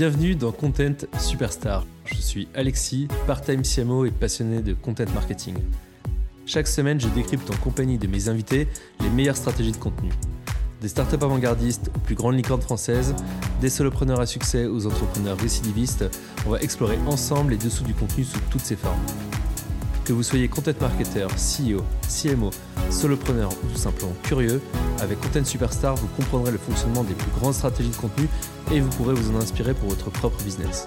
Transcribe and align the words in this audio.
Bienvenue 0.00 0.34
dans 0.34 0.50
Content 0.50 0.96
Superstar. 1.18 1.84
Je 2.06 2.14
suis 2.14 2.48
Alexis, 2.54 3.06
part-time 3.26 3.60
CMO 3.60 4.06
et 4.06 4.10
passionné 4.10 4.62
de 4.62 4.72
content 4.72 5.04
marketing. 5.12 5.58
Chaque 6.46 6.68
semaine, 6.68 6.98
je 6.98 7.08
décrypte 7.08 7.50
en 7.50 7.56
compagnie 7.58 7.98
de 7.98 8.06
mes 8.06 8.30
invités 8.30 8.66
les 9.02 9.10
meilleures 9.10 9.36
stratégies 9.36 9.72
de 9.72 9.76
contenu. 9.76 10.08
Des 10.80 10.88
startups 10.88 11.22
avant-gardistes 11.22 11.90
aux 11.94 11.98
plus 11.98 12.14
grandes 12.14 12.36
licornes 12.36 12.62
françaises, 12.62 13.14
des 13.60 13.68
solopreneurs 13.68 14.20
à 14.20 14.24
succès 14.24 14.64
aux 14.64 14.86
entrepreneurs 14.86 15.36
récidivistes, 15.38 16.06
on 16.46 16.50
va 16.52 16.60
explorer 16.60 16.96
ensemble 17.06 17.50
les 17.50 17.58
dessous 17.58 17.84
du 17.84 17.92
contenu 17.92 18.24
sous 18.24 18.40
toutes 18.50 18.62
ses 18.62 18.76
formes. 18.76 19.04
Que 20.06 20.14
vous 20.14 20.22
soyez 20.22 20.48
content 20.48 20.72
marketer, 20.80 21.26
CEO, 21.36 21.84
CMO, 22.08 22.48
solopreneur 22.88 23.52
ou 23.52 23.66
tout 23.66 23.78
simplement 23.78 24.14
curieux, 24.22 24.62
avec 25.00 25.20
Content 25.20 25.44
Superstar, 25.44 25.96
vous 25.96 26.08
comprendrez 26.08 26.52
le 26.52 26.58
fonctionnement 26.58 27.04
des 27.04 27.14
plus 27.14 27.30
grandes 27.32 27.54
stratégies 27.54 27.90
de 27.90 27.96
contenu 27.96 28.28
et 28.72 28.80
vous 28.80 28.90
pourrez 28.90 29.14
vous 29.14 29.34
en 29.34 29.40
inspirer 29.40 29.74
pour 29.74 29.88
votre 29.88 30.10
propre 30.10 30.42
business. 30.42 30.86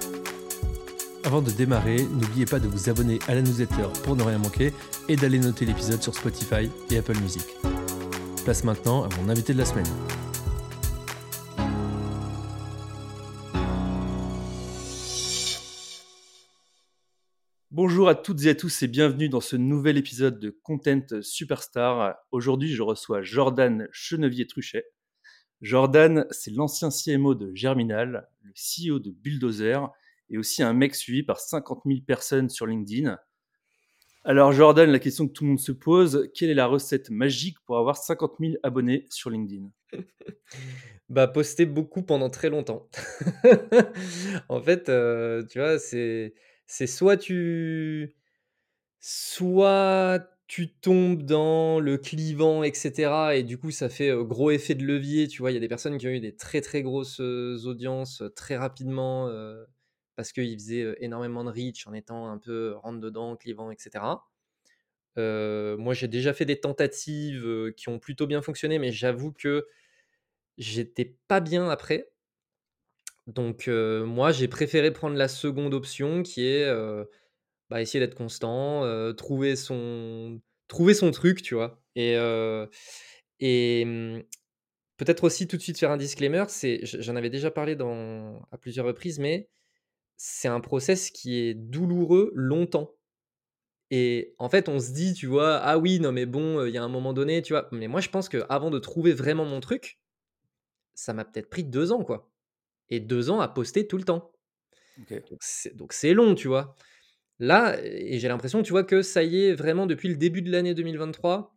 Avant 1.25 1.41
de 1.41 1.51
démarrer, 1.51 2.07
n'oubliez 2.11 2.45
pas 2.45 2.59
de 2.59 2.67
vous 2.67 2.89
abonner 2.89 3.19
à 3.27 3.35
la 3.35 3.41
newsletter 3.41 3.87
pour 4.03 4.15
ne 4.15 4.23
rien 4.23 4.37
manquer 4.37 4.73
et 5.07 5.15
d'aller 5.15 5.39
noter 5.39 5.65
l'épisode 5.65 6.03
sur 6.03 6.13
Spotify 6.13 6.69
et 6.91 6.97
Apple 6.97 7.17
Music. 7.19 7.45
Place 8.43 8.63
maintenant 8.63 9.03
à 9.03 9.09
mon 9.21 9.29
invité 9.29 9.53
de 9.53 9.59
la 9.59 9.65
semaine. 9.65 9.87
Bonjour 17.85 18.07
à 18.07 18.15
toutes 18.15 18.45
et 18.45 18.49
à 18.49 18.55
tous 18.55 18.81
et 18.83 18.87
bienvenue 18.87 19.27
dans 19.27 19.41
ce 19.41 19.57
nouvel 19.57 19.97
épisode 19.97 20.39
de 20.39 20.57
Content 20.63 21.21
Superstar. 21.21 22.15
Aujourd'hui, 22.31 22.69
je 22.69 22.81
reçois 22.81 23.23
Jordan 23.23 23.89
Chenevier-Truchet. 23.91 24.85
Jordan, 25.59 26.25
c'est 26.31 26.51
l'ancien 26.51 26.87
CMO 26.91 27.35
de 27.35 27.51
Germinal, 27.53 28.29
le 28.41 28.53
CEO 28.53 28.99
de 28.99 29.11
Bulldozer 29.11 29.91
et 30.29 30.37
aussi 30.37 30.63
un 30.63 30.71
mec 30.71 30.95
suivi 30.95 31.23
par 31.23 31.41
50 31.41 31.81
000 31.85 31.99
personnes 32.07 32.47
sur 32.47 32.67
LinkedIn. 32.67 33.17
Alors 34.23 34.53
Jordan, 34.53 34.89
la 34.89 34.99
question 34.99 35.27
que 35.27 35.33
tout 35.33 35.43
le 35.43 35.49
monde 35.49 35.59
se 35.59 35.73
pose, 35.73 36.31
quelle 36.33 36.51
est 36.51 36.53
la 36.53 36.67
recette 36.67 37.09
magique 37.09 37.57
pour 37.65 37.77
avoir 37.77 37.97
50 37.97 38.35
000 38.39 38.53
abonnés 38.63 39.07
sur 39.09 39.29
LinkedIn? 39.29 39.69
Bah, 41.09 41.27
poster 41.27 41.65
beaucoup 41.67 42.01
pendant 42.01 42.29
très 42.29 42.49
longtemps. 42.49 42.89
en 44.49 44.61
fait, 44.61 44.89
euh, 44.89 45.43
tu 45.45 45.59
vois, 45.59 45.77
c'est 45.77 46.33
c'est 46.67 46.87
soit 46.87 47.17
tu 47.17 48.15
soit 48.99 50.29
tu 50.47 50.73
tombes 50.75 51.23
dans 51.23 51.79
le 51.79 51.97
clivant, 51.97 52.63
etc. 52.63 53.37
Et 53.37 53.43
du 53.43 53.57
coup, 53.59 53.71
ça 53.71 53.89
fait 53.89 54.11
gros 54.25 54.51
effet 54.51 54.75
de 54.75 54.85
levier. 54.85 55.27
Tu 55.27 55.39
vois, 55.41 55.51
il 55.51 55.55
y 55.55 55.57
a 55.57 55.59
des 55.61 55.67
personnes 55.69 55.97
qui 55.97 56.07
ont 56.07 56.11
eu 56.11 56.19
des 56.21 56.35
très 56.35 56.61
très 56.61 56.83
grosses 56.83 57.19
audiences 57.21 58.23
très 58.35 58.57
rapidement 58.57 59.29
parce 60.15 60.31
qu'ils 60.33 60.55
faisaient 60.59 60.95
énormément 60.99 61.43
de 61.43 61.51
reach 61.51 61.87
en 61.87 61.93
étant 61.93 62.27
un 62.29 62.37
peu 62.39 62.73
rentre 62.75 62.99
dedans, 62.99 63.35
clivant, 63.37 63.71
etc. 63.71 64.27
moi, 65.17 65.93
j'ai 65.93 66.07
déjà 66.07 66.33
fait 66.33 66.45
des 66.45 66.59
tentatives 66.59 67.73
qui 67.77 67.89
ont 67.89 67.99
plutôt 67.99 68.27
bien 68.27 68.41
fonctionné, 68.41 68.79
mais 68.79 68.91
j'avoue 68.91 69.31
que 69.33 69.67
j'étais 70.57 71.17
pas 71.27 71.39
bien 71.41 71.69
après. 71.69 72.12
Donc, 73.27 73.67
moi, 73.67 74.31
j'ai 74.31 74.47
préféré 74.47 74.91
prendre 74.91 75.15
la 75.15 75.27
seconde 75.27 75.73
option 75.73 76.23
qui 76.23 76.45
est 76.45 76.69
bah, 77.69 77.81
essayer 77.81 77.99
d'être 78.05 78.15
constant, 78.15 78.83
trouver, 79.15 79.55
son, 79.55 80.41
trouver 80.67 80.93
son 80.93 81.11
truc, 81.11 81.41
tu 81.41 81.55
vois? 81.55 81.81
Et, 81.95 82.15
et 83.39 83.85
mmh, 83.85 84.23
peut-être 84.97 85.23
aussi 85.23 85.47
tout 85.47 85.57
de 85.57 85.61
suite 85.61 85.79
faire 85.79 85.91
un 85.91 85.97
disclaimer 85.97 86.45
c'est, 86.47 86.81
j'en 86.85 87.15
avais 87.15 87.29
déjà 87.29 87.51
parlé 87.51 87.77
à 88.51 88.57
plusieurs 88.57 88.85
reprises, 88.85 89.19
mais 89.19 89.49
c'est 90.17 90.47
un 90.47 90.59
process 90.59 91.11
qui 91.11 91.39
est 91.39 91.53
douloureux 91.53 92.31
longtemps. 92.35 92.95
Et 93.91 94.35
en 94.39 94.49
fait, 94.49 94.69
on 94.69 94.79
se 94.79 94.91
dit, 94.91 95.13
tu 95.13 95.27
vois, 95.27 95.57
ah 95.57 95.77
oui, 95.77 95.99
non, 95.99 96.11
mais 96.11 96.25
bon, 96.25 96.65
il 96.65 96.73
y 96.73 96.77
a 96.77 96.83
un 96.83 96.89
moment 96.89 97.13
donné, 97.13 97.41
tu 97.41 97.53
vois? 97.53 97.69
Mais 97.71 97.87
moi, 97.87 98.01
je 98.01 98.09
pense 98.09 98.27
qu'avant 98.29 98.71
de 98.71 98.79
trouver 98.79 99.13
vraiment 99.13 99.45
mon 99.45 99.59
truc, 99.59 99.99
ça 100.95 101.13
m'a 101.13 101.25
peut-être 101.25 101.49
pris 101.49 101.63
deux 101.63 101.91
ans, 101.91 102.03
quoi 102.03 102.32
et 102.89 102.99
deux 102.99 103.29
ans 103.29 103.39
à 103.39 103.47
poster 103.47 103.87
tout 103.87 103.97
le 103.97 104.03
temps. 104.03 104.31
Donc 105.75 105.93
c'est 105.93 106.13
long, 106.13 106.35
tu 106.35 106.47
vois. 106.47 106.75
Là, 107.39 107.77
et 107.83 108.19
j'ai 108.19 108.27
l'impression, 108.27 108.61
tu 108.61 108.71
vois, 108.71 108.83
que 108.83 109.01
ça 109.01 109.23
y 109.23 109.43
est, 109.43 109.53
vraiment 109.53 109.85
depuis 109.85 110.07
le 110.07 110.15
début 110.15 110.41
de 110.41 110.51
l'année 110.51 110.73
2023, 110.73 111.55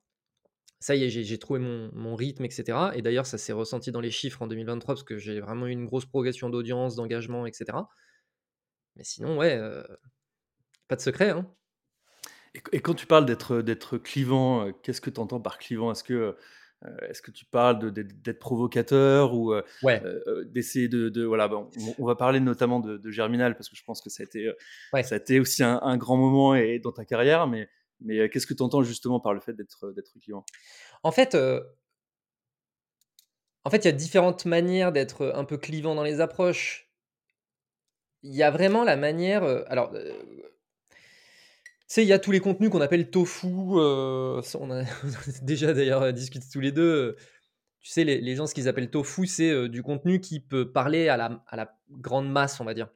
ça 0.81 0.95
y 0.95 1.05
est, 1.05 1.11
j'ai 1.11 1.39
trouvé 1.39 1.61
mon, 1.61 2.17
rythme, 2.17 2.45
etc. 2.45 2.91
Et 2.95 3.03
d'ailleurs, 3.03 3.27
ça 3.27 3.39
s'est 3.39 3.53
ressenti 3.53 3.93
dans 3.93 4.01
les 4.01 4.11
chiffres 4.11 4.43
en 4.43 4.47
2023 4.47 4.95
parce 4.95 5.05
que 5.05 5.19
j'ai 5.19 5.41
vraiment 5.41 5.67
eu 5.67 5.71
une 5.71 5.87
grosse 5.87 6.07
progression 6.07 6.51
d'audience, 6.51 6.97
d'engagement, 6.97 7.47
etc. 7.47 7.79
Mais 8.97 9.05
sinon, 9.05 9.39
ouais, 9.39 9.57
euh, 9.57 9.83
pas 10.89 10.97
de 10.97 11.01
secret. 11.01 11.31
Hein. 11.31 11.51
Et, 12.73 12.81
quand 12.81 12.95
tu 12.95 13.07
parles 13.07 13.27
d'être 13.27 13.99
clivant, 13.99 14.67
euh, 14.67 14.73
qu'est-ce 14.83 15.01
que 15.01 15.11
tu 15.11 15.21
entends 15.21 15.41
par 15.41 15.59
clivant? 15.59 15.93
Est-ce 15.93 16.05
que 16.05 16.15
euh, 16.15 16.33
est-ce 17.09 17.23
que 17.23 17.31
tu 17.31 17.45
parles 17.47 17.91
d'être 17.91 18.39
provocateur 18.39 19.35
ou 19.35 19.53
euh, 19.53 19.63
euh, 19.85 20.45
d'essayer 20.45 20.89
de, 20.89 21.25
voilà 21.25 21.51
on, 21.99 22.05
va 22.05 22.15
parler 22.15 22.39
notamment 22.39 22.81
de, 22.81 23.11
Germinal 23.11 23.57
parce 23.57 23.69
que 23.69 23.77
je 23.77 23.85
pense 23.85 24.01
que 24.01 24.11
ça 24.11 24.23
a 24.23 24.27
été 24.27 24.51
ça 25.03 25.15
a 25.15 25.19
été 25.19 25.41
aussi 25.41 25.63
un, 25.65 25.97
grand 25.97 26.17
moment 26.17 26.55
et, 26.55 26.79
dans 26.79 26.93
ta 26.93 27.05
carrière 27.05 27.47
mais 27.47 27.69
mais 28.01 28.29
qu'est-ce 28.29 28.47
que 28.47 28.55
tu 28.55 28.63
entends 28.63 28.83
justement 28.83 29.21
par 29.21 29.33
le 29.33 29.41
fait 29.41 29.55
d'être 29.55 29.91
d'être 29.93 30.13
client? 30.21 30.45
En 31.03 31.13
fait 31.13 31.35
en 33.65 33.71
fait 33.71 33.79
il 33.79 33.87
y 33.87 33.89
a 33.89 33.93
différentes 33.93 34.45
manières 34.45 34.93
d'être 34.93 35.33
un 35.35 35.45
peu 35.45 35.57
clivant 35.57 35.95
dans 35.95 36.05
les 36.05 36.21
approches. 36.21 36.91
Il 38.23 38.35
y 38.35 38.43
a 38.43 38.51
vraiment 38.51 38.85
la 38.85 38.97
manière 38.97 39.45
alors 39.69 39.93
sais, 41.87 42.03
il 42.03 42.09
y 42.09 42.13
a 42.13 42.19
tous 42.19 42.33
les 42.33 42.41
contenus 42.41 42.71
qu'on 42.71 42.81
appelle 42.81 43.11
tofu. 43.11 43.47
Euh, 43.47 44.43
on, 44.61 44.71
a, 44.71 44.85
déjà 45.43 45.73
d'ailleurs 45.73 46.13
discuté 46.13 46.47
tous 46.53 46.61
les 46.61 46.73
deux. 46.73 46.83
Euh, 46.83 47.17
tu 47.81 47.91
sais, 47.91 48.05
les, 48.05 48.35
gens, 48.35 48.47
ce 48.47 48.55
qu'ils 48.55 48.69
appellent 48.69 48.91
tofu, 48.91 49.27
c'est 49.27 49.51
euh, 49.51 49.69
du 49.69 49.83
contenu 49.83 50.21
qui 50.21 50.41
peut 50.41 50.73
parler 50.73 51.09
à 51.09 51.17
la, 51.17 51.79
grande 51.91 52.31
masse, 52.31 52.61
on 52.61 52.65
va 52.65 52.75
dire. 52.75 52.89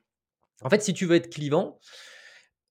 En 0.63 0.69
fait, 0.69 0.83
si 0.83 0.93
tu 0.93 1.07
veux 1.07 1.15
être 1.15 1.31
clivant, 1.31 1.79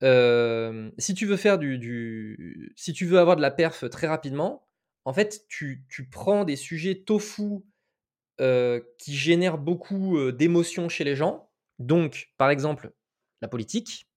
si 0.01 1.13
tu 1.13 1.25
veux 1.25 1.37
faire 1.37 1.57
du, 1.57 2.73
si 2.75 2.93
tu 2.93 3.05
veux 3.05 3.19
avoir 3.19 3.35
de 3.37 3.41
la 3.41 3.51
perf 3.51 3.89
très 3.89 4.07
rapidement, 4.07 4.67
en 5.05 5.13
fait, 5.13 5.45
tu, 5.47 5.85
tu 5.89 6.09
prends 6.09 6.43
des 6.43 6.57
sujets 6.57 6.95
tofu 6.95 7.63
qui 8.37 9.15
génèrent 9.15 9.57
beaucoup 9.57 10.31
d'émotions 10.31 10.89
chez 10.89 11.05
les 11.05 11.15
gens. 11.15 11.49
Donc, 11.79 12.31
par 12.37 12.49
exemple, 12.49 12.91
la 13.41 13.47
politique, 13.47 14.09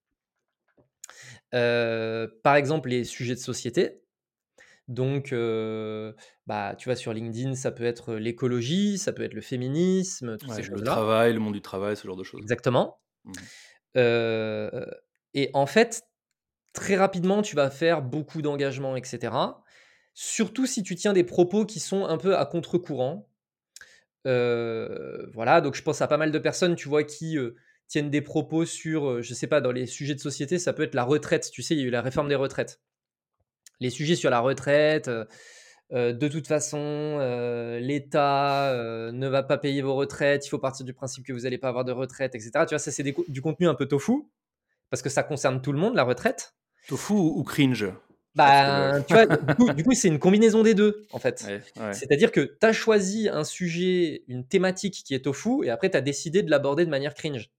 par 1.53 2.57
exemple, 2.57 2.89
les 2.89 3.05
sujets 3.05 3.35
de 3.35 3.41
société. 3.41 4.03
Donc, 4.89 5.35
bah, 6.47 6.75
tu 6.77 6.89
vois, 6.89 6.97
sur 6.97 7.13
LinkedIn, 7.13 7.55
ça 7.55 7.71
peut 7.71 7.85
être 7.85 8.15
l'écologie, 8.15 8.99
ça 8.99 9.13
peut 9.13 9.23
être 9.23 9.35
le 9.35 9.41
féminisme, 9.41 10.37
toutes 10.39 10.53
ces 10.53 10.63
choses-là. 10.63 10.81
Le 10.81 10.87
travail, 10.87 11.33
le 11.33 11.41
monde 11.41 11.55
du 11.55 11.63
travail, 11.63 11.97
ce 11.97 12.07
genre 12.07 12.17
de 12.17 12.25
choses. 12.25 12.41
Exactement. 12.41 13.01
Mmh 13.25 13.33
et 15.35 15.51
en 15.55 15.65
fait, 15.65 16.03
très 16.75 16.97
rapidement, 16.97 17.41
tu 17.41 17.57
vas 17.57 17.71
faire 17.71 18.03
beaucoup 18.03 18.43
d'engagement, 18.43 18.97
etc. 18.97 19.33
Surtout 20.13 20.67
si 20.67 20.83
tu 20.83 20.95
tiens 20.95 21.15
des 21.15 21.25
propos 21.25 21.65
qui 21.65 21.81
sont 21.81 22.05
un 22.05 22.19
peu 22.19 22.37
à 22.37 22.45
contre-courant. 22.45 23.31
voilà, 24.25 25.61
donc 25.63 25.75
je 25.75 25.83
pense 25.83 26.03
à 26.03 26.09
pas 26.09 26.19
mal 26.19 26.33
de 26.33 26.39
personnes, 26.39 26.75
tu 26.75 26.89
vois, 26.89 27.05
qui 27.05 27.39
tiennent 27.93 28.11
des 28.11 28.23
propos 28.23 28.65
sur, 28.65 29.07
euh, 29.07 29.23
je 29.23 29.35
sais 29.35 29.47
pas, 29.47 29.61
dans 29.61 29.71
les 29.71 29.85
sujets 29.85 30.15
de 30.15 30.21
société, 30.21 30.59
ça 30.59 30.73
peut 30.73 30.83
être 30.83 30.95
la 30.95 31.05
retraite. 31.05 31.51
Tu 31.53 31.63
sais, 31.63 31.75
il 31.75 31.81
y 31.81 31.85
a 31.85 31.87
eu 31.87 31.91
la 31.91 32.01
réforme 32.01 32.29
des 32.29 32.35
retraites. 32.35 32.81
Les 33.81 33.91
sujets 33.91 34.17
sur 34.17 34.31
la 34.31 34.41
retraite, 34.41 35.09
euh, 35.09 35.27
euh, 35.93 36.15
de 36.15 36.27
toute 36.27 36.47
façon, 36.47 37.19
l'État 37.81 38.73
ne 39.13 39.29
va 39.29 39.43
pas 39.43 39.59
payer 39.59 39.83
vos 39.83 39.95
retraites, 39.95 40.47
il 40.47 40.49
faut 40.49 40.59
partir 40.59 40.87
du 40.87 40.95
principe 40.95 41.27
que 41.27 41.35
vous 41.35 41.41
n'allez 41.41 41.59
pas 41.59 41.69
avoir 41.69 41.85
de 41.85 41.93
retraite, 41.93 42.35
etc. 42.35 42.51
Tu 42.61 42.71
vois, 42.71 42.79
ça, 42.79 42.91
c'est 42.91 43.03
du 43.03 43.43
contenu 43.43 43.69
un 43.69 43.75
peu 43.75 43.85
tofu, 43.85 44.23
parce 44.89 45.03
que 45.03 45.11
ça 45.11 45.23
concerne 45.23 45.61
tout 45.61 45.73
le 45.73 45.79
monde, 45.79 45.95
la 45.95 46.05
retraite. 46.05 46.55
Tofu 46.89 47.13
ou 47.13 47.43
cringe? 47.43 47.93
Bah, 48.35 49.03
tu 49.03 49.13
vois, 49.13 49.27
du 49.75 49.85
coup, 49.85 49.93
c'est 49.93 50.09
une 50.09 50.19
combinaison 50.19 50.63
des 50.63 50.73
deux, 50.73 51.07
en 51.13 51.19
fait. 51.19 51.47
C'est-à-dire 51.93 52.33
que 52.33 52.41
tu 52.59 52.67
as 52.67 52.73
choisi 52.73 53.29
un 53.29 53.45
sujet, 53.45 54.25
une 54.29 54.47
thématique 54.47 55.03
qui 55.05 55.13
est 55.13 55.25
tofu, 55.25 55.67
et 55.67 55.69
après, 55.69 55.91
tu 55.91 55.99
as 55.99 56.01
décidé 56.01 56.43
de 56.43 56.51
l'aborder 56.51 56.87
de 56.87 56.91
manière 56.91 57.13
cringe 57.13 57.51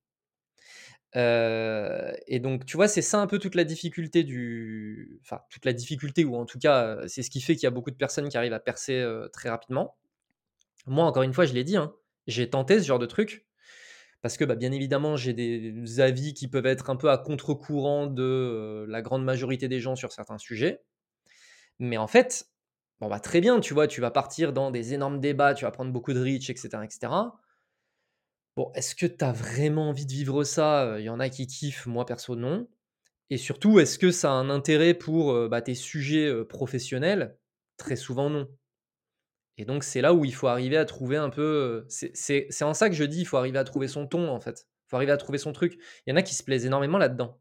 et 1.16 2.40
donc, 2.40 2.66
tu 2.66 2.78
vois, 2.78 2.88
c'est 2.88 3.02
ça 3.02 3.20
un 3.20 3.28
peu 3.28 3.40
toute 3.40 3.56
la 3.56 3.64
difficulté 3.64 4.24
du. 4.24 5.20
Enfin, 5.22 5.42
toute 5.50 5.66
la 5.66 5.74
difficulté, 5.74 6.26
ou 6.26 6.36
en 6.36 6.46
tout 6.46 6.60
cas, 6.60 7.00
c'est 7.08 7.22
ce 7.22 7.30
qui 7.30 7.42
fait 7.42 7.56
qu'il 7.56 7.64
y 7.64 7.68
a 7.68 7.72
beaucoup 7.72 7.92
de 7.92 7.96
personnes 7.96 8.30
qui 8.30 8.38
arrivent 8.38 8.54
à 8.54 8.60
percer 8.60 9.06
très 9.32 9.50
rapidement. 9.50 9.96
Moi, 10.86 11.06
encore 11.06 11.24
une 11.24 11.34
fois, 11.34 11.46
je 11.46 11.54
l'ai 11.54 11.64
dit, 11.64 11.78
hein, 11.78 11.94
j'ai 12.28 12.50
tenté 12.50 12.80
ce 12.80 12.86
genre 12.86 13.00
de 13.00 13.06
truc. 13.06 13.46
Parce 14.22 14.38
que, 14.38 14.46
bah, 14.46 14.56
bien 14.56 14.72
évidemment, 14.72 15.18
j'ai 15.18 15.34
des 15.34 16.00
avis 16.00 16.34
qui 16.34 16.48
peuvent 16.48 16.66
être 16.66 16.90
un 16.90 16.96
peu 16.96 17.10
à 17.10 17.18
contre-courant 17.18 18.08
de 18.08 18.86
la 18.88 19.02
grande 19.02 19.26
majorité 19.26 19.68
des 19.68 19.82
gens 19.82 19.98
sur 19.98 20.14
certains 20.14 20.38
sujets. 20.38 20.82
Mais 21.78 21.98
en 21.98 22.08
fait, 22.08 22.48
bah, 23.02 23.20
très 23.20 23.42
bien, 23.42 23.60
tu 23.60 23.74
vois, 23.74 23.86
tu 23.86 24.00
vas 24.00 24.12
partir 24.12 24.54
dans 24.54 24.72
des 24.72 24.94
énormes 24.94 25.20
débats, 25.20 25.54
tu 25.54 25.66
vas 25.66 25.72
prendre 25.72 25.92
beaucoup 25.92 26.14
de 26.14 26.22
reach, 26.22 26.50
etc. 26.50 26.70
etc. 26.86 27.12
Bon, 28.56 28.72
est-ce 28.76 28.96
que 28.96 29.06
tu 29.06 29.24
as 29.26 29.32
vraiment 29.32 29.90
envie 29.90 30.06
de 30.06 30.12
vivre 30.12 30.44
ça? 30.44 30.96
il 31.00 31.06
y 31.06 31.10
en 31.10 31.20
a 31.20 31.30
qui 31.30 31.48
kiffent, 31.48 31.88
moi 31.88 32.06
perso 32.06 32.36
non. 32.36 32.68
Et 33.30 33.38
surtout, 33.38 33.80
est-ce 33.80 33.98
que 33.98 34.12
ça 34.12 34.32
a 34.32 34.34
un 34.34 34.50
intérêt 34.50 34.94
pour, 34.94 35.50
bah, 35.50 35.62
tes 35.62 35.76
sujets, 35.76 36.46
professionnels? 36.46 37.38
Très 37.78 37.96
souvent 37.96 38.30
non. 38.30 38.48
Et 39.58 39.66
donc 39.66 39.84
c'est 39.84 40.02
là 40.02 40.14
où 40.14 40.26
il 40.26 40.34
faut 40.34 40.48
arriver 40.48 40.78
à 40.78 40.86
trouver 40.86 41.18
un 41.18 41.30
peu, 41.30 41.86
c'est 41.88 42.64
en 42.64 42.74
ça 42.74 42.90
que 42.90 42.96
je 42.96 43.04
dis: 43.04 43.22
«Il 43.22 43.26
faut 43.26 43.38
arriver 43.38 43.60
à 43.60 43.64
trouver 43.64 43.88
son 43.88 44.08
ton» 44.08 44.30
en 44.30 44.40
fait. 44.40 44.68
Il 44.86 44.90
faut 44.90 44.96
arriver 44.96 45.12
à 45.12 45.18
trouver 45.18 45.38
son 45.38 45.54
truc. 45.54 45.80
Il 46.06 46.10
y 46.10 46.14
en 46.14 46.16
a 46.16 46.24
qui 46.24 46.36
se 46.36 46.44
plaisent 46.44 46.66
énormément 46.66 46.98
là-dedans 46.98 47.40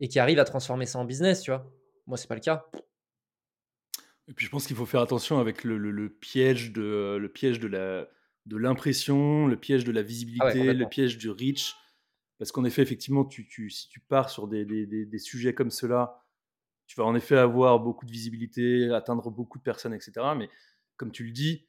et 0.00 0.08
qui 0.08 0.18
arrivent 0.18 0.40
à 0.40 0.44
transformer 0.44 0.86
ça 0.86 0.98
en 0.98 1.04
business, 1.04 1.42
tu 1.42 1.50
vois? 1.50 1.72
Moi, 2.06 2.16
c'est 2.16 2.26
pas 2.26 2.34
le 2.34 2.40
cas. 2.40 2.66
Et 4.28 4.34
puis 4.34 4.46
je 4.46 4.50
pense 4.50 4.66
qu'il 4.66 4.76
faut 4.76 4.86
faire 4.86 5.00
attention 5.00 5.38
avec 5.38 5.64
le 5.64 6.08
piège 6.08 6.72
de, 6.72 7.16
le 7.20 7.28
piège 7.28 7.60
de 7.60 7.68
la 7.68 8.08
de 8.46 8.56
l'impression, 8.56 9.46
le 9.46 9.56
piège 9.56 9.84
de 9.84 9.92
la 9.92 10.00
ah 10.00 10.04
visibilité, 10.04 10.74
le 10.74 10.88
piège 10.88 11.18
du 11.18 11.30
reach. 11.30 11.74
Parce 12.38 12.50
qu'en 12.50 12.64
effet, 12.64 12.82
effectivement, 12.82 13.24
tu 13.24 13.46
tu 13.46 13.70
si 13.70 13.88
tu 13.88 14.00
pars 14.00 14.30
sur 14.30 14.48
des 14.48 14.64
des 14.64 14.86
des 14.86 15.18
sujets 15.18 15.54
comme 15.54 15.70
ceux-là, 15.70 16.24
tu 16.86 16.96
vas 17.00 17.04
en 17.04 17.14
effet 17.14 17.36
avoir 17.36 17.78
beaucoup 17.80 18.04
de 18.04 18.10
visibilité, 18.10 18.90
atteindre 18.90 19.30
beaucoup 19.30 19.58
de 19.58 19.62
personnes 19.62 19.94
etc. 19.94 20.12
mais 20.36 20.50
comme 20.96 21.12
tu 21.12 21.24
le 21.24 21.30
dis, 21.30 21.66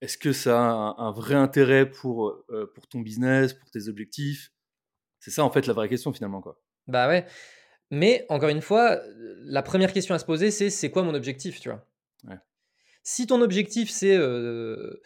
est-ce 0.00 0.18
que 0.18 0.32
ça 0.32 0.60
a 0.60 0.94
un, 0.98 1.10
vrai 1.10 1.34
intérêt 1.34 1.90
pour, 1.90 2.28
euh, 2.50 2.70
pour 2.74 2.86
ton 2.86 3.00
business, 3.00 3.54
pour 3.54 3.70
tes 3.70 3.88
objectifs? 3.88 4.52
C'est 5.18 5.30
ça 5.30 5.44
en 5.44 5.50
fait 5.50 5.66
la 5.66 5.72
vraie 5.72 5.88
question 5.88 6.12
finalement. 6.12 6.40
Quoi. 6.40 6.60
Bah 6.86 7.08
ouais. 7.08 7.26
Mais 7.90 8.26
encore 8.28 8.48
une 8.48 8.60
fois, 8.60 9.00
la 9.44 9.62
première 9.62 9.92
question 9.92 10.14
à 10.14 10.18
se 10.18 10.24
poser, 10.24 10.50
c'est 10.50 10.70
c'est 10.70 10.90
quoi 10.90 11.02
mon 11.02 11.14
objectif, 11.14 11.60
tu 11.60 11.68
vois? 11.68 11.86
Si 13.02 13.28
ton 13.28 13.40
objectif, 13.40 13.88
c'est 13.88 14.16
euh, 14.16 15.00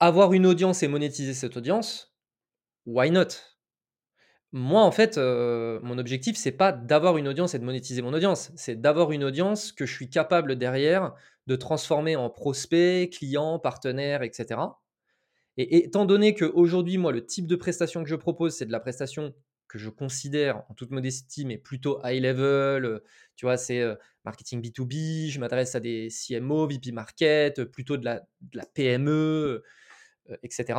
avoir 0.00 0.32
une 0.32 0.46
audience 0.46 0.82
et 0.82 0.88
monétiser 0.88 1.34
cette 1.34 1.56
audience, 1.56 2.14
why 2.86 3.10
not? 3.10 3.28
Moi, 4.52 4.82
en 4.82 4.92
fait, 4.92 5.18
euh, 5.18 5.80
mon 5.82 5.98
objectif, 5.98 6.36
c'est 6.36 6.52
pas 6.52 6.72
d'avoir 6.72 7.18
une 7.18 7.28
audience 7.28 7.54
et 7.54 7.58
de 7.58 7.64
monétiser 7.64 8.00
mon 8.00 8.14
audience, 8.14 8.52
c'est 8.56 8.80
d'avoir 8.80 9.12
une 9.12 9.24
audience 9.24 9.72
que 9.72 9.86
je 9.86 9.92
suis 9.92 10.08
capable 10.08 10.56
derrière 10.56 11.14
de 11.46 11.56
transformer 11.56 12.16
en 12.16 12.30
prospect, 12.30 13.10
client, 13.10 13.58
partenaire, 13.58 14.22
etc. 14.22 14.60
Et 15.56 15.84
étant 15.84 16.04
donné 16.04 16.34
qu'aujourd'hui, 16.34 16.98
moi, 16.98 17.12
le 17.12 17.24
type 17.24 17.46
de 17.46 17.56
prestation 17.56 18.02
que 18.02 18.08
je 18.08 18.16
propose, 18.16 18.54
c'est 18.54 18.66
de 18.66 18.72
la 18.72 18.80
prestation 18.80 19.34
que 19.68 19.78
je 19.78 19.90
considère, 19.90 20.62
en 20.68 20.74
toute 20.74 20.90
modestie, 20.90 21.44
mais 21.44 21.58
plutôt 21.58 22.00
high 22.04 22.22
level. 22.22 22.84
Euh, 22.84 23.04
tu 23.36 23.46
vois, 23.46 23.56
c'est 23.56 23.80
euh, 23.80 23.94
marketing 24.24 24.62
B2B, 24.62 25.30
je 25.30 25.40
m'adresse 25.40 25.74
à 25.74 25.80
des 25.80 26.08
CMO, 26.08 26.66
VP 26.66 26.92
Market, 26.92 27.64
plutôt 27.64 27.96
de 27.96 28.04
la, 28.04 28.22
PME, 28.74 29.62
etc. 30.42 30.78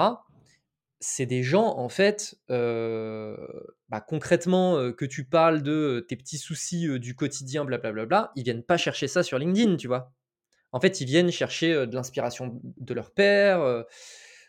C'est 1.00 1.26
des 1.28 1.44
gens, 1.44 1.78
en 1.78 1.90
fait, 1.90 2.36
bah, 2.50 4.02
concrètement, 4.08 4.92
que 4.94 5.06
tu 5.06 5.26
parles 5.26 5.62
de 5.62 6.06
tes 6.08 6.16
petits 6.16 6.40
soucis 6.40 7.00
du 7.00 7.16
quotidien, 7.16 7.66
blablabla, 7.66 8.32
ils 8.36 8.44
viennent 8.44 8.64
pas 8.64 8.78
chercher 8.78 9.08
ça 9.08 9.24
sur 9.24 9.38
LinkedIn, 9.38 9.78
tu 9.78 9.88
vois. 9.88 10.12
En 10.72 10.80
fait, 10.80 11.00
ils 11.00 11.06
viennent 11.06 11.32
chercher 11.32 11.88
de 11.88 11.96
l'inspiration 11.96 12.60
de 12.64 12.94
leur 12.94 13.12
père, 13.12 13.86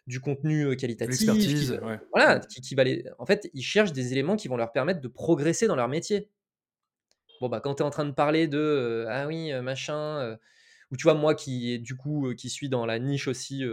du 0.07 0.21
contenu 0.21 0.75
qualitatif. 0.77 1.21
L'expertise, 1.21 1.81
Voilà, 2.15 2.41
qui, 2.41 2.75
va 2.75 2.85
En 3.19 3.27
fait, 3.27 3.51
ils 3.53 3.63
cherchent 3.63 3.93
des 3.93 4.13
éléments 4.13 4.37
qui 4.37 4.49
vont 4.49 4.57
leur 4.57 4.73
permettre 4.73 5.01
de 5.01 5.09
progresser 5.09 5.67
dans 5.67 5.77
leur 5.77 5.89
métier. 5.89 6.31
Bon, 7.41 7.49
bah, 7.49 7.61
quand 7.61 7.75
tu 7.75 7.83
es 7.83 7.87
en 7.87 7.91
train 7.91 8.07
de 8.07 8.13
parler 8.13 8.49
de 8.49 9.05
ah 9.09 9.27
oui, 9.27 9.53
machin, 9.61 10.39
ou 10.91 10.97
tu 10.97 11.03
vois, 11.03 11.15
moi 11.15 11.35
qui, 11.35 11.79
du 11.79 11.95
coup, 11.95 12.33
qui 12.37 12.49
suis 12.49 12.69
dans 12.71 12.87
la 12.87 12.99
niche 12.99 13.29
aussi, 13.29 13.65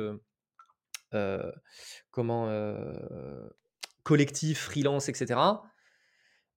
comment, 2.11 2.49
collectif, 4.03 4.59
freelance, 4.59 5.09
etc. 5.09 5.39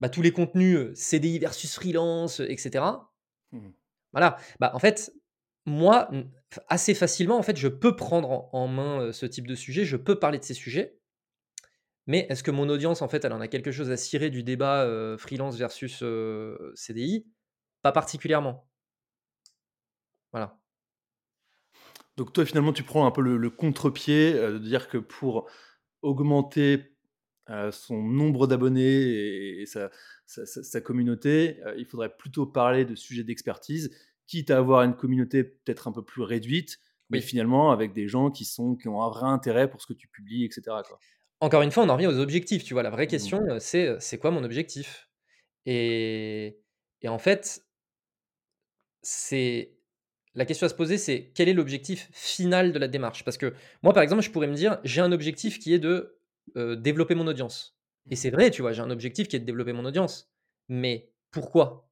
Bah, 0.01 0.09
tous 0.09 0.23
les 0.23 0.33
contenus 0.33 0.95
CDI 0.95 1.39
versus 1.39 1.75
freelance, 1.75 2.41
etc. 2.41 2.85
Mmh. 3.53 3.71
Voilà. 4.13 4.37
Bah, 4.61 4.71
en 4.75 4.79
fait, 4.79 5.13
moi, 5.67 6.11
assez 6.69 6.95
facilement, 6.95 7.37
en 7.37 7.43
fait, 7.43 7.57
je 7.57 7.69
peux 7.69 7.97
prendre 7.97 8.49
en, 8.55 8.69
main 8.69 9.13
ce 9.13 9.27
type 9.27 9.47
de 9.47 9.55
sujet, 9.55 9.85
je 9.85 9.97
peux 9.97 10.19
parler 10.19 10.39
de 10.39 10.45
ces 10.45 10.55
sujets. 10.55 10.99
Mais 12.07 12.27
est-ce 12.31 12.43
que 12.43 12.51
mon 12.51 12.69
audience, 12.71 13.03
en 13.03 13.09
fait, 13.09 13.25
elle 13.25 13.35
en 13.35 13.41
a 13.41 13.49
quelque 13.49 13.71
chose 13.71 13.91
à 13.91 13.97
cirer 13.97 14.31
du 14.31 14.43
débat 14.43 14.87
freelance 15.19 15.57
versus 15.57 16.03
CDI 16.75 17.27
Pas 17.83 17.93
particulièrement. 17.93 18.67
Voilà. 20.33 20.59
Donc 22.19 22.35
toi, 22.35 22.45
finalement, 22.45 22.75
tu 22.75 22.83
prends 22.83 23.07
un 23.07 23.11
peu 23.11 23.23
le, 23.23 23.51
contre-pied 23.51 24.35
de 24.35 24.59
dire 24.59 24.89
que 24.89 24.99
pour 24.99 25.49
augmenter 26.03 26.95
son 27.71 28.03
nombre 28.03 28.47
d'abonnés 28.47 29.61
et, 29.61 29.65
sa, 29.67 30.81
communauté, 30.83 31.61
il 31.79 31.87
faudrait 31.87 32.15
plutôt 32.15 32.45
parler 32.45 32.85
de 32.85 32.95
sujets 32.95 33.25
d'expertise 33.25 33.91
quitte 34.29 34.51
à 34.51 34.59
avoir 34.59 34.83
une 34.83 34.95
communauté 34.95 35.43
peut-être 35.43 35.89
un 35.89 35.93
peu 35.93 36.05
plus 36.05 36.23
réduite, 36.23 36.79
mais 37.11 37.21
finalement 37.21 37.73
avec 37.73 37.95
des 37.95 38.07
gens 38.07 38.31
qui, 38.31 38.45
sont, 38.45 38.77
qui 38.77 38.87
ont 38.87 39.03
un 39.03 39.09
vrai 39.09 39.27
intérêt 39.27 39.69
pour 39.69 39.83
ce 39.83 39.87
que 39.87 39.95
tu 39.95 40.07
publies, 40.07 40.45
etc. 40.45 40.77
Encore 41.41 41.63
une 41.63 41.73
fois, 41.73 41.83
on 41.85 41.89
en 41.89 41.95
revient 41.95 42.07
aux 42.07 42.19
objectifs. 42.19 42.63
Tu 42.63 42.75
vois, 42.75 42.83
la 42.83 42.91
vraie 42.91 43.07
mmh. 43.07 43.11
question, 43.11 43.41
euh, 43.49 43.59
c'est 43.59 43.87
euh, 43.87 43.97
c'est 44.01 44.19
quoi 44.19 44.31
mon 44.31 44.45
objectif? 44.45 45.09
Et, 45.67 46.61
et 47.01 47.09
en 47.09 47.19
fait, 47.19 47.65
c'est 49.03 49.78
la 50.39 50.45
question 50.45 50.67
à 50.67 50.69
se 50.69 50.75
poser, 50.75 50.99
c'est 50.99 51.33
quel 51.35 51.49
est 51.49 51.53
l'objectif 51.53 52.09
final 52.13 52.73
de 52.73 52.79
la 52.79 52.87
démarche? 52.87 53.25
Parce 53.25 53.37
que 53.37 53.55
moi, 53.83 53.93
par 53.93 54.05
exemple, 54.05 54.23
je 54.23 54.31
pourrais 54.31 54.47
me 54.47 54.55
dire, 54.55 54.79
j'ai 54.85 55.01
un 55.01 55.11
objectif 55.11 55.59
qui 55.59 55.75
est 55.75 55.81
de 55.81 56.17
euh, 56.57 56.77
développer 56.77 57.17
mon 57.17 57.27
audience. 57.27 57.77
Et 58.09 58.15
c'est 58.15 58.31
vrai, 58.31 58.53
tu 58.53 58.63
vois, 58.63 58.73
j'ai 58.73 58.81
un 58.81 58.91
objectif 58.91 59.27
qui 59.27 59.35
est 59.35 59.41
de 59.41 59.45
développer 59.45 59.73
mon 59.73 59.85
audience. 59.85 60.33
Mais 60.69 61.11
pourquoi? 61.33 61.91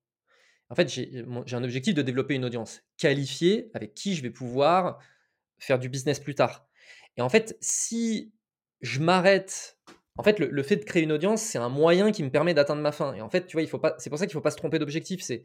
En 0.71 0.77
fait, 0.77 0.89
j'ai 0.89 1.25
un 1.27 1.65
objectif 1.65 1.93
de 1.95 2.03
développer 2.03 2.35
une 2.35 2.45
audience 2.45 2.83
qualifiée 2.99 3.69
avec 3.75 3.95
qui 3.95 4.15
je 4.15 4.23
vais 4.23 4.31
pouvoir 4.31 5.01
faire 5.59 5.81
du 5.81 5.89
business 5.89 6.21
plus 6.21 6.37
tard. 6.37 6.69
Et 7.17 7.23
en 7.23 7.29
fait, 7.29 7.59
si 7.61 8.33
je 8.81 9.01
m'arrête, 9.01 9.77
en 10.19 10.23
fait, 10.23 10.39
le, 10.39 10.63
fait 10.63 10.77
de 10.77 10.85
créer 10.85 11.03
une 11.03 11.13
audience, 11.13 11.43
c'est 11.43 11.59
un 11.59 11.69
moyen 11.69 12.13
qui 12.13 12.23
me 12.23 12.31
permet 12.31 12.55
d'atteindre 12.55 12.81
ma 12.83 12.93
fin. 12.93 13.13
Et 13.15 13.23
en 13.23 13.29
fait, 13.29 13.49
tu 13.49 13.57
vois, 13.57 13.63
il 13.63 13.69
faut 13.69 13.81
pas, 13.81 13.97
c'est 13.99 14.09
pour 14.09 14.21
ça 14.21 14.27
qu'il 14.27 14.37
ne 14.37 14.39
faut 14.39 14.45
pas 14.45 14.53
se 14.53 14.57
tromper 14.57 14.79
d'objectif. 14.79 15.21
C'est, 15.21 15.45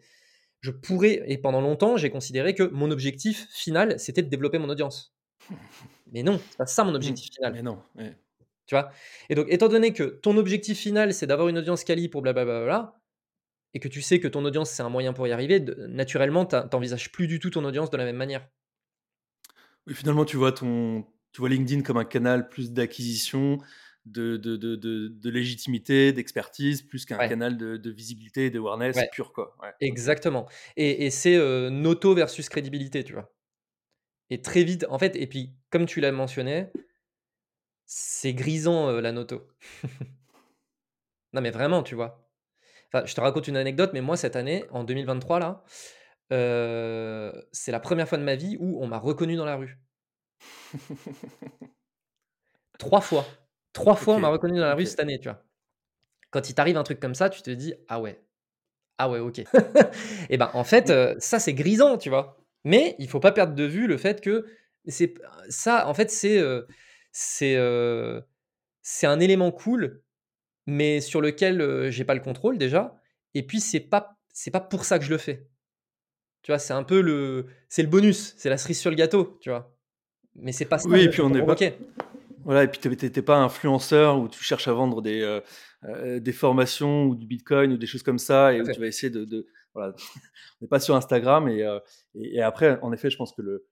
je 0.62 0.72
pourrais, 0.72 1.24
et 1.26 1.38
pendant 1.38 1.62
longtemps, 1.62 1.98
j'ai 1.98 2.10
considéré 2.10 2.54
que 2.54 2.64
mon 2.64 2.92
objectif 2.92 3.48
final, 3.52 4.00
c'était 4.00 4.22
de 4.22 4.30
développer 4.30 4.60
mon 4.60 4.70
audience. 4.70 5.14
Mais 6.14 6.24
non, 6.24 6.40
c'est 6.50 6.58
pas 6.58 6.66
ça 6.66 6.84
mon 6.84 6.94
objectif 6.94 7.30
mmh. 7.30 7.36
final. 7.36 7.54
Mais 7.54 7.64
non. 7.64 7.82
Tu 8.68 8.76
vois? 8.76 8.92
Et 9.30 9.36
donc, 9.36 9.48
étant 9.50 9.70
donné 9.70 9.94
que 9.94 10.04
ton 10.04 10.38
objectif 10.38 10.78
final, 10.78 11.14
c'est 11.14 11.28
d'avoir 11.28 11.48
une 11.48 11.58
audience 11.58 11.84
quali 11.84 12.10
pour 12.10 12.22
blablabla, 12.22 13.02
et 13.74 13.80
que 13.80 13.88
tu 13.88 14.02
sais 14.02 14.20
que 14.20 14.28
ton 14.28 14.46
audience, 14.46 14.70
c'est 14.70 14.84
un 14.84 14.90
moyen 14.90 15.14
pour 15.14 15.28
y 15.28 15.32
arriver, 15.32 15.60
naturellement, 15.88 16.46
tu 16.46 16.56
n'envisages 16.72 17.12
plus 17.12 17.28
du 17.28 17.40
tout 17.40 17.50
ton 17.50 17.64
audience 17.64 17.90
de 17.90 17.98
la 17.98 18.06
même 18.06 18.18
manière. 18.18 18.48
Oui, 19.88 19.96
finalement, 19.96 20.26
tu 20.26 20.38
vois, 20.38 20.52
ton, 20.52 21.06
tu 21.32 21.40
vois 21.40 21.50
LinkedIn 21.50 21.82
comme 21.82 21.98
un 21.98 22.06
canal 22.06 22.50
plus 22.50 22.72
d'acquisition, 22.72 23.58
de, 24.06 24.38
de, 24.38 24.56
de, 24.58 24.76
de, 24.76 25.30
légitimité, 25.30 26.12
d'expertise, 26.12 26.82
plus 26.82 27.06
qu'un 27.06 27.18
canal 27.18 27.58
de, 27.58 27.90
visibilité 27.90 28.48
et 28.48 28.50
d'awareness 28.50 28.98
pur. 29.12 29.32
Quoi. 29.34 29.56
Exactement. 29.80 30.48
Et, 30.76 31.06
et 31.06 31.10
c'est 31.10 31.36
euh, 31.36 31.70
noto 31.70 32.16
versus 32.16 32.50
crédibilité, 32.50 33.04
tu 33.04 33.14
vois. 33.14 33.34
Et 34.30 34.42
très 34.42 34.64
vite, 34.64 34.86
en 34.90 34.98
fait, 34.98 35.16
et 35.16 35.28
puis 35.28 35.54
comme 35.70 35.86
tu 35.86 36.00
l'as 36.02 36.12
mentionné, 36.12 36.68
c'est 37.86 38.34
grisant 38.34 38.90
euh, 38.90 39.02
la 39.02 39.12
noto. 39.12 39.48
non, 41.34 41.42
mais 41.42 41.52
vraiment, 41.52 41.84
tu 41.84 41.96
vois 41.96 42.22
je 43.06 43.14
te 43.16 43.22
raconte 43.22 43.48
une 43.48 43.58
anecdote, 43.58 43.92
mais 43.94 44.02
moi, 44.02 44.18
cette 44.18 44.36
année, 44.36 44.66
en 44.72 44.84
2023, 44.84 45.40
là, 45.40 45.64
euh, 46.32 47.32
c'est 47.52 47.72
la 47.72 47.80
première 47.80 48.08
fois 48.08 48.18
de 48.18 48.24
ma 48.24 48.36
vie 48.36 48.58
où 48.60 48.82
on 48.84 48.88
m'a 48.88 49.00
reconnu 49.00 49.36
dans 49.36 49.46
la 49.46 49.56
rue. 49.56 49.80
Trois 52.80 53.02
fois. 53.02 53.26
Trois 53.74 53.96
fois, 53.96 54.16
on 54.16 54.20
m'a 54.20 54.30
reconnu 54.30 54.60
dans 54.60 54.66
la 54.66 54.76
rue 54.76 54.86
cette 54.86 55.00
année, 55.00 55.20
tu 55.20 55.30
vois. 55.30 55.44
Quand 56.30 56.50
il 56.50 56.54
t'arrive 56.54 56.78
un 56.78 56.84
truc 56.84 57.00
comme 57.00 57.16
ça, 57.16 57.30
tu 57.30 57.42
te 57.42 57.52
dis 57.52 57.74
ah 57.88 58.00
ouais, 58.00 58.22
ah 58.98 59.10
ouais, 59.10 59.20
ok. 59.20 59.42
Et 60.30 60.38
ben 60.38 60.50
en 60.54 60.64
fait, 60.64 60.90
euh, 60.90 61.16
ça 61.20 61.40
c'est 61.40 61.54
grisant, 61.54 61.98
tu 61.98 62.10
vois. 62.10 62.38
Mais 62.64 62.96
il 63.00 63.10
faut 63.10 63.20
pas 63.20 63.32
perdre 63.32 63.56
de 63.56 63.64
vue 63.64 63.88
le 63.88 63.98
fait 63.98 64.22
que 64.22 64.46
c'est 64.88 65.16
ça, 65.50 65.88
en 65.88 65.94
fait, 65.94 66.12
c'est 66.12 66.40
euh, 66.40 66.64
c'est 67.12 67.58
c'est 68.82 69.08
un 69.08 69.20
élément 69.20 69.52
cool 69.52 70.02
mais 70.68 71.02
sur 71.02 71.22
lequel 71.22 71.90
j'ai 71.92 72.06
pas 72.06 72.14
le 72.14 72.22
contrôle 72.22 72.58
déjà. 72.58 72.96
Et 73.34 73.44
puis 73.44 73.60
c'est 73.60 73.80
pas 73.80 74.18
c'est 74.34 74.52
pas 74.52 74.60
pour 74.60 74.86
ça 74.86 75.00
que 75.00 75.06
je 75.06 75.10
le 75.10 75.18
fais. 75.18 75.48
Tu 76.44 76.52
vois, 76.52 76.60
c'est 76.60 76.74
un 76.74 76.84
peu 76.84 77.02
le 77.02 77.48
c'est 77.70 77.84
le 77.84 77.90
bonus, 77.90 78.34
c'est 78.38 78.50
la 78.50 78.58
cerise 78.58 78.80
sur 78.80 78.90
le 78.90 78.96
gâteau, 78.96 79.38
tu 79.42 79.50
vois. 79.50 79.76
Mais 80.36 80.52
c'est 80.52 80.66
pas 80.66 80.78
ça. 80.80 80.88
Oui, 80.90 81.02
et 81.02 81.10
puis 81.10 81.22
on 81.22 81.34
est 81.34 81.46
pas. 81.46 81.56
Voilà, 82.44 82.64
et 82.64 82.68
puis 82.68 82.80
t'es 82.80 83.22
pas 83.22 83.38
influenceur 83.38 84.20
où 84.20 84.28
tu 84.28 84.44
cherches 84.44 84.68
à 84.68 84.74
vendre 84.74 85.02
des 85.02 85.40
des 86.20 86.32
formations 86.32 87.06
ou 87.06 87.16
du 87.16 87.26
Bitcoin 87.26 87.74
ou 87.74 87.78
des 87.78 87.88
choses 87.88 88.04
comme 88.04 88.20
ça 88.20 88.54
et 88.54 88.62
où 88.62 88.72
tu 88.72 88.80
vas 88.80 88.88
essayer 88.88 89.10
de, 89.10 89.26
de 89.26 89.48
voilà, 89.74 89.94
on 90.62 90.66
n'est 90.66 90.68
pas 90.68 90.80
sur 90.80 90.96
Instagram 90.96 91.48
et, 91.48 91.68
et, 92.16 92.42
après 92.42 92.80
en 92.82 92.94
effet, 92.94 93.10
je 93.10 93.18
pense 93.18 93.34
que 93.34 93.42
le 93.42 93.66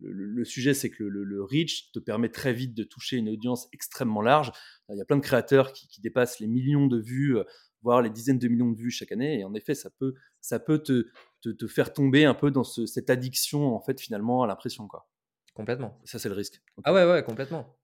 le, 0.00 0.44
sujet, 0.44 0.74
c'est 0.74 0.90
que 0.90 1.04
le, 1.04 1.42
reach 1.42 1.90
te 1.92 1.98
permet 1.98 2.28
très 2.28 2.52
vite 2.52 2.74
de 2.74 2.84
toucher 2.84 3.16
une 3.16 3.28
audience 3.28 3.68
extrêmement 3.72 4.22
large. 4.22 4.52
Il 4.88 4.96
y 4.96 5.00
a 5.00 5.04
plein 5.04 5.16
de 5.16 5.22
créateurs 5.22 5.72
qui, 5.72 6.00
dépassent 6.00 6.40
les 6.40 6.46
millions 6.46 6.86
de 6.86 6.98
vues, 6.98 7.36
voire 7.82 8.02
les 8.02 8.10
dizaines 8.10 8.38
de 8.38 8.48
millions 8.48 8.70
de 8.70 8.76
vues 8.76 8.90
chaque 8.90 9.12
année. 9.12 9.40
Et 9.40 9.44
en 9.44 9.54
effet, 9.54 9.74
ça 9.74 9.90
peut, 9.90 10.14
ça 10.40 10.58
peut 10.60 10.78
te, 10.78 11.08
te, 11.42 11.66
faire 11.66 11.92
tomber 11.92 12.24
un 12.24 12.34
peu 12.34 12.50
dans 12.50 12.64
cette 12.64 13.10
addiction, 13.10 13.74
en 13.74 13.80
fait, 13.80 14.00
finalement, 14.00 14.42
à 14.42 14.46
l'impression. 14.46 14.86
Quoi. 14.86 15.08
Complètement. 15.54 16.00
Ça, 16.04 16.18
c'est 16.18 16.28
le 16.28 16.34
risque. 16.34 16.62
Ah 16.84 16.92
ouais, 16.92 17.04
ouais, 17.04 17.22
complètement. 17.24 17.77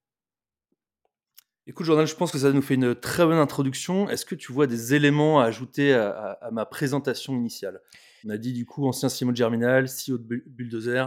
Écoute, 1.67 1.87
Jordan, 1.87 2.07
je 2.07 2.15
pense 2.15 2.31
que 2.31 2.39
ça 2.39 2.53
nous 2.53 2.61
fait 2.61 2.75
une 2.75 2.95
très 2.95 3.25
bonne 3.25 3.39
introduction. 3.39 4.09
Est-ce 4.11 4.27
que 4.27 4.35
tu 4.35 4.53
vois 4.53 4.67
des 4.67 4.95
éléments 4.95 5.41
à 5.41 5.47
ajouter 5.47 5.95
à, 5.95 6.51
ma 6.53 6.67
présentation 6.67 7.35
initiale? 7.35 7.81
On 8.27 8.31
a 8.31 8.37
dit 8.37 8.53
du 8.53 8.67
coup 8.67 8.87
ancien 8.87 9.09
CMO 9.09 9.33
de 9.33 9.37
Germinal, 9.37 9.87
CEO 9.87 10.19
de 10.19 10.43
Bulldozer. 10.47 11.07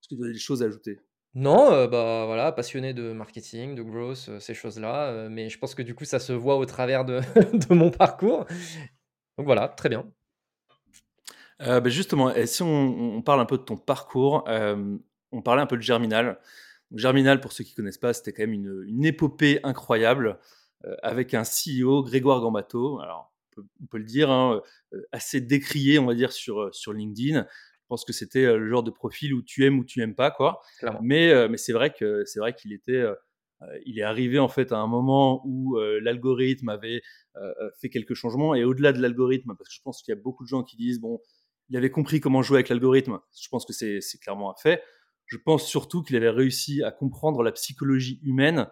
Est-ce 0.00 0.08
que 0.08 0.14
tu 0.14 0.28
as 0.28 0.32
des 0.32 0.38
choses 0.38 0.62
à 0.62 0.66
ajouter? 0.66 0.98
Non, 1.34 1.70
euh, 1.72 1.86
bah 1.86 2.24
voilà, 2.26 2.52
passionné 2.52 2.94
de 2.94 3.12
marketing, 3.12 3.74
de 3.74 3.82
growth, 3.82 4.26
euh, 4.28 4.40
ces 4.40 4.54
choses-là. 4.54 5.08
Euh, 5.08 5.28
mais 5.30 5.48
je 5.50 5.58
pense 5.58 5.74
que 5.74 5.82
du 5.82 5.94
coup, 5.94 6.04
ça 6.04 6.18
se 6.18 6.32
voit 6.32 6.56
au 6.56 6.64
travers 6.64 7.04
de, 7.04 7.20
mon 7.70 7.90
parcours. 7.90 8.46
Donc 9.36 9.46
voilà, 9.46 9.68
très 9.68 9.88
bien. 9.88 10.04
Bah, 11.60 11.88
justement, 11.88 12.32
et 12.34 12.46
si 12.46 12.62
on, 12.62 13.20
parle 13.20 13.40
un 13.40 13.44
peu 13.44 13.58
de 13.58 13.62
ton 13.62 13.76
parcours, 13.76 14.44
on 15.32 15.42
parlait 15.42 15.60
un 15.60 15.66
peu 15.66 15.76
de 15.76 15.82
Germinal. 15.82 16.38
Germinal, 16.94 17.40
pour 17.40 17.52
ceux 17.52 17.64
qui 17.64 17.72
ne 17.72 17.76
connaissent 17.76 17.98
pas, 17.98 18.12
c'était 18.12 18.32
quand 18.32 18.42
même 18.42 18.52
une, 18.52 19.04
épopée 19.04 19.60
incroyable 19.62 20.38
euh, 20.84 20.94
avec 21.02 21.34
un 21.34 21.42
CEO, 21.42 22.02
Grégoire 22.02 22.40
Gambato. 22.40 23.00
Alors, 23.00 23.32
on 23.56 23.86
peut, 23.86 23.98
le 23.98 24.04
dire, 24.04 24.30
hein, 24.30 24.62
euh, 24.94 25.02
assez 25.12 25.40
décrié, 25.40 25.98
on 25.98 26.06
va 26.06 26.14
dire, 26.14 26.32
sur, 26.32 26.60
euh, 26.60 26.72
sur 26.72 26.92
LinkedIn. 26.92 27.40
Je 27.42 27.86
pense 27.88 28.04
que 28.04 28.12
c'était 28.12 28.44
le 28.44 28.68
genre 28.68 28.82
de 28.82 28.90
profil 28.90 29.32
où 29.34 29.42
tu 29.42 29.64
aimes 29.64 29.78
ou 29.78 29.84
tu 29.84 29.98
n'aimes 29.98 30.14
pas, 30.14 30.30
quoi. 30.30 30.60
Mais, 31.00 31.48
mais 31.48 31.56
c'est 31.56 31.72
vrai 31.72 31.90
que 31.90 32.22
c'est 32.26 32.38
vrai 32.38 32.52
qu'il 32.52 32.74
était, 32.74 33.02
il 33.86 33.98
est 33.98 34.02
arrivé 34.02 34.38
en 34.38 34.48
fait 34.48 34.72
à 34.72 34.76
un 34.76 34.86
moment 34.86 35.40
où 35.46 35.78
l'algorithme 35.78 36.68
avait 36.68 37.00
fait 37.80 37.88
quelques 37.88 38.12
changements 38.12 38.54
et 38.54 38.62
au-delà 38.62 38.92
de 38.92 39.00
l'algorithme, 39.00 39.54
parce 39.56 39.70
que 39.70 39.74
je 39.74 39.80
pense 39.80 40.02
qu'il 40.02 40.14
y 40.14 40.18
a 40.18 40.20
beaucoup 40.20 40.44
de 40.44 40.48
gens 40.50 40.64
qui 40.64 40.76
disent 40.76 41.00
bon, 41.00 41.18
il 41.70 41.78
avait 41.78 41.90
compris 41.90 42.20
comment 42.20 42.42
jouer 42.42 42.58
avec 42.58 42.68
l'algorithme. 42.68 43.20
Je 43.34 43.48
pense 43.48 43.64
que 43.64 43.72
c'est 43.72 44.18
clairement 44.20 44.50
un 44.50 44.54
fait 44.60 44.82
je 45.28 45.36
pense 45.36 45.66
surtout 45.66 46.02
qu'il 46.02 46.16
avait 46.16 46.30
réussi 46.30 46.82
à 46.82 46.90
comprendre 46.90 47.42
la 47.42 47.52
psychologie 47.52 48.18
humaine 48.22 48.66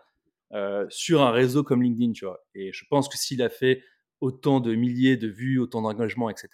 euh, 0.52 0.86
sur 0.88 1.22
un 1.22 1.30
réseau 1.30 1.62
comme 1.62 1.82
LinkedIn, 1.82 2.12
tu 2.12 2.24
vois. 2.24 2.44
Et 2.54 2.72
je 2.72 2.84
pense 2.88 3.08
que 3.08 3.18
s'il 3.18 3.42
a 3.42 3.50
fait 3.50 3.82
autant 4.20 4.60
de 4.60 4.74
milliers 4.74 5.18
de 5.18 5.28
vues, 5.28 5.58
autant 5.58 5.82
d'engagements, 5.82 6.30
etc., 6.30 6.48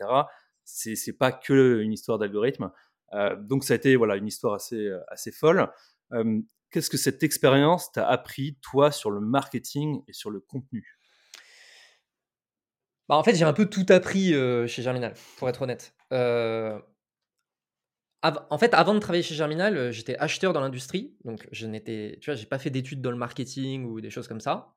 c'est 0.64 0.96
c'est 0.96 1.12
pas 1.12 1.30
que 1.32 1.80
une 1.80 1.92
histoire 1.92 2.18
d'algorithme. 2.18 2.72
Euh, 3.12 3.36
donc 3.36 3.64
ça 3.64 3.74
a 3.74 3.76
été 3.76 3.94
voilà 3.94 4.16
une 4.16 4.26
histoire 4.26 4.54
assez 4.54 4.90
assez 5.08 5.30
folle. 5.30 5.70
Euh, 6.12 6.40
qu'est-ce 6.70 6.90
que 6.90 6.96
cette 6.96 7.22
expérience 7.22 7.92
t'a 7.92 8.08
appris 8.08 8.58
toi 8.60 8.90
sur 8.90 9.10
le 9.10 9.20
marketing 9.20 10.02
et 10.08 10.12
sur 10.12 10.30
le 10.30 10.40
contenu? 10.40 10.98
Bah, 13.08 13.16
en 13.16 13.22
fait, 13.22 13.34
j'ai 13.34 13.44
un 13.44 13.52
peu 13.52 13.66
tout 13.66 13.86
appris 13.88 14.32
chez 14.66 14.82
Germinal, 14.82 15.14
pour 15.36 15.48
être 15.48 15.62
honnête 15.62 15.94
en 18.22 18.58
fait, 18.58 18.72
avant 18.74 18.94
de 18.94 19.00
travailler 19.00 19.22
chez 19.22 19.34
Germinal, 19.34 19.76
euh, 19.76 19.92
j'étais 19.92 20.16
acheteur 20.16 20.52
dans 20.52 20.60
l'industrie. 20.60 21.14
Donc, 21.24 21.48
je 21.50 21.66
n'étais, 21.66 22.18
tu 22.20 22.30
vois, 22.30 22.36
j'ai 22.36 22.46
pas 22.46 22.58
fait 22.58 22.70
d'études 22.70 23.00
dans 23.00 23.10
le 23.10 23.16
marketing 23.16 23.84
ou 23.84 24.00
des 24.00 24.10
choses 24.10 24.28
comme 24.28 24.40
ça. 24.40 24.74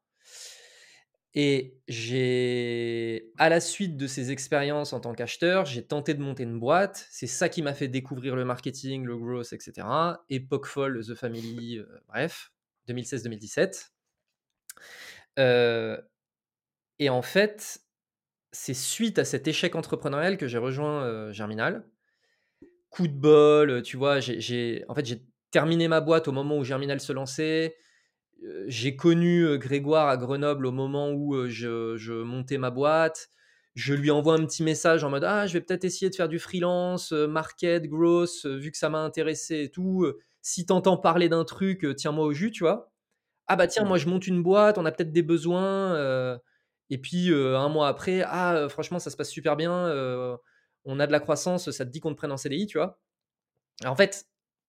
Et 1.35 1.77
j'ai, 1.87 3.31
à 3.37 3.49
la 3.49 3.59
suite 3.59 3.97
de 3.97 4.07
ces 4.07 4.31
expériences 4.31 4.93
en 4.93 5.01
tant 5.01 5.13
qu'acheteur, 5.13 5.65
j'ai 5.65 5.85
tenté 5.85 6.13
de 6.13 6.21
monter 6.21 6.43
une 6.43 6.59
boîte. 6.59 7.07
C'est 7.11 7.27
ça 7.27 7.49
qui 7.49 7.61
m'a 7.61 7.73
fait 7.73 7.89
découvrir 7.89 8.35
le 8.35 8.45
marketing, 8.45 9.03
le 9.03 9.17
growth, 9.17 9.51
etc. 9.51 9.85
Époque 10.29 10.65
folle, 10.65 11.05
The 11.05 11.13
Family, 11.13 11.77
euh, 11.77 11.85
bref, 12.07 12.51
2016-2017. 12.87 13.91
Euh, 15.37 16.01
et 16.99 17.09
en 17.09 17.21
fait, 17.21 17.81
c'est 18.53 18.73
suite 18.73 19.19
à 19.19 19.25
cet 19.25 19.47
échec 19.47 19.75
entrepreneurial 19.75 20.37
que 20.37 20.47
j'ai 20.47 20.57
rejoint 20.57 21.31
Germinal 21.33 21.83
coup 22.95 23.07
de 23.07 23.13
bol, 23.13 23.81
tu 23.81 23.97
vois, 23.97 24.19
j'ai, 24.19 24.85
en 24.87 24.95
fait, 24.95 25.05
j'ai 25.05 25.21
terminé 25.51 25.87
ma 25.87 26.01
boîte 26.01 26.27
au 26.27 26.31
moment 26.31 26.57
où 26.57 26.63
Germinal 26.63 26.99
se 26.99 27.11
lançait. 27.11 27.75
J'ai 28.67 28.95
connu 28.95 29.57
Grégoire 29.57 30.07
à 30.07 30.17
Grenoble 30.17 30.65
au 30.65 30.71
moment 30.71 31.11
où 31.11 31.47
je, 31.47 32.23
montais 32.23 32.57
ma 32.57 32.69
boîte. 32.69 33.29
Je 33.73 33.93
lui 33.93 34.11
envoie 34.11 34.35
un 34.35 34.45
petit 34.45 34.63
message 34.63 35.03
en 35.03 35.09
mode 35.09 35.25
Ah, 35.25 35.47
je 35.47 35.53
vais 35.53 35.61
peut-être 35.61 35.83
essayer 35.83 36.09
de 36.09 36.15
faire 36.15 36.29
du 36.29 36.39
freelance, 36.39 37.11
market, 37.11 37.87
growth, 37.87 38.45
vu 38.45 38.71
que 38.71 38.77
ça 38.77 38.89
m'a 38.89 38.99
intéressé 38.99 39.63
et 39.63 39.69
tout. 39.69 40.05
Si 40.41 40.65
t'entends 40.65 40.97
parler 40.97 41.27
d'un 41.27 41.43
truc, 41.43 41.85
tiens-moi 41.97 42.25
au 42.25 42.31
jus, 42.31 42.51
tu 42.51 42.63
vois. 42.63 42.91
Ah, 43.47 43.57
bah 43.57 43.67
tiens, 43.67 43.83
moi 43.83 43.97
je 43.97 44.07
monte 44.07 44.27
une 44.27 44.41
boîte, 44.41 44.77
on 44.77 44.85
a 44.85 44.91
peut-être 44.91 45.11
des 45.11 45.23
besoins. 45.23 46.39
et 46.89 46.97
puis 46.97 47.33
un 47.33 47.69
mois 47.69 47.89
après, 47.89 48.23
ah, 48.25 48.67
franchement, 48.69 48.99
ça 48.99 49.09
se 49.09 49.17
passe 49.17 49.29
super 49.29 49.57
bien 49.57 50.37
on 50.85 50.99
a 50.99 51.07
de 51.07 51.11
la 51.11 51.19
croissance, 51.19 51.69
ça 51.71 51.85
te 51.85 51.89
dit 51.91 51.99
qu'on 51.99 52.11
te 52.11 52.17
prenne 52.17 52.31
en 52.31 52.37
CDI, 52.37 52.67
tu 52.67 52.77
vois. 52.77 52.99
en 53.85 53.95
fait, 53.95 54.27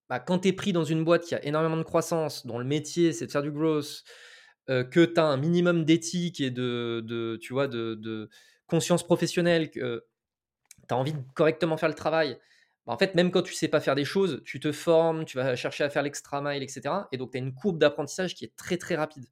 bah, 0.09 0.19
quand 0.19 0.39
tu 0.39 0.49
es 0.49 0.53
pris 0.53 0.73
dans 0.73 0.83
une 0.83 1.03
boîte 1.03 1.23
qui 1.25 1.35
a 1.35 1.43
énormément 1.45 1.77
de 1.77 1.83
croissance, 1.83 2.45
dont 2.45 2.59
le 2.59 2.65
métier 2.65 3.13
c'est 3.13 3.27
de 3.27 3.31
faire 3.31 3.43
du 3.43 3.51
growth, 3.51 4.03
euh, 4.69 4.83
que 4.83 5.05
tu 5.05 5.19
as 5.19 5.25
un 5.25 5.37
minimum 5.37 5.85
d'éthique 5.85 6.41
et 6.41 6.51
de, 6.51 7.37
tu 7.41 7.53
vois, 7.53 7.67
de, 7.67 8.29
conscience 8.67 9.03
professionnelle, 9.03 9.69
que 9.71 10.05
tu 10.87 10.93
as 10.93 10.97
envie 10.97 11.13
de 11.13 11.21
correctement 11.35 11.77
faire 11.77 11.89
le 11.89 11.95
travail, 11.95 12.37
bah, 12.85 12.93
en 12.93 12.97
fait, 12.97 13.15
même 13.15 13.31
quand 13.31 13.43
tu 13.43 13.53
sais 13.53 13.67
pas 13.67 13.81
faire 13.81 13.95
des 13.95 14.05
choses, 14.05 14.41
tu 14.45 14.59
te 14.59 14.71
formes, 14.71 15.25
tu 15.25 15.37
vas 15.37 15.55
chercher 15.55 15.83
à 15.83 15.89
faire 15.89 16.03
l'extra 16.03 16.41
mile, 16.41 16.63
etc. 16.63 16.81
Et 17.11 17.17
donc, 17.17 17.31
tu 17.31 17.37
as 17.37 17.41
une 17.41 17.53
courbe 17.53 17.77
d'apprentissage 17.79 18.33
qui 18.35 18.45
est 18.45 18.55
très, 18.55 18.77
très 18.77 18.95
rapide. 18.95 19.25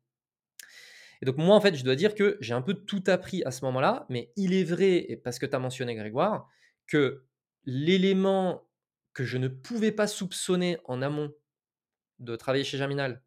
Et 1.22 1.25
donc, 1.25 1.38
moi, 1.38 1.56
en 1.56 1.62
fait, 1.62 1.75
je 1.75 1.84
dois 1.84 1.96
dire 1.96 2.15
que 2.15 2.38
j'ai 2.42 2.54
un 2.54 2.62
peu 2.62 2.74
tout 2.74 3.04
appris 3.08 3.44
à 3.46 3.51
ce 3.51 3.63
moment-là, 3.65 4.06
mais 4.10 4.32
il 4.36 4.54
est 4.54 4.63
vrai, 4.63 5.06
et 5.10 5.18
parce 5.18 5.39
que 5.39 5.46
tu 5.46 5.56
as 5.56 5.60
mentionné 5.60 5.96
Grégoire, 5.96 6.50
que 6.88 7.25
l'élément 7.65 8.68
que 9.13 9.24
je 9.24 9.38
ne 9.38 9.48
pouvais 9.48 9.92
pas 9.92 10.08
soupçonner 10.08 10.77
en 10.86 11.01
amont 11.01 11.34
de 12.20 12.36
travailler 12.36 12.63
chez 12.63 12.77
Germinal 12.77 13.24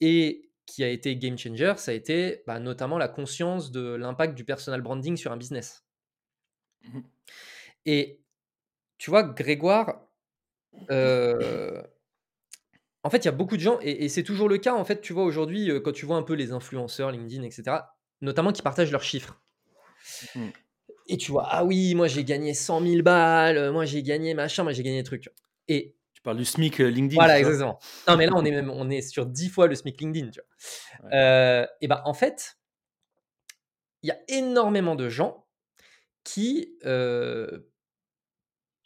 et 0.00 0.50
qui 0.66 0.84
a 0.84 0.88
été 0.88 1.16
game 1.16 1.38
changer, 1.38 1.74
ça 1.76 1.92
a 1.92 1.94
été 1.94 2.42
bah, 2.46 2.60
notamment 2.60 2.98
la 2.98 3.08
conscience 3.08 3.70
de 3.70 3.94
l'impact 3.94 4.34
du 4.34 4.44
personal 4.44 4.82
branding 4.82 5.16
sur 5.16 5.32
un 5.32 5.36
business. 5.36 5.84
Mmh 6.82 7.00
et 7.86 8.20
tu 8.98 9.08
vois, 9.08 9.22
Grégoire, 9.22 10.02
euh, 10.90 11.82
en 13.02 13.08
fait, 13.08 13.18
il 13.18 13.24
y 13.24 13.28
a 13.28 13.32
beaucoup 13.32 13.56
de 13.56 13.62
gens, 13.62 13.78
et, 13.80 14.08
c'est 14.10 14.24
toujours 14.24 14.48
le 14.48 14.58
cas, 14.58 14.74
en 14.74 14.84
fait, 14.84 15.00
tu 15.00 15.14
vois, 15.14 15.24
aujourd'hui, 15.24 15.70
euh, 15.70 15.80
quand 15.80 15.92
tu 15.92 16.04
vois 16.04 16.16
un 16.16 16.22
peu 16.22 16.34
les 16.34 16.52
influenceurs, 16.52 17.10
LinkedIn, 17.12 17.44
etc., 17.44 17.78
notamment 18.20 18.52
qui 18.52 18.60
partagent 18.60 18.92
leurs 18.92 19.04
chiffres. 19.04 19.40
Mmh. 20.34 20.48
Et 21.08 21.16
tu 21.16 21.32
vois, 21.32 21.46
ah 21.48 21.64
oui, 21.64 21.94
moi 21.94 22.06
j'ai 22.06 22.22
gagné 22.22 22.54
100 22.54 22.86
000 22.86 23.02
balles, 23.02 23.72
moi 23.72 23.86
j'ai 23.86 24.02
gagné 24.02 24.34
machin, 24.34 24.62
moi 24.62 24.72
j'ai 24.72 24.82
gagné 24.82 24.98
des 24.98 25.04
trucs. 25.04 25.30
Et 25.66 25.96
tu 26.18 26.22
parles 26.22 26.36
du 26.36 26.44
SMIC 26.44 26.80
euh, 26.80 26.88
LinkedIn. 26.88 27.14
Voilà, 27.14 27.38
exactement. 27.38 27.78
Non, 28.08 28.16
mais 28.16 28.26
là, 28.26 28.32
on 28.34 28.44
est, 28.44 28.50
même, 28.50 28.70
on 28.70 28.90
est 28.90 29.02
sur 29.02 29.24
10 29.24 29.48
fois 29.50 29.68
le 29.68 29.76
SMIC 29.76 30.00
LinkedIn. 30.00 30.30
Tu 30.30 30.40
vois. 30.40 31.10
Euh, 31.16 31.64
et 31.80 31.86
ben, 31.86 32.02
en 32.04 32.12
fait, 32.12 32.58
il 34.02 34.08
y 34.08 34.10
a 34.10 34.18
énormément 34.26 34.96
de 34.96 35.08
gens 35.08 35.46
qui, 36.24 36.76
euh, 36.84 37.60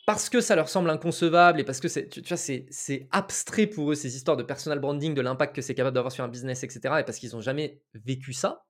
parce 0.06 0.28
que 0.28 0.42
ça 0.42 0.56
leur 0.56 0.68
semble 0.68 0.90
inconcevable 0.90 1.58
et 1.58 1.64
parce 1.64 1.80
que 1.80 1.88
c'est, 1.88 2.08
tu, 2.10 2.20
vois, 2.20 2.36
c'est, 2.36 2.66
c'est 2.68 3.08
abstrait 3.10 3.66
pour 3.66 3.92
eux, 3.92 3.94
ces 3.94 4.14
histoires 4.14 4.36
de 4.36 4.42
personal 4.42 4.78
branding, 4.78 5.14
de 5.14 5.22
l'impact 5.22 5.56
que 5.56 5.62
c'est 5.62 5.74
capable 5.74 5.94
d'avoir 5.94 6.12
sur 6.12 6.24
un 6.24 6.28
business, 6.28 6.64
etc., 6.64 6.96
et 7.00 7.02
parce 7.04 7.18
qu'ils 7.18 7.30
n'ont 7.32 7.40
jamais 7.40 7.80
vécu 7.94 8.34
ça, 8.34 8.66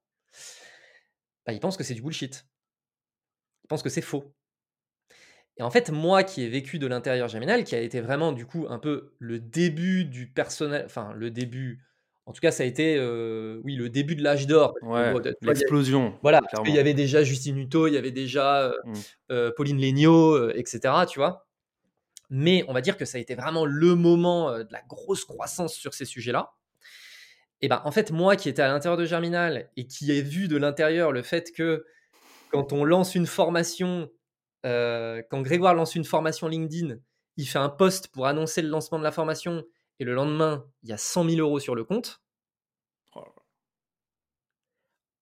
bah, 1.47 1.53
ils 1.53 1.59
pensent 1.59 1.77
que 1.77 1.83
c'est 1.83 1.95
du 1.95 2.03
bullshit 2.03 2.47
pense 3.73 3.83
que 3.83 3.89
c'est 3.89 4.03
faux. 4.03 4.35
Et 5.57 5.63
en 5.63 5.71
fait, 5.71 5.91
moi 5.91 6.25
qui 6.25 6.43
ai 6.43 6.49
vécu 6.49 6.79
de 6.79 6.87
l'intérieur 6.87 7.29
Germinal, 7.29 7.65
qui 7.65 7.75
a 7.75 7.81
été 7.81 8.03
vraiment 8.03 8.33
du 8.33 8.45
coup 8.45 8.67
un 8.69 8.79
peu 8.79 9.15
le 9.19 9.39
début 9.39 10.05
du 10.05 10.27
personnel, 10.27 10.83
enfin 10.85 11.15
le 11.15 11.31
début, 11.31 11.83
en 12.27 12.33
tout 12.33 12.43
cas 12.43 12.51
ça 12.51 12.65
a 12.65 12.67
été, 12.67 12.97
euh, 12.99 13.63
oui, 13.65 13.77
le 13.77 13.89
début 13.89 14.15
de 14.15 14.23
l'âge 14.23 14.47
d'or. 14.47 14.75
l'explosion. 15.41 16.19
Voilà, 16.21 16.43
parce 16.43 16.63
qu'il 16.63 16.75
y 16.75 16.79
avait 16.79 16.93
déjà 16.93 17.25
Justine 17.25 17.57
Hutto, 17.57 17.87
il 17.87 17.95
y 17.95 17.97
avait 17.97 18.11
déjà 18.11 18.65
euh, 18.65 18.73
mmh. 18.85 18.93
euh, 19.31 19.53
Pauline 19.57 19.81
Legnaud, 19.81 20.51
etc., 20.51 20.81
tu 21.09 21.19
vois. 21.19 21.47
Mais 22.29 22.65
on 22.69 22.75
va 22.75 22.83
dire 22.83 22.99
que 22.99 23.07
ça 23.07 23.17
a 23.17 23.21
été 23.23 23.35
vraiment 23.35 23.65
le 23.65 23.95
moment 23.95 24.53
de 24.59 24.69
la 24.71 24.83
grosse 24.87 25.25
croissance 25.25 25.75
sur 25.75 25.95
ces 25.95 26.05
sujets-là. 26.05 26.53
Et 27.63 27.69
ben 27.69 27.81
en 27.85 27.91
fait, 27.91 28.11
moi 28.11 28.37
qui 28.37 28.51
étais 28.51 28.63
à 28.63 28.69
l'intérieur 28.69 28.99
de 28.99 29.07
Germinal 29.07 29.71
et 29.79 29.87
qui 29.87 30.13
ai 30.13 30.21
vu 30.21 30.49
de 30.49 30.59
l'intérieur 30.59 31.11
le 31.11 31.23
fait 31.23 31.53
que 31.53 31.87
quand 32.53 32.73
on 32.73 32.85
lance 32.85 33.15
une 33.15 33.27
formation, 33.27 34.11
euh, 34.67 35.23
quand 35.31 35.41
Grégoire 35.43 35.75
lance 35.75 35.95
une 35.95 36.05
formation 36.05 36.49
LinkedIn, 36.49 36.97
il 37.37 37.47
fait 37.47 37.59
un 37.59 37.71
post 37.71 38.09
pour 38.09 38.27
annoncer 38.27 38.63
le 38.63 38.69
lancement 38.69 38.99
de 38.99 39.05
la 39.05 39.11
formation 39.11 39.65
et 39.99 40.05
le 40.05 40.15
lendemain, 40.15 40.67
il 40.83 40.91
y 40.91 40.93
a 40.93 40.99
100 40.99 41.29
000 41.31 41.41
euros 41.41 41.61
sur 41.61 41.75
le 41.75 41.85
compte. 41.85 42.23
Oh 43.15 43.25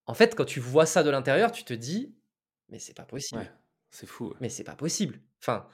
en 0.06 0.14
fait, 0.14 0.34
quand 0.34 0.44
tu 0.44 0.58
vois 0.58 0.86
ça 0.86 1.04
de 1.04 1.10
l'intérieur, 1.10 1.52
tu 1.52 1.62
te 1.62 1.72
dis, 1.72 2.12
mais 2.68 2.80
c'est 2.80 2.96
pas 2.96 3.04
possible. 3.04 3.48
c'est 3.90 4.06
fou. 4.06 4.34
Mais 4.40 4.48
c'est 4.48 4.64
pas 4.64 4.74
possible. 4.74 5.20
Enfin, 5.40 5.68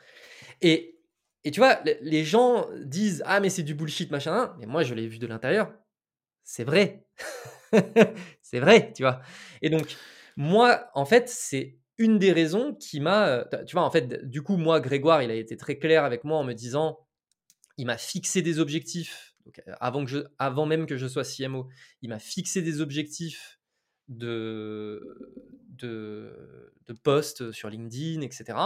et, 0.61 1.01
et 1.45 1.51
tu 1.51 1.61
vois, 1.61 1.81
les 2.03 2.25
gens 2.25 2.69
disent 2.85 3.23
ah 3.25 3.41
mais 3.41 3.49
c'est 3.49 3.63
du 3.63 3.75
bullshit 3.75 4.11
machin, 4.11 4.55
mais 4.59 4.67
moi 4.67 4.83
je 4.83 4.93
l'ai 4.93 5.07
vu 5.07 5.19
de 5.19 5.27
l'intérieur, 5.27 5.73
c'est 6.45 6.65
vrai, 6.65 7.07
c'est 8.43 8.61
vrai, 8.61 8.93
tu 8.93 9.03
vois. 9.03 9.23
Et 9.63 9.71
donc 9.71 9.97
moi, 10.37 10.89
en 10.95 11.05
fait, 11.05 11.29
c'est 11.29 11.79
une 11.99 12.19
des 12.19 12.33
raisons 12.33 12.75
qui 12.75 13.01
m'a, 13.01 13.45
tu 13.67 13.75
vois, 13.75 13.85
en 13.85 13.91
fait, 13.91 14.29
du 14.29 14.43
coup, 14.43 14.57
moi, 14.57 14.81
Grégoire, 14.81 15.23
il 15.23 15.31
a 15.31 15.35
été 15.35 15.57
très 15.57 15.79
clair 15.79 16.05
avec 16.05 16.25
moi 16.25 16.39
en 16.39 16.45
me 16.45 16.53
disant, 16.53 16.99
il 17.79 17.87
m'a 17.87 17.99
fixé 17.99 18.43
des 18.43 18.59
objectifs. 18.59 19.35
avant, 19.81 20.05
que 20.05 20.11
je, 20.11 20.19
avant 20.39 20.67
même 20.67 20.87
que 20.87 20.97
je 20.97 21.07
sois 21.07 21.25
CMO, 21.25 21.69
il 22.03 22.11
m'a 22.11 22.19
fixé 22.19 22.63
des 22.63 22.81
objectifs 22.81 23.61
de, 24.09 25.03
de, 25.69 26.73
de 26.87 26.93
posts 26.93 27.53
sur 27.53 27.71
LinkedIn, 27.71 28.21
etc. 28.21 28.59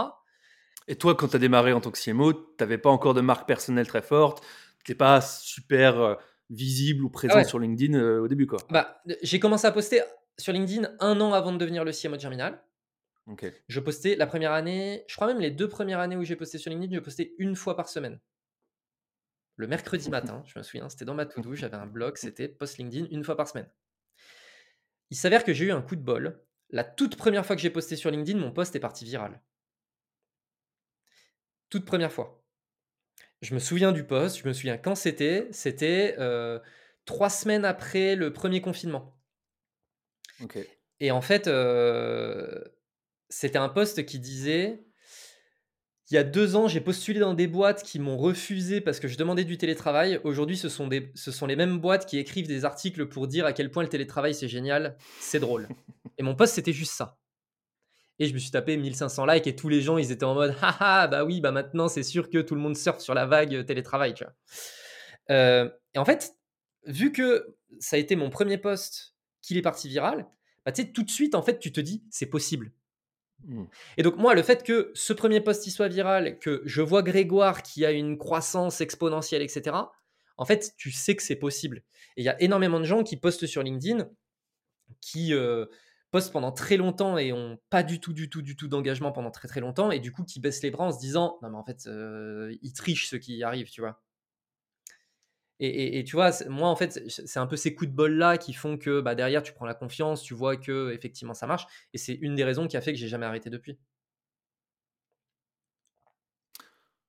Et 0.87 0.95
toi, 0.95 1.15
quand 1.15 1.29
tu 1.29 1.35
as 1.35 1.39
démarré 1.39 1.73
en 1.73 1.81
tant 1.81 1.91
que 1.91 1.99
CMO, 1.99 2.33
tu 2.33 2.39
n'avais 2.59 2.77
pas 2.77 2.89
encore 2.89 3.13
de 3.13 3.21
marque 3.21 3.47
personnelle 3.47 3.87
très 3.87 4.01
forte, 4.01 4.43
tu 4.83 4.91
n'es 4.91 4.95
pas 4.95 5.21
super 5.21 6.01
euh, 6.01 6.15
visible 6.49 7.05
ou 7.05 7.09
présent 7.09 7.37
ah 7.37 7.43
sur 7.43 7.59
LinkedIn 7.59 7.97
euh, 7.97 8.21
au 8.21 8.27
début. 8.27 8.47
Quoi. 8.47 8.59
Bah, 8.69 9.01
j'ai 9.21 9.39
commencé 9.39 9.67
à 9.67 9.71
poster 9.71 10.01
sur 10.41 10.53
LinkedIn 10.53 10.95
un 10.99 11.21
an 11.21 11.33
avant 11.33 11.53
de 11.53 11.57
devenir 11.57 11.83
le 11.83 11.91
CMO 11.91 12.15
de 12.15 12.21
Germinal. 12.21 12.61
Je 13.67 13.79
postais 13.79 14.15
la 14.15 14.27
première 14.27 14.51
année, 14.51 15.05
je 15.07 15.15
crois 15.15 15.27
même 15.27 15.39
les 15.39 15.51
deux 15.51 15.69
premières 15.69 15.99
années 15.99 16.17
où 16.17 16.23
j'ai 16.23 16.35
posté 16.35 16.57
sur 16.57 16.71
LinkedIn, 16.71 16.93
je 16.95 16.99
postais 16.99 17.33
une 17.37 17.55
fois 17.55 17.75
par 17.75 17.87
semaine. 17.87 18.19
Le 19.55 19.67
mercredi 19.67 20.09
matin, 20.11 20.43
je 20.45 20.57
me 20.57 20.63
souviens, 20.63 20.89
c'était 20.89 21.05
dans 21.05 21.13
ma 21.13 21.25
to-do, 21.25 21.55
j'avais 21.55 21.77
un 21.77 21.85
blog, 21.85 22.17
c'était 22.17 22.47
post 22.47 22.77
LinkedIn 22.77 23.07
une 23.11 23.23
fois 23.23 23.37
par 23.37 23.47
semaine. 23.47 23.69
Il 25.09 25.17
s'avère 25.17 25.43
que 25.43 25.53
j'ai 25.53 25.65
eu 25.65 25.71
un 25.71 25.81
coup 25.81 25.95
de 25.95 26.01
bol. 26.01 26.41
La 26.69 26.83
toute 26.83 27.17
première 27.17 27.45
fois 27.45 27.55
que 27.55 27.61
j'ai 27.61 27.69
posté 27.69 27.95
sur 27.95 28.11
LinkedIn, 28.11 28.39
mon 28.39 28.51
post 28.51 28.75
est 28.75 28.79
parti 28.79 29.03
viral. 29.03 29.41
Toute 31.69 31.85
première 31.85 32.11
fois. 32.11 32.43
Je 33.41 33.53
me 33.53 33.59
souviens 33.59 33.91
du 33.91 34.05
post, 34.05 34.39
je 34.39 34.47
me 34.47 34.53
souviens 34.53 34.77
quand 34.77 34.95
c'était. 34.95 35.49
C'était 35.51 36.15
euh, 36.17 36.59
trois 37.05 37.29
semaines 37.29 37.65
après 37.65 38.15
le 38.15 38.31
premier 38.31 38.61
confinement. 38.61 39.20
Et 40.99 41.11
en 41.11 41.21
fait, 41.21 41.47
euh, 41.47 42.63
c'était 43.29 43.57
un 43.57 43.69
poste 43.69 44.05
qui 44.05 44.19
disait 44.19 44.83
il 46.11 46.15
y 46.15 46.17
a 46.17 46.23
deux 46.23 46.57
ans, 46.57 46.67
j'ai 46.67 46.81
postulé 46.81 47.21
dans 47.21 47.33
des 47.33 47.47
boîtes 47.47 47.83
qui 47.83 47.97
m'ont 47.97 48.17
refusé 48.17 48.81
parce 48.81 48.99
que 48.99 49.07
je 49.07 49.17
demandais 49.17 49.45
du 49.45 49.57
télétravail. 49.57 50.19
Aujourd'hui, 50.25 50.57
ce, 50.57 50.67
sont 50.67 50.89
ce 51.15 51.31
sont 51.31 51.45
les 51.45 51.55
mêmes 51.55 51.79
boîtes 51.79 52.05
qui 52.05 52.17
écrivent 52.17 52.47
des 52.47 52.65
articles 52.65 53.05
pour 53.05 53.27
dire 53.27 53.45
à 53.45 53.53
quel 53.53 53.71
point 53.71 53.81
le 53.81 53.87
télétravail 53.87 54.35
c'est 54.35 54.49
génial, 54.49 54.97
c'est 55.21 55.39
drôle. 55.39 55.69
Et 56.17 56.23
mon 56.23 56.35
poste, 56.35 56.55
c'était 56.55 56.73
juste 56.73 56.91
ça. 56.91 57.17
Et 58.19 58.27
je 58.27 58.33
me 58.33 58.39
suis 58.39 58.51
tapé 58.51 58.75
1500 58.75 59.25
likes 59.25 59.47
et 59.47 59.55
tous 59.55 59.69
les 59.69 59.81
gens, 59.81 59.97
ils 59.97 60.11
étaient 60.11 60.25
en 60.25 60.35
mode 60.35 60.53
haha, 60.61 61.07
bah 61.07 61.23
oui, 61.23 61.39
bah 61.39 61.51
maintenant 61.51 61.87
c'est 61.87 62.03
sûr 62.03 62.29
que 62.29 62.39
tout 62.39 62.55
le 62.55 62.61
monde 62.61 62.75
surfe 62.75 62.99
sur 62.99 63.13
la 63.13 63.25
vague 63.25 63.65
télétravail. 63.65 64.13
Tu 64.13 64.25
vois. 64.25 64.33
Euh, 65.31 65.69
et 65.95 65.97
en 65.97 66.05
fait, 66.05 66.35
vu 66.85 67.13
que 67.13 67.55
ça 67.79 67.95
a 67.95 67.99
été 67.99 68.15
mon 68.15 68.29
premier 68.29 68.57
poste 68.57 69.10
qu'il 69.41 69.57
est 69.57 69.61
parti 69.61 69.87
viral, 69.87 70.27
bah, 70.65 70.71
tout 70.71 71.03
de 71.03 71.09
suite, 71.09 71.35
en 71.35 71.41
fait, 71.41 71.59
tu 71.59 71.71
te 71.71 71.81
dis 71.81 72.03
c'est 72.09 72.27
possible. 72.27 72.71
Mmh. 73.45 73.63
Et 73.97 74.03
donc 74.03 74.17
moi, 74.17 74.35
le 74.35 74.43
fait 74.43 74.63
que 74.63 74.91
ce 74.93 75.13
premier 75.13 75.41
post 75.41 75.65
y 75.65 75.71
soit 75.71 75.87
viral, 75.87 76.37
que 76.39 76.61
je 76.65 76.81
vois 76.81 77.01
Grégoire 77.01 77.63
qui 77.63 77.85
a 77.85 77.91
une 77.91 78.17
croissance 78.17 78.81
exponentielle, 78.81 79.41
etc., 79.41 79.75
en 80.37 80.45
fait, 80.45 80.73
tu 80.77 80.91
sais 80.91 81.15
que 81.15 81.23
c'est 81.23 81.35
possible. 81.35 81.83
Et 82.17 82.21
il 82.21 82.25
y 82.25 82.29
a 82.29 82.41
énormément 82.41 82.79
de 82.79 82.85
gens 82.85 83.03
qui 83.03 83.17
postent 83.17 83.45
sur 83.45 83.63
LinkedIn, 83.63 84.09
qui 84.99 85.33
euh, 85.33 85.65
postent 86.11 86.31
pendant 86.31 86.51
très 86.51 86.77
longtemps 86.77 87.17
et 87.17 87.31
ont 87.31 87.59
pas 87.69 87.83
du 87.83 87.99
tout, 87.99 88.13
du 88.13 88.29
tout, 88.29 88.41
du 88.41 88.55
tout 88.55 88.67
d'engagement 88.67 89.11
pendant 89.11 89.31
très 89.31 89.47
très 89.47 89.61
longtemps, 89.61 89.91
et 89.91 89.99
du 89.99 90.11
coup 90.11 90.23
qui 90.23 90.39
baissent 90.39 90.63
les 90.63 90.71
bras 90.71 90.85
en 90.85 90.91
se 90.91 90.99
disant, 90.99 91.37
non 91.41 91.49
mais 91.49 91.57
en 91.57 91.63
fait, 91.63 91.87
euh, 91.87 92.55
ils 92.61 92.73
trichent 92.73 93.07
ceux 93.07 93.17
qui 93.17 93.37
y 93.37 93.43
arrivent, 93.43 93.69
tu 93.69 93.81
vois. 93.81 94.01
Et, 95.63 96.03
tu 96.03 96.15
vois, 96.15 96.31
moi, 96.49 96.69
en 96.69 96.75
fait, 96.75 97.03
c'est 97.07 97.39
un 97.39 97.45
peu 97.45 97.55
ces 97.55 97.75
coups 97.75 97.91
de 97.91 97.95
bol-là 97.95 98.39
qui 98.39 98.51
font 98.51 98.79
que 98.79 98.99
bah, 98.99 99.13
derrière, 99.13 99.43
tu 99.43 99.53
prends 99.53 99.67
la 99.67 99.75
confiance, 99.75 100.23
tu 100.23 100.33
vois 100.33 100.57
que 100.57 100.91
effectivement 100.91 101.35
ça 101.35 101.45
marche. 101.45 101.67
Et 101.93 101.99
c'est 101.99 102.15
une 102.15 102.33
des 102.33 102.43
raisons 102.43 102.67
qui 102.67 102.77
a 102.77 102.81
fait 102.81 102.93
que 102.93 102.97
j'ai 102.97 103.07
jamais 103.07 103.27
arrêté 103.27 103.51
depuis. 103.51 103.77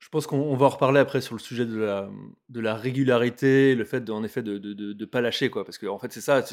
Je 0.01 0.09
pense 0.11 0.27
qu'on 0.27 0.55
va 0.55 0.67
en 0.67 0.69
reparler 0.69 1.01
après 1.01 1.23
sur 1.23 1.35
le 1.35 1.41
sujet 1.41 1.65
de 1.65 1.79
la, 1.79 2.11
de 2.51 2.61
la 2.61 2.75
régularité, 2.75 3.75
le 3.75 3.87
fait 3.87 4.11
en 4.11 4.23
effet 4.23 4.43
de 4.43 4.59
ne 4.59 4.93
de, 4.93 5.05
pas 5.07 5.23
lâcher. 5.23 5.49
Quoi, 5.49 5.65
parce 5.65 5.79
que 5.79 5.87
en 5.87 5.99
fait, 5.99 6.13
c'est 6.13 6.21
ça. 6.21 6.45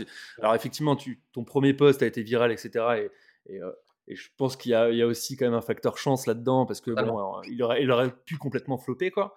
Alors 0.42 0.56
effectivement, 0.56 0.96
tu, 0.96 1.22
ton 1.34 1.44
premier 1.44 1.74
post 1.74 2.02
a 2.02 2.06
été 2.06 2.24
viral, 2.24 2.54
etc. 2.54 3.10
Et, 3.50 3.60
euh, 3.60 3.72
et, 4.08 4.16
je 4.16 4.30
pense 4.38 4.56
qu'il 4.56 4.70
y, 4.70 4.96
y, 4.96 5.02
a 5.02 5.06
aussi 5.06 5.36
quand 5.36 5.44
même 5.44 5.54
un 5.54 5.62
facteur 5.62 5.98
chance 5.98 6.28
là-dedans, 6.28 6.66
parce 6.66 6.80
que 6.80 6.92
bon, 6.92 7.42
il, 7.50 7.62
aurait, 7.62 7.84
il 7.84 7.92
aurait 7.92 8.16
pu 8.26 8.38
complètement 8.38 8.78
flopper. 8.78 9.12
Quoi. 9.12 9.36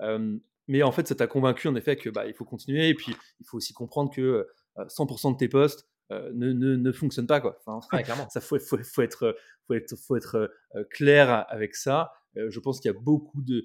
Euh, 0.00 0.38
mais 0.66 0.82
en 0.82 0.92
fait, 0.92 1.06
ça 1.06 1.14
t'a 1.14 1.26
convaincu 1.26 1.68
en 1.68 1.76
effet 1.76 1.96
que 1.96 2.08
bah, 2.08 2.26
il 2.26 2.34
faut 2.34 2.44
continuer. 2.44 2.88
Et 2.88 2.94
puis, 2.94 3.14
il 3.40 3.46
faut 3.46 3.56
aussi 3.56 3.72
comprendre 3.72 4.10
que 4.12 4.46
100% 4.76 5.28
euh, 5.28 5.32
de 5.32 5.36
tes 5.36 5.48
postes 5.48 5.88
euh, 6.10 6.30
ne, 6.34 6.52
ne, 6.52 6.76
ne, 6.76 6.92
fonctionnent 6.92 7.26
pas. 7.26 7.40
Quoi. 7.40 7.60
Enfin, 7.66 8.02
clairement. 8.02 8.28
Ça 8.30 8.40
faut, 8.40 8.58
faut, 8.58 8.78
faut, 8.82 9.02
être, 9.02 9.36
faut 9.66 9.74
être, 9.74 9.96
faut 9.96 10.16
être 10.16 10.50
euh, 10.74 10.84
clair 10.90 11.46
avec 11.48 11.74
ça. 11.74 12.12
je 12.34 12.58
pense 12.60 12.80
qu'il 12.80 12.90
y 12.90 12.94
a 12.94 12.98
beaucoup 12.98 13.42
de, 13.42 13.64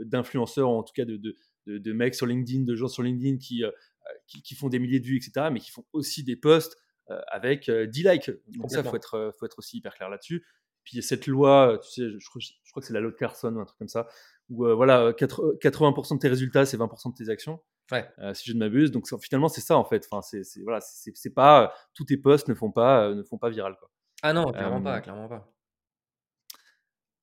d'influenceurs, 0.00 0.68
en 0.68 0.82
tout 0.82 0.92
cas 0.94 1.04
de, 1.04 1.16
de, 1.16 1.34
de, 1.78 1.92
mecs 1.92 2.14
sur 2.14 2.26
LinkedIn, 2.26 2.64
de 2.64 2.74
gens 2.74 2.88
sur 2.88 3.02
LinkedIn 3.02 3.38
qui, 3.38 3.64
qui, 4.26 4.42
qui, 4.42 4.54
font 4.54 4.68
des 4.68 4.78
milliers 4.78 5.00
de 5.00 5.06
vues, 5.06 5.16
etc., 5.16 5.48
mais 5.52 5.60
qui 5.60 5.70
font 5.70 5.84
aussi 5.92 6.22
des 6.22 6.36
posts 6.36 6.76
avec 7.28 7.70
10 7.70 8.02
likes. 8.04 8.30
Donc 8.48 8.70
ça, 8.70 8.80
il 8.80 8.88
faut 8.88 8.96
être, 8.96 9.32
faut 9.38 9.46
être 9.46 9.58
aussi 9.58 9.78
hyper 9.78 9.94
clair 9.94 10.08
là-dessus. 10.08 10.44
Puis 10.84 11.02
cette 11.02 11.26
loi, 11.26 11.80
tu 11.82 11.90
sais, 11.90 12.10
je, 12.10 12.18
je 12.18 12.28
crois 12.70 12.80
que 12.80 12.86
c'est 12.86 12.92
la 12.92 13.00
loi 13.00 13.10
de 13.10 13.16
Carson 13.16 13.54
ou 13.56 13.60
un 13.60 13.64
truc 13.64 13.78
comme 13.78 13.88
ça, 13.88 14.06
où 14.50 14.66
euh, 14.66 14.74
voilà, 14.74 15.12
80% 15.12 16.12
euh, 16.12 16.16
de 16.16 16.20
tes 16.20 16.28
résultats, 16.28 16.66
c'est 16.66 16.76
20% 16.76 17.12
de 17.12 17.24
tes 17.24 17.30
actions. 17.30 17.60
Ouais. 17.92 18.08
Euh, 18.18 18.32
si 18.34 18.48
je 18.48 18.54
ne 18.54 18.60
m'abuse. 18.60 18.90
Donc 18.90 19.06
finalement, 19.22 19.48
c'est 19.48 19.60
ça 19.60 19.76
en 19.76 19.84
fait. 19.84 20.06
Enfin, 20.10 20.22
c'est 20.22 20.62
voilà, 20.62 20.80
c'est 20.80 21.34
pas 21.34 21.74
tous 21.94 22.04
tes 22.04 22.16
posts 22.16 22.48
ne 22.48 22.54
font 22.54 22.70
pas 22.70 23.12
ne 23.14 23.22
font 23.22 23.38
pas 23.38 23.50
viral 23.50 23.76
quoi. 23.78 23.90
Ah 24.22 24.32
non, 24.32 24.50
clairement 24.52 24.82
pas, 24.82 25.00
clairement 25.00 25.28
pas. 25.28 25.50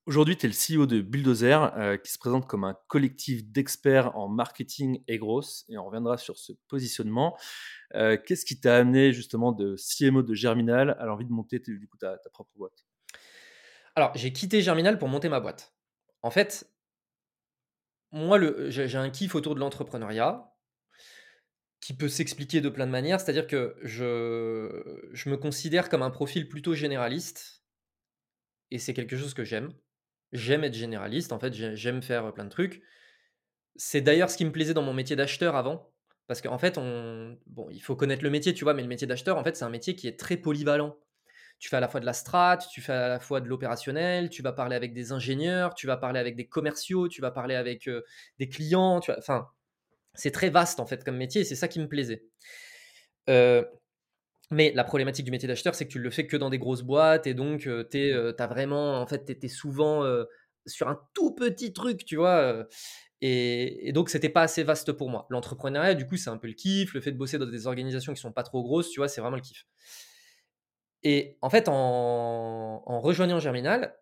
Aujourd'hui, 0.07 0.35
tu 0.35 0.47
es 0.47 0.49
le 0.49 0.79
CEO 0.79 0.87
de 0.87 0.99
Bulldozer, 0.99 1.99
qui 2.03 2.11
se 2.11 2.17
présente 2.17 2.47
comme 2.47 2.63
un 2.63 2.75
collectif 2.87 3.45
d'experts 3.45 4.17
en 4.17 4.27
marketing 4.27 5.03
et 5.07 5.19
grosse, 5.19 5.63
et 5.69 5.77
on 5.77 5.85
reviendra 5.85 6.17
sur 6.17 6.37
ce 6.37 6.53
positionnement. 6.67 7.37
Qu'est-ce 7.93 8.45
qui 8.45 8.59
t'a 8.59 8.77
amené 8.77 9.13
justement 9.13 9.51
de 9.51 9.75
CMO 9.77 10.23
de 10.23 10.33
Germinal 10.33 10.97
à 10.99 11.05
l'envie 11.05 11.25
de 11.25 11.31
monter 11.31 11.59
du 11.59 11.87
coup, 11.87 11.97
ta, 11.97 12.17
ta 12.17 12.29
propre 12.31 12.51
boîte? 12.55 12.83
Alors, 13.95 14.11
j'ai 14.15 14.33
quitté 14.33 14.61
Germinal 14.61 14.97
pour 14.97 15.07
monter 15.07 15.29
ma 15.29 15.39
boîte. 15.39 15.73
En 16.23 16.31
fait, 16.31 16.70
moi, 18.11 18.39
j'ai 18.69 18.95
un 18.97 19.09
kiff 19.09 19.35
autour 19.35 19.55
de 19.55 19.59
l'entrepreneuriat 19.59 20.51
qui 21.79 21.95
peut 21.95 22.09
s'expliquer 22.09 22.61
de 22.61 22.69
plein 22.69 22.85
de 22.85 22.91
manières. 22.91 23.19
C'est-à-dire 23.19 23.47
que 23.47 23.75
je, 23.81 25.29
me 25.29 25.35
considère 25.35 25.89
comme 25.89 26.03
un 26.03 26.11
profil 26.11 26.47
plutôt 26.47 26.73
généraliste 26.73 27.63
et 28.69 28.79
c'est 28.79 28.93
quelque 28.93 29.17
chose 29.17 29.33
que 29.33 29.43
j'aime. 29.43 29.73
J'aime 30.31 30.63
être 30.63 30.75
généraliste, 30.75 31.33
en 31.33 31.39
fait, 31.39 31.53
j'aime 31.53 32.01
faire 32.01 32.33
plein 32.33 32.45
de 32.45 32.49
trucs. 32.49 32.83
C'est 33.75 34.01
d'ailleurs 34.01 34.29
ce 34.29 34.37
qui 34.37 34.45
me 34.45 34.51
plaisait 34.51 34.73
dans 34.73 34.81
mon 34.81 34.93
métier 34.93 35.15
d'acheteur 35.15 35.55
avant. 35.55 35.91
Parce 36.27 36.41
qu'en 36.41 36.57
fait, 36.57 36.79
il 37.71 37.81
faut 37.81 37.97
connaître 37.97 38.23
le 38.23 38.29
métier, 38.29 38.53
tu 38.53 38.63
vois, 38.63 38.73
mais 38.73 38.83
le 38.83 38.87
métier 38.87 39.07
d'acheteur, 39.07 39.37
en 39.37 39.43
fait, 39.43 39.57
c'est 39.57 39.65
un 39.65 39.69
métier 39.69 39.95
qui 39.95 40.07
est 40.07 40.17
très 40.17 40.37
polyvalent 40.37 40.97
tu 41.59 41.69
fais 41.69 41.75
à 41.75 41.79
la 41.79 41.87
fois 41.87 41.99
de 41.99 42.05
la 42.05 42.13
strat, 42.13 42.57
tu 42.71 42.81
fais 42.81 42.93
à 42.93 43.07
la 43.07 43.19
fois 43.19 43.41
de 43.41 43.47
l'opérationnel, 43.47 44.29
tu 44.29 44.41
vas 44.41 44.51
parler 44.51 44.75
avec 44.75 44.93
des 44.93 45.11
ingénieurs, 45.11 45.75
tu 45.75 45.87
vas 45.87 45.97
parler 45.97 46.19
avec 46.19 46.35
des 46.35 46.47
commerciaux, 46.47 47.07
tu 47.07 47.21
vas 47.21 47.31
parler 47.31 47.55
avec 47.55 47.87
euh, 47.87 48.03
des 48.39 48.49
clients. 48.49 48.99
Tu 48.99 49.11
enfin, 49.17 49.47
c'est 50.13 50.31
très 50.31 50.49
vaste 50.49 50.79
en 50.79 50.85
fait 50.85 51.03
comme 51.03 51.17
métier 51.17 51.41
et 51.41 51.43
c'est 51.43 51.55
ça 51.55 51.67
qui 51.67 51.79
me 51.79 51.87
plaisait. 51.87 52.23
Euh, 53.29 53.63
mais 54.49 54.71
la 54.75 54.83
problématique 54.83 55.25
du 55.25 55.31
métier 55.31 55.47
d'acheteur, 55.47 55.75
c'est 55.75 55.85
que 55.85 55.91
tu 55.91 55.99
le 55.99 56.09
fais 56.09 56.27
que 56.27 56.35
dans 56.35 56.49
des 56.49 56.57
grosses 56.57 56.81
boîtes 56.81 57.27
et 57.27 57.33
donc 57.33 57.67
euh, 57.67 57.87
tu 57.89 58.11
as 58.11 58.47
vraiment, 58.47 58.99
en 58.99 59.07
fait, 59.07 59.25
tu 59.25 59.31
étais 59.31 59.47
souvent 59.47 60.03
sur 60.65 60.87
un 60.89 60.99
tout 61.13 61.33
petit 61.33 61.73
truc, 61.73 62.05
tu 62.05 62.17
vois. 62.17 62.67
Et, 63.21 63.87
et, 63.89 63.91
donc, 63.91 64.09
c'était 64.09 64.29
pas 64.29 64.41
assez 64.41 64.63
vaste 64.63 64.91
pour 64.93 65.09
moi. 65.09 65.27
L'entrepreneuriat, 65.29 65.93
du 65.93 66.07
coup, 66.07 66.17
c'est 66.17 66.31
un 66.31 66.37
peu 66.37 66.47
le 66.47 66.53
kiff. 66.53 66.93
Le 66.93 67.01
fait 67.01 67.11
de 67.11 67.17
bosser 67.17 67.37
dans 67.37 67.45
des 67.45 67.67
organisations 67.67 68.13
qui 68.13 68.19
sont 68.19 68.31
pas 68.31 68.43
trop 68.43 68.63
grosses, 68.63 68.89
tu 68.89 68.99
vois, 68.99 69.07
c'est 69.07 69.21
vraiment 69.21 69.35
le 69.35 69.43
kiff. 69.43 69.65
Et 71.03 71.37
en 71.41 71.49
fait, 71.49 71.67
en, 71.67 72.99
rejoignant 73.01 73.39
Germinal, 73.39 73.95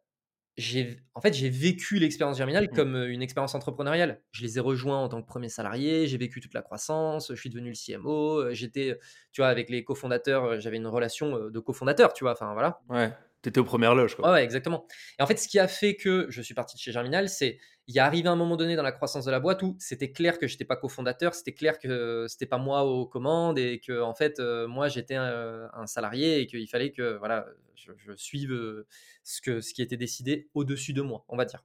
j'ai 0.58 0.98
en 1.16 1.22
fait, 1.22 1.34
j'ai 1.34 1.50
vécu 1.50 2.00
l'expérience 2.00 2.38
Germinal 2.38 2.66
mmh. 2.66 2.76
comme 2.76 2.96
une 2.96 3.22
expérience 3.22 3.56
entrepreneuriale. 3.56 4.22
Je 4.32 4.44
les 4.44 4.58
ai 4.58 4.60
rejoints 4.60 5.02
en 5.02 5.08
tant 5.08 5.22
que 5.22 5.28
premier 5.28 5.48
salarié, 5.48 6.08
j'ai 6.08 6.18
vécu 6.18 6.42
toute 6.42 6.54
la 6.54 6.62
croissance, 6.62 7.30
je 7.34 7.40
suis 7.40 7.50
devenu 7.50 7.70
le 7.70 7.76
CMO, 7.76 8.54
j'étais, 8.54 9.00
tu 9.32 9.40
vois, 9.42 9.48
avec 9.48 9.70
les 9.70 9.86
cofondateurs, 9.86 10.60
j'avais 10.60 10.78
une 10.78 10.88
relation 10.88 11.50
de 11.50 11.60
cofondateur, 11.60 12.14
tu 12.14 12.26
vois, 12.26 12.34
enfin 12.34 12.54
voilà. 12.54 12.82
Ouais. 12.90 13.10
T'étais 13.41 13.60
aux 13.60 13.65
premières 13.65 13.95
loges, 13.95 14.15
quoi. 14.15 14.34
Ouais, 14.34 14.43
exactement. 14.43 14.86
Et 15.17 15.23
en 15.23 15.28
fait, 15.28 15.38
ce 15.38 15.47
qui 15.47 15.60
a 15.60 15.67
fait 15.67 15.95
que 15.95 16.25
je 16.30 16.41
suis 16.41 16.54
parti 16.54 16.75
de 16.75 16.82
chez 16.82 16.91
Germinal, 16.91 17.30
c'est 17.30 17.58
il 17.89 17.95
y 17.95 17.99
a 17.99 18.06
arrivé 18.06 18.30
un 18.30 18.36
moment 18.36 18.56
donné 18.56 18.75
dans 18.75 18.84
la 18.84 18.91
croissance 18.91 19.25
de 19.25 19.32
la 19.32 19.39
boîte 19.39 19.63
où 19.63 19.75
c'était 19.80 20.12
clair 20.12 20.38
que 20.38 20.45
j'étais 20.45 20.63
pas 20.63 20.75
cofondateur, 20.75 21.34
c'était 21.34 21.54
clair 21.54 21.80
que 21.80 22.28
c'était 22.30 22.45
pas 22.45 22.60
moi 22.60 22.84
aux 22.84 23.08
commandes 23.08 23.58
et 23.58 23.80
que 23.80 23.99
en 23.99 24.13
fait 24.13 24.39
euh, 24.39 24.67
moi 24.67 24.89
j'étais 24.89 25.15
un, 25.15 25.88
salarié 25.88 26.39
et 26.39 26.45
qu'il 26.45 26.67
fallait 26.69 26.91
que 26.91 27.17
voilà 27.17 27.47
je, 27.73 28.13
suive 28.15 28.52
euh, 28.52 28.86
ce 29.23 29.41
que 29.41 29.60
ce 29.60 29.73
qui 29.73 29.82
était 29.82 29.97
décidé 29.97 30.49
au-dessus 30.54 30.93
de 30.93 31.02
moi, 31.02 31.25
on 31.30 31.36
va 31.36 31.45
dire. 31.45 31.63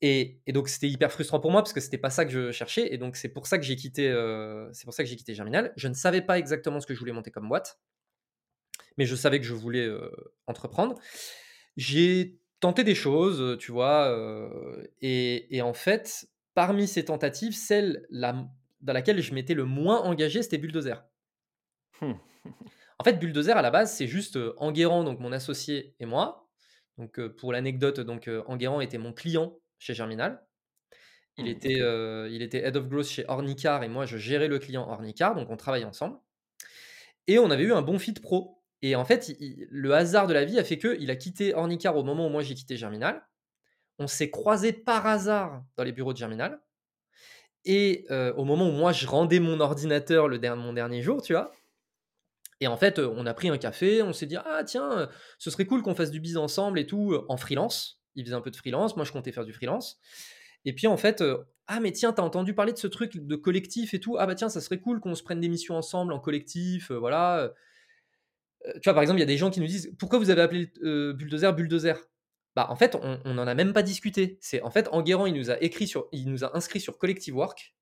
Et, 0.00 0.38
donc 0.48 0.68
c'était 0.68 0.88
hyper 0.88 1.10
frustrant 1.10 1.40
pour 1.40 1.50
moi 1.50 1.62
parce 1.62 1.72
que 1.72 1.80
c'était 1.80 1.98
pas 1.98 2.10
ça 2.10 2.24
que 2.24 2.30
je 2.30 2.52
cherchais. 2.52 2.94
Et 2.94 2.96
donc 2.96 3.16
c'est 3.16 3.30
pour 3.30 3.48
ça 3.48 3.58
que 3.58 3.64
j'ai 3.64 3.74
quitté, 3.74 4.04
c'est 4.72 4.84
pour 4.84 4.94
ça 4.94 5.02
que 5.02 5.08
j'ai 5.08 5.16
quitté 5.16 5.34
Germinal. 5.34 5.72
Je 5.76 5.88
ne 5.88 5.94
savais 5.94 6.22
pas 6.22 6.38
exactement 6.38 6.78
ce 6.78 6.86
que 6.86 6.94
je 6.94 7.00
voulais 7.00 7.12
monter 7.12 7.32
comme 7.32 7.48
boîte, 7.48 7.80
mais 8.96 9.06
je 9.06 9.14
savais 9.14 9.40
que 9.40 9.46
je 9.46 9.54
voulais 9.54 9.88
entreprendre. 10.46 10.98
J'ai 11.76 12.38
tenté 12.60 12.84
des 12.84 12.94
choses, 12.94 13.58
tu 13.58 13.72
vois, 13.72 14.16
et, 15.00 15.60
en 15.62 15.74
fait, 15.74 16.26
parmi 16.54 16.88
ces 16.88 17.04
tentatives, 17.04 17.54
celle 17.54 18.06
dans 18.10 18.92
laquelle 18.92 19.20
je 19.20 19.34
m'étais 19.34 19.54
le 19.54 19.64
moins 19.64 20.00
engagé, 20.00 20.42
c'était 20.42 20.58
Bulldozer. 20.58 21.04
Mmh. 22.00 22.12
En 22.98 23.04
fait, 23.04 23.18
Bulldozer 23.18 23.56
à 23.56 23.62
la 23.62 23.70
base, 23.70 23.94
c'est 23.94 24.06
juste 24.06 24.38
Enguerrand, 24.56 25.04
donc 25.04 25.20
mon 25.20 25.32
associé 25.32 25.94
et 26.00 26.06
moi. 26.06 26.48
Donc 26.96 27.20
pour 27.36 27.52
l'anecdote, 27.52 28.00
donc 28.00 28.30
Enguerrand 28.46 28.80
était 28.80 28.98
mon 28.98 29.12
client 29.12 29.58
chez 29.78 29.92
Germinal. 29.92 30.42
Il, 31.36 31.44
mmh, 31.44 31.48
était, 31.48 31.78
il 32.30 32.40
était 32.40 32.64
Head 32.64 32.76
of 32.76 32.88
Growth 32.88 33.08
chez 33.08 33.26
Ornicar 33.28 33.82
et 33.82 33.88
moi 33.88 34.06
je 34.06 34.16
gérais 34.16 34.48
le 34.48 34.58
client 34.58 34.88
Ornicar, 34.88 35.34
donc 35.34 35.50
on 35.50 35.58
travaillait 35.58 35.84
ensemble. 35.84 36.18
Et 37.26 37.38
on 37.38 37.50
avait 37.50 37.64
eu 37.64 37.72
un 37.72 37.82
bon 37.82 37.98
fit 37.98 38.14
pro. 38.14 38.55
Et 38.88 38.94
en 38.94 39.04
fait, 39.04 39.36
le 39.40 39.94
hasard 39.94 40.28
de 40.28 40.32
la 40.32 40.44
vie 40.44 40.60
a 40.60 40.64
fait 40.64 40.78
qu'il 40.78 41.10
a 41.10 41.16
quitté 41.16 41.52
Ornicar 41.56 41.96
au 41.96 42.04
moment 42.04 42.28
où 42.28 42.30
moi 42.30 42.44
j'ai 42.44 42.54
quitté 42.54 42.76
Germinal. 42.76 43.26
On 43.98 44.06
s'est 44.06 44.30
croisés 44.30 44.72
par 44.72 45.08
hasard 45.08 45.64
dans 45.76 45.82
les 45.82 45.90
bureaux 45.90 46.12
de 46.12 46.18
Germinal. 46.18 46.60
Et 47.64 48.06
au 48.36 48.44
moment 48.44 48.68
où 48.68 48.70
moi 48.70 48.92
je 48.92 49.08
rendais 49.08 49.40
mon 49.40 49.58
ordinateur 49.58 50.28
le 50.28 50.38
mon 50.54 50.72
dernier 50.72 51.02
jour, 51.02 51.20
tu 51.20 51.32
vois, 51.32 51.50
et 52.60 52.68
en 52.68 52.76
fait, 52.76 53.00
on 53.00 53.26
a 53.26 53.34
pris 53.34 53.48
un 53.48 53.58
café, 53.58 54.02
on 54.02 54.12
s'est 54.12 54.26
dit 54.26 54.36
ah 54.36 54.62
tiens, 54.64 55.08
ce 55.38 55.50
serait 55.50 55.64
cool 55.64 55.82
qu'on 55.82 55.96
fasse 55.96 56.12
du 56.12 56.20
business 56.20 56.40
ensemble 56.40 56.78
et 56.78 56.86
tout 56.86 57.24
en 57.28 57.36
freelance. 57.36 58.00
Il 58.14 58.24
faisait 58.24 58.36
un 58.36 58.40
peu 58.40 58.52
de 58.52 58.56
freelance, 58.56 58.94
moi 58.94 59.04
je 59.04 59.10
comptais 59.10 59.32
faire 59.32 59.44
du 59.44 59.52
freelance. 59.52 59.98
Et 60.64 60.74
puis 60.74 60.86
en 60.86 60.96
fait, 60.96 61.24
ah 61.66 61.80
mais 61.80 61.90
tiens, 61.90 62.12
t'as 62.12 62.22
entendu 62.22 62.54
parler 62.54 62.72
de 62.72 62.78
ce 62.78 62.86
truc 62.86 63.16
de 63.16 63.34
collectif 63.34 63.94
et 63.94 63.98
tout? 63.98 64.16
Ah 64.16 64.26
bah 64.26 64.36
tiens, 64.36 64.48
ça 64.48 64.60
serait 64.60 64.78
cool 64.78 65.00
qu'on 65.00 65.16
se 65.16 65.24
prenne 65.24 65.40
des 65.40 65.48
missions 65.48 65.74
ensemble 65.74 66.12
en 66.12 66.20
collectif, 66.20 66.92
voilà. 66.92 67.52
Tu 68.74 68.80
vois, 68.84 68.94
par 68.94 69.02
exemple, 69.02 69.18
il 69.18 69.22
y 69.22 69.24
a 69.24 69.26
des 69.26 69.36
gens 69.36 69.50
qui 69.50 69.60
nous 69.60 69.66
disent 69.66 69.94
pourquoi 69.98 70.18
vous 70.18 70.30
avez 70.30 70.42
appelé 70.42 70.72
Bulldozer 70.82 71.52
Bulldozer? 71.54 71.96
Bah, 72.54 72.66
en 72.70 72.76
fait, 72.76 72.96
on 72.96 73.34
n'en 73.34 73.46
a 73.46 73.54
même 73.54 73.72
pas 73.72 73.82
discuté. 73.82 74.38
C'est 74.40 74.62
en 74.62 74.70
fait, 74.70 74.88
Enguerrand, 74.90 75.26
il 75.26 75.34
nous 75.34 75.50
a 75.50 75.60
écrit 75.62 75.86
sur, 75.86 76.08
il 76.12 76.30
nous 76.30 76.42
a 76.42 76.56
inscrit 76.56 76.80
sur 76.80 76.98
Collective 76.98 77.36
Work, 77.36 77.74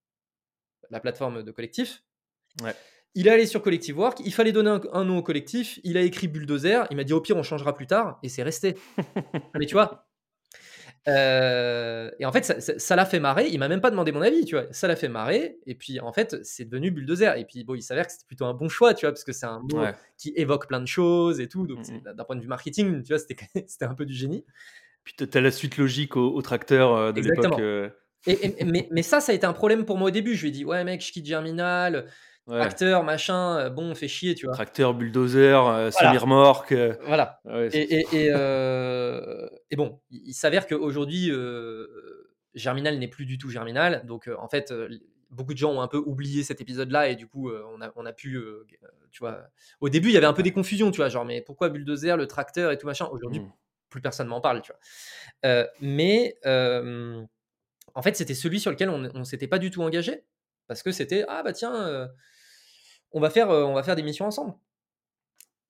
la 0.90 1.01
plateforme 1.01 1.42
de 1.42 1.51
collectif. 1.53 2.03
Ouais. 2.62 2.75
Il 3.14 3.29
est 3.29 3.31
allé 3.31 3.47
sur 3.47 3.62
Collective 3.62 3.97
Work, 3.97 4.20
il 4.25 4.35
fallait 4.35 4.51
donner 4.51 4.77
un, 4.92 5.05
nom 5.05 5.18
au 5.18 5.23
collectif, 5.23 5.79
il 5.85 5.97
a 5.97 6.01
écrit 6.01 6.27
Bulldozer, 6.27 6.88
il 6.90 6.97
m'a 6.97 7.05
dit 7.05 7.12
au 7.12 7.20
pire 7.20 7.37
on 7.37 7.44
changera 7.44 7.73
plus 7.77 7.87
tard, 7.87 8.18
et 8.25 8.29
c'est 8.29 8.42
resté. 8.42 8.77
Mais 9.55 9.66
tu 9.66 9.75
vois, 9.75 10.09
euh, 11.07 12.11
et 12.19 12.25
en 12.25 12.33
fait, 12.33 12.79
ça 12.81 12.97
l'a 12.97 13.05
fait 13.05 13.21
marrer. 13.21 13.49
Il 13.49 13.59
m'a 13.59 13.69
même 13.69 13.81
pas 13.81 13.90
demandé 13.90 14.12
mon 14.12 14.23
avis, 14.23 14.45
tu 14.45 14.55
vois. 14.55 14.67
Ça 14.71 14.88
l'a 14.88 14.97
fait 14.97 15.09
marrer. 15.09 15.59
Et 15.67 15.75
puis, 15.75 16.01
en 16.01 16.12
fait, 16.12 16.43
c'est 16.45 16.64
devenu 16.64 16.90
Bulldozer. 16.90 17.37
Et 17.37 17.45
puis, 17.45 17.64
bon, 17.64 17.75
il 17.75 17.83
s'avère 17.83 18.07
que 18.07 18.12
c'était 18.12 18.27
plutôt 18.27 18.47
un 18.47 18.55
bon 18.55 18.69
choix, 18.69 18.95
tu 18.95 19.05
vois, 19.05 19.12
parce 19.12 19.25
que 19.25 19.33
c'est 19.33 19.47
un 19.47 19.61
mot 19.61 19.85
qui 20.17 20.33
évoque 20.37 20.67
plein 20.67 20.81
de 20.81 20.87
choses 20.87 21.40
et 21.40 21.49
tout. 21.49 21.67
Donc, 21.67 21.87
mm, 21.88 22.11
mm. 22.11 22.14
d'un 22.14 22.25
point 22.25 22.37
de 22.37 22.40
vue 22.40 22.49
marketing, 22.49 23.03
tu 23.03 23.12
vois, 23.12 23.19
c'était 23.19 23.85
un 23.85 23.95
peu 23.95 24.07
du 24.07 24.14
génie. 24.14 24.45
Puis, 25.05 25.14
tu 25.17 25.29
as 25.37 25.40
la 25.40 25.51
suite 25.51 25.77
logique 25.77 26.17
au, 26.17 26.40
tracteur 26.40 26.95
euh, 26.95 27.12
de 27.12 27.21
l'époque. 27.21 27.61
Euh. 27.61 27.90
mais, 28.27 28.88
mais, 28.90 29.03
ça, 29.03 29.21
ça 29.21 29.33
a 29.33 29.35
été 29.35 29.47
un 29.47 29.53
problème 29.53 29.85
pour 29.85 29.99
moi 29.99 30.09
au 30.09 30.12
début. 30.12 30.35
Je 30.35 30.43
lui 30.43 30.49
ai 30.49 30.53
dit, 30.53 30.64
ouais, 30.64 30.83
mec, 30.85 31.05
je 31.05 31.12
quitte 31.12 31.27
Germinal. 31.27 32.07
Tracteur, 32.46 33.04
machin, 33.04 33.59
euh, 33.59 33.70
bon, 33.70 33.90
on 33.90 33.94
fait 33.94 34.09
chier, 34.09 34.35
tu 34.35 34.46
vois. 34.46 34.54
Tracteur, 34.54 34.92
bulldozer, 34.92 35.66
euh, 35.66 35.90
semi-remorque. 35.90 36.72
Euh. 36.72 36.94
Voilà. 37.07 37.40
et, 37.72 38.04
et, 39.70 39.76
bon, 39.76 40.00
il, 40.11 40.35
s'avère 40.35 40.66
qu'aujourd'hui, 40.66 41.30
Germinal 42.54 42.98
n'est 42.98 43.09
plus 43.09 43.24
du 43.24 43.38
tout 43.38 43.48
Germinal. 43.48 44.04
Donc, 44.04 44.28
en 44.38 44.48
fait, 44.48 44.74
beaucoup 45.30 45.54
de 45.54 45.59
gens 45.59 45.72
ont 45.72 45.80
un 45.80 45.88
peu 45.88 45.96
oublié 45.96 46.42
cet 46.42 46.61
épisode-là 46.61 47.09
et 47.09 47.16
du 47.16 47.26
coup, 47.26 47.50
on, 47.50 47.80
a, 47.80 47.92
on 47.96 48.04
a 48.04 48.12
pu, 48.12 48.38
tu 49.11 49.20
vois. 49.20 49.48
Au 49.80 49.88
début, 49.88 50.09
il 50.09 50.14
y 50.14 50.18
avait 50.18 50.26
un 50.26 50.35
peu 50.35 50.42
des 50.42 50.52
confusions, 50.52 50.90
tu 50.90 50.98
vois, 50.98 51.09
genre, 51.09 51.24
mais 51.24 51.40
pourquoi 51.40 51.70
bulldozer, 51.70 52.16
le 52.16 52.26
tracteur 52.26 52.72
et 52.72 52.78
tout 52.78 52.87
machin? 52.87 53.09
Aujourd'hui, 53.11 53.40
mmh. 53.40 53.52
plus 53.88 54.02
personne 54.02 54.28
m'en 54.28 54.42
parle, 54.42 54.61
tu 54.61 54.70
vois. 55.42 55.66
mais 55.80 56.37
en 56.44 58.02
fait, 58.02 58.16
c'était 58.16 58.35
celui 58.35 58.61
sur 58.61 58.70
lequel 58.70 58.90
on 58.90 58.98
ne 58.98 59.24
s'était 59.24 59.48
pas 59.48 59.59
du 59.59 59.70
tout 59.70 59.83
engagé 59.83 60.24
parce 60.66 60.83
que 60.83 60.92
c'était 60.92 61.24
ah 61.28 61.42
bah 61.42 61.52
tiens 61.52 62.09
on 63.14 63.20
va 63.20 63.31
faire, 63.31 63.48
on 63.48 63.72
va 63.74 63.83
faire 63.83 63.96
des 63.96 64.03
missions 64.03 64.27
ensemble. 64.27 64.55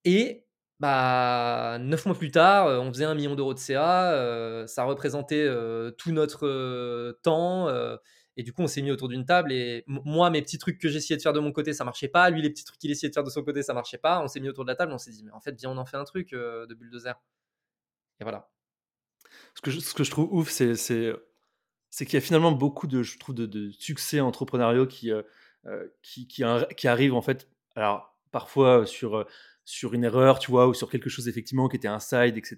Et 0.05 0.45
bah, 0.81 1.79
neuf 1.81 2.05
mois 2.07 2.17
plus 2.17 2.31
tard, 2.31 2.67
on 2.83 2.93
faisait 2.93 3.05
un 3.05 3.15
million 3.15 3.37
d'euros 3.37 3.55
de 3.55 3.59
CA, 3.59 4.67
ça 4.67 4.85
représentait 4.85 5.49
tout 5.99 6.11
notre 6.13 7.13
temps. 7.23 7.69
et 8.37 8.43
du 8.43 8.53
coup, 8.53 8.63
on 8.63 8.67
s'est 8.67 8.83
mis 8.83 8.91
autour 8.91 9.09
d'une 9.09 9.25
table. 9.25 9.53
Et 9.53 9.85
moi, 9.87 10.31
mes 10.31 10.43
petits 10.43 10.59
trucs 10.59 10.79
que 10.81 10.89
j'essayais 10.89 11.17
de 11.17 11.23
faire 11.23 11.33
de 11.33 11.41
mon 11.41 11.53
côté, 11.53 11.73
ça 11.73 11.85
marchait 11.85 12.09
pas. 12.09 12.29
Lui, 12.31 12.43
les 12.43 12.51
petits 12.51 12.65
trucs 12.65 12.81
qu'il 12.81 12.91
essayait 12.91 13.09
de 13.09 13.15
faire 13.15 13.25
de 13.25 13.31
son 13.31 13.45
côté, 13.45 13.63
ça 13.63 13.75
marchait 13.75 13.99
pas. 13.99 14.21
On 14.23 14.29
s'est 14.29 14.41
mis 14.41 14.49
autour 14.49 14.65
de 14.65 14.71
la 14.71 14.77
table. 14.77 14.93
On 14.93 14.99
s'est 14.99 15.13
dit, 15.13 15.23
mais 15.23 15.33
en 15.33 15.41
fait, 15.41 15.55
viens, 15.59 15.71
on 15.71 15.77
en 15.79 15.87
fait 15.87 15.97
un 15.97 16.05
truc 16.05 16.33
de 16.33 16.75
bulldozer. 16.75 17.15
Et 18.21 18.25
voilà. 18.25 18.51
Ce 19.55 19.61
que 19.61 19.71
je, 19.71 19.81
ce 19.81 19.95
que 19.95 20.05
je 20.05 20.11
trouve 20.11 20.33
ouf, 20.33 20.51
c'est, 20.51 20.75
qu'il 21.99 22.15
y 22.15 22.17
a 22.17 22.21
finalement 22.21 22.53
beaucoup 22.53 22.87
de, 22.87 23.03
je 23.03 23.19
trouve, 23.19 23.35
de, 23.35 23.71
succès 23.71 24.21
entrepreneuriaux 24.21 24.87
qui, 24.87 25.13
euh, 25.13 25.23
qui, 26.03 26.27
qui, 26.29 26.45
qui, 26.77 26.89
arrivent 26.89 27.15
en 27.15 27.23
fait, 27.23 27.49
alors 27.75 28.15
parfois 28.31 28.87
sur, 28.87 29.27
sur 29.65 29.95
une 29.95 30.05
erreur, 30.05 30.39
tu 30.39 30.51
vois, 30.51 30.69
ou 30.69 30.75
sur 30.75 30.91
quelque 30.91 31.09
chose 31.09 31.29
effectivement 31.29 31.69
qui 31.69 31.77
était 31.77 31.89
un 31.89 32.01
side, 32.01 32.37
etc. 32.37 32.57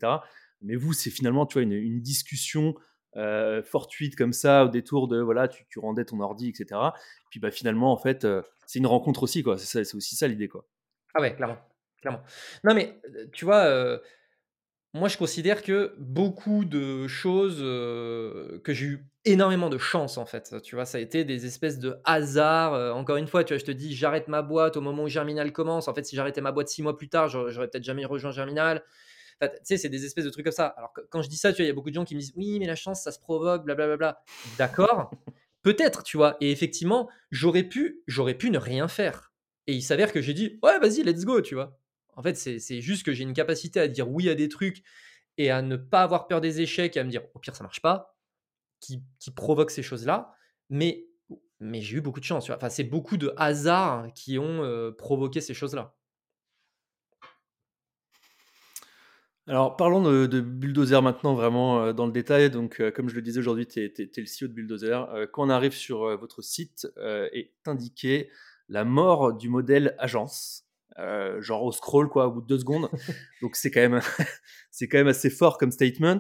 Mais 0.62 0.76
vous, 0.76 0.92
c'est 0.92 1.10
finalement, 1.10 1.46
tu 1.46 1.54
vois, 1.54 1.62
une, 1.62 2.00
discussion 2.00 2.74
euh, 3.16 3.62
fortuite 3.62 4.16
comme 4.16 4.32
ça 4.32 4.66
au 4.66 4.68
détour 4.68 5.08
de 5.08 5.18
voilà 5.18 5.48
tu, 5.48 5.78
rendais 5.78 6.04
ton 6.04 6.20
ordi 6.20 6.50
etc 6.50 6.66
et 6.74 7.28
puis 7.30 7.40
bah 7.40 7.50
finalement 7.50 7.90
en 7.90 7.96
fait 7.96 8.26
euh, 8.26 8.42
c'est 8.66 8.78
une 8.78 8.86
rencontre 8.86 9.22
aussi 9.22 9.42
quoi. 9.42 9.56
C'est 9.56 9.84
c'est 9.84 9.96
aussi 9.96 10.16
ça 10.16 10.28
l'idée 10.28 10.48
quoi. 10.48 10.68
Ah 11.14 11.22
ouais 11.22 11.34
clairement 11.34 11.56
clairement. 12.02 12.20
Non 12.62 12.74
mais 12.74 13.00
tu 13.32 13.46
vois 13.46 14.00
moi, 14.96 15.08
je 15.08 15.16
considère 15.16 15.62
que 15.62 15.94
beaucoup 15.98 16.64
de 16.64 17.06
choses 17.06 17.58
que 17.58 18.72
j'ai 18.72 18.86
eu 18.86 19.06
énormément 19.26 19.68
de 19.68 19.78
chance 19.78 20.18
en 20.18 20.24
fait. 20.24 20.54
Tu 20.62 20.74
vois, 20.74 20.86
ça 20.86 20.98
a 20.98 21.00
été 21.00 21.24
des 21.24 21.44
espèces 21.46 21.78
de 21.78 21.96
hasards. 22.04 22.96
encore 22.96 23.16
une 23.16 23.26
fois, 23.26 23.44
tu 23.44 23.52
vois, 23.52 23.58
je 23.58 23.64
te 23.64 23.70
dis, 23.70 23.94
j'arrête 23.94 24.28
ma 24.28 24.42
boîte 24.42 24.76
au 24.76 24.80
moment 24.80 25.04
où 25.04 25.08
Germinal 25.08 25.52
commence. 25.52 25.88
En 25.88 25.94
fait, 25.94 26.04
si 26.04 26.16
j'arrêtais 26.16 26.40
ma 26.40 26.52
boîte 26.52 26.68
six 26.68 26.82
mois 26.82 26.96
plus 26.96 27.08
tard, 27.08 27.28
j'aurais 27.28 27.68
peut-être 27.68 27.84
jamais 27.84 28.04
rejoint 28.04 28.30
Germinal. 28.30 28.82
tu 29.40 29.48
sais, 29.64 29.76
c'est 29.76 29.88
des 29.88 30.04
espèces 30.06 30.24
de 30.24 30.30
trucs 30.30 30.44
comme 30.44 30.52
ça. 30.52 30.66
Alors, 30.66 30.94
quand 31.10 31.22
je 31.22 31.28
dis 31.28 31.36
ça, 31.36 31.52
tu 31.52 31.56
vois, 31.56 31.64
il 31.64 31.68
y 31.68 31.70
a 31.70 31.74
beaucoup 31.74 31.90
de 31.90 31.94
gens 31.94 32.04
qui 32.04 32.14
me 32.14 32.20
disent, 32.20 32.32
oui, 32.36 32.58
mais 32.58 32.66
la 32.66 32.76
chance, 32.76 33.02
ça 33.02 33.12
se 33.12 33.20
provoque, 33.20 33.64
blablabla. 33.64 34.22
D'accord, 34.56 35.10
peut-être, 35.62 36.04
tu 36.04 36.16
vois. 36.16 36.36
Et 36.40 36.50
effectivement, 36.50 37.10
j'aurais 37.30 37.64
pu, 37.64 38.02
j'aurais 38.06 38.34
pu 38.34 38.50
ne 38.50 38.58
rien 38.58 38.88
faire. 38.88 39.32
Et 39.66 39.74
il 39.74 39.82
s'avère 39.82 40.12
que 40.12 40.22
j'ai 40.22 40.32
dit, 40.32 40.58
ouais, 40.62 40.78
vas-y, 40.78 41.02
let's 41.02 41.24
go, 41.24 41.40
tu 41.40 41.54
vois. 41.54 41.76
En 42.16 42.22
fait, 42.22 42.34
c'est 42.34 42.80
juste 42.80 43.04
que 43.04 43.12
j'ai 43.12 43.22
une 43.22 43.34
capacité 43.34 43.78
à 43.78 43.88
dire 43.88 44.08
oui 44.10 44.28
à 44.30 44.34
des 44.34 44.48
trucs 44.48 44.82
et 45.36 45.50
à 45.50 45.60
ne 45.60 45.76
pas 45.76 46.02
avoir 46.02 46.26
peur 46.26 46.40
des 46.40 46.62
échecs 46.62 46.96
et 46.96 47.00
à 47.00 47.04
me 47.04 47.10
dire 47.10 47.22
au 47.34 47.38
pire 47.38 47.54
ça 47.54 47.62
marche 47.62 47.82
pas, 47.82 48.16
qui, 48.80 49.02
provoque 49.34 49.70
ces 49.70 49.82
choses-là. 49.82 50.34
Mais, 50.70 51.06
j'ai 51.60 51.98
eu 51.98 52.00
beaucoup 52.00 52.20
de 52.20 52.24
chance. 52.24 52.48
Enfin, 52.50 52.70
c'est 52.70 52.84
beaucoup 52.84 53.18
de 53.18 53.32
hasards 53.36 54.12
qui 54.14 54.38
ont 54.38 54.62
euh, 54.62 54.90
provoqué 54.92 55.40
ces 55.40 55.54
choses-là. 55.54 55.94
Alors, 59.48 59.76
parlons 59.76 60.02
de, 60.02 60.40
Bulldozer 60.40 61.02
maintenant, 61.02 61.34
vraiment 61.34 61.82
euh, 61.82 61.92
dans 61.92 62.06
le 62.06 62.12
détail. 62.12 62.50
Donc, 62.50 62.80
euh, 62.80 62.90
comme 62.90 63.08
je 63.08 63.14
le 63.14 63.22
disais 63.22 63.38
aujourd'hui, 63.38 63.66
tu 63.66 63.80
es, 63.80 63.92
le 64.16 64.24
CEO 64.24 64.48
de 64.48 64.54
Bulldozer. 64.54 65.28
quand 65.32 65.46
on 65.46 65.50
arrive 65.50 65.72
sur 65.72 66.16
votre 66.18 66.42
site, 66.42 66.88
est 66.96 67.52
indiqué 67.66 68.30
la 68.68 68.84
mort 68.84 69.34
du 69.34 69.48
modèle 69.48 69.94
agence. 69.98 70.65
Euh, 70.98 71.42
genre 71.42 71.62
au 71.62 71.72
scroll 71.72 72.08
quoi 72.08 72.28
au 72.28 72.32
bout 72.32 72.40
de 72.40 72.46
deux 72.46 72.58
secondes. 72.58 72.88
Donc 73.42 73.56
c'est 73.56 73.70
quand 73.70 73.80
même 73.80 74.00
c'est 74.70 74.88
quand 74.88 74.98
même 74.98 75.08
assez 75.08 75.30
fort 75.30 75.58
comme 75.58 75.70
statement. 75.70 76.18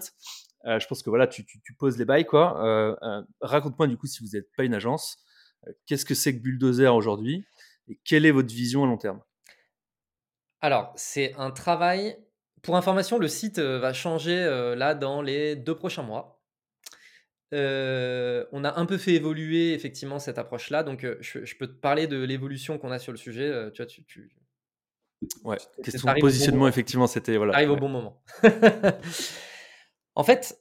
Euh, 0.66 0.78
je 0.78 0.86
pense 0.86 1.02
que 1.02 1.08
voilà, 1.10 1.26
tu, 1.26 1.46
tu, 1.46 1.74
poses 1.78 1.96
les 1.96 2.04
bails 2.04 2.26
quoi. 2.26 2.62
Euh, 2.64 3.22
raconte-moi 3.40 3.86
du 3.86 3.96
coup 3.96 4.06
si 4.06 4.22
vous 4.22 4.36
n'êtes 4.36 4.52
pas 4.56 4.64
une 4.64 4.74
agence, 4.74 5.18
qu'est-ce 5.86 6.04
que 6.04 6.14
c'est 6.14 6.36
que 6.36 6.42
Bulldozer 6.42 6.94
aujourd'hui 6.94 7.46
et 7.88 7.98
quelle 8.04 8.26
est 8.26 8.32
votre 8.32 8.52
vision 8.52 8.84
à 8.84 8.86
long 8.86 8.98
terme? 8.98 9.22
Alors 10.60 10.92
c'est 10.96 11.34
un 11.36 11.50
travail. 11.50 12.18
Pour 12.62 12.76
information, 12.76 13.18
le 13.18 13.28
site 13.28 13.60
va 13.60 13.92
changer 13.92 14.44
là 14.76 14.94
dans 14.94 15.22
les 15.22 15.54
deux 15.54 15.76
prochains 15.76 16.02
mois. 16.02 16.42
on 17.52 18.64
a 18.64 18.80
un 18.80 18.86
peu 18.86 18.98
fait 18.98 19.12
évoluer 19.12 19.72
effectivement 19.72 20.18
cette 20.18 20.36
approche-là, 20.36 20.82
donc 20.82 21.06
je, 21.20 21.56
peux 21.56 21.68
te 21.68 21.78
parler 21.80 22.08
de 22.08 22.20
l'évolution 22.20 22.76
qu'on 22.76 22.90
a 22.90 22.98
sur 22.98 23.12
le 23.12 23.18
sujet. 23.18 23.70
tu 23.72 23.82
vois, 23.82 23.86
tu, 23.86 24.36
Ouais, 25.44 25.56
question 25.82 26.12
de 26.12 26.20
positionnement, 26.20 26.68
effectivement, 26.68 27.06
c'était. 27.06 27.36
Voilà, 27.36 27.54
arrive 27.54 27.70
au 27.70 27.76
bon 27.76 27.88
moment. 27.88 28.22
en 30.14 30.24
fait, 30.24 30.58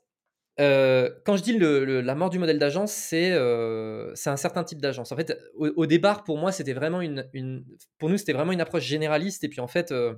euh, 0.60 1.10
quand 1.26 1.36
je 1.36 1.44
dis 1.44 1.58
le, 1.58 2.02
la 2.02 2.16
mort 2.16 2.30
du 2.30 2.40
modèle 2.40 2.60
d'agence, 2.60 2.94
c'est 2.94 3.32
euh, 3.32 4.14
un 4.26 4.38
certain 4.38 4.64
type 4.64 4.80
d'agence. 4.80 5.12
En 5.12 5.16
fait, 5.16 5.38
au, 5.56 5.86
départ, 5.86 6.24
pour 6.24 6.38
moi, 6.38 6.52
c'était 6.52 6.74
vraiment 6.74 7.02
une, 7.02 7.30
une, 7.34 7.66
pour 7.98 8.10
nous, 8.10 8.18
c'était 8.18 8.34
vraiment 8.34 8.54
une 8.54 8.62
approche 8.62 8.84
généraliste. 8.84 9.44
Et 9.44 9.50
puis, 9.50 9.60
en 9.60 9.68
fait, 9.68 9.92
euh, 9.92 10.14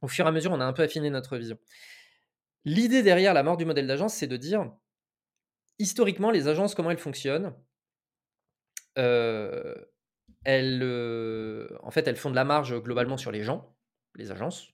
au 0.00 0.08
fur 0.08 0.24
et 0.24 0.28
à 0.28 0.32
mesure, 0.32 0.52
on 0.52 0.60
a 0.60 0.64
un 0.64 0.72
peu 0.72 0.82
affiné 0.82 1.10
notre 1.10 1.36
vision. 1.36 1.58
L'idée 2.64 3.02
derrière 3.02 3.34
la 3.34 3.42
mort 3.42 3.56
du 3.56 3.64
modèle 3.66 3.86
d'agence, 3.86 4.14
c'est 4.14 4.26
de 4.26 4.36
dire, 4.36 4.70
historiquement, 5.78 6.30
les 6.30 6.48
agences, 6.48 6.74
comment 6.74 6.90
elles 6.90 6.98
fonctionnent 6.98 7.54
euh, 8.96 9.74
elles, 10.48 10.80
euh, 10.82 11.68
en 11.82 11.90
fait, 11.90 12.08
elles 12.08 12.16
font 12.16 12.30
de 12.30 12.34
la 12.34 12.44
marge 12.44 12.74
globalement 12.80 13.18
sur 13.18 13.30
les 13.30 13.42
gens, 13.42 13.76
les 14.14 14.30
agences. 14.30 14.68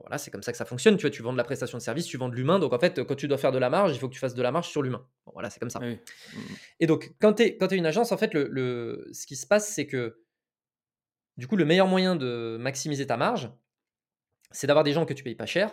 Voilà, 0.00 0.18
c'est 0.18 0.32
comme 0.32 0.42
ça 0.42 0.50
que 0.50 0.58
ça 0.58 0.64
fonctionne. 0.64 0.96
Tu 0.96 1.02
vois, 1.02 1.10
tu 1.10 1.22
vends 1.22 1.32
de 1.32 1.36
la 1.36 1.44
prestation 1.44 1.78
de 1.78 1.82
service, 1.82 2.06
tu 2.06 2.16
vends 2.16 2.28
de 2.28 2.34
l'humain. 2.34 2.58
Donc 2.58 2.72
en 2.72 2.78
fait, 2.80 3.04
quand 3.04 3.14
tu 3.14 3.28
dois 3.28 3.38
faire 3.38 3.52
de 3.52 3.58
la 3.58 3.70
marge, 3.70 3.94
il 3.94 4.00
faut 4.00 4.08
que 4.08 4.14
tu 4.14 4.18
fasses 4.18 4.34
de 4.34 4.42
la 4.42 4.50
marge 4.50 4.68
sur 4.68 4.82
l'humain. 4.82 5.06
voilà, 5.32 5.48
c'est 5.48 5.60
comme 5.60 5.70
ça. 5.70 5.80
Et 6.80 6.86
donc, 6.88 7.14
quand 7.20 7.34
tu 7.34 7.44
es, 7.44 7.56
es, 7.60 7.76
une 7.76 7.86
agence, 7.86 8.10
en 8.10 8.16
fait, 8.16 8.34
le, 8.34 9.08
ce 9.12 9.26
qui 9.26 9.36
se 9.36 9.46
passe, 9.46 9.72
c'est 9.72 9.86
que 9.86 10.24
du 11.36 11.46
coup, 11.46 11.54
le 11.54 11.64
meilleur 11.64 11.86
moyen 11.86 12.16
de 12.16 12.56
maximiser 12.58 13.06
ta 13.06 13.16
marge, 13.16 13.48
c'est 14.50 14.66
d'avoir 14.66 14.82
des 14.82 14.92
gens 14.92 15.06
que 15.06 15.14
tu 15.14 15.22
payes 15.22 15.36
pas 15.36 15.46
cher. 15.46 15.72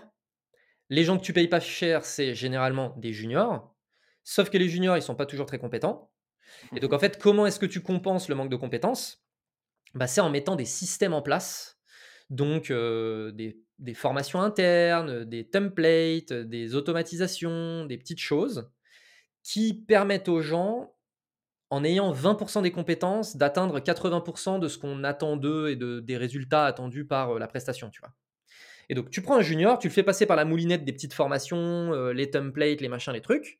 Les 0.89 1.03
gens 1.03 1.17
que 1.17 1.23
tu 1.23 1.33
payes 1.33 1.47
pas 1.47 1.59
cher, 1.59 2.05
c'est 2.05 2.35
généralement 2.35 2.95
des 2.97 3.13
juniors. 3.13 3.75
Sauf 4.23 4.51
que 4.51 4.59
les 4.59 4.69
juniors, 4.69 4.95
ils 4.95 5.01
sont 5.01 5.15
pas 5.15 5.25
toujours 5.25 5.47
très 5.47 5.57
compétents. 5.57 6.12
Et 6.75 6.79
donc, 6.79 6.93
en 6.93 6.99
fait, 6.99 7.19
comment 7.19 7.47
est-ce 7.47 7.59
que 7.59 7.65
tu 7.65 7.81
compenses 7.81 8.29
le 8.29 8.35
manque 8.35 8.49
de 8.49 8.55
compétences? 8.55 9.18
Bah, 9.95 10.08
C'est 10.08 10.21
en 10.21 10.30
mettant 10.30 10.56
des 10.56 10.65
systèmes 10.65 11.13
en 11.13 11.21
place. 11.21 11.80
Donc, 12.30 12.71
des, 12.71 13.93
formations 13.95 14.41
internes, 14.41 15.25
des 15.25 15.49
templates, 15.49 16.34
des 16.34 16.75
automatisations, 16.75 17.86
des 17.86 17.97
petites 17.97 18.19
choses 18.19 18.69
qui 19.41 19.73
permettent 19.73 20.30
aux 20.30 20.41
gens 20.41 20.93
en 21.71 21.84
ayant 21.84 22.12
20% 22.12 22.62
des 22.62 22.71
compétences, 22.71 23.38
d'atteindre 23.38 23.80
80% 23.80 24.60
de 24.60 24.67
ce 24.67 24.78
qu'on 24.78 25.04
attend 25.04 25.38
d'eux 25.38 25.69
et 25.69 25.75
de, 25.75 25.99
des 25.99 26.17
résultats 26.17 26.65
attendus 26.65 27.06
par 27.06 27.38
la 27.38 27.47
prestation, 27.47 27.89
tu 27.89 27.99
vois. 27.99 28.13
Et 28.89 28.95
donc, 28.95 29.12
tu 29.12 29.21
prends 29.21 29.38
un 29.38 29.41
junior, 29.41 29.78
tu 29.78 29.88
le 29.88 29.93
fais 29.93 30.04
passer 30.04 30.25
par 30.25 30.36
la 30.36 30.45
moulinette 30.45 30.84
des 30.84 30.93
petites 30.93 31.13
formations, 31.13 32.12
les 32.12 32.30
templates, 32.32 32.82
les 32.82 32.89
machins, 32.89 33.13
les 33.13 33.21
trucs. 33.21 33.60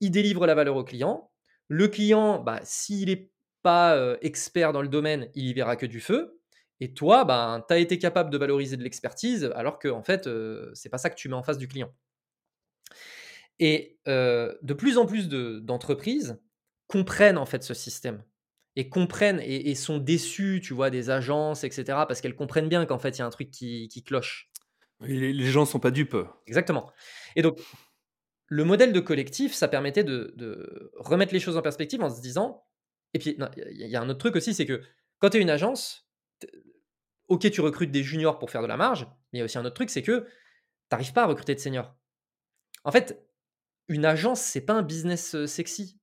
Il 0.00 0.10
délivre 0.10 0.46
la 0.46 0.54
valeur 0.54 0.76
au 0.76 0.82
client. 0.82 1.30
Le 1.68 1.86
client, 1.86 2.40
bah, 2.40 2.60
s'il 2.64 3.08
n'est 3.08 3.30
pas 3.64 4.16
expert 4.20 4.72
dans 4.72 4.82
le 4.82 4.88
domaine, 4.88 5.28
il 5.34 5.46
y 5.46 5.54
verra 5.54 5.74
que 5.74 5.86
du 5.86 6.00
feu. 6.00 6.40
Et 6.80 6.94
toi, 6.94 7.24
bah, 7.24 7.64
tu 7.66 7.74
as 7.74 7.78
été 7.78 7.98
capable 7.98 8.30
de 8.30 8.38
valoriser 8.38 8.76
de 8.76 8.84
l'expertise, 8.84 9.50
alors 9.56 9.80
que 9.80 9.88
en 9.88 10.02
fait, 10.02 10.28
c'est 10.74 10.88
pas 10.88 10.98
ça 10.98 11.10
que 11.10 11.16
tu 11.16 11.28
mets 11.28 11.34
en 11.34 11.42
face 11.42 11.58
du 11.58 11.66
client. 11.66 11.92
Et 13.58 13.98
de 14.06 14.72
plus 14.74 14.98
en 14.98 15.06
plus 15.06 15.28
d'entreprises 15.28 16.38
comprennent 16.86 17.38
en 17.38 17.46
fait 17.46 17.62
ce 17.64 17.74
système 17.74 18.22
et 18.76 18.88
comprennent 18.88 19.40
et, 19.40 19.74
sont 19.74 19.98
déçus, 19.98 20.60
tu 20.62 20.74
vois, 20.74 20.90
des 20.90 21.10
agences, 21.10 21.64
etc. 21.64 21.84
Parce 22.08 22.20
qu'elles 22.20 22.34
comprennent 22.34 22.68
bien 22.68 22.86
qu'en 22.86 22.98
fait, 22.98 23.16
il 23.16 23.20
y 23.20 23.22
a 23.22 23.26
un 23.26 23.30
truc 23.30 23.50
qui, 23.50 24.02
cloche. 24.04 24.50
les, 25.00 25.32
les 25.32 25.46
gens 25.46 25.64
sont 25.64 25.78
pas 25.78 25.92
dupes. 25.92 26.16
Exactement. 26.46 26.90
Et 27.36 27.42
donc, 27.42 27.58
le 28.48 28.64
modèle 28.64 28.92
de 28.92 29.00
collectif, 29.00 29.54
ça 29.54 29.68
permettait 29.68 30.04
de, 30.04 30.92
remettre 30.96 31.32
les 31.32 31.40
choses 31.40 31.56
en 31.56 31.62
perspective 31.62 32.02
en 32.02 32.10
se 32.10 32.20
disant. 32.20 32.64
Et 33.14 33.18
puis, 33.18 33.36
il 33.70 33.86
y 33.86 33.96
a 33.96 34.02
un 34.02 34.08
autre 34.08 34.18
truc 34.18 34.36
aussi, 34.36 34.52
c'est 34.52 34.66
que 34.66 34.82
quand 35.20 35.30
tu 35.30 35.38
es 35.38 35.40
une 35.40 35.50
agence, 35.50 36.08
ok, 37.28 37.50
tu 37.50 37.60
recrutes 37.60 37.90
des 37.90 38.02
juniors 38.02 38.38
pour 38.38 38.50
faire 38.50 38.62
de 38.62 38.66
la 38.66 38.76
marge, 38.76 39.06
mais 39.32 39.38
il 39.38 39.40
y 39.40 39.42
a 39.42 39.44
aussi 39.44 39.58
un 39.58 39.64
autre 39.64 39.74
truc, 39.74 39.90
c'est 39.90 40.02
que 40.02 40.20
tu 40.20 40.26
n'arrives 40.92 41.12
pas 41.12 41.22
à 41.22 41.26
recruter 41.26 41.54
de 41.54 41.60
seniors. 41.60 41.96
En 42.82 42.92
fait, 42.92 43.24
une 43.88 44.04
agence, 44.04 44.40
c'est 44.40 44.60
pas 44.60 44.74
un 44.74 44.82
business 44.82 45.46
sexy. 45.46 45.98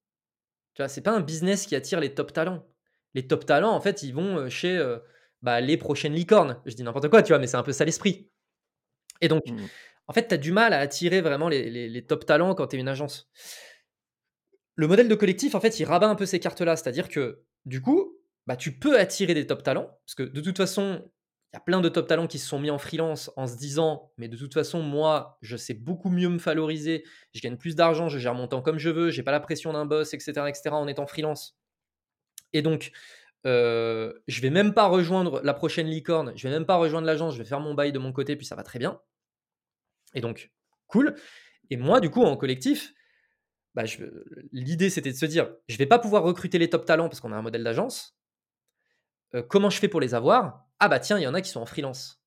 Tu 0.74 0.82
vois, 0.82 0.88
c'est 0.88 1.02
pas 1.02 1.12
un 1.12 1.19
business 1.19 1.65
qui 1.67 1.76
attire 1.76 2.00
les 2.00 2.13
top 2.13 2.34
talents. 2.34 2.65
Les 3.13 3.28
top 3.28 3.45
talents, 3.45 3.74
en 3.74 3.82
fait, 3.82 4.04
ils 4.04 4.13
vont 4.13 4.50
chez 4.50 4.82
bah, 5.41 5.60
les 5.60 5.78
prochaines 5.78 6.13
licornes. 6.13 6.62
Je 6.65 6.76
dis 6.76 6.84
n'importe 6.84 7.10
quoi, 7.10 7.24
tu 7.24 7.30
vois, 7.30 7.39
mais 7.39 7.47
c'est 7.47 7.58
un 7.58 7.63
peu 7.63 7.74
ça 7.74 7.86
l'esprit. 7.86 8.30
Et 9.21 9.28
donc, 9.28 9.45
mmh. 9.45 9.58
en 10.08 10.13
fait, 10.13 10.28
tu 10.28 10.34
as 10.34 10.38
du 10.38 10.52
mal 10.52 10.74
à 10.74 10.80
attirer 10.80 11.21
vraiment 11.21 11.50
les, 11.50 12.06
top 12.08 12.26
talents 12.26 12.56
quand 12.56 12.67
tu 12.67 12.78
es 12.78 12.80
une 12.80 12.88
agence. 12.88 13.30
Le 14.75 14.88
modèle 14.88 15.07
de 15.07 15.15
collectif, 15.15 15.55
en 15.55 15.60
fait, 15.60 15.79
il 15.79 15.86
rabat 15.86 16.07
un 16.07 16.15
peu 16.15 16.25
ces 16.25 16.39
cartes-là. 16.39 16.75
C'est-à-dire 16.75 17.10
que, 17.10 17.43
du 17.65 17.81
coup, 17.81 18.17
bah, 18.47 18.55
tu 18.55 18.77
peux 18.77 18.99
attirer 18.99 19.34
des 19.34 19.47
top 19.47 19.63
talents. 19.63 19.99
Parce 20.05 20.15
que 20.15 20.23
de 20.23 20.41
toute 20.41 20.57
façon, 20.57 21.12
il 21.53 21.57
y 21.57 21.57
a 21.57 21.62
plein 21.62 21.81
de 21.81 21.89
top 21.89 22.07
talents 22.07 22.27
qui 22.27 22.39
se 22.39 22.47
sont 22.47 22.60
mis 22.60 22.71
en 22.71 22.77
freelance 22.77 23.29
en 23.36 23.45
se 23.45 23.57
disant 23.57 24.13
mais 24.17 24.29
de 24.29 24.38
toute 24.38 24.53
façon 24.53 24.81
moi 24.81 25.38
je 25.41 25.57
sais 25.57 25.73
beaucoup 25.73 26.10
mieux 26.10 26.29
me 26.29 26.38
valoriser 26.38 27.03
je 27.34 27.41
gagne 27.41 27.57
plus 27.57 27.75
d'argent 27.75 28.07
je 28.07 28.19
gère 28.19 28.34
mon 28.34 28.47
temps 28.47 28.62
comme 28.62 28.77
je 28.77 28.89
veux 28.89 29.12
j'ai 29.12 29.21
pas 29.21 29.31
la 29.31 29.41
pression 29.41 29.73
d'un 29.73 29.86
boss 29.86 30.13
etc 30.13 30.31
etc 30.47 30.69
en 30.71 30.88
étant 30.88 31.05
freelance 31.05 31.57
et 32.53 32.62
donc 32.62 32.91
euh, 33.45 34.13
je 34.27 34.41
vais 34.41 34.49
même 34.49 34.73
pas 34.73 34.88
rejoindre 34.88 35.41
la 35.43 35.53
prochaine 35.53 35.88
licorne 35.88 36.31
je 36.38 36.47
vais 36.47 36.53
même 36.53 36.65
pas 36.65 36.75
rejoindre 36.77 37.05
l'agence 37.05 37.34
je 37.34 37.39
vais 37.39 37.49
faire 37.49 37.60
mon 37.60 37.73
bail 37.73 37.91
de 37.91 37.99
mon 37.99 38.13
côté 38.13 38.38
puis 38.38 38.45
ça 38.45 38.55
va 38.55 38.63
très 38.63 38.79
bien 38.79 39.01
et 40.13 40.21
donc 40.21 40.51
cool 40.88 41.15
et 41.69 41.75
moi 41.75 41.99
du 41.99 42.10
coup 42.10 42.23
en 42.23 42.38
collectif 42.38 42.93
bah, 43.73 43.84
l'idée 44.51 44.89
c'était 44.89 45.12
de 45.12 45.17
se 45.17 45.25
dire 45.25 45.49
je 45.67 45.77
vais 45.77 45.86
pas 45.86 45.99
pouvoir 45.99 46.23
recruter 46.23 46.57
les 46.57 46.69
top 46.69 46.86
talents 46.86 47.07
parce 47.07 47.19
qu'on 47.19 47.31
a 47.31 47.38
un 47.38 47.41
modèle 47.41 47.63
d'agence 47.63 48.17
euh, 49.36 49.43
comment 49.47 49.69
je 49.69 49.79
fais 49.79 49.88
pour 49.88 50.01
les 50.01 50.13
avoir? 50.13 50.65
Ah 50.79 50.89
bah 50.89 50.99
tiens, 50.99 51.17
il 51.17 51.23
y 51.23 51.27
en 51.27 51.34
a 51.34 51.41
qui 51.41 51.49
sont 51.49 51.62
en 51.62 51.65
freelance. 51.65 52.23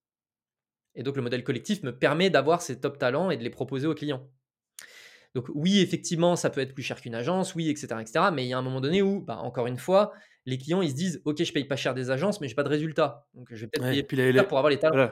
Et 0.94 1.02
donc 1.02 1.16
le 1.16 1.22
modèle 1.22 1.42
collectif 1.42 1.82
me 1.82 1.96
permet 1.96 2.30
d'avoir 2.30 2.62
ces 2.62 2.80
top 2.80 2.98
talents 2.98 3.30
et 3.30 3.36
de 3.36 3.42
les 3.42 3.50
proposer 3.50 3.86
aux 3.86 3.94
clients. 3.94 4.28
Donc 5.34 5.46
oui, 5.52 5.80
effectivement, 5.80 6.36
ça 6.36 6.48
peut 6.50 6.60
être 6.60 6.74
plus 6.74 6.84
cher 6.84 7.00
qu'une 7.00 7.16
agence, 7.16 7.56
oui, 7.56 7.68
etc., 7.68 7.96
etc. 8.00 8.26
Mais 8.32 8.44
il 8.44 8.48
y 8.48 8.52
a 8.52 8.58
un 8.58 8.62
moment 8.62 8.80
donné 8.80 9.02
où, 9.02 9.20
bah, 9.20 9.38
encore 9.38 9.66
une 9.66 9.78
fois, 9.78 10.12
les 10.46 10.58
clients 10.58 10.80
ils 10.80 10.90
se 10.90 10.94
disent, 10.94 11.20
ok, 11.24 11.42
je 11.42 11.52
paye 11.52 11.64
pas 11.64 11.76
cher 11.76 11.94
des 11.94 12.10
agences, 12.10 12.40
mais 12.40 12.46
j'ai 12.46 12.54
pas 12.54 12.62
de 12.62 12.68
résultat. 12.68 13.26
Donc 13.34 13.48
je 13.50 13.56
vais 13.56 13.66
peut-être 13.66 13.90
payer 13.90 14.02
plus 14.04 14.46
pour 14.46 14.58
avoir 14.58 14.70
les 14.70 14.78
talents. 14.78 15.10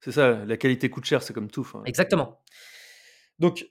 C'est 0.00 0.12
ça, 0.12 0.44
la 0.44 0.56
qualité 0.56 0.88
coûte 0.88 1.04
cher, 1.04 1.22
c'est 1.22 1.34
comme 1.34 1.50
tout. 1.50 1.68
Exactement. 1.84 2.40
Donc 3.38 3.68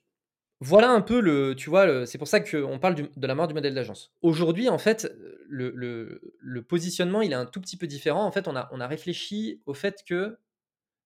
voilà 0.59 0.89
un 0.89 1.01
peu 1.01 1.19
le, 1.19 1.55
tu 1.55 1.69
vois, 1.69 2.07
c'est 2.07 2.17
pour 2.17 2.27
ça 2.27 2.39
qu'on 2.39 2.79
parle 2.79 2.95
de 2.95 3.27
la 3.27 3.35
mort 3.35 3.47
du 3.47 3.53
modèle 3.53 3.75
d'agence. 3.75 4.11
Aujourd'hui, 4.23 4.69
en 4.69 4.79
fait, 4.79 5.13
le, 5.47 6.19
positionnement, 6.67 7.21
il 7.21 7.31
est 7.31 7.35
un 7.35 7.45
tout 7.45 7.61
petit 7.61 7.77
peu 7.77 7.85
différent. 7.85 8.25
En 8.25 8.31
fait, 8.31 8.47
on 8.47 8.55
a, 8.55 8.87
réfléchi 8.87 9.61
au 9.67 9.75
fait 9.75 10.03
que 10.07 10.39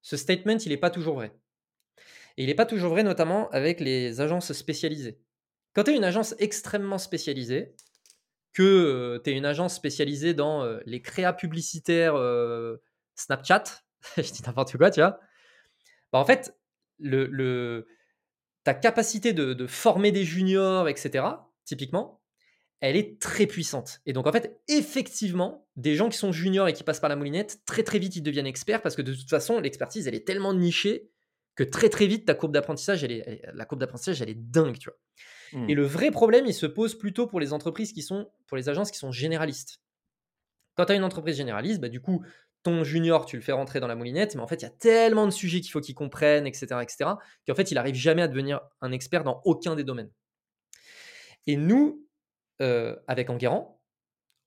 ce 0.02 0.16
statement, 0.16 0.58
il 0.58 0.70
n'est 0.70 0.78
pas 0.78 0.90
toujours 0.90 1.16
vrai. 1.16 1.34
Et 2.38 2.44
il 2.44 2.48
n'est 2.48 2.56
pas 2.56 2.66
toujours 2.66 2.92
vrai, 2.92 3.04
notamment 3.04 3.50
avec 3.50 3.82
les 3.82 4.22
agences 4.22 4.54
spécialisées. 4.54 5.20
Quand 5.74 5.84
tu 5.84 5.92
es 5.92 5.98
une 5.98 6.06
agence 6.06 6.34
extrêmement 6.40 6.98
spécialisée, 6.98 7.76
que 8.54 9.20
tu 9.24 9.32
es 9.32 9.34
une 9.34 9.46
agence 9.46 9.76
spécialisée 9.76 10.34
dans 10.34 10.66
les 10.86 11.02
créas 11.02 11.34
publicitaires 11.34 12.16
Snapchat, 13.16 13.64
je 14.18 14.32
dis 14.32 14.44
n'importe 14.46 14.78
quoi, 14.78 14.92
tu 14.92 15.02
vois, 15.02 15.20
bah 16.14 16.20
en 16.20 16.26
fait, 16.26 16.58
le 17.00 17.86
ta 18.64 18.74
capacité 18.74 19.34
de, 19.34 19.68
former 19.68 20.12
des 20.12 20.24
juniors, 20.24 20.88
etc., 20.88 21.26
typiquement, 21.66 22.22
elle 22.80 22.96
est 22.96 23.20
très 23.20 23.46
puissante. 23.46 24.02
Et 24.06 24.14
donc, 24.14 24.28
en 24.28 24.32
fait, 24.32 24.60
effectivement, 24.68 25.68
des 25.76 25.96
gens 25.96 26.10
qui 26.10 26.18
sont 26.18 26.32
juniors 26.32 26.68
et 26.68 26.74
qui 26.74 26.84
passent 26.84 27.00
par 27.00 27.10
la 27.10 27.16
moulinette, 27.16 27.62
très 27.66 27.84
très 27.84 28.00
vite, 28.00 28.16
ils 28.16 28.24
deviennent 28.24 28.48
experts 28.48 28.82
parce 28.82 28.96
que 28.96 29.02
de 29.02 29.14
toute 29.14 29.30
façon, 29.30 29.60
l'expertise, 29.60 30.08
elle 30.08 30.16
est 30.16 30.26
tellement 30.26 30.54
nichée 30.54 31.10
que 31.56 31.64
très 31.64 31.90
très 31.90 32.08
vite, 32.08 32.26
ta 32.26 32.34
courbe 32.34 32.54
d'apprentissage, 32.54 33.04
elle 33.04 33.12
est, 33.12 33.42
la 33.54 33.66
courbe 33.66 33.82
d'apprentissage, 33.82 34.22
elle 34.22 34.30
est 34.30 34.40
dingue, 34.40 34.78
tu 34.78 34.90
vois. 34.90 35.68
Et 35.68 35.74
mmh. 35.74 35.78
le 35.78 35.84
vrai 35.84 36.12
problème, 36.12 36.46
il 36.48 36.54
se 36.54 36.66
pose 36.66 36.98
plutôt 36.98 37.28
pour 37.28 37.40
les 37.40 37.52
entreprises 37.52 37.92
qui 37.92 38.02
sont, 38.02 38.32
pour 38.48 38.56
les 38.56 38.70
agences 38.70 38.90
qui 38.90 38.98
sont 38.98 39.12
généralistes. 39.12 39.82
Quand 40.76 40.86
tu 40.86 40.94
as 40.94 40.96
une 40.96 41.04
entreprise 41.04 41.36
généraliste, 41.36 41.82
bah, 41.82 41.90
du 41.90 42.00
coup, 42.00 42.24
ton 42.64 42.84
junior, 42.84 43.26
tu 43.26 43.36
le 43.36 43.42
fais 43.42 43.52
rentrer 43.52 43.80
dans 43.80 43.88
la 43.88 43.96
moulinette, 43.96 44.36
mais 44.36 44.42
en 44.42 44.48
fait, 44.48 44.62
il 44.62 44.64
y 44.64 44.68
a 44.68 44.72
tellement 44.72 45.26
de 45.26 45.32
sujets 45.32 45.62
qu'il 45.62 45.72
faut 45.72 45.82
qu'il 45.82 45.96
comprenne, 45.96 46.46
etc., 46.46 46.68
etc., 46.82 47.12
qu'en 47.48 47.56
fait, 47.56 47.72
il 47.72 47.76
n'arrive 47.76 47.96
jamais 47.96 48.22
à 48.22 48.28
devenir 48.28 48.62
un 48.82 48.92
expert 48.92 49.24
dans 49.24 49.42
aucun 49.46 49.76
des 49.76 49.84
domaines. 49.84 50.12
Et 51.48 51.56
nous, 51.56 52.08
euh, 52.62 52.96
avec 53.08 53.30
Enguerrand, 53.30 53.82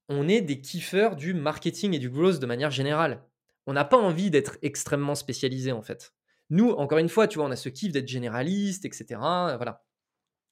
on 0.09 0.29
est 0.29 0.43
des 0.43 0.61
kiffeurs 0.61 1.17
du 1.17 1.35
marketing 1.35 1.95
et 1.95 1.99
du 1.99 2.11
growth 2.11 2.39
de 2.39 2.47
manière 2.47 2.71
générale. 2.71 3.25
On 3.67 3.73
n'a 3.73 3.85
pas 3.85 3.97
envie 3.97 4.31
d'être 4.31 4.59
extrêmement 4.63 5.15
spécialisé, 5.15 5.73
en 5.73 5.83
fait. 5.83 6.13
Nous, 6.51 6.71
encore 6.71 6.99
une 6.99 7.09
fois, 7.09 7.27
tu 7.27 7.39
vois, 7.39 7.47
on 7.47 7.51
a 7.51 7.57
ce 7.57 7.69
kiff 7.69 7.93
d'être 7.93 8.09
généraliste, 8.09 8.85
etc., 8.85 9.07
voilà. 9.19 9.85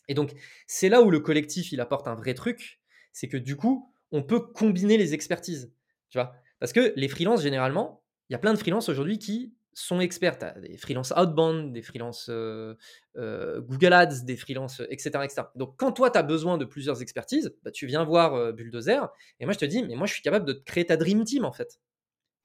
Et 0.09 0.15
donc, 0.15 0.33
c'est 0.67 0.89
là 0.89 1.03
où 1.03 1.11
le 1.11 1.21
collectif, 1.21 1.71
il 1.71 1.81
apporte 1.81 2.09
un 2.09 2.15
vrai 2.15 2.35
truc, 2.35 2.81
c'est 3.13 3.29
que 3.29 3.37
du 3.37 3.57
coup, 3.57 3.95
on 4.11 4.23
peut 4.23 4.41
combiner 4.41 4.97
les 4.97 5.15
expertises. 5.15 5.73
Tu 6.11 6.19
vois, 6.19 6.35
parce 6.63 6.73
que 6.73 6.93
les 6.95 7.09
freelances, 7.09 7.43
généralement, 7.43 8.05
il 8.29 8.35
y 8.35 8.37
a 8.37 8.39
plein 8.39 8.55
de 8.55 8.59
freelances 8.59 8.89
aujourd'hui 8.89 9.19
qui 9.19 9.53
sont 9.75 9.99
experts. 9.99 10.39
des 10.61 10.77
freelances 10.77 11.13
outbound, 11.17 11.73
des 11.73 11.83
freelances 11.83 12.29
euh, 12.29 12.77
euh, 13.17 13.61
Google 13.61 13.93
Ads, 13.93 14.23
des 14.23 14.37
freelances, 14.37 14.81
etc., 14.89 15.11
etc. 15.25 15.43
Donc, 15.57 15.75
quand 15.77 15.91
toi, 15.91 16.09
tu 16.09 16.19
as 16.19 16.23
besoin 16.23 16.59
de 16.59 16.65
plusieurs 16.65 17.03
expertises, 17.03 17.53
bah, 17.65 17.73
tu 17.73 17.87
viens 17.87 18.05
voir 18.05 18.35
euh, 18.35 18.53
Bulldozer. 18.53 19.09
Et 19.41 19.45
moi, 19.45 19.53
je 19.53 19.59
te 19.59 19.65
dis, 19.65 19.83
mais 19.83 19.97
moi, 19.97 20.07
je 20.07 20.13
suis 20.13 20.23
capable 20.23 20.47
de 20.47 20.53
créer 20.53 20.87
ta 20.87 20.97
Dream 20.97 21.25
Team, 21.25 21.45
en 21.45 21.51
fait. 21.51 21.81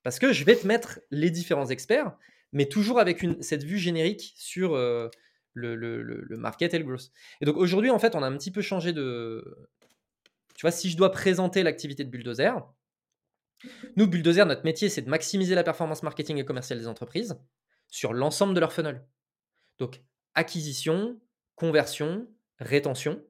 Parce 0.02 0.18
que 0.18 0.34
je 0.34 0.44
vais 0.46 0.56
te 0.56 0.66
mettre 0.66 1.00
les 1.12 1.30
différents 1.30 1.68
experts, 1.68 2.12
mais 2.54 2.66
toujours 2.66 3.00
avec 3.00 3.22
une, 3.22 3.40
cette 3.44 3.66
vue 3.66 3.78
générique 3.78 4.34
sur 4.36 4.76
le, 4.76 5.12
le, 5.54 6.38
market 6.38 6.74
et 6.74 6.80
le 6.80 6.86
growth. 6.86 7.12
Et 7.42 7.46
donc, 7.46 7.58
aujourd'hui, 7.58 7.92
en 7.92 8.00
fait, 8.00 8.16
on 8.16 8.24
a 8.24 8.28
un 8.28 8.36
petit 8.36 8.50
peu 8.50 8.64
changé 8.64 8.94
de. 8.94 9.70
Tu 10.56 10.62
vois, 10.62 10.72
si 10.72 10.90
je 10.90 10.98
dois 10.98 11.12
présenter 11.12 11.62
l'activité 11.62 12.04
de 12.04 12.10
Bulldozer, 12.10 12.68
nous, 13.96 14.08
Bulldozer, 14.08 14.46
notre 14.46 14.64
métier, 14.64 14.90
c'est 14.90 15.02
de 15.02 15.10
maximiser 15.10 15.56
la 15.56 15.64
performance 15.64 16.04
marketing 16.04 16.38
et 16.38 16.46
commerciale 16.46 16.80
des 16.80 16.88
entreprises 16.88 17.40
sur 17.88 18.14
l'ensemble 18.14 18.54
de 18.54 18.60
leur 18.60 18.74
funnel. 18.74 19.06
Donc, 19.80 20.02
acquisition, 20.36 21.20
conversion, 21.56 22.28
rétention. 22.60 23.24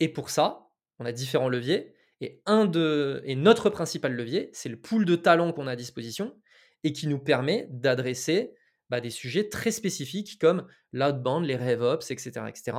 Et 0.00 0.08
pour 0.08 0.30
ça, 0.30 0.68
on 0.98 1.06
a 1.06 1.12
différents 1.12 1.48
leviers. 1.48 1.94
Et, 2.20 2.42
un 2.46 2.66
de, 2.66 3.22
et 3.24 3.34
notre 3.34 3.70
principal 3.70 4.14
levier, 4.14 4.50
c'est 4.52 4.68
le 4.68 4.80
pool 4.80 5.04
de 5.04 5.16
talents 5.16 5.52
qu'on 5.52 5.66
a 5.66 5.72
à 5.72 5.76
disposition 5.76 6.36
et 6.84 6.92
qui 6.92 7.06
nous 7.06 7.18
permet 7.18 7.68
d'adresser 7.70 8.54
bah, 8.90 9.00
des 9.00 9.10
sujets 9.10 9.48
très 9.48 9.70
spécifiques 9.70 10.38
comme 10.38 10.66
l'outbound, 10.92 11.46
les 11.46 11.56
RevOps, 11.56 12.10
etc., 12.10 12.30
etc. 12.48 12.76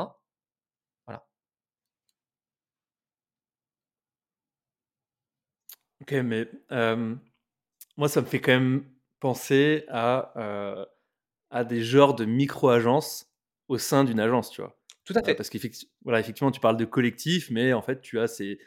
Voilà. 1.08 1.26
Ok, 6.04 6.12
mais 6.12 6.48
moi, 7.98 8.10
ça 8.10 8.22
me 8.22 8.26
fait 8.26 8.42
quand 8.42 8.52
même 8.52 8.86
penser 9.20 9.86
à, 9.88 10.86
à 11.50 11.64
des 11.64 11.82
genres 11.82 12.14
de 12.14 12.26
micro-agences 12.26 13.32
au 13.70 13.78
sein 13.78 14.04
d'une 14.04 14.20
agence, 14.20 14.50
tu 14.50 14.62
vois? 14.62 14.78
Tout 15.06 15.14
à 15.16 15.24
fait. 15.24 15.36
parce 15.36 15.50
qu'effectivement, 15.50 15.92
voilà, 16.04 16.24
tu 16.24 16.60
parles 16.60 16.78
de 16.78 16.86
collectif, 16.86 17.50
mais 17.52 17.74
en 17.74 17.82
fait, 17.82 18.02
tu 18.02 18.20
as 18.20 18.28
ces, 18.28 18.60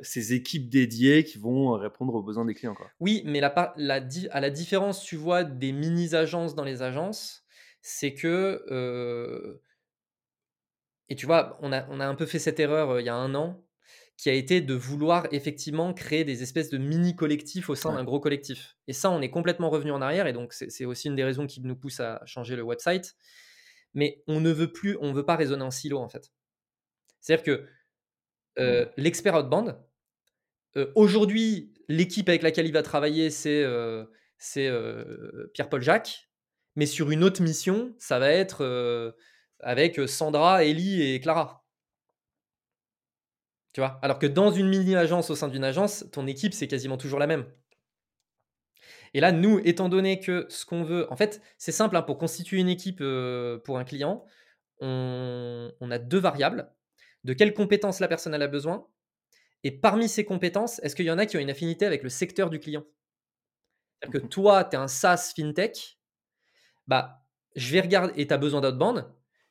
ces 0.00 0.32
équipes 0.32 0.68
dédiées 0.70 1.24
qui 1.24 1.38
vont 1.38 1.72
répondre 1.72 2.14
aux 2.14 2.22
besoins 2.22 2.44
des 2.44 2.54
clients. 2.54 2.74
Quoi. 2.74 2.90
Oui, 3.00 3.22
mais 3.26 3.40
la, 3.40 3.74
la, 3.76 4.00
à 4.30 4.40
la 4.40 4.50
différence, 4.50 5.02
tu 5.02 5.16
vois, 5.16 5.44
des 5.44 5.72
mini-agences 5.72 6.54
dans 6.54 6.64
les 6.64 6.82
agences, 6.82 7.44
c'est 7.82 8.14
que. 8.14 9.60
et 11.10 11.16
tu 11.16 11.26
vois, 11.26 11.58
on 11.60 11.72
a, 11.72 11.86
on 11.90 12.00
a 12.00 12.06
un 12.06 12.14
peu 12.14 12.26
fait 12.26 12.38
cette 12.38 12.60
erreur 12.60 13.00
il 13.00 13.06
y 13.06 13.08
a 13.10 13.14
un 13.14 13.34
an, 13.34 13.62
qui 14.18 14.28
a 14.28 14.32
été 14.32 14.60
de 14.60 14.74
vouloir 14.74 15.28
effectivement 15.30 15.94
créer 15.94 16.24
des 16.24 16.42
espèces 16.42 16.70
de 16.70 16.76
mini-collectifs 16.76 17.70
au 17.70 17.76
sein 17.76 17.94
d'un 17.94 18.02
gros 18.02 18.18
collectif. 18.18 18.76
Et 18.88 18.92
ça, 18.92 19.10
on 19.12 19.22
est 19.22 19.30
complètement 19.30 19.70
revenu 19.70 19.92
en 19.92 20.02
arrière, 20.02 20.26
et 20.26 20.32
donc 20.32 20.52
c'est 20.52 20.84
aussi 20.84 21.06
une 21.06 21.14
des 21.14 21.22
raisons 21.22 21.46
qui 21.46 21.60
nous 21.60 21.76
pousse 21.76 22.00
à 22.00 22.20
changer 22.26 22.56
le 22.56 22.62
website. 22.62 23.14
Mais 23.94 24.24
on 24.26 24.40
ne 24.40 24.50
veut 24.50 24.72
plus, 24.72 24.98
on 25.00 25.10
ne 25.10 25.14
veut 25.14 25.24
pas 25.24 25.36
raisonner 25.36 25.62
en 25.62 25.70
silo, 25.70 25.98
en 25.98 26.08
fait. 26.08 26.32
C'est-à-dire 27.20 27.44
que 27.44 27.66
euh, 28.58 28.86
l'expert 28.96 29.36
outbound, 29.36 29.78
euh, 30.76 30.90
aujourd'hui, 30.96 31.72
l'équipe 31.88 32.28
avec 32.28 32.42
laquelle 32.42 32.66
il 32.66 32.72
va 32.72 32.82
travailler, 32.82 33.30
c'est 33.30 33.62
euh, 33.62 34.04
Pierre-Paul 35.54 35.80
Jacques, 35.80 36.28
mais 36.74 36.86
sur 36.86 37.12
une 37.12 37.22
autre 37.22 37.40
mission, 37.40 37.94
ça 37.98 38.18
va 38.18 38.32
être 38.32 39.14
avec 39.60 40.00
Sandra, 40.08 40.64
Ellie 40.64 41.02
et 41.02 41.20
Clara. 41.20 41.67
Tu 43.72 43.80
vois? 43.80 43.98
Alors 44.02 44.18
que 44.18 44.26
dans 44.26 44.50
une 44.50 44.68
mini-agence 44.68 45.30
au 45.30 45.36
sein 45.36 45.48
d'une 45.48 45.64
agence, 45.64 46.06
ton 46.12 46.26
équipe, 46.26 46.54
c'est 46.54 46.68
quasiment 46.68 46.96
toujours 46.96 47.18
la 47.18 47.26
même. 47.26 47.46
Et 49.14 49.20
là, 49.20 49.32
nous, 49.32 49.60
étant 49.64 49.88
donné 49.88 50.20
que 50.20 50.46
ce 50.48 50.64
qu'on 50.64 50.82
veut, 50.84 51.10
en 51.12 51.16
fait, 51.16 51.42
c'est 51.56 51.72
simple, 51.72 51.96
hein, 51.96 52.02
pour 52.02 52.18
constituer 52.18 52.58
une 52.58 52.68
équipe 52.68 53.00
euh, 53.00 53.58
pour 53.58 53.78
un 53.78 53.84
client, 53.84 54.24
on, 54.80 55.90
a 55.90 55.98
deux 55.98 56.18
variables. 56.18 56.70
De 57.24 57.32
quelles 57.32 57.54
compétences 57.54 58.00
la 58.00 58.08
personne 58.08 58.34
a 58.34 58.46
besoin? 58.46 58.86
Et 59.64 59.72
parmi 59.72 60.08
ces 60.08 60.24
compétences, 60.24 60.78
est-ce 60.80 60.94
qu'il 60.94 61.06
y 61.06 61.10
en 61.10 61.18
a 61.18 61.26
qui 61.26 61.36
ont 61.36 61.40
une 61.40 61.50
affinité 61.50 61.84
avec 61.84 62.02
le 62.02 62.08
secteur 62.08 62.48
du 62.48 62.60
client? 62.60 62.84
C'est-à-dire 64.00 64.20
que 64.20 64.26
mmh 64.26 64.28
toi, 64.28 64.64
tu 64.64 64.76
es 64.76 64.78
un 64.78 64.86
SaaS 64.86 65.32
FinTech, 65.34 65.98
bah, 66.86 67.24
je 67.56 67.72
vais 67.72 67.80
regarder, 67.80 68.12
et 68.20 68.26
tu 68.26 68.32
as 68.32 68.38
besoin 68.38 68.60
d'outbound, 68.60 69.04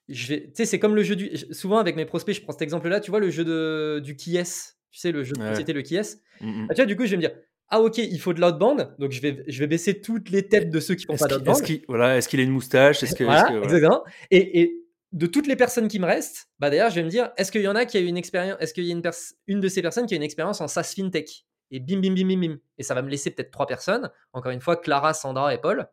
je 0.10 0.28
vais, 0.28 0.44
tu 0.44 0.52
sais, 0.56 0.66
c'est 0.66 0.80
comme 0.80 0.96
le 0.96 1.04
jeu 1.04 1.16
du. 1.16 1.38
Souvent 1.52 1.78
avec 1.78 1.96
mes 1.96 2.06
prospects, 2.06 2.36
je 2.36 2.42
prends 2.42 2.54
cet 2.54 2.62
exemple-là. 2.62 3.00
Tu 3.00 3.12
vois 3.12 3.20
le 3.20 3.30
jeu 3.30 3.44
de, 3.44 4.00
du 4.04 4.16
qui 4.16 4.38
est, 4.38 4.76
tu 4.92 5.00
sais 5.00 5.12
le 5.12 5.24
jeu 5.24 5.34
de 5.34 5.48
société 5.50 5.74
le 5.74 5.82
qui 5.82 5.96
est. 5.96 6.22
Mmh 6.42 6.68
bah, 6.68 6.74
tu 6.74 6.82
vois, 6.82 6.86
du 6.86 6.96
coup, 6.96 7.06
je 7.06 7.12
vais 7.12 7.18
me 7.18 7.22
dire, 7.22 7.32
ah 7.70 7.82
ok, 7.82 7.98
il 7.98 8.20
faut 8.20 8.34
de 8.34 8.40
l'outbound, 8.40 8.96
donc 9.00 9.12
je 9.12 9.22
vais, 9.22 9.44
je 9.48 9.60
vais 9.60 9.68
baisser 9.68 10.00
toutes 10.00 10.30
les 10.30 10.48
têtes 10.48 10.70
de 10.70 10.80
ceux 10.80 10.96
qui 10.96 11.06
font 11.06 11.18
pas 11.18 11.28
d'outbound. 11.28 11.58
Est-ce 11.58 11.64
qu'il 11.64 11.82
voilà, 11.88 12.18
est 12.18 12.28
qu'il 12.28 12.40
a 12.40 12.44
une 12.44 12.52
moustache 12.52 13.04
Est-ce 13.04 13.16
que, 13.16 13.24
voilà, 13.26 13.62
exactement. 13.64 14.04
Et, 14.32 14.62
et, 14.62 14.84
de 15.14 15.26
toutes 15.26 15.48
les 15.48 15.56
personnes 15.56 15.88
qui 15.88 16.00
me 16.00 16.06
restent, 16.06 16.50
bah 16.60 16.70
d'ailleurs, 16.70 16.90
je 16.90 16.96
vais 16.96 17.04
me 17.04 17.10
dire, 17.10 17.32
est-ce 17.38 17.52
qu'il 17.52 17.62
y 17.62 17.68
en 17.68 17.76
a 17.76 17.86
qui 17.86 17.98
a 17.98 18.02
une 18.02 18.18
expérience, 18.18 18.58
est-ce 18.60 18.74
qu'il 18.74 18.86
y 18.86 18.92
a 18.92 18.94
une, 18.94 19.02
une 19.48 19.60
de 19.60 19.68
ces 19.68 19.82
personnes 19.82 20.06
qui 20.06 20.14
a 20.14 20.18
une 20.18 20.24
expérience 20.24 20.62
en 20.62 20.68
SaaS 20.68 20.94
FinTech? 20.96 21.46
Et 21.72 21.80
bim, 21.80 22.00
bim, 22.00 22.14
bim, 22.14 22.28
bim, 22.28 22.40
bim. 22.40 22.58
Et 22.78 22.84
ça 22.84 22.94
va 22.94 23.02
me 23.02 23.10
laisser 23.10 23.32
peut-être 23.32 23.52
trois 23.52 23.68
personnes. 23.68 24.10
Encore 24.32 24.52
une 24.52 24.62
fois, 24.62 24.78
Clara, 24.78 25.14
Sandra 25.14 25.54
et 25.54 25.58
Paul. 25.58 25.88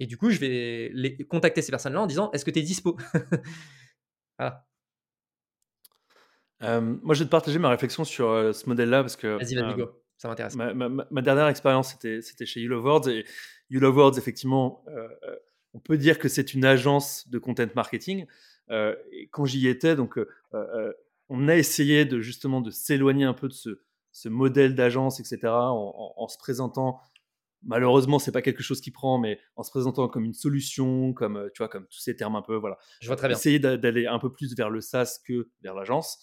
Et 0.00 0.06
du 0.06 0.16
coup, 0.16 0.30
je 0.30 0.38
vais 0.38 0.90
les 0.92 1.16
contacter 1.26 1.62
ces 1.62 1.70
personnes-là 1.70 2.02
en 2.02 2.06
disant 2.06 2.30
Est-ce 2.32 2.44
que 2.44 2.50
tu 2.50 2.58
es 2.58 2.62
dispo? 2.62 2.96
Voilà. 4.38 4.66
moi, 6.80 7.14
je 7.14 7.20
vais 7.20 7.26
te 7.26 7.30
partager 7.30 7.58
ma 7.58 7.68
réflexion 7.68 8.04
sur 8.04 8.54
ce 8.54 8.68
modèle-là 8.68 9.02
parce 9.02 9.16
que. 9.16 9.36
Vas-y, 9.38 9.54
vas-y, 9.54 9.76
go. 9.76 9.90
Ça 10.16 10.28
m'intéresse. 10.28 10.56
Ma, 10.56 11.22
dernière 11.22 11.48
expérience, 11.48 11.96
c'était 12.00 12.46
chez 12.46 12.60
You 12.60 12.70
Love 12.70 12.84
Words. 12.84 13.08
Et 13.08 13.24
You 13.70 13.80
Love 13.80 13.96
Words, 13.96 14.18
effectivement, 14.18 14.84
on 15.74 15.80
peut 15.80 15.98
dire 15.98 16.18
que 16.18 16.28
c'est 16.28 16.54
une 16.54 16.64
agence 16.64 17.28
de 17.28 17.38
content 17.38 17.66
marketing. 17.74 18.26
et 18.70 19.28
quand 19.30 19.44
j'y 19.44 19.68
étais, 19.68 19.96
donc, 19.96 20.18
on 21.28 21.48
a 21.48 21.56
essayé 21.56 22.04
de 22.04 22.20
justement 22.20 22.60
de 22.60 22.70
s'éloigner 22.70 23.24
un 23.24 23.34
peu 23.34 23.48
de 23.48 23.54
ce, 23.54 23.80
ce 24.12 24.28
modèle 24.28 24.74
d'agence, 24.74 25.18
etc., 25.18 25.38
en, 25.46 26.14
en, 26.16 26.28
se 26.28 26.36
présentant 26.38 27.00
malheureusement, 27.64 28.18
c'est 28.18 28.32
pas 28.32 28.42
quelque 28.42 28.62
chose 28.62 28.80
qui 28.80 28.90
prend, 28.90 29.18
mais 29.18 29.38
en 29.56 29.62
se 29.62 29.70
présentant 29.70 30.08
comme 30.08 30.24
une 30.24 30.34
solution, 30.34 31.12
comme 31.12 31.36
euh, 31.36 31.48
tu 31.54 31.58
vois, 31.58 31.68
comme 31.68 31.86
tous 31.86 32.00
ces 32.00 32.16
termes 32.16 32.36
un 32.36 32.42
peu, 32.42 32.56
voilà. 32.56 32.78
Je 33.00 33.06
vois 33.06 33.16
très 33.16 33.28
bien. 33.28 33.36
Essayer 33.36 33.58
d'aller 33.58 34.06
un 34.06 34.18
peu 34.18 34.32
plus 34.32 34.54
vers 34.56 34.70
le 34.70 34.80
SaaS 34.80 35.20
que 35.26 35.50
vers 35.62 35.74
l'agence. 35.74 36.18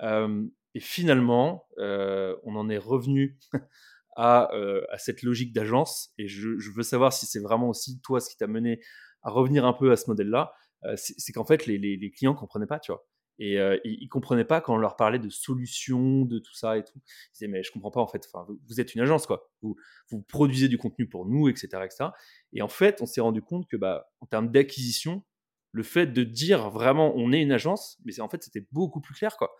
et 0.00 0.80
finalement, 0.80 1.66
euh, 1.78 2.36
on 2.44 2.56
en 2.56 2.68
est 2.68 2.78
revenu 2.78 3.38
à, 4.16 4.54
euh, 4.54 4.82
à 4.90 4.98
cette 4.98 5.22
logique 5.22 5.52
d'agence. 5.52 6.10
Et 6.18 6.28
je, 6.28 6.58
je, 6.58 6.70
veux 6.70 6.82
savoir 6.82 7.12
si 7.12 7.26
c'est 7.26 7.40
vraiment 7.40 7.68
aussi 7.68 8.00
toi 8.00 8.20
ce 8.20 8.30
qui 8.30 8.36
t'a 8.36 8.46
mené 8.46 8.80
à 9.22 9.30
revenir 9.30 9.64
un 9.64 9.72
peu 9.72 9.92
à 9.92 9.96
ce 9.96 10.08
modèle-là. 10.08 10.52
c'est 10.96 11.32
qu'en 11.32 11.44
fait, 11.44 11.66
les, 11.66 11.78
les, 11.78 11.96
les 11.96 12.10
clients 12.10 12.34
comprenaient 12.34 12.66
pas, 12.66 12.80
tu 12.80 12.92
vois. 12.92 13.04
Et 13.44 13.58
euh, 13.58 13.76
ils, 13.82 14.04
ne 14.04 14.08
comprenaient 14.08 14.44
pas 14.44 14.60
quand 14.60 14.72
on 14.72 14.78
leur 14.78 14.94
parlait 14.94 15.18
de 15.18 15.28
solutions, 15.28 16.24
de 16.24 16.38
tout 16.38 16.54
ça 16.54 16.78
et 16.78 16.84
tout. 16.84 16.94
Ils 16.94 17.32
disaient, 17.32 17.48
mais 17.48 17.64
je 17.64 17.72
comprends 17.72 17.90
pas 17.90 18.00
en 18.00 18.06
fait. 18.06 18.24
Enfin, 18.32 18.46
vous, 18.68 18.80
êtes 18.80 18.94
une 18.94 19.00
agence, 19.00 19.26
quoi. 19.26 19.50
Vous, 19.62 19.74
vous 20.10 20.22
produisez 20.22 20.68
du 20.68 20.78
contenu 20.78 21.08
pour 21.08 21.26
nous, 21.26 21.48
etc., 21.48 21.66
etc. 21.84 22.10
Et 22.52 22.62
en 22.62 22.68
fait, 22.68 23.02
on 23.02 23.06
s'est 23.06 23.20
rendu 23.20 23.42
compte 23.42 23.66
que, 23.66 23.76
bah, 23.76 24.12
en 24.20 24.26
termes 24.26 24.52
d'acquisition, 24.52 25.24
le 25.72 25.82
fait 25.82 26.06
de 26.06 26.22
dire 26.22 26.70
vraiment 26.70 27.14
on 27.16 27.32
est 27.32 27.42
une 27.42 27.50
agence, 27.50 27.98
mais 28.04 28.20
en 28.20 28.28
fait, 28.28 28.44
c'était 28.44 28.64
beaucoup 28.70 29.00
plus 29.00 29.14
clair, 29.14 29.36
quoi. 29.36 29.50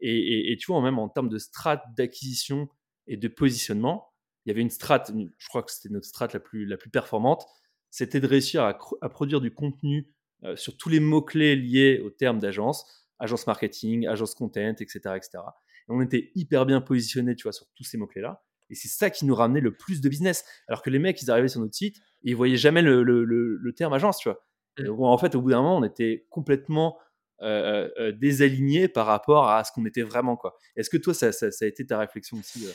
Et, 0.00 0.54
tu 0.60 0.70
vois, 0.70 0.82
même 0.82 0.98
en 0.98 1.08
termes 1.08 1.30
de 1.30 1.38
strat 1.38 1.82
d'acquisition 1.96 2.68
et 3.06 3.16
de 3.16 3.28
positionnement, 3.28 4.12
il 4.44 4.50
y 4.50 4.52
avait 4.52 4.60
une 4.60 4.68
strat, 4.68 5.04
je 5.38 5.48
crois 5.48 5.62
que 5.62 5.72
c'était 5.72 5.88
notre 5.88 6.06
strat 6.06 6.28
la 6.34 6.40
plus, 6.40 6.66
la 6.66 6.76
plus 6.76 6.90
performante, 6.90 7.46
c'était 7.88 8.20
de 8.20 8.26
réussir 8.26 8.64
à, 8.64 8.78
à, 9.00 9.08
produire 9.08 9.40
du 9.40 9.50
contenu 9.50 10.12
euh, 10.44 10.56
sur 10.56 10.76
tous 10.76 10.90
les 10.90 11.00
mots-clés 11.00 11.56
liés 11.56 12.00
au 12.04 12.10
terme 12.10 12.38
d'agence 12.38 13.00
agence 13.20 13.46
marketing, 13.46 14.06
agence 14.06 14.34
content, 14.34 14.74
etc. 14.80 15.00
etc. 15.16 15.30
Et 15.36 15.88
on 15.88 16.00
était 16.00 16.30
hyper 16.34 16.66
bien 16.66 16.80
positionné, 16.80 17.36
tu 17.36 17.44
vois, 17.44 17.52
sur 17.52 17.66
tous 17.74 17.84
ces 17.84 17.98
mots-clés-là. 17.98 18.42
Et 18.70 18.74
c'est 18.74 18.88
ça 18.88 19.10
qui 19.10 19.26
nous 19.26 19.34
ramenait 19.34 19.60
le 19.60 19.76
plus 19.76 20.00
de 20.00 20.08
business. 20.08 20.44
Alors 20.68 20.82
que 20.82 20.90
les 20.90 20.98
mecs, 20.98 21.20
ils 21.22 21.30
arrivaient 21.30 21.48
sur 21.48 21.60
notre 21.60 21.74
site 21.74 21.98
et 22.24 22.30
ils 22.30 22.36
voyaient 22.36 22.56
jamais 22.56 22.82
le, 22.82 23.02
le, 23.02 23.24
le, 23.24 23.72
terme 23.72 23.92
agence, 23.92 24.18
tu 24.18 24.28
vois. 24.28 24.44
Mmh. 24.78 25.02
en 25.02 25.18
fait, 25.18 25.34
au 25.34 25.42
bout 25.42 25.50
d'un 25.50 25.62
moment, 25.62 25.78
on 25.78 25.84
était 25.84 26.26
complètement 26.30 26.98
euh, 27.42 27.46
euh, 27.46 27.88
euh, 27.98 28.12
désalignés 28.12 28.86
par 28.86 29.06
rapport 29.06 29.48
à 29.48 29.64
ce 29.64 29.72
qu'on 29.72 29.86
était 29.86 30.02
vraiment, 30.02 30.36
quoi. 30.36 30.58
Est-ce 30.76 30.90
que 30.90 30.98
toi, 30.98 31.14
ça, 31.14 31.32
ça, 31.32 31.46
a 31.46 31.66
été 31.66 31.86
ta 31.86 31.98
réflexion 31.98 32.36
aussi 32.36 32.68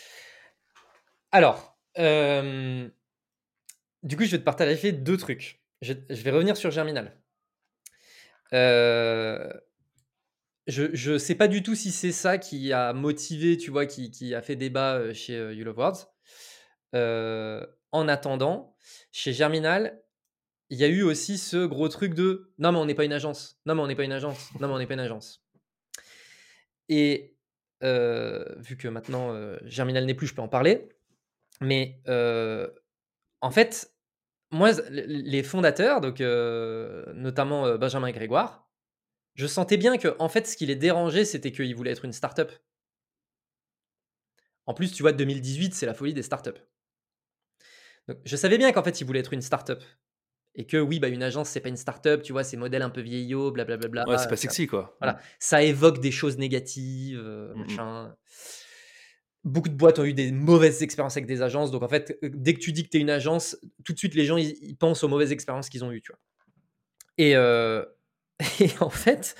Alors, 1.31 1.77
du 1.95 2.01
coup, 4.17 4.23
je 4.23 4.31
vais 4.31 4.39
te 4.39 4.43
partager 4.43 4.91
deux 4.91 5.17
trucs. 5.17 5.61
Je, 5.81 5.93
je 6.09 6.21
vais 6.23 6.31
revenir 6.31 6.57
sur 6.57 6.71
Germinal. 6.71 7.15
Euh, 10.69 10.89
je 10.93 11.11
ne 11.11 11.17
sais 11.17 11.35
pas 11.35 11.47
du 11.47 11.61
tout 11.63 11.75
si 11.75 11.91
c'est 11.91 12.11
ça 12.11 12.37
qui 12.37 12.73
a 12.73 12.93
motivé, 12.93 13.57
tu 13.57 13.71
vois, 13.71 13.85
qui, 13.85 14.33
a 14.33 14.41
fait 14.41 14.55
débat 14.55 15.13
chez 15.13 15.53
You 15.53 15.63
Love 15.63 15.77
Words. 15.77 16.07
en 17.91 18.07
attendant, 18.07 18.75
chez 19.11 19.33
Germinal, 19.33 20.01
il 20.69 20.79
y 20.79 20.83
a 20.83 20.87
eu 20.87 21.03
aussi 21.03 21.37
ce 21.37 21.65
gros 21.65 21.89
truc 21.89 22.15
de 22.15 22.51
non 22.57 22.71
mais 22.71 22.79
on 22.79 22.85
n'est 22.85 22.95
pas 22.95 23.05
une 23.05 23.13
agence, 23.13 23.59
non 23.65 23.75
mais 23.75 23.81
on 23.81 23.87
n'est 23.87 23.95
pas 23.95 24.03
une 24.03 24.11
agence, 24.11 24.51
non 24.59 24.67
mais 24.67 24.73
on 24.73 24.79
n'est 24.79 24.87
pas 24.87 24.95
une 24.95 24.99
agence. 24.99 25.43
Et 26.89 27.35
vu 27.81 28.77
que 28.77 28.87
maintenant 28.87 29.33
Germinal 29.65 30.05
n'est 30.05 30.15
plus, 30.15 30.27
je 30.27 30.33
peux 30.33 30.41
en 30.41 30.47
parler. 30.47 30.89
Mais 31.61 32.01
en 32.07 33.51
fait, 33.51 33.93
moi, 34.51 34.71
les 34.89 35.43
fondateurs, 35.43 36.01
donc 36.01 36.19
notamment 36.19 37.77
Benjamin 37.77 38.07
et 38.07 38.13
Grégoire, 38.13 38.64
je 39.35 39.47
sentais 39.47 39.77
bien 39.77 39.97
que, 39.97 40.15
en 40.19 40.29
fait, 40.29 40.47
ce 40.47 40.57
qui 40.57 40.65
les 40.65 40.75
dérangeait, 40.75 41.25
c'était 41.25 41.51
qu'ils 41.51 41.75
voulaient 41.75 41.91
être 41.91 42.05
une 42.05 42.13
startup. 42.13 42.51
En 44.65 44.73
plus, 44.73 44.91
tu 44.91 45.03
vois, 45.03 45.11
2018, 45.11 45.73
c'est 45.73 45.85
la 45.85 45.93
folie 45.93 46.13
des 46.13 46.23
startups. 46.23 46.59
Donc, 48.07 48.17
je 48.23 48.35
savais 48.35 48.57
bien 48.57 48.71
qu'en 48.71 48.83
fait, 48.83 49.01
ils 49.01 49.03
voulaient 49.05 49.19
être 49.19 49.33
une 49.33 49.41
startup. 49.41 49.83
Et 50.57 50.65
que 50.65 50.77
oui, 50.77 50.99
bah, 50.99 51.09
une 51.09 51.21
agence, 51.21 51.49
c'est 51.49 51.59
pas 51.59 51.69
une 51.69 51.77
startup, 51.77 52.21
tu 52.21 52.31
vois, 52.31 52.45
ces 52.45 52.55
modèles 52.55 52.81
un 52.81 52.89
peu 52.89 53.01
vieillots, 53.01 53.51
blablabla. 53.51 54.07
Ouais, 54.07 54.17
c'est 54.17 54.29
pas 54.29 54.37
sexy, 54.37 54.67
quoi. 54.67 54.95
Voilà. 55.01 55.19
Ça 55.37 55.61
évoque 55.61 55.99
des 55.99 56.11
choses 56.11 56.37
négatives, 56.37 57.19
euh, 57.19 57.53
mmh 57.53 57.59
machin. 57.59 58.15
Beaucoup 59.43 59.69
de 59.69 59.75
boîtes 59.75 59.99
ont 59.99 60.05
eu 60.05 60.13
des 60.13 60.31
mauvaises 60.31 60.81
expériences 60.81 61.17
avec 61.17 61.27
des 61.27 61.41
agences. 61.41 61.71
Donc, 61.71 61.83
en 61.83 61.89
fait, 61.89 62.17
euh, 62.23 62.29
dès 62.33 62.53
que 62.53 62.59
tu 62.59 62.71
dis 62.71 62.85
que 62.85 62.89
tu 62.89 62.97
es 62.97 63.01
une 63.01 63.09
agence, 63.09 63.57
tout 63.83 63.91
de 63.91 63.97
suite, 63.97 64.15
les 64.15 64.25
gens, 64.25 64.37
ils, 64.37 64.77
pensent 64.77 65.03
aux 65.03 65.09
mauvaises 65.09 65.33
expériences 65.33 65.69
qu'ils 65.69 65.83
ont 65.83 65.91
eues, 65.91 66.01
tu 66.01 66.13
vois. 66.13 66.19
Et, 67.17 67.35
euh, 67.35 67.83
Et 68.59 68.69
en 68.79 68.89
fait, 68.89 69.35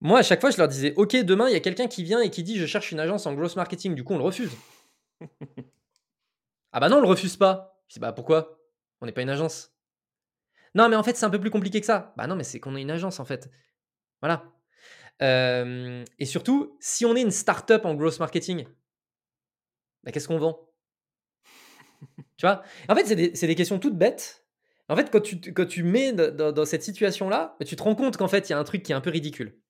Moi, 0.00 0.18
à 0.18 0.22
chaque 0.22 0.40
fois, 0.40 0.50
je 0.50 0.56
leur 0.58 0.66
disais: 0.68 0.92
«OK, 0.96 1.14
demain, 1.16 1.48
il 1.48 1.52
y 1.52 1.56
a 1.56 1.60
quelqu'un 1.60 1.86
qui 1.88 2.02
vient 2.04 2.20
et 2.20 2.30
qui 2.30 2.42
dit: 2.42 2.56
"Je 2.58 2.66
cherche 2.66 2.90
une 2.92 3.00
agence 3.00 3.26
en 3.26 3.34
growth 3.34 3.56
marketing"», 3.56 3.94
du 3.94 4.04
coup, 4.04 4.14
on 4.14 4.18
le 4.18 4.24
refuse. 4.24 4.50
«Ah 6.72 6.80
bah 6.80 6.88
non, 6.88 6.96
on 6.98 7.00
le 7.02 7.08
refuse 7.08 7.36
pas». 7.36 7.82
Je 7.88 7.94
dis: 7.94 8.00
«Bah 8.00 8.12
pourquoi? 8.12 8.58
On 9.02 9.06
n'est 9.06 9.12
pas 9.12 9.22
une 9.22 9.30
agence». 9.30 9.74
«Non, 10.74 10.88
mais 10.88 10.96
en 10.96 11.02
fait, 11.02 11.16
c'est 11.16 11.24
un 11.26 11.30
peu 11.30 11.40
plus 11.40 11.50
compliqué 11.50 11.80
que 11.80 11.86
ça». 11.86 12.14
«Bah 12.16 12.26
non, 12.26 12.36
mais 12.36 12.44
c'est 12.44 12.60
qu'on 12.60 12.76
est 12.76 12.82
une 12.82 12.90
agence, 12.90 13.20
en 13.20 13.24
fait». 13.24 13.50
Voilà. 14.22 14.44
Hem 15.20 16.04
et 16.18 16.26
surtout, 16.26 16.76
si 16.80 17.06
on 17.06 17.16
est 17.16 17.22
une 17.22 17.30
start-up 17.32 17.84
en 17.86 17.94
growth 17.94 18.20
marketing 18.20 18.66
bah, 20.02 20.12
qu'est-ce 20.12 20.28
qu'on 20.28 20.38
vend? 20.38 20.68
Tu 22.36 22.46
vois? 22.46 22.62
En 22.88 22.94
fait, 22.94 23.06
c'est 23.06 23.16
des 23.16 23.34
c'est 23.34 23.46
des 23.46 23.54
questions 23.54 23.78
toutes 23.78 23.96
bêtes. 23.98 24.37
En 24.88 24.96
fait, 24.96 25.10
quand 25.10 25.20
tu 25.20 25.40
quand 25.52 25.66
tu 25.66 25.82
mets 25.82 26.12
dans 26.12 26.64
cette 26.64 26.82
situation-là, 26.82 27.56
bah, 27.60 27.66
tu 27.66 27.76
te 27.76 27.82
rends 27.82 27.94
compte 27.94 28.16
qu'en 28.16 28.28
fait, 28.28 28.48
il 28.48 28.52
y 28.52 28.54
a 28.54 28.58
un 28.58 28.64
truc 28.64 28.82
qui 28.82 28.92
est 28.92 28.94
un 28.94 29.00
peu 29.00 29.10
ridicule. 29.10 29.60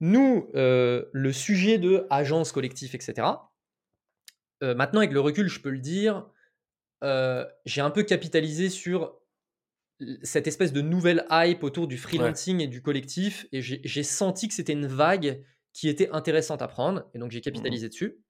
Nous, 0.00 0.50
heu, 0.54 1.10
le 1.12 1.32
sujet 1.32 1.78
de 1.78 2.06
agence, 2.10 2.52
collectif 2.52 2.94
et 2.94 3.00
cetera, 3.00 3.52
heu, 4.62 4.74
maintenant 4.74 5.00
avec 5.00 5.12
le 5.12 5.20
recul, 5.20 5.48
je 5.48 5.60
peux 5.60 5.70
le 5.70 5.78
dire, 5.78 6.26
heu, 7.04 7.46
j'ai 7.66 7.82
un 7.82 7.90
peu 7.90 8.04
capitalisé 8.04 8.70
sur 8.70 9.20
cette 10.22 10.46
espèce 10.46 10.72
de 10.72 10.80
nouvelle 10.80 11.26
hype 11.30 11.62
autour 11.62 11.86
du 11.86 11.98
Ouais. 12.16 12.34
freelancing 12.36 12.60
et 12.60 12.66
du 12.68 12.80
collectif 12.82 13.46
et 13.52 13.60
j'ai 13.62 14.02
senti 14.02 14.48
que 14.48 14.54
c'était 14.54 14.72
une 14.72 14.86
vague 14.86 15.44
qui 15.72 15.88
était 15.88 16.10
intéressante 16.10 16.62
à 16.62 16.68
prendre 16.68 17.04
et 17.14 17.18
donc 17.18 17.30
j'ai 17.30 17.40
Mmh 17.50 17.80
capitalisé 17.80 17.88
dessus. 17.88 18.20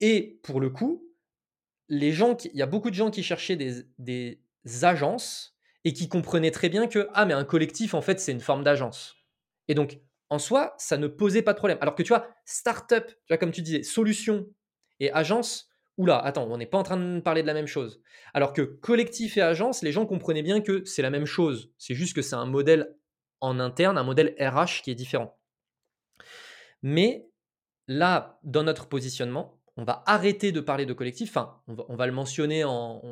Et 0.00 0.40
pour 0.42 0.60
le 0.60 0.70
coup, 0.70 1.08
les 1.88 2.12
gens 2.12 2.36
qui 2.36 2.50
il 2.54 2.58
y 2.58 2.62
a 2.62 2.66
beaucoup 2.66 2.90
de 2.90 2.96
gens 2.96 3.10
qui 3.10 3.22
cherchaient 3.22 3.56
des 3.56 4.42
agences 4.82 5.56
et 5.84 5.92
qui 5.92 6.08
comprenaient 6.08 6.50
très 6.50 6.68
bien 6.68 6.86
que: 6.86 7.08
«Ah 7.14 7.24
mais 7.26 7.34
un 7.34 7.44
collectif, 7.44 7.94
en 7.94 8.02
fait, 8.02 8.20
c'est 8.20 8.32
une 8.32 8.40
forme 8.40 8.64
d'agence» 8.64 9.16
et 9.68 9.74
donc 9.74 10.00
en 10.30 10.38
soi, 10.38 10.74
ça 10.78 10.96
ne 10.96 11.08
posait 11.08 11.42
pas 11.42 11.52
de 11.52 11.58
problème. 11.58 11.76
Alors 11.82 11.94
que 11.94 12.02
tu 12.02 12.08
vois, 12.08 12.26
start-up, 12.46 13.06
tu 13.06 13.14
vois, 13.28 13.36
comme 13.36 13.50
tu 13.52 13.60
disais, 13.60 13.82
solution 13.82 14.46
et 14.98 15.12
agence, 15.12 15.68
ouh 15.98 16.06
là, 16.06 16.18
attends, 16.18 16.46
on 16.50 16.56
n'est 16.56 16.66
pas 16.66 16.78
en 16.78 16.82
train 16.82 16.96
de 16.96 17.20
parler 17.20 17.42
de 17.42 17.46
la 17.46 17.52
même 17.52 17.66
chose. 17.66 18.00
Alors 18.32 18.54
que 18.54 18.62
collectif 18.62 19.36
et 19.36 19.42
agence, 19.42 19.82
les 19.82 19.92
gens 19.92 20.06
comprenaient 20.06 20.42
bien 20.42 20.62
que 20.62 20.84
c'est 20.86 21.02
la 21.02 21.10
même 21.10 21.26
chose. 21.26 21.70
C'est 21.76 21.94
juste 21.94 22.16
que 22.16 22.22
c'est 22.22 22.34
un 22.34 22.46
modèle 22.46 22.96
en 23.40 23.60
interne, 23.60 23.98
un 23.98 24.04
modèle 24.04 24.34
RH 24.40 24.82
qui 24.82 24.90
est 24.90 24.94
différent. 24.94 25.38
Mais 26.82 27.28
là, 27.86 28.38
dans 28.42 28.62
notre 28.62 28.88
positionnement, 28.88 29.60
on 29.76 29.84
va 29.84 30.02
arrêter 30.06 30.50
de 30.50 30.60
parler 30.60 30.86
de 30.86 30.92
collectif, 30.94 31.30
enfin, 31.30 31.60
on 31.66 31.96
va 31.96 32.06
le 32.06 32.12
mentionner 32.12 32.64
en 32.64 33.02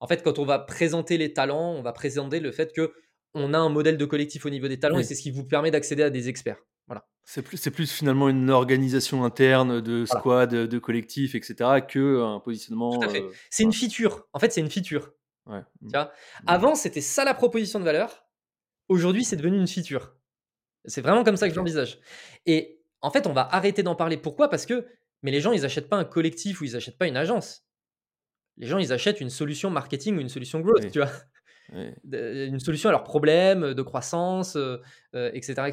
en 0.00 0.06
fait, 0.06 0.22
quand 0.22 0.38
on 0.38 0.44
va 0.44 0.58
présenter 0.58 1.18
les 1.18 1.32
talents, 1.32 1.72
on 1.72 1.82
va 1.82 1.92
présenter 1.92 2.40
le 2.40 2.52
fait 2.52 2.74
qu'on 2.74 3.54
a 3.54 3.58
un 3.58 3.68
modèle 3.68 3.96
de 3.96 4.04
collectif 4.04 4.44
au 4.46 4.50
niveau 4.50 4.68
des 4.68 4.78
talents 4.78 4.98
et 4.98 5.04
c'est 5.04 5.14
ce 5.14 5.22
qui 5.22 5.30
vous 5.30 5.44
permet 5.44 5.70
d'accéder 5.70 6.02
à 6.02 6.10
des 6.10 6.28
experts. 6.28 6.58
Voilà. 6.86 7.06
C'est 7.24 7.42
plus 7.42 7.56
c'est 7.56 7.70
plus 7.72 7.90
finalement 7.90 8.28
une 8.28 8.50
organisation 8.50 9.24
interne 9.24 9.80
de 9.80 10.04
Voilà. 10.04 10.20
squad, 10.20 10.50
de 10.54 10.78
collectif 10.78 11.34
et 11.34 11.42
cetera 11.42 11.80
qu'un 11.80 12.38
Tout 12.38 12.40
positionnement, 12.44 13.00
à 13.00 13.08
fait. 13.08 13.22
heu, 13.22 13.30
C'est 13.50 13.64
une 13.64 13.72
feature. 13.72 14.26
En 14.32 14.38
fait, 14.38 14.52
c'est 14.52 14.60
une 14.60 14.70
feature. 14.70 15.12
Ouais. 15.46 15.60
Tu 15.82 15.88
vois? 15.92 16.04
Mmh. 16.04 16.44
Avant, 16.46 16.74
c'était 16.74 17.00
ça 17.00 17.24
la 17.24 17.34
proposition 17.34 17.78
de 17.80 17.84
valeur. 17.84 18.24
Aujourd'hui, 18.88 19.24
c'est 19.24 19.36
devenu 19.36 19.58
une 19.58 19.66
feature. 19.66 20.14
C'est 20.84 21.00
vraiment 21.00 21.24
comme 21.24 21.36
ça 21.36 21.48
que 21.48 21.54
je 21.54 21.58
OK. 21.58 21.64
l'envisage 21.64 21.98
et 22.46 22.80
en 23.00 23.10
fait, 23.10 23.26
on 23.26 23.32
va 23.32 23.48
arrêter 23.52 23.82
d'en 23.82 23.94
parler. 23.96 24.16
Pourquoi? 24.16 24.48
Parce 24.48 24.66
que 24.66 24.86
mais 25.22 25.30
les 25.32 25.40
gens, 25.40 25.50
ils 25.52 25.64
achètent 25.64 25.88
pas 25.88 25.96
un 25.96 26.04
collectif 26.04 26.60
ou 26.60 26.64
ils 26.64 26.76
achètent 26.76 26.98
pas 26.98 27.08
une 27.08 27.16
agence. 27.16 27.65
Les 28.58 28.66
gens, 28.66 28.78
ils 28.78 28.92
achètent 28.92 29.20
une 29.20 29.30
solution 29.30 29.70
marketing 29.70 30.16
ou 30.16 30.20
une 30.20 30.28
solution 30.28 30.60
growth, 30.60 30.86
Oui. 30.86 30.92
tu 30.92 30.98
vois? 31.00 31.10
Oui. 31.68 31.94
Une 32.04 32.60
solution 32.60 32.88
à 32.90 32.92
leurs 32.92 33.02
problèmes, 33.04 33.74
de 33.74 33.82
croissance, 33.82 34.56
heu 34.56 34.80
heu 35.14 35.30
et 35.34 35.42
cetera 35.42 35.68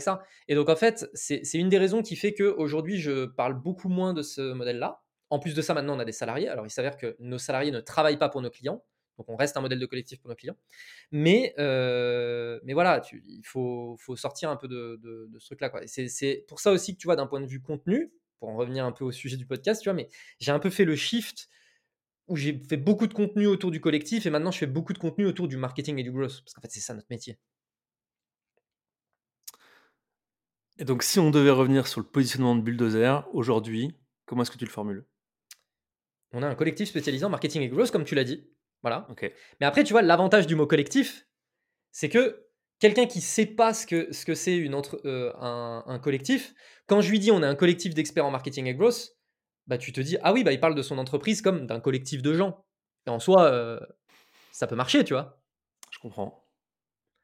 et 0.48 0.56
donc 0.56 0.70
en 0.70 0.76
fait, 0.76 1.08
c'est 1.14 1.44
une 1.54 1.70
des 1.70 1.78
raisons 1.78 2.02
qui 2.02 2.16
fait 2.16 2.34
qu'aujourd'hui, 2.34 2.98
je 3.00 3.26
parle 3.26 3.54
beaucoup 3.62 3.90
moins 3.90 4.14
de 4.14 4.24
ce 4.24 4.54
modèle-là. 4.54 5.02
En 5.30 5.40
plus 5.40 5.54
de 5.56 5.62
ça, 5.62 5.74
maintenant, 5.76 5.96
on 5.96 6.00
a 6.00 6.06
des 6.06 6.12
salariés. 6.12 6.48
Alors, 6.50 6.66
il 6.66 6.72
s'avère 6.72 6.98
que 6.98 7.16
nos 7.20 7.38
salariés 7.38 7.72
ne 7.72 7.80
travaillent 7.82 8.18
pas 8.18 8.30
pour 8.30 8.42
nos 8.42 8.50
clients, 8.50 8.84
donc 9.18 9.30
on 9.30 9.36
reste 9.36 9.58
un 9.58 9.62
modèle 9.62 9.80
de 9.80 9.86
collectif 9.86 10.20
pour 10.22 10.30
nos 10.30 10.36
clients. 10.36 10.58
Mais 11.12 11.54
heu, 11.60 12.62
mais 12.64 12.74
voilà, 12.74 13.00
tu 13.02 13.22
il 13.26 13.44
faut 13.46 13.96
faut 14.00 14.16
sortir 14.16 14.50
un 14.50 14.56
peu 14.58 14.68
de 14.68 15.00
de 15.02 15.28
de 15.30 15.40
ce 15.40 15.48
truc-là, 15.48 15.72
c'est 15.88 16.46
pour 16.48 16.60
ça 16.60 16.72
aussi 16.72 16.94
que, 16.96 17.00
tu 17.00 17.08
vois, 17.08 17.16
d'un 17.16 17.28
point 17.28 17.42
de 17.42 17.48
vue 17.48 17.62
contenu, 17.62 18.14
pour 18.40 18.50
en 18.50 18.56
revenir 18.58 18.86
un 18.86 18.92
peu 18.92 19.06
au 19.06 19.12
sujet 19.12 19.38
du 19.38 19.46
podcast, 19.46 19.82
tu 19.82 19.90
vois, 19.90 19.96
mais 19.96 20.10
j'ai 20.40 20.52
un 20.52 20.60
peu 20.60 20.70
fait 20.70 20.86
le 20.86 20.96
shift 20.96 21.48
où 22.28 22.36
j'ai 22.36 22.62
fait 22.70 22.78
beaucoup 22.78 23.08
de 23.08 23.14
contenu 23.14 23.48
autour 23.48 23.72
du 23.72 23.82
collectif 23.82 24.26
et 24.26 24.30
maintenant 24.30 24.52
je 24.52 24.58
fais 24.58 24.68
beaucoup 24.68 24.94
de 24.94 24.98
contenu 24.98 25.26
autour 25.26 25.48
du 25.48 25.58
marketing 25.58 25.98
et 26.00 26.04
du 26.04 26.12
growth 26.12 26.42
parce 26.44 26.54
qu'en 26.54 26.62
fait, 26.62 26.72
c'est 26.72 26.80
ça 26.80 26.94
notre 26.94 27.08
métier. 27.10 27.38
Et 30.80 30.86
donc 30.86 31.04
si 31.04 31.20
on 31.20 31.32
devait 31.32 31.52
revenir 31.52 31.88
sur 31.88 32.02
le 32.02 32.08
positionnement 32.08 32.56
de 32.56 32.62
Bulldozer, 32.62 33.28
aujourd'hui, 33.34 33.96
comment 34.26 34.42
est-ce 34.44 34.52
que 34.52 34.58
tu 34.58 34.66
le 34.66 34.72
formules? 34.72 35.06
On 36.32 36.42
a 36.42 36.48
un 36.48 36.56
collectif 36.56 36.90
spécialisé 36.90 37.26
en 37.26 37.30
marketing 37.30 37.62
et 37.62 37.70
growth 37.70 37.92
comme 37.92 38.06
tu 38.06 38.16
l'as 38.16 38.24
dit, 38.24 38.50
voilà. 38.82 39.08
OK. 39.10 39.32
Mais 39.60 39.66
après, 39.66 39.84
tu 39.84 39.94
vois, 39.94 40.02
l'avantage 40.02 40.46
du 40.46 40.56
mot 40.56 40.68
collectif, 40.68 41.28
c'est 41.92 42.10
que 42.10 42.48
quelqu'un 42.80 43.06
qui 43.06 43.22
sait 43.22 43.46
pas 43.46 43.74
ce 43.74 43.88
que 43.88 44.12
ce 44.12 44.26
que 44.26 44.36
c'est 44.36 44.58
une 44.58 44.76
entre 44.76 45.00
heu, 45.06 45.32
un 45.38 45.84
un 45.88 46.00
collectif, 46.00 46.54
quand 46.88 47.02
je 47.02 47.10
lui 47.10 47.20
dis: 47.20 47.32
«On 47.32 47.42
est 47.42 47.46
un 47.46 47.56
collectif 47.56 47.94
d'experts 47.94 48.26
en 48.26 48.32
marketing 48.32 48.66
et 48.66 48.76
growth», 48.76 49.12
bah, 49.68 49.78
tu 49.78 49.92
te 49.94 50.02
dis: 50.02 50.18
«Ah 50.24 50.34
oui, 50.34 50.44
bah, 50.44 50.52
il 50.54 50.60
parle 50.60 50.76
de 50.76 50.82
son 50.82 50.98
entreprise 50.98 51.42
comme 51.42 51.68
d'un 51.68 51.80
collectif 51.80 52.22
de 52.22 52.34
gens» 52.34 52.66
et 53.08 53.10
en 53.10 53.20
soi, 53.20 53.52
heu, 53.54 53.80
ça 54.52 54.68
peut 54.68 54.76
marcher, 54.78 55.04
tu 55.06 55.14
vois? 55.14 55.42
Je 55.92 56.00
comprends. 56.00 56.46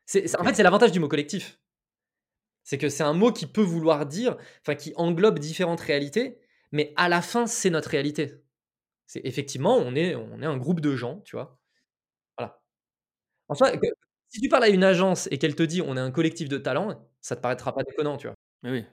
C'est 0.07 0.27
c'est 0.27 0.39
en 0.39 0.43
fait, 0.45 0.55
c'est 0.55 0.63
l'avantage 0.63 0.91
du 0.93 0.99
mot 1.01 1.07
collectif. 1.09 1.59
C'est 2.63 2.77
que 2.77 2.89
c'est 2.89 3.03
un 3.03 3.13
mot 3.13 3.31
qui 3.31 3.47
peut 3.47 3.61
vouloir 3.61 4.05
dire 4.05 4.37
enfin, 4.61 4.75
qui 4.75 4.93
englobe 4.95 5.39
différentes 5.39 5.81
réalités, 5.81 6.39
mais 6.71 6.93
à 6.97 7.09
la 7.09 7.21
fin, 7.21 7.47
c'est 7.47 7.69
notre 7.69 7.89
réalité. 7.89 8.35
C'est 9.07 9.21
effectivement, 9.25 9.77
on 9.77 9.95
est 9.95 10.15
on 10.15 10.41
est 10.41 10.45
un 10.47 10.57
groupe 10.57 10.81
de 10.81 10.95
gens, 10.95 11.21
tu 11.25 11.35
vois? 11.37 11.59
Voilà. 12.37 12.61
En 13.49 13.55
soi, 13.55 13.71
que 13.77 13.87
si 14.29 14.41
tu 14.41 14.49
parles 14.49 14.65
à 14.65 14.69
une 14.69 14.83
agence 14.85 15.27
et 15.31 15.39
qu'elle 15.39 15.55
te 15.55 15.63
dit: 15.63 15.81
«On 15.83 15.97
est 15.97 16.01
un 16.01 16.11
collectif 16.11 16.49
de 16.49 16.57
talents», 16.59 17.09
ça 17.21 17.35
te 17.37 17.41
paraîtra 17.41 17.75
pas 17.75 17.83
déconnant, 17.83 18.17
tu 18.17 18.27
vois? 18.27 18.35
Mais 18.63 18.71
oui. 18.71 18.85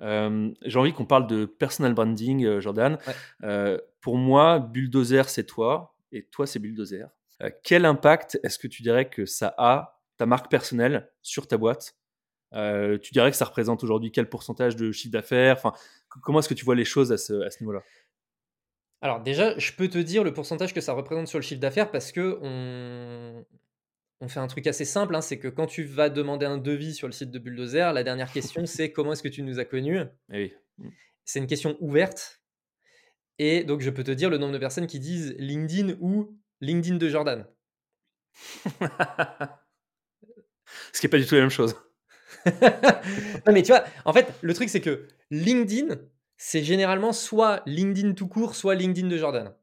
Hem, 0.00 0.54
j'ai 0.64 0.78
envie 0.78 0.92
qu'on 0.92 1.06
parle 1.06 1.26
de 1.26 1.44
personal 1.44 1.94
branding, 1.94 2.44
heu, 2.44 2.60
Jordan. 2.60 2.98
Ouais. 3.06 3.14
Heu, 3.48 3.82
pour 4.00 4.16
moi, 4.16 4.58
Bulldozer, 4.58 5.28
c'est 5.28 5.44
toi 5.44 5.94
et 6.12 6.24
toi, 6.24 6.46
c'est 6.46 6.58
Bulldozer. 6.58 7.08
Quel 7.62 7.84
impact 7.84 8.38
est-ce 8.42 8.58
que 8.58 8.66
tu 8.66 8.82
dirais 8.82 9.08
que 9.08 9.26
ça 9.26 9.54
a, 9.58 10.00
ta 10.16 10.26
marque 10.26 10.50
personnelle, 10.50 11.10
sur 11.22 11.46
ta 11.46 11.56
boîte? 11.56 11.96
Tu 12.52 13.12
dirais 13.12 13.30
que 13.30 13.36
ça 13.36 13.44
représente 13.44 13.84
aujourd'hui 13.84 14.10
quel 14.10 14.28
pourcentage 14.28 14.74
de 14.74 14.90
chiffre 14.90 15.12
d'affaires? 15.12 15.56
Enfin, 15.56 15.72
co 16.08 16.18
comment 16.20 16.38
est-ce 16.40 16.48
que 16.48 16.54
tu 16.54 16.64
vois 16.64 16.74
les 16.74 16.84
choses 16.84 17.12
à 17.12 17.18
ce 17.18 17.42
à 17.42 17.50
ce 17.50 17.60
niveau-là? 17.60 17.82
Alors 19.00 19.20
déjà, 19.20 19.56
je 19.58 19.72
peux 19.72 19.88
te 19.88 19.98
dire 19.98 20.24
le 20.24 20.32
pourcentage 20.32 20.74
que 20.74 20.80
ça 20.80 20.92
représente 20.92 21.28
sur 21.28 21.38
le 21.38 21.42
chiffre 21.42 21.60
d'affaires 21.60 21.90
parce 21.90 22.10
qu'on 22.10 22.38
on 22.42 23.44
fait 24.26 24.40
un 24.40 24.48
truc 24.48 24.66
assez 24.66 24.84
simple, 24.84 25.14
hein, 25.14 25.20
c'est 25.20 25.38
que 25.38 25.46
quand 25.46 25.66
tu 25.66 25.84
vas 25.84 26.10
demander 26.10 26.46
un 26.46 26.58
devis 26.58 26.94
sur 26.94 27.06
le 27.06 27.12
site 27.12 27.30
de 27.30 27.38
Bulldozer, 27.38 27.92
la 27.92 28.02
dernière 28.02 28.32
question, 28.32 28.66
c'est: 28.66 28.90
«Comment 28.90 29.12
est-ce 29.12 29.22
que 29.22 29.28
tu 29.28 29.42
nous 29.42 29.60
as 29.60 29.64
connus?» 29.64 30.00
Eh 30.32 30.52
oui. 30.78 30.90
C'est 31.24 31.38
une 31.38 31.46
question 31.46 31.76
ouverte 31.80 32.40
et 33.38 33.64
donc 33.64 33.80
je 33.80 33.90
peux 33.90 34.04
te 34.04 34.10
dire 34.10 34.30
le 34.30 34.38
nombre 34.38 34.52
de 34.52 34.58
personnes 34.58 34.86
qui 34.86 34.98
disent 34.98 35.34
LinkedIn 35.38 35.96
ou 36.00 36.36
LinkedIn 36.60 36.96
de 36.96 37.08
Jordan. 37.08 37.46
Ce 40.92 41.00
qui 41.00 41.06
est 41.06 41.10
pas 41.10 41.18
du 41.18 41.26
tout 41.26 41.34
la 41.34 41.42
même 41.42 41.50
chose. 41.50 41.76
Non, 43.46 43.52
mais 43.52 43.62
tu 43.62 43.72
vois, 43.72 43.84
en 44.04 44.12
fait, 44.12 44.34
le 44.42 44.52
truc, 44.52 44.68
c'est 44.68 44.80
que 44.80 45.08
LinkedIn, 45.30 45.96
c'est 46.36 46.62
généralement 46.62 47.12
soit 47.12 47.62
LinkedIn 47.66 48.12
tout 48.12 48.28
court, 48.28 48.54
soit 48.54 48.74
LinkedIn 48.74 49.08
de 49.08 49.16
Jordan. 49.16 49.54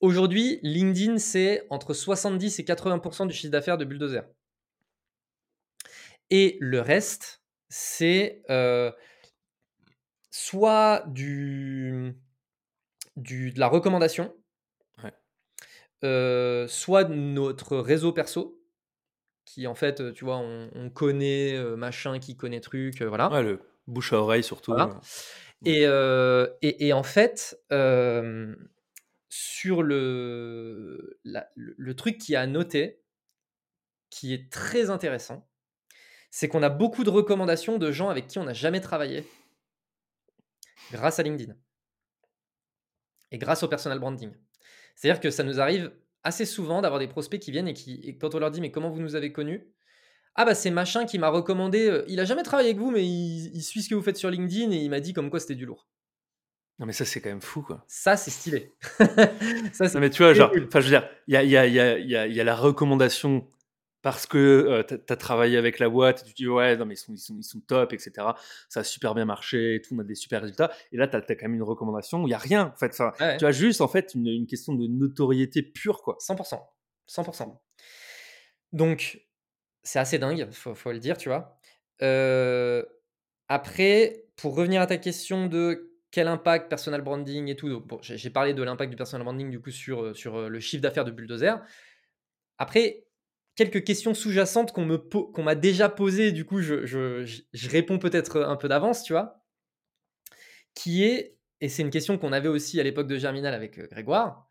Aujourd'hui, 0.00 0.60
LinkedIn, 0.62 1.18
c'est 1.18 1.66
entre 1.68 1.92
70 1.92 2.58
et 2.58 2.64
80% 2.64 3.26
du 3.26 3.34
chiffre 3.34 3.50
d'affaires 3.52 3.76
de 3.76 3.84
Bulldozer. 3.84 4.24
Et 6.30 6.56
le 6.60 6.80
reste, 6.80 7.42
c'est, 7.68 8.42
heu 8.50 8.92
soit 10.32 11.04
du 11.08 12.14
du 13.16 13.52
de 13.52 13.60
la 13.60 13.68
recommandation 13.68 14.34
Ouais. 15.02 15.12
heu, 16.02 16.66
soit 16.68 17.04
notre 17.04 17.76
réseau 17.78 18.12
perso 18.12 18.62
qui, 19.46 19.66
en 19.68 19.74
fait, 19.76 20.00
heu, 20.00 20.12
tu 20.14 20.24
vois, 20.26 20.38
on 20.38 20.70
on 20.74 20.90
connaît, 20.90 21.54
machin 21.76 22.18
qui 22.20 22.36
connaît 22.36 22.60
truc, 22.60 23.02
heu, 23.02 23.06
Ouais, 23.28 23.42
voilà. 23.42 23.42
le 23.42 23.60
bouche 23.86 24.12
à 24.12 24.16
oreille 24.20 24.42
surtout, 24.42 24.74
Voilà 24.74 25.00
et 25.64 25.84
et 26.62 26.86
et 26.88 26.92
en 26.92 27.02
fait, 27.02 27.58
sur 29.30 29.82
le 29.82 31.20
le 31.24 31.96
truc 31.96 32.18
qui 32.18 32.34
est 32.34 32.36
à 32.36 32.46
noter 32.46 33.00
qui 34.10 34.34
est 34.34 34.52
très 34.52 34.90
intéressant, 34.90 35.48
c'est 36.30 36.48
qu'on 36.48 36.62
a 36.62 36.68
beaucoup 36.68 37.04
de 37.04 37.10
recommandations 37.10 37.78
de 37.78 37.92
gens 37.92 38.10
avec 38.10 38.26
qui 38.26 38.38
on 38.38 38.44
n'a 38.44 38.52
jamais 38.52 38.80
travaillé 38.80 39.24
grâce 40.92 41.18
à 41.18 41.22
LinkedIn 41.22 41.54
et 43.30 43.38
grâce 43.38 43.62
au 43.62 43.68
personal 43.68 43.98
branding. 44.00 44.32
C'est-à-dire 44.96 45.20
que 45.20 45.30
ça 45.30 45.44
nous 45.44 45.60
arrive 45.60 45.92
assez 46.24 46.44
souvent 46.44 46.82
d'avoir 46.82 46.98
des 47.00 47.08
prospects 47.08 47.40
qui 47.40 47.52
viennent 47.52 47.68
et 47.68 47.74
qui 47.74 48.18
quand 48.18 48.34
on 48.34 48.38
leur 48.40 48.50
dit: 48.50 48.60
«Mais 48.60 48.72
comment 48.72 48.90
vous 48.90 49.00
nous 49.00 49.14
avez 49.14 49.32
connus?» 49.32 49.72
Ah 50.36 50.44
bah 50.44 50.54
c'est 50.54 50.70
machin 50.70 51.06
qui 51.06 51.18
m'a 51.18 51.28
recommandé, 51.28 52.04
il 52.08 52.20
a 52.20 52.24
jamais 52.24 52.42
travaillé 52.44 52.70
avec 52.70 52.80
vous, 52.80 52.90
mais 52.90 53.04
il 53.06 53.62
suit 53.62 53.82
ce 53.82 53.88
que 53.88 53.94
vous 53.94 54.02
faites 54.02 54.16
sur 54.16 54.30
LinkedIn 54.30 54.70
et 54.72 54.76
il 54.78 54.90
m'a 54.90 55.00
dit 55.00 55.12
comme 55.12 55.30
quoi 55.30 55.40
c'était 55.40 55.56
du 55.56 55.66
lourd. 55.66 55.88
Non, 56.80 56.86
mais 56.86 56.94
ça, 56.94 57.04
c'est 57.04 57.20
quand 57.20 57.28
même 57.28 57.42
fou, 57.42 57.60
quoi. 57.60 57.84
Ça, 57.86 58.16
c'est 58.16 58.30
stylé. 58.30 58.72
ça, 59.72 59.84
non, 59.92 60.00
mais 60.00 60.08
tu 60.08 60.22
vois, 60.22 60.32
genre, 60.32 60.50
enfin, 60.50 60.80
je 60.80 60.86
veux 60.86 60.90
dire, 60.90 61.06
il 61.28 61.34
y 61.34 61.36
a, 61.36 61.44
y, 61.44 61.56
a, 61.56 61.66
y, 61.66 61.78
a, 62.16 62.26
y 62.26 62.40
a, 62.40 62.44
la 62.44 62.56
recommandation 62.56 63.46
parce 64.00 64.24
que 64.24 64.38
euh, 64.38 64.82
tu 64.82 65.12
as, 65.12 65.16
travaillé 65.16 65.58
avec 65.58 65.78
la 65.78 65.90
boîte 65.90 66.22
et 66.22 66.24
tu 66.24 66.32
dis, 66.32 66.48
ouais, 66.48 66.78
non, 66.78 66.86
mais 66.86 66.94
ils 66.94 66.96
sont, 66.96 67.12
ils 67.12 67.18
sont, 67.18 67.36
ils 67.36 67.44
sont 67.44 67.60
top, 67.60 67.92
etc. 67.92 68.28
Ça 68.70 68.80
a 68.80 68.84
super 68.84 69.14
bien 69.14 69.26
marché 69.26 69.74
et 69.74 69.82
tout, 69.82 69.94
on 69.94 69.98
a 69.98 70.04
des 70.04 70.14
super 70.14 70.40
résultats. 70.40 70.72
Et 70.90 70.96
là, 70.96 71.06
tu 71.06 71.16
as, 71.16 71.20
quand 71.20 71.42
même 71.42 71.54
une 71.54 71.62
recommandation 71.62 72.22
où 72.22 72.26
il 72.26 72.30
n'y 72.30 72.34
a 72.34 72.38
rien, 72.38 72.72
en 72.74 72.76
fait. 72.78 72.98
Tu 73.38 73.44
as 73.44 73.52
juste, 73.52 73.82
en 73.82 73.88
fait, 73.88 74.14
une, 74.14 74.26
une, 74.28 74.46
question 74.46 74.74
de 74.74 74.86
notoriété 74.86 75.60
pure, 75.60 76.00
quoi. 76.00 76.16
100%. 76.18 76.58
100%. 77.06 77.58
Donc, 78.72 79.20
c'est 79.82 79.98
assez 79.98 80.18
dingue, 80.18 80.48
faut, 80.50 80.74
faut 80.74 80.92
le 80.92 80.98
dire, 80.98 81.18
tu 81.18 81.28
vois. 81.28 81.58
Euh, 82.00 82.82
après, 83.48 84.24
pour 84.36 84.54
revenir 84.54 84.80
à 84.80 84.86
ta 84.86 84.96
question 84.96 85.46
de 85.46 85.89
quel 86.10 86.28
impact 86.28 86.68
personal 86.68 87.02
branding 87.02 87.48
et 87.48 87.56
tout. 87.56 87.80
bon, 87.80 87.98
j'ai 88.02 88.30
parlé 88.30 88.54
de 88.54 88.62
l'impact 88.62 88.90
du 88.90 88.96
personal 88.96 89.24
branding 89.24 89.50
du 89.50 89.60
coup 89.60 89.70
sur, 89.70 90.02
euh, 90.02 90.14
sur 90.14 90.36
euh, 90.36 90.48
le 90.48 90.60
chiffre 90.60 90.82
d'affaires 90.82 91.04
de 91.04 91.10
Bulldozer. 91.10 91.62
Après, 92.58 93.04
quelques 93.54 93.84
questions 93.84 94.14
sous-jacentes 94.14 94.72
qu'on 94.72 94.98
qu'on 94.98 95.42
m'a 95.42 95.54
déjà 95.54 95.88
posées, 95.88 96.32
du 96.32 96.44
coup, 96.44 96.60
je, 96.60 96.84
je, 96.84 97.24
je 97.52 97.70
réponds 97.70 97.98
peut-être 97.98 98.42
un 98.42 98.56
peu 98.56 98.68
d'avance, 98.68 99.02
tu 99.04 99.12
vois. 99.12 99.44
Qui 100.74 101.04
est, 101.04 101.36
et 101.60 101.68
c'est 101.68 101.82
une 101.82 101.90
question 101.90 102.18
qu'on 102.18 102.32
avait 102.32 102.48
aussi 102.48 102.80
à 102.80 102.82
l'époque 102.82 103.06
de 103.06 103.16
Germinal 103.16 103.54
avec 103.54 103.78
euh, 103.78 103.86
Grégoire. 103.90 104.46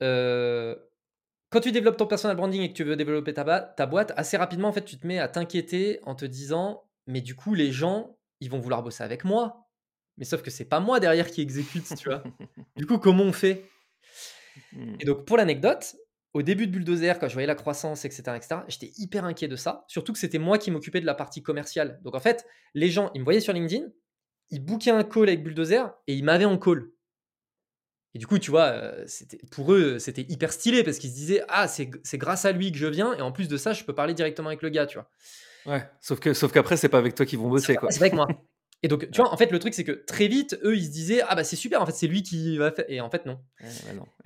quand 0.00 1.60
tu 1.60 1.70
développes 1.70 1.96
ton 1.96 2.06
personal 2.06 2.36
branding 2.36 2.62
et 2.62 2.68
que 2.70 2.76
tu 2.76 2.84
veux 2.84 2.96
développer 2.96 3.34
ta, 3.34 3.60
ta 3.60 3.86
boîte, 3.86 4.12
assez 4.16 4.36
rapidement, 4.36 4.68
en 4.68 4.72
fait, 4.72 4.84
tu 4.84 4.98
te 4.98 5.06
mets 5.06 5.18
à 5.18 5.28
t'inquiéter 5.28 6.00
en 6.02 6.14
te 6.14 6.24
disant, 6.24 6.88
mais 7.06 7.20
du 7.20 7.34
coup, 7.36 7.54
les 7.54 7.70
gens, 7.72 8.18
ils 8.40 8.50
vont 8.50 8.58
vouloir 8.58 8.82
bosser 8.82 9.04
avec 9.04 9.24
moi 9.24 9.63
mais 10.16 10.24
sauf 10.24 10.42
que 10.42 10.50
c'est 10.50 10.64
pas 10.64 10.80
moi 10.80 11.00
derrière 11.00 11.30
qui 11.30 11.40
exécute, 11.40 11.94
tu 11.96 12.08
vois. 12.08 12.22
Du 12.76 12.86
coup, 12.86 12.98
comment 12.98 13.24
on 13.24 13.32
fait? 13.32 13.64
Mmh. 14.72 14.96
Et 15.00 15.04
donc, 15.04 15.24
pour 15.24 15.36
l'anecdote, 15.36 15.96
au 16.34 16.42
début 16.42 16.66
de 16.66 16.72
Bulldozer, 16.72 17.18
quand 17.18 17.28
je 17.28 17.32
voyais 17.34 17.46
la 17.46 17.54
croissance, 17.54 18.04
etc., 18.04 18.22
etc., 18.36 18.60
j'étais 18.68 18.92
hyper 18.96 19.24
inquiet 19.24 19.48
de 19.48 19.56
ça. 19.56 19.84
Surtout 19.88 20.12
que 20.12 20.18
c'était 20.18 20.38
moi 20.38 20.58
qui 20.58 20.70
m'occupais 20.70 21.00
de 21.00 21.06
la 21.06 21.14
partie 21.14 21.42
commerciale. 21.42 22.00
Donc, 22.02 22.14
en 22.14 22.20
fait, 22.20 22.44
les 22.74 22.90
gens, 22.90 23.10
ils 23.14 23.20
me 23.20 23.24
voyaient 23.24 23.40
sur 23.40 23.52
LinkedIn, 23.52 23.86
ils 24.50 24.60
bookaient 24.60 24.90
un 24.90 25.04
call 25.04 25.28
avec 25.28 25.42
Bulldozer 25.42 25.94
et 26.06 26.14
ils 26.14 26.24
m'avaient 26.24 26.44
en 26.44 26.58
call. 26.58 26.90
Et 28.14 28.18
du 28.18 28.26
coup, 28.26 28.38
tu 28.38 28.50
vois, 28.50 28.66
euh, 28.66 29.06
pour 29.50 29.72
eux, 29.72 29.98
c'était 29.98 30.24
hyper 30.28 30.52
stylé 30.52 30.84
parce 30.84 30.98
qu'ils 30.98 31.10
se 31.10 31.16
disaient 31.16 31.42
Ah, 31.48 31.66
c'est, 31.66 31.88
grâce 32.14 32.44
à 32.44 32.52
lui 32.52 32.70
que 32.70 32.78
je 32.78 32.86
viens. 32.86 33.14
Et 33.14 33.22
en 33.22 33.32
plus 33.32 33.48
de 33.48 33.56
ça, 33.56 33.72
je 33.72 33.82
peux 33.84 33.94
parler 33.94 34.14
directement 34.14 34.48
avec 34.48 34.62
le 34.62 34.68
gars, 34.68 34.86
tu 34.86 34.98
vois. 34.98 35.08
Ouais, 35.66 35.88
sauf, 36.00 36.20
que, 36.20 36.34
sauf 36.34 36.52
qu'après, 36.52 36.76
c'est 36.76 36.88
pas 36.88 36.98
avec 36.98 37.14
toi 37.14 37.26
qu'ils 37.26 37.38
vont 37.38 37.48
bosser, 37.48 37.74
quoi. 37.74 37.90
C'est 37.90 38.00
avec 38.00 38.12
moi. 38.12 38.28
Et 38.84 38.88
donc, 38.88 39.10
tu 39.10 39.22
vois, 39.22 39.32
en 39.32 39.36
fait, 39.38 39.50
le 39.50 39.58
truc, 39.58 39.72
c'est 39.72 39.82
que 39.82 39.92
très 39.92 40.28
vite, 40.28 40.60
eux, 40.62 40.76
ils 40.76 40.84
se 40.84 40.90
disaient, 40.90 41.22
ah 41.26 41.34
bah 41.34 41.42
c'est 41.42 41.56
super, 41.56 41.80
en 41.80 41.86
fait, 41.86 41.92
c'est 41.92 42.06
lui 42.06 42.22
qui 42.22 42.58
va 42.58 42.70
faire. 42.70 42.84
Et 42.88 43.00
en 43.00 43.08
fait, 43.08 43.24
non. 43.24 43.40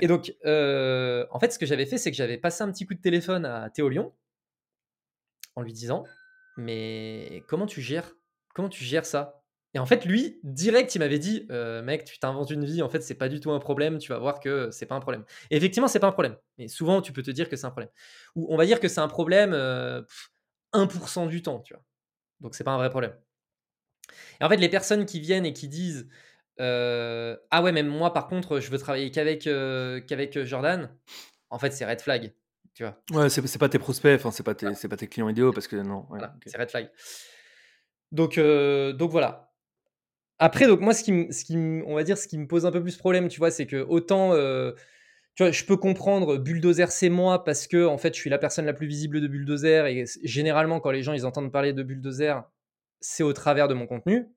Et 0.00 0.09
donc, 0.09 0.34
euh, 0.46 1.24
en 1.30 1.38
fait, 1.38 1.52
ce 1.52 1.61
que 1.61 1.64
j'avais 1.64 1.86
fait, 1.86 1.96
c'est 1.96 2.11
que 2.11 2.16
j'avais 2.16 2.38
passé 2.38 2.64
un 2.64 2.72
petit 2.72 2.84
coup 2.84 2.94
de 2.94 3.00
téléphone 3.00 3.46
à 3.46 3.70
Théo 3.70 3.88
Lyon 3.88 4.12
en 5.54 5.62
lui 5.62 5.72
disant, 5.72 6.02
mais 6.56 7.44
comment 7.46 7.66
tu 7.66 7.80
gères, 7.80 8.16
comment 8.52 8.68
tu 8.68 8.82
gères 8.82 9.06
ça? 9.06 9.44
Et 9.74 9.78
en 9.78 9.86
fait, 9.86 10.04
lui, 10.04 10.40
direct, 10.42 10.92
il 10.92 10.98
m'avait 10.98 11.20
dit, 11.20 11.46
euh, 11.52 11.80
mec, 11.80 12.04
tu 12.04 12.18
t'inventes 12.18 12.50
une 12.50 12.64
vie, 12.64 12.82
en 12.82 12.88
fait, 12.88 13.00
c'est 13.00 13.14
pas 13.14 13.28
du 13.28 13.38
tout 13.38 13.52
un 13.52 13.61
problème, 13.61 13.98
tu 13.98 14.11
vas 14.11 14.18
voir 14.18 14.40
que 14.40 14.72
c'est 14.72 14.86
pas 14.86 14.96
un 14.96 15.00
problème. 15.00 15.24
Et 15.52 15.56
effectivement, 15.56 15.86
c'est 15.86 16.00
pas 16.00 16.09
un 16.09 16.12
problème. 16.12 16.36
Mais 16.59 16.66
souvent, 16.66 17.00
tu 17.00 17.12
peux 17.12 17.22
te 17.22 17.30
dire 17.30 17.48
que 17.48 17.54
c'est 17.54 17.66
un 17.66 17.70
problème. 17.70 17.90
Ou 18.34 18.52
on 18.52 18.56
va 18.56 18.66
dire 18.66 18.80
que 18.80 18.88
c'est 18.88 19.00
un 19.00 19.06
problème 19.06 19.52
1% 19.52 19.52
euh, 20.74 21.26
du 21.28 21.42
temps, 21.42 21.61
tu 21.61 21.74
vois. 21.74 21.84
Donc, 22.40 22.56
c'est 22.56 22.64
pas 22.64 22.72
un 22.72 22.78
vrai 22.78 22.90
problème. 22.90 23.14
Et 24.40 24.44
en 24.44 24.48
fait, 24.48 24.56
les 24.56 24.68
personnes 24.68 25.06
qui 25.06 25.20
viennent 25.20 25.46
et 25.46 25.52
qui 25.52 25.68
disent 25.68 26.09
Ah 26.59 27.62
ouais, 27.62 27.72
même 27.72 27.88
moi, 27.88 28.12
par 28.12 28.28
contre, 28.28 28.61
je 28.61 28.70
veux 28.70 28.78
travailler 28.78 29.11
qu'avec 29.11 29.44
qu'avec 30.06 30.42
Jordan, 30.44 30.90
en 31.50 31.59
fait, 31.59 31.72
c'est 31.72 31.84
red 31.84 32.00
flag. 32.00 32.32
Tu 32.74 32.84
vois. 32.84 33.00
Ouais, 33.12 33.28
c'est 33.28 33.59
pas 33.59 33.68
tes 33.68 33.78
prospects, 33.78 34.14
enfin, 34.14 34.30
c'est 34.30 34.44
pas, 34.44 34.54
tes, 34.54 34.66
pas 34.88 34.96
tes 34.96 35.09
clients 35.09 35.28
idéaux 35.28 35.52
parce 35.52 35.66
que 35.66 35.76
non. 35.76 36.06
C'est 36.46 36.59
red 36.59 36.70
flag. 36.70 36.90
Donc, 38.12 38.38
donc 38.38 39.11
voilà. 39.11 39.52
Après, 40.38 40.68
donc 40.68 40.80
moi, 40.80 40.94
ce 40.94 41.02
qui, 41.02 41.32
ce 41.32 41.44
qui, 41.44 41.56
on 41.56 41.96
va 41.96 42.04
dire, 42.04 42.16
ce 42.16 42.28
qui 42.28 42.38
me 42.38 42.46
pose 42.46 42.64
un 42.64 42.70
peu 42.70 42.80
plus 42.80 42.96
problème, 42.96 43.28
tu 43.28 43.38
vois, 43.38 43.50
c'est 43.50 43.66
que 43.66 43.76
autant, 43.76 44.32
tu 45.38 45.44
vois, 45.44 45.52
je 45.52 45.64
peux 45.64 45.76
comprendre 45.76 46.36
Bulldozer, 46.36 46.90
c'est 46.90 47.11
moi 47.11 47.44
parce 47.44 47.68
que 47.68 47.86
en 47.86 47.96
fait, 47.96 48.12
je 48.12 48.18
suis 48.18 48.28
la 48.28 48.38
personne 48.38 48.66
la 48.66 48.72
plus 48.72 48.88
visible 48.88 49.20
de 49.20 49.28
Bulldozer 49.28 49.86
et 49.86 50.04
généralement, 50.24 50.80
quand 50.80 50.90
les 50.90 51.04
gens 51.04 51.12
ils 51.12 51.24
entendent 51.24 51.52
parler 51.52 51.72
de 51.72 51.84
Bulldozer, 51.84 52.42
c'est 53.01 53.22
au 53.22 53.32
travers 53.32 53.68
de 53.68 53.74
mon 53.74 53.86
contenu. 53.86 54.28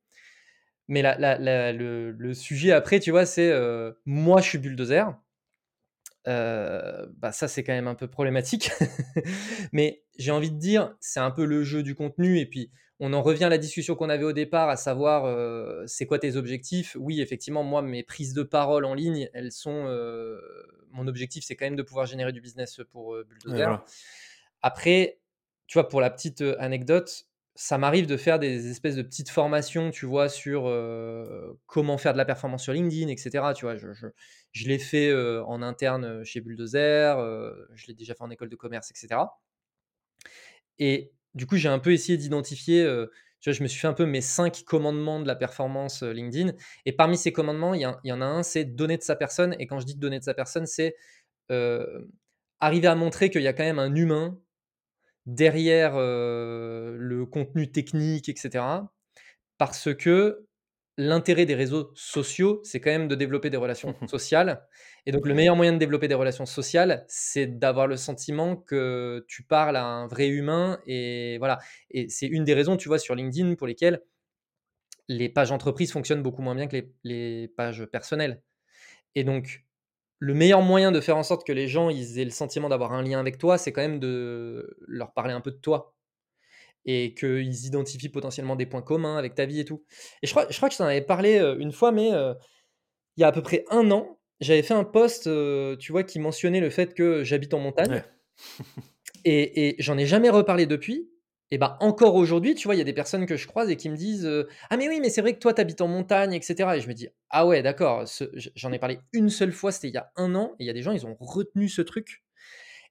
Mais 0.88 1.04
le, 1.04 2.34
sujet 2.34 2.72
après, 2.72 3.00
tu 3.00 3.12
vois, 3.12 3.26
c'est 3.26 3.54
moi, 4.06 4.42
je 4.42 4.50
suis 4.50 4.58
bulldozer. 4.58 5.06
bah 6.26 7.32
ça, 7.32 7.48
c'est 7.48 7.64
quand 7.64 7.74
même 7.74 7.88
un 7.88 7.96
peu 7.96 8.08
problématique. 8.08 8.72
Mais 9.72 10.04
j'ai 10.18 10.32
envie 10.32 10.52
de 10.52 10.58
dire, 10.58 10.96
c'est 11.00 11.22
un 11.22 11.32
peu 11.32 11.46
le 11.46 11.64
jeu 11.64 11.82
du 11.82 11.96
contenu. 11.96 12.40
Et 12.40 12.46
puis, 12.46 12.72
on 13.00 13.14
en 13.14 13.22
revient 13.22 13.46
à 13.46 13.50
la 13.50 13.58
discussion 13.58 13.96
qu'on 13.96 14.10
avait 14.10 14.26
au 14.26 14.34
départ, 14.34 14.70
à 14.70 14.76
savoir, 14.76 15.26
c'est 15.88 16.06
quoi 16.06 16.20
tes 16.20 16.36
objectifs? 16.36 16.98
Oui, 17.00 17.22
effectivement, 17.22 17.64
moi, 17.64 17.82
mes 17.82 18.04
prises 18.04 18.34
de 18.34 18.44
parole 18.44 18.84
en 18.84 18.94
ligne, 18.94 19.30
elles 19.34 19.54
sont. 19.54 19.86
mon 20.92 21.08
objectif, 21.08 21.46
c'est 21.46 21.56
quand 21.56 21.66
même 21.66 21.78
de 21.78 21.84
pouvoir 21.84 22.06
générer 22.06 22.34
du 22.34 22.42
business 22.42 22.82
pour 22.92 23.16
Bulldozer. 23.24 23.82
Après, 24.62 25.20
tu 25.68 25.78
vois, 25.78 25.88
pour 25.88 26.02
la 26.02 26.10
petite 26.10 26.44
anecdote, 26.60 27.31
ça 27.56 27.78
m'arrive 27.78 28.08
de 28.08 28.18
faire 28.18 28.40
des 28.40 28.70
espèces 28.70 28.96
de 28.96 29.02
petites 29.02 29.30
formations, 29.30 29.92
tu 29.92 30.06
vois, 30.06 30.30
sur 30.30 30.64
comment 31.66 31.98
faire 31.98 32.14
de 32.14 32.18
la 32.18 32.26
performance 32.26 32.64
sur 32.64 32.74
LinkedIn, 32.74 33.10
etc. 33.10 33.54
Tu 33.56 33.66
vois, 33.66 33.76
je, 33.76 34.68
l'ai 34.68 34.80
fait 34.80 35.14
en 35.14 35.62
interne 35.62 36.24
chez 36.24 36.42
Bulldozer, 36.42 37.18
je 37.74 37.88
l'ai 37.88 37.94
déjà 37.94 38.16
fait 38.16 38.24
en 38.24 38.30
école 38.30 38.50
de 38.50 38.56
commerce, 38.56 38.92
etc. 38.92 39.22
Et 40.80 41.12
du 41.36 41.46
coup, 41.46 41.58
j'ai 41.58 41.70
un 41.70 41.80
peu 41.80 41.92
essayé 41.92 42.18
d'identifier, 42.18 42.84
je 43.46 43.64
me 43.64 43.68
suis 43.68 43.80
fait 43.80 43.88
un 43.88 43.94
peu 43.94 44.06
mes 44.06 44.22
cinq 44.22 44.64
commandements 44.66 45.20
de 45.20 45.28
la 45.28 45.36
performance 45.36 46.04
LinkedIn. 46.04 46.54
Et 46.86 46.94
parmi 46.94 47.18
ces 47.18 47.34
commandements, 47.34 47.74
il 47.74 47.82
y, 47.82 48.12
en 48.12 48.22
a 48.22 48.26
un, 48.26 48.44
c'est 48.44 48.64
donner 48.64 48.98
de 48.98 49.04
sa 49.04 49.16
personne. 49.16 49.56
Et 49.60 49.68
quand 49.68 49.80
je 49.80 49.86
dis 49.86 49.96
donner 49.96 50.20
de 50.20 50.24
sa 50.24 50.34
personne, 50.34 50.66
c'est 50.66 50.96
arriver 52.62 52.88
à 52.88 52.96
montrer 52.96 53.30
qu'il 53.30 53.42
y 53.42 53.48
a 53.48 53.54
quand 53.54 53.64
même 53.64 53.80
un 53.80 53.94
humain 53.94 54.40
derrière 55.26 55.96
le 55.98 57.26
contenu 57.26 57.72
technique, 57.72 58.30
etc. 58.30 58.64
Parce 59.58 59.94
que 59.94 60.48
l'intérêt 60.98 61.46
des 61.46 61.56
réseaux 61.56 61.92
sociaux, 61.96 62.62
c'est 62.64 62.80
quand 62.80 62.92
même 62.92 63.08
de 63.08 63.16
développer 63.16 63.50
des 63.50 63.58
relations 63.58 63.96
sociales. 64.08 64.68
Et 65.06 65.12
donc, 65.12 65.26
le 65.26 65.34
meilleur 65.34 65.56
moyen 65.56 65.74
de 65.74 65.78
développer 65.78 66.08
des 66.08 66.16
relations 66.16 66.46
sociales, 66.46 67.06
c'est 67.08 67.48
d'avoir 67.48 67.88
le 67.88 67.98
sentiment 67.98 68.56
que 68.56 69.26
tu 69.28 69.44
parles 69.44 69.78
à 69.78 69.86
un 69.86 70.08
vrai 70.08 70.28
humain. 70.28 70.80
Et 70.86 71.38
voilà. 71.40 71.60
Et 71.90 72.08
c'est 72.10 72.28
une 72.28 72.44
des 72.44 72.54
raisons, 72.54 72.78
tu 72.78 72.88
vois, 72.88 73.00
sur 73.00 73.16
LinkedIn 73.16 73.56
pour 73.56 73.68
lesquelles 73.68 74.02
les 75.08 75.30
pages 75.30 75.52
entreprises 75.52 75.92
fonctionnent 75.92 76.24
beaucoup 76.24 76.42
moins 76.42 76.56
bien 76.56 76.68
que 76.68 76.78
les, 76.78 76.94
les 77.04 77.48
pages 77.48 77.86
personnelles. 77.86 78.42
Et 79.16 79.24
donc, 79.24 79.66
le 80.22 80.36
meilleur 80.36 80.62
moyen 80.62 80.92
de 80.92 81.02
faire 81.02 81.18
en 81.18 81.24
sorte 81.24 81.46
que 81.46 81.52
les 81.52 81.68
gens 81.68 81.90
ils 81.90 82.20
aient 82.20 82.26
le 82.26 82.30
sentiment 82.30 82.70
d'avoir 82.70 82.94
un 82.94 83.02
lien 83.02 83.20
avec 83.20 83.40
toi, 83.40 83.58
c'est 83.58 83.72
quand 83.72 83.82
même 83.82 84.00
de 84.00 84.78
leur 84.88 85.14
parler 85.14 85.34
un 85.34 85.42
peu 85.42 85.50
de 85.50 85.58
toi. 85.58 85.96
Et 86.86 87.16
qu'ils 87.16 87.66
identifient 87.66 88.10
potentiellement 88.10 88.56
des 88.56 88.68
points 88.68 88.84
communs 88.84 89.18
avec 89.18 89.34
ta 89.34 89.46
vie 89.46 89.60
et 89.60 89.66
tout. 89.66 89.84
Et 90.22 90.28
je 90.28 90.32
crois, 90.32 90.46
je 90.50 90.56
crois 90.58 90.70
que 90.70 90.74
je 90.74 90.78
t'en 90.78 90.86
avais 90.86 91.02
parlé 91.02 91.40
euh, 91.40 91.58
une 91.58 91.72
fois, 91.72 91.92
mais 91.92 92.14
euh, 92.14 92.36
il 93.18 93.22
y 93.22 93.24
a 93.24 93.28
à 93.28 93.32
peu 93.32 93.42
près 93.42 93.66
un 93.72 93.90
an, 93.90 94.20
j'avais 94.40 94.62
fait 94.62 94.76
un 94.76 94.84
post, 94.84 95.26
euh, 95.26 95.76
tu 95.78 95.92
vois, 95.92 96.04
qui 96.04 96.20
mentionnait 96.20 96.60
le 96.60 96.70
fait 96.70 96.94
que 96.94 97.24
j'habite 97.24 97.56
en 97.56 97.60
montagne. 97.60 98.04
Et, 99.26 99.70
et 99.70 99.76
j'en 99.80 99.98
ai 99.98 100.06
jamais 100.06 100.30
reparlé 100.30 100.66
depuis. 100.68 101.10
Et 101.54 101.58
bah 101.58 101.78
encore 101.82 102.16
aujourd'hui, 102.16 102.56
tu 102.56 102.68
vois, 102.68 102.76
il 102.76 102.78
y 102.78 102.82
a 102.82 102.86
des 102.86 102.94
personnes 102.94 103.26
que 103.26 103.36
je 103.36 103.46
croise 103.46 103.70
et 103.70 103.76
qui 103.76 103.90
me 103.90 103.98
disent 103.98 104.30
Ah, 104.70 104.78
mais 104.78 104.88
oui, 104.88 105.00
mais 105.02 105.10
c'est 105.10 105.22
vrai 105.22 105.34
que 105.34 105.40
toi, 105.40 105.54
tu 105.54 105.62
habites 105.62 105.82
en 105.82 105.88
montagne, 105.88 106.34
etc. 106.34 106.78
Et 106.78 106.82
je 106.82 106.88
me 106.88 106.94
dis 106.94 107.10
Ah, 107.30 107.46
ouais, 107.46 107.62
d'accord, 107.62 108.06
j'en 108.56 108.72
ai 108.72 108.80
parlé 108.80 109.00
une 109.12 109.30
seule 109.30 109.52
fois, 109.52 109.72
c'était 109.72 109.90
il 109.90 109.94
y 109.94 109.98
a 109.98 110.12
un 110.16 110.34
an, 110.36 110.56
et 110.60 110.64
il 110.64 110.68
y 110.68 110.70
a 110.70 110.74
des 110.74 110.82
gens, 110.82 110.94
ils 110.94 111.06
ont 111.06 111.18
retenu 111.20 111.68
ce 111.68 111.82
truc. 111.82 112.24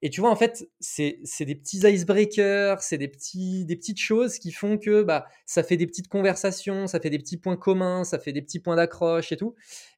Et 0.03 0.11
tu 0.11 0.21
vois, 0.21 0.31
en 0.31 0.37
fait, 0.37 0.69
c'est 0.81 1.19
des 1.41 1.55
petits 1.55 1.79
icebreakers, 1.79 2.83
c'est 2.83 2.99
des, 2.99 3.09
des 3.09 3.77
petites 3.77 4.01
choses 4.01 4.39
qui 4.39 4.51
font 4.53 4.79
que 4.79 5.03
bah, 5.03 5.27
ça 5.47 5.63
fait 5.63 5.77
des 5.77 5.87
petites 5.87 6.09
conversations, 6.09 6.87
ça 6.87 7.01
fait 7.01 7.11
des 7.11 7.19
petits 7.19 7.37
points 7.37 7.57
communs, 7.57 8.05
ça 8.05 8.19
fait 8.19 8.33
des 8.33 8.43
petits 8.43 8.61
points 8.61 8.77
d'accroche 8.77 9.33
et 9.33 9.37
tout. 9.37 9.55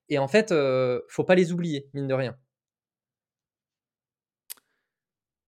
Et 0.09 0.19
en 0.19 0.29
fait, 0.29 0.53
faut 1.09 1.25
pas 1.25 1.35
les 1.37 1.53
oublier, 1.53 1.89
mine 1.95 2.09
de 2.09 2.15
rien. 2.15 2.37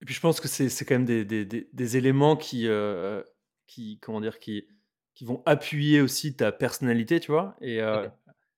Et 0.05 0.07
puis 0.07 0.15
je 0.15 0.21
pense 0.21 0.39
que 0.39 0.49
c'est 0.49 0.85
quand 0.85 0.97
même 0.97 1.07
des, 1.07 1.25
des, 1.25 1.47
des, 1.47 1.97
éléments 1.97 2.37
qui, 2.37 2.69
euh, 2.69 3.23
qui, 3.67 3.99
comment 4.03 4.21
dire, 4.21 4.39
qui, 4.39 4.69
qui 5.15 5.25
vont 5.25 5.43
appuyer 5.47 6.03
aussi 6.03 6.37
ta 6.37 6.53
personnalité, 6.53 7.21
tu 7.21 7.33
vois. 7.33 7.57
Et 7.63 7.81
euh, 7.81 8.07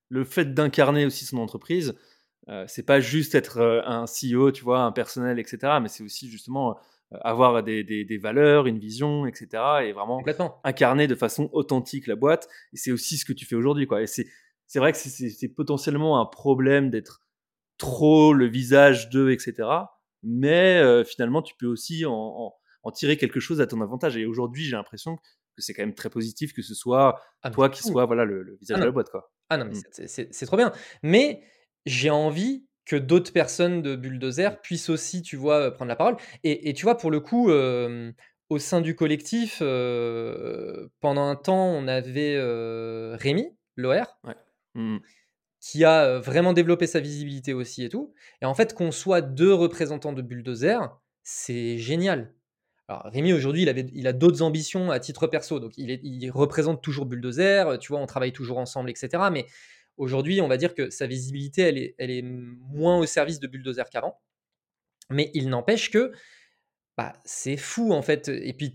le 0.09 0.25
fait 0.25 0.55
d'incarner 0.55 1.07
aussi 1.07 1.25
son 1.25 1.39
entreprise, 1.39 1.95
euh, 2.49 2.65
c'est 2.67 2.83
pas 2.83 2.99
juste 2.99 3.37
être 3.37 3.61
un 3.87 4.07
CEO, 4.07 4.51
tu 4.51 4.65
vois, 4.65 4.81
un 4.81 4.91
personnel, 4.91 5.39
etc. 5.39 5.75
Mais 5.81 5.87
c'est 5.87 6.03
aussi 6.03 6.29
justement 6.29 6.81
avoir 7.13 7.63
des, 7.63 7.85
des, 7.85 8.19
valeurs, 8.19 8.67
une 8.67 8.81
vision, 8.81 9.25
etc. 9.25 9.63
Et 9.85 9.93
vraiment 9.93 10.25
incarner 10.65 11.07
de 11.07 11.15
façon 11.15 11.49
authentique 11.53 12.09
la 12.09 12.17
boîte. 12.17 12.49
Et 12.73 12.77
c'est 12.77 12.91
aussi 12.91 13.19
ce 13.19 13.25
que 13.25 13.33
tu 13.33 13.47
fais 13.47 13.55
aujourd'hui. 13.55 13.87
Quoi. 13.87 14.03
Et 14.03 14.09
c'est, 14.09 14.27
c'est 14.67 14.81
vrai 14.81 14.91
que 14.91 14.99
c'est, 14.99 15.49
potentiellement 15.55 16.21
un 16.21 16.27
problème 16.27 16.91
d'être 16.91 17.21
trop 17.79 18.33
le 18.33 18.47
visage 18.47 19.11
d'eux, 19.11 19.31
etc. 19.31 19.69
Mais 20.27 20.79
euh, 20.79 21.05
finalement, 21.05 21.41
tu 21.41 21.55
peux 21.57 21.67
aussi 21.67 22.05
en, 22.05 22.53
en, 22.83 22.91
tirer 22.91 23.17
quelque 23.17 23.39
chose 23.39 23.61
à 23.61 23.67
ton 23.67 23.81
avantage. 23.81 24.17
Et 24.17 24.27
aujourd'hui, 24.27 24.65
j'ai 24.65 24.75
l'impression 24.75 25.17
que 25.17 25.23
c'est 25.59 25.73
quand 25.73 25.83
même 25.83 25.95
très 25.95 26.11
positif 26.11 26.53
que 26.53 26.63
ce 26.63 26.75
soit 26.75 27.21
ah, 27.43 27.51
toi 27.51 27.71
qui 27.71 27.83
sois 27.83 28.05
voilà, 28.07 28.25
le, 28.25 28.57
visage 28.61 28.77
ah, 28.79 28.81
de 28.81 28.87
la 28.87 28.91
boîte. 28.91 29.09
Quoi. 29.09 29.31
Ah 29.51 29.57
non, 29.57 29.67
mais 29.67 29.75
mmh. 29.75 30.29
c'est, 30.31 30.47
trop 30.47 30.57
bien. 30.57 30.73
Mais 31.05 31.43
j'ai 31.87 32.11
envie 32.11 32.67
que 32.85 32.97
d'autres 32.97 33.33
personnes 33.33 33.83
de 33.83 33.95
Bulldozer 33.95 34.61
puissent 34.61 34.91
aussi, 34.91 35.23
tu 35.23 35.37
vois, 35.37 35.71
prendre 35.71 35.89
la 35.89 35.97
parole. 35.97 36.17
Et, 36.43 36.73
tu 36.75 36.85
vois, 36.85 36.97
pour 36.97 37.11
le 37.13 37.21
coup, 37.21 37.51
au 37.51 38.59
sein 38.59 38.81
du 38.81 38.95
collectif, 38.97 39.59
pendant 39.59 41.29
un 41.29 41.37
temps, 41.37 41.67
on 41.67 41.89
avait 41.89 42.37
Rémi, 43.17 43.49
l'OR, 43.77 44.21
mmh. 44.75 44.99
Qui 45.71 45.85
a 45.85 46.19
vraiment 46.19 46.53
développé 46.53 46.87
sa 46.87 47.01
visibilité 47.01 47.53
aussi 47.55 47.85
et 47.85 47.89
tout. 47.89 48.15
Et 48.43 48.45
en 48.45 48.55
fait, 48.55 48.75
qu'on 48.75 48.93
soit 48.93 49.21
deux 49.21 49.53
représentants 49.53 50.13
de 50.13 50.23
Bulldozer, 50.23 50.79
c'est 51.23 51.79
génial. 51.79 52.35
Alors 52.89 53.03
Rémi 53.07 53.33
aujourd'hui, 53.33 53.63
il, 53.63 53.91
il 53.95 54.07
a 54.07 54.13
d'autres 54.13 54.43
ambitions 54.43 54.91
à 54.93 55.01
titre 55.01 55.27
perso, 55.27 55.59
donc 55.59 55.73
il, 55.77 55.91
il 56.05 56.31
représente 56.31 56.83
toujours 56.83 57.07
Bulldozer, 57.07 57.79
tu 57.81 57.89
vois, 57.89 58.01
on 58.01 58.07
travaille 58.07 58.33
toujours 58.33 58.59
ensemble, 58.59 58.91
etc. 58.91 59.25
Mais 59.33 59.47
Aujourd'hui, 59.97 60.41
on 60.43 60.49
va 60.49 60.59
dire 60.59 60.75
que 60.75 60.91
sa 60.91 61.07
visibilité, 61.07 61.63
elle 61.63 61.79
est, 61.79 61.95
elle 61.99 62.11
est 62.11 62.23
moins 62.23 62.99
au 62.99 63.07
service 63.07 63.41
de 63.41 63.47
Bulldozer 63.47 63.89
qu'avant. 63.91 64.21
Mais 65.11 65.31
il 65.35 65.49
n'empêche 65.49 65.91
que 65.91 66.13
bah, 66.97 67.15
c'est 67.25 67.57
fou, 67.57 67.93
en 67.93 68.03
fait. 68.03 68.29
Et 68.29 68.53
puis, 68.53 68.75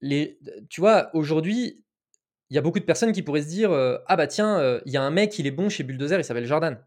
les, 0.00 0.38
tu 0.68 0.80
vois, 0.80 1.10
aujourd'hui, 1.14 1.84
il 2.50 2.54
y 2.54 2.58
a 2.58 2.62
beaucoup 2.62 2.80
de 2.80 2.84
personnes 2.84 3.12
qui 3.12 3.22
pourraient 3.22 3.42
se 3.42 3.48
dire 3.48 3.70
Ah 4.06 4.16
bah 4.16 4.26
tiens, 4.26 4.80
il 4.86 4.92
y 4.92 4.96
a 4.96 5.02
un 5.02 5.10
mec, 5.10 5.38
il 5.38 5.46
est 5.46 5.52
bon 5.52 5.68
chez 5.68 5.82
Bulldozer, 5.84 6.18
il 6.18 6.24
s'appelle 6.24 6.46
Jordan. 6.46 6.82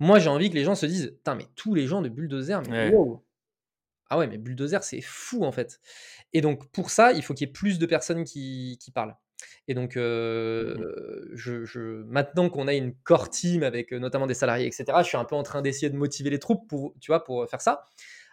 Moi, 0.00 0.18
j'ai 0.18 0.28
envie 0.28 0.50
que 0.50 0.54
les 0.54 0.64
gens 0.64 0.74
se 0.74 0.86
disent 0.86 1.12
Putain, 1.16 1.34
mais 1.34 1.46
tous 1.54 1.74
les 1.74 1.86
gens 1.86 2.02
de 2.02 2.08
Bulldozer, 2.08 2.62
mais 2.68 2.90
wow. 2.90 3.24
Ah 4.10 4.18
ouais, 4.18 4.26
mais 4.26 4.38
Bulldozer, 4.38 4.84
c'est 4.84 5.00
fou, 5.00 5.44
en 5.44 5.52
fait. 5.52 5.80
Et 6.32 6.40
donc, 6.40 6.70
pour 6.72 6.90
ça, 6.90 7.12
il 7.12 7.22
faut 7.22 7.34
qu'il 7.34 7.46
y 7.46 7.50
ait 7.50 7.52
plus 7.52 7.78
de 7.78 7.86
personnes 7.86 8.24
qui, 8.24 8.78
qui 8.80 8.90
parlent. 8.90 9.16
Et 9.66 9.74
donc, 9.74 9.96
mmh 9.96 10.00
je, 11.34 12.02
maintenant 12.04 12.50
qu'on 12.50 12.68
a 12.68 12.74
une 12.74 12.94
core 12.94 13.30
team 13.30 13.62
avec 13.62 13.92
notamment 13.92 14.26
des 14.26 14.34
salariés, 14.34 14.66
etc., 14.66 14.84
je 14.98 15.04
suis 15.04 15.16
un 15.16 15.24
peu 15.24 15.36
en 15.36 15.42
train 15.42 15.62
d'essayer 15.62 15.90
de 15.90 15.96
motiver 15.96 16.30
les 16.30 16.38
troupes 16.38 16.68
pour, 16.68 16.94
tu 17.00 17.10
vois, 17.10 17.24
pour 17.24 17.48
faire 17.48 17.60
ça. 17.60 17.86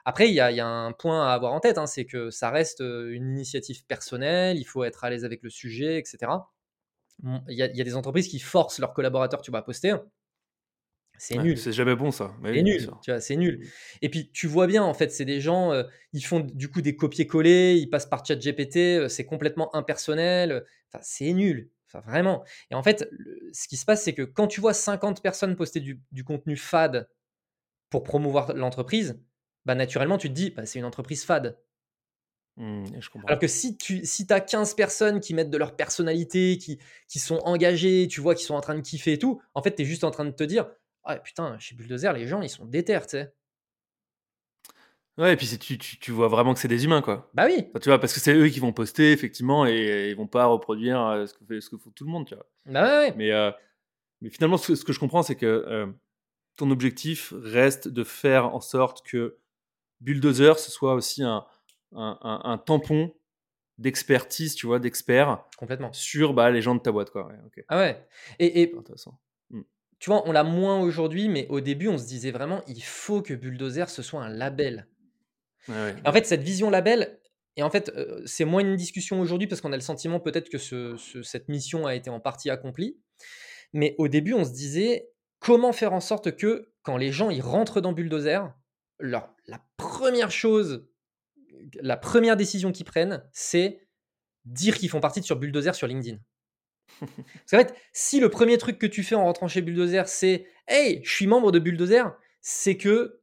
Après, 0.05 0.29
il 0.29 0.33
y 0.33 0.39
a, 0.39 0.67
un 0.67 0.91
point 0.91 1.27
à 1.27 1.33
avoir 1.33 1.53
en 1.53 1.59
tête, 1.59 1.77
hein, 1.77 1.87
c'est 1.87 2.05
que 2.05 2.29
ça 2.29 2.49
reste 2.49 2.79
une 2.79 3.31
initiative 3.31 3.85
personnelle, 3.85 4.57
il 4.57 4.65
faut 4.65 4.83
être 4.83 5.03
à 5.03 5.09
l'aise 5.09 5.25
avec 5.25 5.43
le 5.43 5.49
sujet, 5.49 5.97
etc. 5.97 6.31
Il 7.23 7.55
y, 7.55 7.61
a, 7.61 7.67
il 7.67 7.77
y, 7.77 7.81
a, 7.81 7.83
des 7.83 7.95
entreprises 7.95 8.27
qui 8.27 8.39
forcent 8.39 8.79
leurs 8.79 8.93
collaborateurs, 8.93 9.41
tu 9.41 9.55
à 9.55 9.61
poster. 9.61 9.95
C'est 11.21 11.37
nul. 11.37 11.55
C'est 11.55 11.71
jamais 11.71 11.95
bon 11.95 12.09
ça. 12.09 12.33
c'est 12.43 12.63
nul. 12.63 12.89
Tu 13.03 13.11
vois, 13.11 13.21
c'est 13.21 13.35
nul. 13.35 13.59
Mmh. 13.59 13.67
Et 14.01 14.09
puis 14.09 14.31
tu 14.31 14.47
vois 14.47 14.65
bien 14.65 14.81
en 14.81 14.95
fait, 14.95 15.11
c'est 15.11 15.23
des 15.23 15.39
gens, 15.39 15.71
euh, 15.71 15.83
ils 16.13 16.25
font 16.25 16.39
du 16.39 16.67
coup 16.67 16.81
des 16.81 16.95
copier-coller, 16.95 17.75
ils 17.75 17.91
passent 17.91 18.07
par 18.07 18.25
ChatGPT, 18.25 18.77
euh, 18.77 19.07
c'est 19.07 19.25
complètement 19.25 19.75
impersonnel. 19.75 20.65
Enfin, 20.91 21.03
c'est 21.03 21.31
nul. 21.33 21.69
Enfin, 21.85 21.99
vraiment. 21.99 22.43
Et 22.71 22.75
en 22.75 22.81
fait, 22.81 23.07
ce 23.53 23.67
qui 23.67 23.77
se 23.77 23.85
passe, 23.85 24.03
c'est 24.03 24.13
que 24.13 24.23
quand 24.23 24.47
tu 24.47 24.61
vois 24.61 24.73
50 24.73 25.21
personnes 25.21 25.55
poster 25.55 25.79
du, 25.79 26.23
contenu 26.23 26.57
fade 26.57 27.07
pour 27.91 28.01
promouvoir 28.01 28.55
l'entreprise, 28.55 29.19
bah 29.65 29.75
naturellement 29.75 30.17
tu 30.17 30.29
te 30.29 30.33
dis, 30.33 30.49
bah, 30.49 30.65
c'est 30.65 30.79
une 30.79 30.85
entreprise 30.85 31.23
fade. 31.23 31.57
Mmh, 32.57 32.85
Alors 33.27 33.39
que 33.39 33.47
si 33.47 33.77
tu 33.77 34.05
si 34.05 34.27
as 34.29 34.41
15 34.41 34.75
personnes 34.75 35.19
qui 35.19 35.33
mettent 35.33 35.49
de 35.49 35.57
leur 35.57 35.75
personnalité, 35.75 36.57
qui, 36.57 36.79
qui 37.07 37.19
sont 37.19 37.39
engagées, 37.45 38.07
tu 38.09 38.19
vois, 38.19 38.35
qui 38.35 38.43
sont 38.43 38.55
en 38.55 38.61
train 38.61 38.75
de 38.75 38.81
kiffer 38.81 39.13
et 39.13 39.19
tout, 39.19 39.41
en 39.53 39.63
fait, 39.63 39.73
tu 39.73 39.83
es 39.83 39.85
juste 39.85 40.03
en 40.03 40.11
train 40.11 40.25
de 40.25 40.31
te 40.31 40.43
dire, 40.43 40.69
ah 41.03 41.17
putain, 41.17 41.57
chez 41.59 41.75
Bulldozer, 41.75 42.13
les 42.13 42.27
gens, 42.27 42.41
ils 42.41 42.49
sont 42.49 42.65
déter, 42.65 42.99
tu 43.01 43.09
sais. 43.09 43.33
Ouais, 45.17 45.33
et 45.33 45.35
puis 45.35 45.47
tu, 45.59 45.77
tu, 45.77 45.99
tu, 45.99 46.11
vois 46.11 46.27
vraiment 46.27 46.53
que 46.53 46.59
c'est 46.59 46.67
des 46.67 46.85
humains, 46.85 47.01
quoi. 47.01 47.29
Bah 47.33 47.45
oui. 47.45 47.67
tu 47.81 47.89
vois, 47.89 47.99
parce 47.99 48.13
que 48.13 48.19
c'est 48.19 48.33
eux 48.33 48.47
qui 48.47 48.59
vont 48.59 48.73
poster, 48.73 49.11
effectivement, 49.11 49.65
et, 49.65 50.09
ils 50.09 50.15
vont 50.15 50.27
pas 50.27 50.45
reproduire 50.45 51.01
euh, 51.05 51.25
ce 51.25 51.33
que 51.33 51.45
fait, 51.45 51.61
ce 51.61 51.69
que 51.69 51.75
tout 51.75 52.05
le 52.05 52.11
monde, 52.11 52.27
tu 52.27 52.35
vois. 52.35 52.45
Bah 52.65 52.99
ouais, 52.99 53.13
Mais, 53.17 53.31
euh, 53.31 53.51
mais 54.21 54.29
finalement, 54.29 54.57
ce, 54.57 54.73
que 54.73 54.93
je 54.93 54.99
comprends, 54.99 55.23
c'est 55.23 55.35
que 55.35 55.45
euh, 55.45 55.87
ton 56.55 56.71
objectif 56.71 57.33
reste 57.37 57.87
de 57.87 58.03
faire 58.03 58.53
en 58.55 58.61
sorte 58.61 59.05
que 59.05 59.37
Bulldozer, 60.01 60.59
ce 60.59 60.71
soit 60.71 60.93
aussi 60.93 61.23
un, 61.23 61.45
un, 61.93 62.41
un, 62.43 62.57
tampon 62.57 63.13
d'expertise, 63.77 64.55
tu 64.55 64.67
vois, 64.67 64.79
d'experts. 64.79 65.43
Complètement. 65.57 65.93
Sur 65.93 66.33
bah, 66.33 66.51
les 66.51 66.61
gens 66.61 66.75
de 66.75 66.81
ta 66.81 66.91
boîte, 66.91 67.11
quoi. 67.11 67.31
Ah 67.69 67.77
ouais. 67.77 68.05
Et, 68.39 68.61
et 68.61 68.75
intéressant 68.77 69.19
tu 70.01 70.09
vois, 70.09 70.27
on 70.27 70.31
l'a 70.31 70.43
moins 70.43 70.81
aujourd'hui, 70.81 71.29
mais 71.29 71.45
au 71.49 71.61
début, 71.61 71.87
on 71.87 71.97
se 71.99 72.07
disait 72.07 72.31
vraiment, 72.31 72.63
il 72.67 72.81
faut 72.81 73.21
que 73.21 73.35
Bulldozer, 73.35 73.87
ce 73.87 74.01
soit 74.01 74.23
un 74.23 74.29
label. 74.29 74.87
En 75.69 76.11
fait, 76.11 76.25
cette 76.25 76.41
vision 76.41 76.71
label, 76.71 77.19
et 77.55 77.61
en 77.61 77.69
fait, 77.69 77.91
euh, 77.95 78.19
c'est 78.25 78.43
moins 78.43 78.61
une 78.61 78.75
discussion 78.75 79.21
aujourd'hui 79.21 79.47
parce 79.47 79.61
qu'on 79.61 79.71
a 79.71 79.75
le 79.75 79.81
sentiment 79.81 80.19
peut-être 80.19 80.49
que 80.49 80.57
cette 80.57 81.49
mission 81.49 81.85
a 81.85 81.93
été 81.93 82.09
en 82.09 82.19
partie 82.19 82.49
accomplie. 82.49 82.97
Mais 83.73 83.93
au 83.99 84.07
début, 84.07 84.33
on 84.33 84.43
se 84.43 84.51
disait, 84.51 85.07
comment 85.39 85.71
faire 85.71 85.93
en 85.93 85.99
sorte 85.99 86.35
que 86.35 86.73
quand 86.81 86.97
les 86.97 87.11
gens 87.11 87.29
ils 87.29 87.43
rentrent 87.43 87.79
dans 87.79 87.93
Bulldozer, 87.93 88.51
leur, 89.01 89.35
la 89.47 89.63
première 89.77 90.31
chose, 90.31 90.87
la 91.81 91.97
première 91.97 92.37
décision 92.37 92.71
qu'ils 92.71 92.85
prennent, 92.85 93.23
c'est 93.31 93.87
dire 94.45 94.77
qu'ils 94.77 94.89
font 94.89 94.99
partie 94.99 95.19
de 95.19 95.25
sur 95.25 95.35
Bulldozer 95.35 95.75
sur 95.75 95.87
LinkedIn. 95.87 96.17
Parce 96.99 97.51
qu'en 97.51 97.57
fait, 97.57 97.75
si 97.93 98.19
le 98.19 98.29
premier 98.29 98.57
truc 98.57 98.77
que 98.77 98.87
tu 98.87 99.03
fais 99.03 99.15
en 99.15 99.25
rentrant 99.25 99.47
chez 99.47 99.61
Bulldozer, 99.61 100.07
c'est 100.07 100.47
Hey, 100.67 101.01
je 101.03 101.11
suis 101.11 101.27
membre 101.27 101.51
de 101.51 101.59
Bulldozer, 101.59 102.15
c'est 102.41 102.77
que 102.77 103.21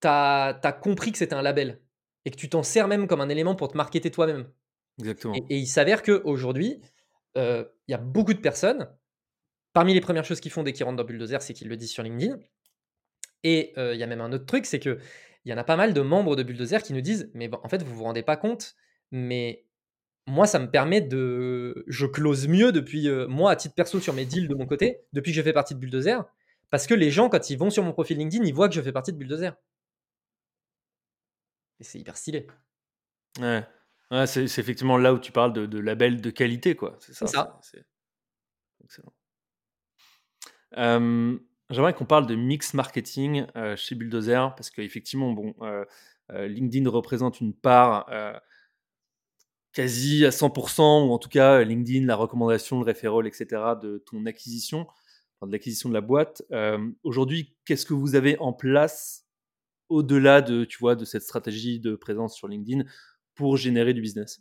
tu 0.00 0.08
as, 0.08 0.80
compris 0.82 1.12
que 1.12 1.18
c'était 1.18 1.34
un 1.34 1.42
label 1.42 1.80
et 2.24 2.30
que 2.30 2.36
tu 2.36 2.48
t'en 2.48 2.62
sers 2.62 2.88
même 2.88 3.06
comme 3.06 3.20
un 3.20 3.28
élément 3.28 3.54
pour 3.54 3.68
te 3.68 3.76
marketer 3.76 4.10
toi-même. 4.10 4.50
Exactement. 4.98 5.34
Et, 5.34 5.58
il 5.58 5.66
s'avère 5.66 6.02
qu'aujourd'hui, 6.02 6.80
euh, 7.36 7.64
il 7.88 7.92
y 7.92 7.94
a 7.94 7.98
beaucoup 7.98 8.34
de 8.34 8.40
personnes, 8.40 8.88
parmi 9.72 9.94
les 9.94 10.00
premières 10.00 10.24
choses 10.24 10.40
qu'ils 10.40 10.52
font 10.52 10.62
dès 10.62 10.72
qu'ils 10.72 10.84
rentrent 10.84 10.96
dans 10.96 11.04
Bulldozer, 11.04 11.42
c'est 11.42 11.54
qu'ils 11.54 11.68
le 11.68 11.76
disent 11.76 11.92
sur 11.92 12.02
LinkedIn. 12.02 12.38
Et 13.46 13.72
euh, 13.78 13.94
il 13.94 14.00
y 14.00 14.02
a 14.02 14.08
même 14.08 14.20
un 14.20 14.32
autre 14.32 14.44
truc, 14.44 14.66
c'est 14.66 14.80
qu'il 14.80 14.98
y 15.44 15.52
en 15.52 15.56
a 15.56 15.62
pas 15.62 15.76
mal 15.76 15.94
de 15.94 16.00
membres 16.00 16.34
de 16.34 16.42
Bulldozer 16.42 16.82
qui 16.82 16.92
nous 16.92 17.00
disent 17.00 17.30
Mais 17.32 17.48
en 17.62 17.68
fait, 17.68 17.80
vous 17.84 17.94
vous 17.94 18.02
rendez 18.02 18.24
pas 18.24 18.36
compte, 18.36 18.74
mais 19.12 19.64
moi, 20.26 20.48
ça 20.48 20.58
me 20.58 20.68
permet 20.68 21.00
de. 21.00 21.84
Je 21.86 22.06
close 22.06 22.48
mieux 22.48 22.72
depuis. 22.72 23.08
Euh, 23.08 23.28
moi, 23.28 23.52
à 23.52 23.56
titre 23.56 23.76
perso, 23.76 24.00
sur 24.00 24.14
mes 24.14 24.24
deals 24.24 24.48
de 24.48 24.56
mon 24.56 24.66
côté, 24.66 24.98
depuis 25.12 25.30
que 25.30 25.36
je 25.36 25.42
fais 25.42 25.52
partie 25.52 25.76
de 25.76 25.78
Bulldozer. 25.78 26.24
Parce 26.70 26.88
que 26.88 26.94
les 26.94 27.12
gens, 27.12 27.28
quand 27.28 27.48
ils 27.48 27.56
vont 27.56 27.70
sur 27.70 27.84
mon 27.84 27.92
profil 27.92 28.18
LinkedIn, 28.18 28.44
ils 28.44 28.52
voient 28.52 28.68
que 28.68 28.74
je 28.74 28.82
fais 28.82 28.90
partie 28.90 29.12
de 29.12 29.16
Bulldozer. 29.16 29.54
Et 31.78 31.84
c'est 31.84 32.00
hyper 32.00 32.16
stylé. 32.16 32.48
Ouais. 33.38 33.64
c'est 34.26 34.42
effectivement 34.42 34.98
là 34.98 35.14
où 35.14 35.20
tu 35.20 35.30
parles 35.30 35.52
de, 35.52 35.78
label 35.78 36.20
de 36.20 36.30
qualité, 36.30 36.74
quoi. 36.74 36.96
C'est 36.98 37.14
ça. 37.14 37.60
Excellent. 38.82 39.12
J'aimerais 41.70 41.94
qu'on 41.94 42.04
parle 42.04 42.26
de 42.26 42.34
mix 42.34 42.74
marketing 42.74 43.46
euh, 43.56 43.76
chez 43.76 43.94
Bulldozer, 43.94 44.54
parce 44.54 44.70
qu'effectivement, 44.70 45.32
bon, 45.32 45.54
euh, 45.62 45.84
LinkedIn 46.30 46.88
représente 46.88 47.40
une 47.40 47.54
part 47.54 48.06
quasi 49.72 50.24
à 50.24 50.30
100%, 50.30 51.06
ou 51.06 51.12
en 51.12 51.18
tout 51.18 51.28
cas 51.28 51.62
LinkedIn, 51.62 52.06
la 52.06 52.16
recommandation, 52.16 52.78
le 52.78 52.84
référol, 52.84 53.26
etc., 53.26 53.62
de 53.80 53.98
ton 54.06 54.24
acquisition, 54.24 54.86
de 55.42 55.52
l'acquisition 55.52 55.88
de 55.88 55.94
la 55.94 56.00
boîte. 56.00 56.42
Euh, 56.52 56.78
aujourd'hui, 57.02 57.54
qu'est-ce 57.66 57.84
que 57.84 57.92
vous 57.94 58.14
avez 58.14 58.38
en 58.38 58.52
place 58.52 59.26
au-delà 59.88 60.40
de, 60.40 60.64
tu 60.64 60.78
vois, 60.78 60.96
de 60.96 61.04
cette 61.04 61.22
stratégie 61.22 61.78
de 61.78 61.94
présence 61.94 62.34
sur 62.34 62.48
LinkedIn 62.48 62.84
pour 63.34 63.56
générer 63.56 63.92
du 63.92 64.00
business? 64.00 64.40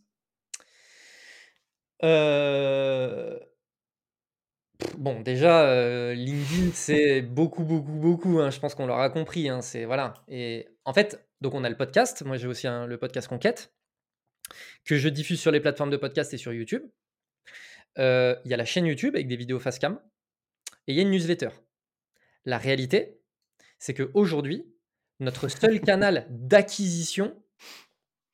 Euh, 2.03 3.37
Bon, 4.97 5.21
déjà, 5.21 5.69
euh, 5.69 6.13
LinkedIn, 6.13 6.71
c'est 6.73 7.21
beaucoup, 7.21 7.63
beaucoup, 7.63 7.93
beaucoup. 7.93 8.39
Hein, 8.39 8.49
je 8.49 8.59
pense 8.59 8.75
qu'on 8.75 8.85
l'aura 8.85 9.09
compris. 9.09 9.49
Hein, 9.49 9.61
c'est 9.61 9.85
voilà. 9.85 10.13
Et 10.27 10.67
en 10.83 10.93
fait, 10.93 11.25
donc 11.41 11.53
on 11.53 11.63
a 11.63 11.69
le 11.69 11.77
podcast. 11.77 12.23
Moi, 12.23 12.37
j'ai 12.37 12.47
aussi 12.47 12.67
le 12.67 12.97
podcast 12.97 13.27
Conquête 13.27 13.73
que 14.83 14.97
je 14.97 15.09
diffuse 15.09 15.39
sur 15.39 15.51
les 15.51 15.59
plateformes 15.59 15.89
de 15.89 15.97
podcast 15.97 16.33
et 16.33 16.37
sur 16.37 16.53
YouTube. 16.53 16.83
Euh, 17.97 18.35
il 18.45 18.51
y 18.51 18.53
a 18.53 18.57
la 18.57 18.65
chaîne 18.65 18.85
YouTube 18.85 19.15
avec 19.15 19.27
des 19.27 19.37
vidéos 19.37 19.59
face 19.59 19.79
cam 19.79 19.99
et 20.87 20.93
il 20.93 20.95
y 20.95 20.99
a 20.99 21.01
une 21.01 21.11
newsletter. 21.11 21.49
La 22.43 22.57
réalité, 22.57 23.21
c'est 23.79 23.93
qu'aujourd'hui, 23.93 24.65
notre 25.19 25.47
seul 25.47 25.79
canal 25.79 26.27
d'acquisition, 26.29 27.41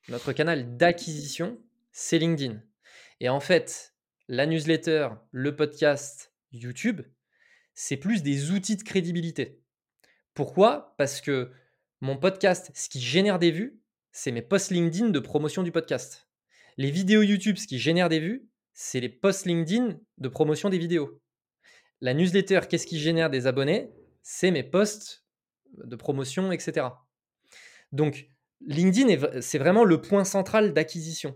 notre 0.09 0.33
canal 0.33 0.77
d'acquisition, 0.77 1.61
c'est 1.91 2.17
LinkedIn. 2.17 2.61
Et 3.19 3.29
en 3.29 3.39
fait, 3.39 3.95
la 4.27 4.45
newsletter, 4.45 5.09
le 5.31 5.55
podcast, 5.55 6.30
YouTube, 6.51 7.01
c'est 7.73 7.97
plus 7.97 8.23
des 8.23 8.51
outils 8.51 8.75
de 8.75 8.83
crédibilité. 8.83 9.61
Pourquoi? 10.33 10.95
Parce 10.97 11.21
que 11.21 11.51
mon 12.01 12.17
podcast, 12.17 12.71
ce 12.73 12.89
qui 12.89 12.99
génère 12.99 13.39
des 13.39 13.51
vues, 13.51 13.79
c'est 14.11 14.31
mes 14.31 14.41
posts 14.41 14.71
LinkedIn 14.71 15.09
de 15.09 15.19
promotion 15.19 15.63
du 15.63 15.71
podcast. 15.71 16.27
Les 16.77 16.91
vidéos 16.91 17.21
YouTube, 17.21 17.57
ce 17.57 17.67
qui 17.67 17.79
génère 17.79 18.09
des 18.09 18.19
vues, 18.19 18.49
c'est 18.73 18.99
les 18.99 19.09
posts 19.09 19.45
LinkedIn 19.45 19.99
de 20.17 20.27
promotion 20.27 20.69
des 20.69 20.77
vidéos. 20.77 21.21
La 22.01 22.13
newsletter, 22.13 22.61
qu'est-ce 22.69 22.87
qui 22.87 22.99
génère 22.99 23.29
des 23.29 23.45
abonnés? 23.47 23.91
C'est 24.23 24.51
mes 24.51 24.63
posts 24.63 25.25
de 25.77 25.95
promotion, 25.95 26.51
etc. 26.51 26.87
Donc, 27.91 28.29
LinkedIn, 28.61 29.41
c'est 29.41 29.57
vraiment 29.57 29.83
le 29.83 30.01
point 30.01 30.23
central 30.23 30.73
d'acquisition. 30.73 31.35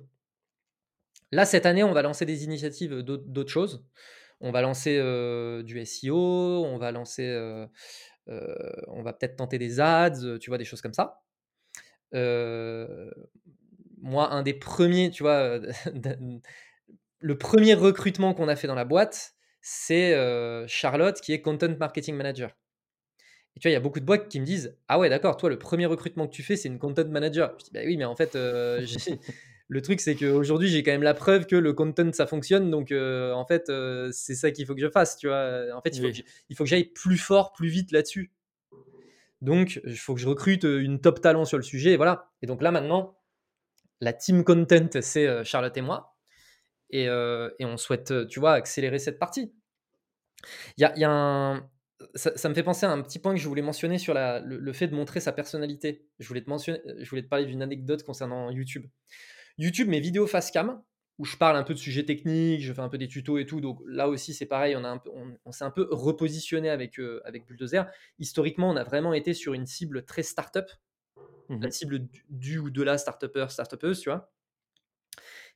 Là, 1.31 1.45
cette 1.45 1.65
année, 1.65 1.83
on 1.83 1.91
va 1.91 2.01
lancer 2.01 2.25
des 2.25 2.43
initiatives 2.43 3.01
d'autres 3.01 3.51
choses. 3.51 3.85
On 4.41 4.51
va 4.51 4.61
lancer 4.61 4.97
du 5.63 5.79
SEO, 5.79 6.65
on 6.65 6.77
va 6.77 6.91
lancer, 6.91 7.67
on 8.27 9.03
va 9.03 9.13
peut-être 9.13 9.37
tenter 9.37 9.57
des 9.57 9.79
ads, 9.79 10.37
tu 10.39 10.49
vois, 10.49 10.57
des 10.57 10.65
choses 10.65 10.81
comme 10.81 10.93
ça. 10.93 11.21
moi, 14.01 14.31
un 14.31 14.43
des 14.43 14.53
premiers, 14.53 15.09
tu 15.09 15.23
vois, 15.23 15.59
le 17.19 17.37
premier 17.37 17.73
recrutement 17.73 18.33
qu'on 18.33 18.47
a 18.47 18.55
fait 18.55 18.67
dans 18.67 18.75
la 18.75 18.85
boîte, 18.85 19.35
c'est 19.61 20.15
Charlotte 20.67 21.19
qui 21.21 21.33
est 21.33 21.41
Content 21.41 21.75
Marketing 21.79 22.15
Manager. 22.15 22.55
Et 23.55 23.59
tu 23.59 23.67
vois, 23.67 23.71
il 23.71 23.73
y 23.73 23.77
a 23.77 23.81
beaucoup 23.81 24.01
de 24.01 24.05
boîtes 24.05 24.27
qui 24.27 24.39
me 24.39 24.45
disent 24.45 24.77
Ah 24.87 24.99
ouais, 24.99 25.09
d'accord, 25.09 25.37
toi, 25.37 25.49
le 25.49 25.57
premier 25.57 25.85
recrutement 25.85 26.27
que 26.27 26.33
tu 26.33 26.43
fais, 26.43 26.57
c'est 26.57 26.67
une 26.67 26.79
content 26.79 27.07
manager. 27.07 27.55
Je 27.59 27.65
dis 27.65 27.71
Bah 27.73 27.79
oui, 27.85 27.95
mais 27.95 28.05
en 28.05 28.15
fait, 28.15 28.35
le 29.67 29.81
truc, 29.81 29.99
c'est 29.99 30.15
qu'aujourd'hui, 30.15 30.69
j'ai 30.69 30.83
quand 30.83 30.91
même 30.91 31.03
la 31.03 31.13
preuve 31.13 31.47
que 31.47 31.55
le 31.55 31.73
content, 31.73 32.11
ça 32.13 32.27
fonctionne. 32.27 32.69
Donc, 32.69 32.91
en 32.91 33.45
fait, 33.45 33.71
c'est 34.11 34.35
ça 34.35 34.51
qu'il 34.51 34.65
faut 34.65 34.75
que 34.75 34.81
je 34.81 34.89
fasse. 34.89 35.17
Tu 35.17 35.27
vois, 35.27 35.65
en 35.73 35.81
fait, 35.81 35.97
il 35.97 36.55
faut 36.55 36.63
que 36.63 36.69
j'aille 36.69 36.85
plus 36.85 37.17
fort, 37.17 37.51
plus 37.51 37.69
vite 37.69 37.91
là-dessus. 37.91 38.31
Donc, 39.41 39.81
il 39.85 39.97
faut 39.97 40.13
que 40.13 40.21
je 40.21 40.27
recrute 40.27 40.63
une 40.63 41.01
top 41.01 41.21
talent 41.21 41.45
sur 41.45 41.57
le 41.57 41.63
sujet. 41.63 41.93
Et 41.93 41.97
voilà. 41.97 42.31
Et 42.41 42.47
donc 42.47 42.61
là, 42.61 42.71
maintenant, 42.71 43.17
la 44.01 44.13
team 44.13 44.43
content, 44.43 44.89
c'est 45.01 45.43
Charlotte 45.43 45.75
et 45.77 45.81
moi. 45.81 46.15
Et, 46.91 47.09
on 47.09 47.77
souhaite, 47.77 48.27
tu 48.27 48.39
vois, 48.39 48.53
accélérer 48.53 48.99
cette 48.99 49.19
partie. 49.19 49.51
Il 50.77 50.81
y 50.81 51.03
a, 51.03 51.11
un. 51.11 51.69
Ça, 52.13 52.49
me 52.49 52.53
fait 52.53 52.63
penser 52.63 52.85
à 52.85 52.91
un 52.91 53.01
petit 53.01 53.19
point 53.19 53.33
que 53.33 53.39
je 53.39 53.47
voulais 53.47 53.61
mentionner 53.61 53.97
sur 53.97 54.13
le, 54.13 54.73
fait 54.73 54.87
de 54.87 54.95
montrer 54.95 55.19
sa 55.19 55.31
personnalité. 55.31 56.07
Je 56.19 56.27
voulais 56.27 56.43
te, 56.43 56.49
mentionner, 56.49 56.81
je 56.99 57.09
voulais 57.09 57.23
te 57.23 57.27
parler 57.27 57.45
d'une 57.45 57.61
anecdote 57.61 58.03
concernant 58.03 58.51
YouTube. 58.51 58.85
YouTube, 59.57 59.87
mes 59.87 59.99
vidéos 59.99 60.27
face 60.27 60.51
cam, 60.51 60.81
où 61.17 61.25
je 61.25 61.37
parle 61.37 61.55
un 61.55 61.63
peu 61.63 61.73
de 61.73 61.79
sujets 61.79 62.03
techniques, 62.03 62.61
je 62.61 62.73
fais 62.73 62.81
un 62.81 62.89
peu 62.89 62.97
des 62.97 63.07
tutos 63.07 63.37
et 63.37 63.45
tout. 63.45 63.61
Donc 63.61 63.79
là 63.87 64.09
aussi, 64.09 64.33
c'est 64.33 64.45
pareil, 64.45 64.75
on, 64.75 64.83
a 64.83 65.01
on, 65.45 65.51
s'est 65.51 65.63
un 65.63 65.71
peu 65.71 65.87
repositionné 65.91 66.69
avec, 66.69 66.99
avec 67.23 67.45
Bulldozer. 67.47 67.85
Historiquement, 68.19 68.69
on 68.69 68.75
a 68.75 68.83
vraiment 68.83 69.13
été 69.13 69.33
sur 69.33 69.53
une 69.53 69.65
cible 69.65 70.03
très 70.03 70.23
start-up, 70.23 70.69
mmh 71.49 71.61
la 71.61 71.71
cible 71.71 72.07
du, 72.29 72.57
ou 72.57 72.69
de 72.69 72.83
la 72.83 72.97
start-upper, 72.97 73.47
start-upeuse, 73.49 74.01
tu 74.01 74.09
vois 74.09 74.31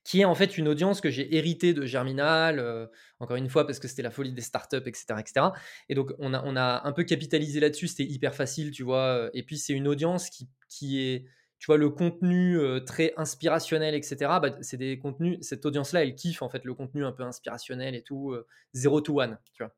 qui 0.05 0.21
est 0.21 0.25
en 0.25 0.33
fait 0.33 0.57
une 0.57 0.67
audience 0.67 1.01
que 1.01 1.09
j'ai 1.09 1.35
héritée 1.35 1.73
de 1.73 1.85
Germinal, 1.85 2.89
encore 3.19 3.35
une 3.35 3.49
fois, 3.49 3.67
parce 3.67 3.79
que 3.79 3.87
c'était 3.87 4.01
la 4.01 4.11
folie 4.11 4.31
des 4.31 4.41
startups, 4.41 4.77
etc. 4.77 5.05
etc. 5.19 5.47
Et 5.89 5.93
donc, 5.93 6.13
on 6.19 6.33
a, 6.33 6.41
on 6.45 6.55
a 6.55 6.87
un 6.87 6.91
peu 6.93 7.03
capitalisé 7.03 7.59
là-dessus, 7.59 7.89
c'était 7.89 8.05
hyper 8.05 8.33
facile, 8.33 8.71
tu 8.71 8.83
vois. 8.83 9.29
Et 9.33 9.43
puis, 9.43 9.57
c'est 9.57 9.73
une 9.73 9.87
audience 9.87 10.29
qui, 10.29 10.47
qui 10.69 11.01
est, 11.01 11.25
tu 11.59 11.67
vois, 11.67 11.77
le 11.77 11.89
contenu 11.89 12.57
très 12.85 13.13
inspirationnel, 13.17 13.93
etc. 13.93 14.15
Bah, 14.41 14.55
c'est 14.61 14.77
des 14.77 14.97
contenus, 14.97 15.37
cette 15.41 15.65
audience-là, 15.65 16.03
elle 16.03 16.15
kiffe 16.15 16.41
en 16.41 16.49
fait 16.49 16.63
le 16.63 16.73
contenu 16.73 17.05
un 17.05 17.11
peu 17.11 17.23
inspirationnel 17.23 17.95
et 17.95 18.01
tout, 18.01 18.35
zero 18.73 19.01
to 19.01 19.21
one, 19.21 19.37
tu 19.53 19.63
vois. 19.63 19.75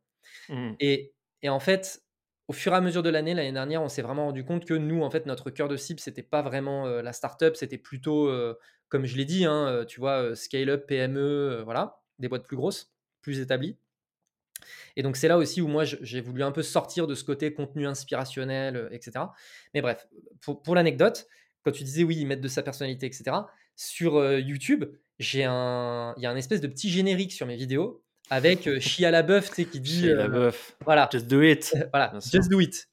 Mmh. 0.50 0.76
Et, 0.80 1.14
et 1.42 1.50
en 1.50 1.60
fait, 1.60 2.04
au 2.48 2.54
fur 2.54 2.72
et 2.74 2.76
à 2.76 2.82
mesure 2.82 3.04
de 3.04 3.10
l'année, 3.10 3.34
l'année 3.34 3.52
dernière, 3.52 3.82
on 3.82 3.90
s'est 3.90 4.04
vraiment 4.04 4.26
rendu 4.26 4.46
compte 4.46 4.66
que 4.66 4.74
nous, 4.74 5.02
en 5.02 5.10
fait, 5.10 5.26
notre 5.26 5.50
cœur 5.50 5.68
de 5.68 5.76
cible, 5.76 6.00
c'était 6.00 6.24
pas 6.24 6.42
vraiment 6.42 6.86
la 6.86 7.14
startup, 7.14 7.56
c'était 7.56 7.78
plutôt 7.78 8.30
comme 8.92 9.06
je 9.06 9.16
l'ai 9.16 9.26
dit, 9.26 9.46
hein, 9.46 9.86
tu 9.88 10.00
vois, 10.00 10.36
scale-up, 10.36 10.86
PME, 10.86 11.62
voilà, 11.64 12.02
des 12.20 12.28
boîtes 12.28 12.46
plus 12.46 12.58
grosses, 12.58 12.94
plus 13.22 13.40
établies. 13.40 13.78
Et 14.96 15.02
donc 15.02 15.16
c'est 15.16 15.30
là 15.30 15.38
aussi 15.38 15.62
où 15.62 15.68
moi 15.68 15.86
j'ai 15.86 16.22
voulu 16.22 16.44
un 16.44 16.52
peu 16.52 16.62
sortir 16.62 17.08
de 17.08 17.16
ce 17.16 17.24
côté 17.24 17.54
contenu 17.54 17.88
inspirationnel, 17.88 18.90
etc. 18.92 19.26
Mais 19.74 19.82
bref, 19.82 20.08
pour, 20.42 20.76
l'anecdote, 20.76 21.26
quand 21.64 21.72
tu 21.72 21.84
disais 21.84 22.04
oui, 22.04 22.18
ils 22.18 22.26
mettent 22.26 22.42
de 22.42 22.48
sa 22.48 22.64
personnalité, 22.64 23.06
etc. 23.06 23.32
Sur 23.76 24.38
YouTube, 24.40 24.86
j'ai 25.20 25.44
un, 25.44 26.14
il 26.18 26.24
y 26.24 26.26
a 26.26 26.32
un 26.32 26.36
espèce 26.36 26.62
de 26.62 26.68
petit 26.68 26.90
générique 26.90 27.32
sur 27.32 27.46
mes 27.46 27.56
vidéos 27.56 28.04
avec 28.30 28.80
Chia 28.80 29.12
la 29.12 29.24
tu 29.24 29.42
sais, 29.48 29.66
qui 29.66 29.80
dit, 29.80 30.02
Chia 30.02 30.16
la 30.16 30.52
voilà, 30.86 31.10
just 31.12 31.28
do 31.28 31.42
it, 31.42 31.76
voilà, 31.92 32.14
just 32.32 32.50
do 32.50 32.60
it. 32.60 32.90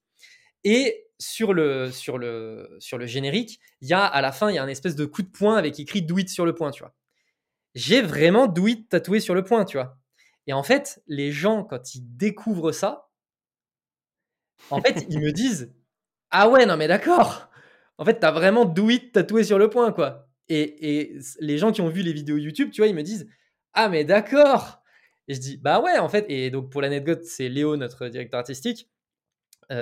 Et 0.65 1.09
sur 1.19 1.53
le, 1.53 1.91
sur 1.91 2.19
le, 2.19 2.77
sur 2.79 2.99
le 2.99 3.07
générique, 3.07 3.61
il 3.81 3.89
y 3.89 3.93
a 3.93 4.05
à 4.05 4.21
la 4.21 4.33
fin, 4.33 4.51
il 4.51 4.55
y 4.55 4.59
a 4.59 4.63
un 4.63 4.69
espèce 4.69 4.97
de 4.97 5.05
coup 5.05 5.23
de 5.23 5.29
poing 5.29 5.57
avec 5.57 5.79
écrit 5.81 6.03
Do 6.03 6.19
it 6.19 6.29
sur 6.29 6.45
le 6.45 6.55
point, 6.55 6.71
tu 6.71 6.83
vois. 6.83 6.95
J'ai 7.75 8.03
vraiment 8.03 8.47
Do 8.47 8.67
it 8.67 8.89
tatoué 8.89 9.21
sur 9.21 9.35
le 9.35 9.45
point, 9.45 9.65
tu 9.65 9.77
vois. 9.77 9.99
Et 10.47 10.53
en 10.53 10.63
fait, 10.63 11.03
les 11.07 11.33
gens, 11.33 11.65
quand 11.65 11.95
ils 11.95 12.17
découvrent 12.17 12.73
ça, 12.73 13.11
en 14.71 14.81
fait, 14.81 15.07
ils 15.09 15.21
me 15.21 15.33
disent 15.33 15.73
Ah 16.31 16.49
ouais, 16.49 16.67
non, 16.67 16.77
mais 16.77 16.89
d'accord. 16.89 17.48
En 17.99 18.05
fait, 18.05 18.21
t'as 18.21 18.31
vraiment 18.31 18.65
Do 18.65 18.91
it 18.91 19.13
tatoué 19.13 19.45
sur 19.45 19.59
le 19.59 19.69
point, 19.69 19.93
quoi. 19.93 20.29
Et, 20.49 21.01
et, 21.01 21.19
les 21.41 21.59
gens 21.59 21.73
qui 21.73 21.81
ont 21.81 21.89
vu 21.89 22.03
les 22.03 22.13
vidéos 22.13 22.39
YouTube, 22.39 22.71
tu 22.71 22.81
vois, 22.81 22.89
ils 22.89 22.95
me 22.95 23.03
disent 23.03 23.29
Ah, 23.75 23.89
mais 23.89 24.05
d'accord. 24.05 24.83
Et 25.29 25.35
je 25.35 25.41
dis 25.41 25.57
Bah 25.59 25.81
ouais, 25.81 25.99
en 25.99 26.09
fait. 26.09 26.25
Et 26.29 26.51
donc, 26.51 26.71
pour 26.71 26.81
l'anecdote, 26.81 27.25
c'est 27.25 27.49
Léo, 27.49 27.77
notre 27.77 28.09
directeur 28.09 28.41
artistique 28.41 28.89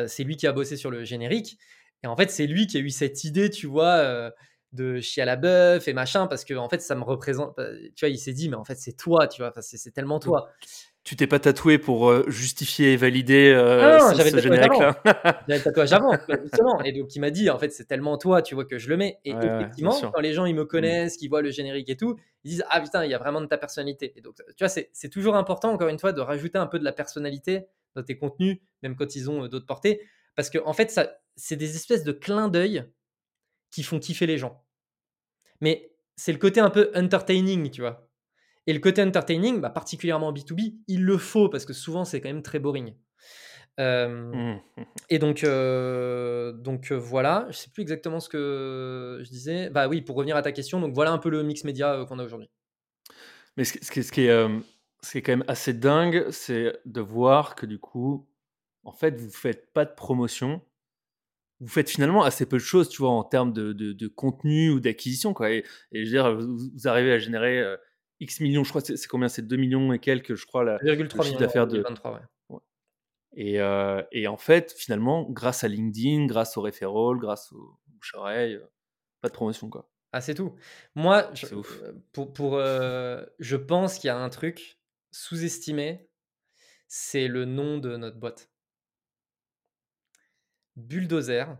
c'est 0.06 0.24
lui 0.24 0.36
qui 0.36 0.46
a 0.46 0.52
bossé 0.52 0.76
sur 0.76 0.90
le 0.90 1.04
générique. 1.04 1.58
Et 2.02 2.06
en 2.06 2.16
fait, 2.16 2.30
c'est 2.30 2.46
lui 2.46 2.66
qui 2.66 2.76
a 2.76 2.80
eu 2.80 2.90
cette 2.90 3.24
idée, 3.24 3.50
tu 3.50 3.66
vois, 3.66 4.32
de 4.72 5.00
chier 5.00 5.22
à 5.22 5.26
la 5.26 5.36
bœuf 5.36 5.88
et 5.88 5.92
machin, 5.92 6.26
parce 6.26 6.44
que 6.44 6.54
en 6.54 6.68
fait, 6.68 6.80
ça 6.80 6.94
me 6.94 7.02
représente. 7.02 7.56
Bah, 7.56 7.68
tu 7.94 8.04
vois, 8.04 8.08
il 8.08 8.18
s'est 8.18 8.32
dit, 8.32 8.48
mais 8.48 8.56
en 8.56 8.64
fait, 8.64 8.76
c'est 8.76 8.96
toi, 8.96 9.26
tu 9.26 9.42
vois, 9.42 9.52
c'est 9.60 9.92
tellement 9.92 10.18
toi. 10.18 10.50
Tu 11.06 11.14
t'es 11.14 11.28
pas 11.28 11.38
tatoué 11.38 11.78
pour 11.78 12.28
justifier 12.28 12.94
et 12.94 12.96
valider 12.96 13.54
ah 13.54 14.12
ce, 14.12 14.28
ce 14.28 14.40
générique-là 14.40 15.00
J'avais 15.04 15.58
le 15.58 15.62
tatouage 15.62 15.92
avant, 15.92 16.10
justement. 16.42 16.82
Et 16.82 16.90
donc, 16.90 17.14
il 17.14 17.20
m'a 17.20 17.30
dit, 17.30 17.48
en 17.48 17.60
fait, 17.60 17.70
c'est 17.70 17.84
tellement 17.84 18.18
toi, 18.18 18.42
tu 18.42 18.56
vois, 18.56 18.64
que 18.64 18.76
je 18.76 18.88
le 18.88 18.96
mets. 18.96 19.20
Et 19.24 19.30
effectivement, 19.30 19.96
quand 20.12 20.20
les 20.20 20.32
gens, 20.32 20.46
ils 20.46 20.54
me 20.56 20.64
mmh. 20.64 20.66
connaissent, 20.66 21.16
qu'ils 21.16 21.28
voient 21.28 21.42
le 21.42 21.50
générique 21.50 21.88
et 21.90 21.96
tout, 21.96 22.16
ils 22.42 22.50
disent, 22.50 22.64
ah 22.70 22.80
putain, 22.80 23.04
il 23.04 23.10
y 23.12 23.14
a 23.14 23.18
vraiment 23.18 23.40
de 23.40 23.46
ta 23.46 23.56
personnalité. 23.56 24.14
Et 24.16 24.20
donc, 24.20 24.34
tu 24.56 24.64
vois, 24.64 24.68
c'est 24.68 25.08
toujours 25.08 25.36
important, 25.36 25.70
encore 25.70 25.86
une 25.86 26.00
fois, 26.00 26.12
de 26.12 26.20
rajouter 26.20 26.58
un 26.58 26.66
peu 26.66 26.80
de 26.80 26.84
la 26.84 26.92
personnalité 26.92 27.68
dans 27.94 28.02
tes 28.02 28.18
contenus, 28.18 28.58
même 28.82 28.96
quand 28.96 29.14
ils 29.14 29.30
ont 29.30 29.44
euh, 29.44 29.48
d'autres 29.48 29.66
portées. 29.66 30.02
Parce 30.34 30.50
que, 30.50 30.58
en 30.64 30.72
fait, 30.72 30.90
ça, 30.90 31.18
c'est 31.36 31.56
des 31.56 31.76
espèces 31.76 32.04
de 32.04 32.12
clins 32.12 32.48
d'œil 32.48 32.84
qui 33.70 33.82
font 33.82 33.98
kiffer 33.98 34.26
les 34.26 34.38
gens. 34.38 34.64
Mais 35.60 35.92
c'est 36.16 36.32
le 36.32 36.38
côté 36.38 36.60
un 36.60 36.70
peu 36.70 36.90
entertaining, 36.94 37.70
tu 37.70 37.80
vois. 37.80 38.05
Et 38.66 38.72
le 38.72 38.80
côté 38.80 39.02
entertaining, 39.02 39.60
bah, 39.60 39.70
particulièrement 39.70 40.28
en 40.28 40.32
B2B, 40.32 40.76
il 40.88 41.04
le 41.04 41.18
faut 41.18 41.48
parce 41.48 41.64
que 41.64 41.72
souvent 41.72 42.04
c'est 42.04 42.20
quand 42.20 42.28
même 42.28 42.42
très 42.42 42.58
boring. 42.58 42.94
Mmh. 43.78 44.56
Et 45.10 45.18
donc, 45.18 45.44
euh, 45.44 46.52
donc 46.52 46.90
euh, 46.90 46.96
voilà, 46.96 47.46
je 47.50 47.56
sais 47.58 47.68
plus 47.68 47.82
exactement 47.82 48.20
ce 48.20 48.28
que 48.28 49.20
je 49.22 49.28
disais. 49.28 49.68
Bah 49.68 49.86
oui, 49.86 50.00
pour 50.00 50.16
revenir 50.16 50.36
à 50.36 50.42
ta 50.42 50.50
question, 50.50 50.80
donc 50.80 50.94
voilà 50.94 51.12
un 51.12 51.18
peu 51.18 51.28
le 51.28 51.42
mix 51.42 51.62
média 51.62 52.04
qu'on 52.08 52.18
a 52.18 52.24
aujourd'hui. 52.24 52.48
Mais 53.58 53.64
ce, 53.64 53.78
ce, 53.82 54.02
ce 54.02 54.12
qui 54.12 54.22
est, 54.22 54.48
ce 55.02 55.12
qui 55.12 55.18
est 55.18 55.22
quand 55.22 55.32
même 55.32 55.44
assez 55.46 55.74
dingue, 55.74 56.26
c'est 56.30 56.72
de 56.84 57.00
voir 57.00 57.54
que 57.54 57.66
du 57.66 57.78
coup, 57.78 58.26
en 58.84 58.92
fait, 58.92 59.16
vous 59.20 59.30
faites 59.30 59.72
pas 59.72 59.84
de 59.84 59.94
promotion. 59.94 60.62
Vous 61.60 61.68
faites 61.68 61.88
finalement 61.88 62.22
assez 62.22 62.46
peu 62.46 62.56
de 62.56 62.62
choses, 62.62 62.88
tu 62.88 62.98
vois, 62.98 63.10
en 63.10 63.24
termes 63.24 63.52
de, 63.52 63.72
de, 63.72 64.08
contenu 64.08 64.70
ou 64.70 64.80
d'acquisition, 64.80 65.32
quoi. 65.32 65.50
Et, 65.50 65.64
je 65.92 66.00
veux 66.00 66.06
dire, 66.06 66.36
vous, 66.36 66.86
arrivez 66.86 67.12
à 67.12 67.18
générer 67.18 67.60
euh, 67.60 67.76
X 68.20 68.40
millions, 68.40 68.64
je 68.64 68.70
crois, 68.70 68.80
c'est 68.80 69.06
combien? 69.06 69.28
C'est 69.28 69.46
2 69.46 69.56
millions 69.56 69.92
et 69.92 69.98
quelques, 69.98 70.34
je 70.34 70.46
crois, 70.46 70.64
la, 70.64 70.78
le 70.82 71.08
chiffre 71.08 71.38
d'affaires 71.38 71.66
de. 71.66 71.80
23, 71.80 72.12
ouais. 72.12 72.58
Et, 73.38 73.60
euh, 73.60 74.02
et, 74.12 74.26
en 74.28 74.38
fait, 74.38 74.72
finalement, 74.72 75.28
grâce 75.28 75.62
à 75.62 75.68
LinkedIn, 75.68 76.26
grâce 76.26 76.56
au 76.56 76.62
referral, 76.62 77.18
grâce 77.18 77.52
au 77.52 77.78
bouche 77.86 78.14
oreille, 78.14 78.54
euh, 78.54 78.66
pas 79.20 79.28
de 79.28 79.34
promotion, 79.34 79.68
quoi. 79.68 79.90
Ah, 80.12 80.22
c'est 80.22 80.34
tout. 80.34 80.54
Moi, 80.94 81.30
je, 81.34 81.46
pour, 82.12 82.32
pour 82.32 82.58
je 82.58 83.56
pense 83.56 83.98
qu'il 83.98 84.08
y 84.08 84.10
a 84.10 84.16
un 84.16 84.30
truc, 84.30 84.80
sous-estimé, 85.10 86.08
c'est 86.88 87.28
le 87.28 87.44
nom 87.44 87.76
de 87.76 87.96
notre 87.96 88.16
boîte. 88.16 88.50
Bulldozer, 90.76 91.58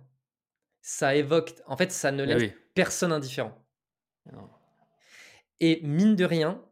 ça 0.83 1.15
évoque, 1.15 1.55
en 1.67 1.77
fait, 1.77 1.91
ça 1.91 2.13
ne 2.13 2.23
eh 2.25 2.27
laisse 2.27 2.53
personne 2.75 3.13
indifférent. 3.13 3.67
Et 5.61 5.81
mine 5.83 6.17
de 6.17 6.25
rien, 6.25 6.63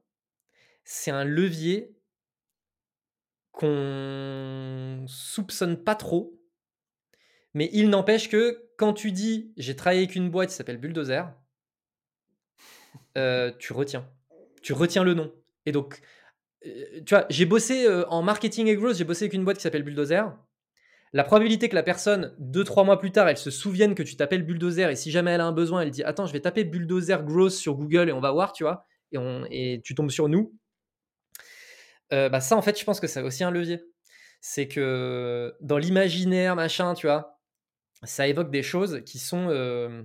c'est 0.84 1.10
un 1.10 1.24
levier 1.24 1.96
qu'on 3.52 5.04
soupçonne 5.06 5.82
pas 5.82 5.94
trop, 5.94 6.40
mais 7.54 7.70
il 7.72 7.88
n'empêche 7.88 8.28
que 8.28 8.68
quand 8.76 8.92
tu 8.92 9.12
dis 9.12 9.52
j'ai 9.56 9.76
travaillé 9.76 10.02
avec 10.02 10.16
une 10.16 10.30
boîte 10.30 10.50
qui 10.50 10.56
s'appelle 10.56 10.78
Bulldozer, 10.78 11.32
euh, 13.16 13.52
tu 13.58 13.72
retiens. 13.72 14.08
Tu 14.62 14.72
retiens 14.72 15.04
le 15.04 15.14
nom. 15.14 15.32
Et 15.66 15.72
donc, 15.72 16.00
euh, 16.66 17.00
tu 17.04 17.14
vois, 17.14 17.26
j'ai 17.30 17.46
bossé 17.46 17.86
euh, 17.86 18.06
en 18.08 18.22
marketing 18.22 18.66
et 18.66 18.76
growth, 18.76 18.96
j'ai 18.96 19.04
bossé 19.04 19.24
avec 19.24 19.34
une 19.34 19.44
boîte 19.44 19.58
qui 19.58 19.62
s'appelle 19.62 19.82
Bulldozer. 19.82 20.36
La 21.14 21.22
probabilité 21.22 21.68
que 21.68 21.76
la 21.76 21.84
personne, 21.84 22.34
2-3 22.40 22.84
mois 22.84 22.98
plus 22.98 23.12
tard, 23.12 23.28
elle 23.28 23.38
se 23.38 23.52
souvienne 23.52 23.94
que 23.94 24.02
tu 24.02 24.16
t'appelles 24.16 24.44
Bulldozer 24.44 24.90
et 24.90 24.96
si 24.96 25.12
jamais 25.12 25.30
elle 25.30 25.40
a 25.40 25.46
un 25.46 25.52
besoin, 25.52 25.82
elle 25.82 25.92
dit 25.92 26.02
Attends, 26.02 26.26
je 26.26 26.32
vais 26.32 26.40
taper 26.40 26.64
Bulldozer 26.64 27.22
Growth 27.22 27.52
sur 27.52 27.76
Google 27.76 28.08
et 28.08 28.12
on 28.12 28.20
va 28.20 28.32
voir, 28.32 28.52
tu 28.52 28.64
vois, 28.64 28.84
et, 29.12 29.80
tu 29.84 29.94
tombes 29.94 30.10
sur 30.10 30.28
nous. 30.28 30.52
Euh, 32.12 32.28
bah 32.28 32.40
ça, 32.40 32.56
en 32.56 32.62
fait, 32.62 32.76
je 32.78 32.84
pense 32.84 32.98
que 32.98 33.06
c'est 33.06 33.22
aussi 33.22 33.44
un 33.44 33.52
levier. 33.52 33.80
C'est 34.40 34.66
que 34.66 35.54
dans 35.60 35.78
l'imaginaire, 35.78 36.56
machin, 36.56 36.94
tu 36.94 37.06
vois, 37.06 37.38
ça 38.02 38.26
évoque 38.26 38.50
des 38.50 38.64
choses 38.64 39.02
qui 39.06 39.20
sont. 39.20 39.46
Euh, 39.50 40.02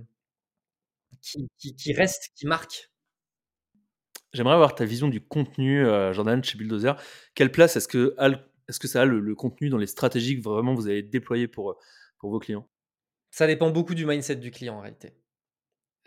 qui, 1.22 1.48
qui, 1.58 1.74
qui 1.74 1.92
restent, 1.92 2.30
qui 2.36 2.46
marquent. 2.46 2.88
J'aimerais 4.32 4.54
avoir 4.54 4.76
ta 4.76 4.84
vision 4.84 5.08
du 5.08 5.20
contenu, 5.20 5.84
euh, 5.84 6.12
Jordan, 6.12 6.42
chez 6.44 6.56
Bulldozer. 6.56 6.94
Quelle 7.34 7.50
place 7.50 7.74
est-ce 7.74 7.88
que, 7.88 8.14
est 8.70 8.78
que 8.78 8.88
ça 8.88 9.02
a 9.02 9.04
le, 9.04 9.34
contenu 9.34 9.68
dans 9.68 9.78
les 9.78 9.86
stratégies 9.86 10.38
que 10.38 10.42
vraiment 10.42 10.74
vous 10.74 10.86
avez 10.86 11.02
déployées 11.02 11.48
pour, 11.48 11.78
pour 12.18 12.30
vos 12.30 12.38
clients? 12.38 12.68
Ça 13.30 13.46
dépend 13.46 13.70
beaucoup 13.70 13.94
du 13.94 14.06
mindset 14.06 14.36
du 14.36 14.50
client 14.50 14.76
en 14.76 14.80
réalité. 14.80 15.14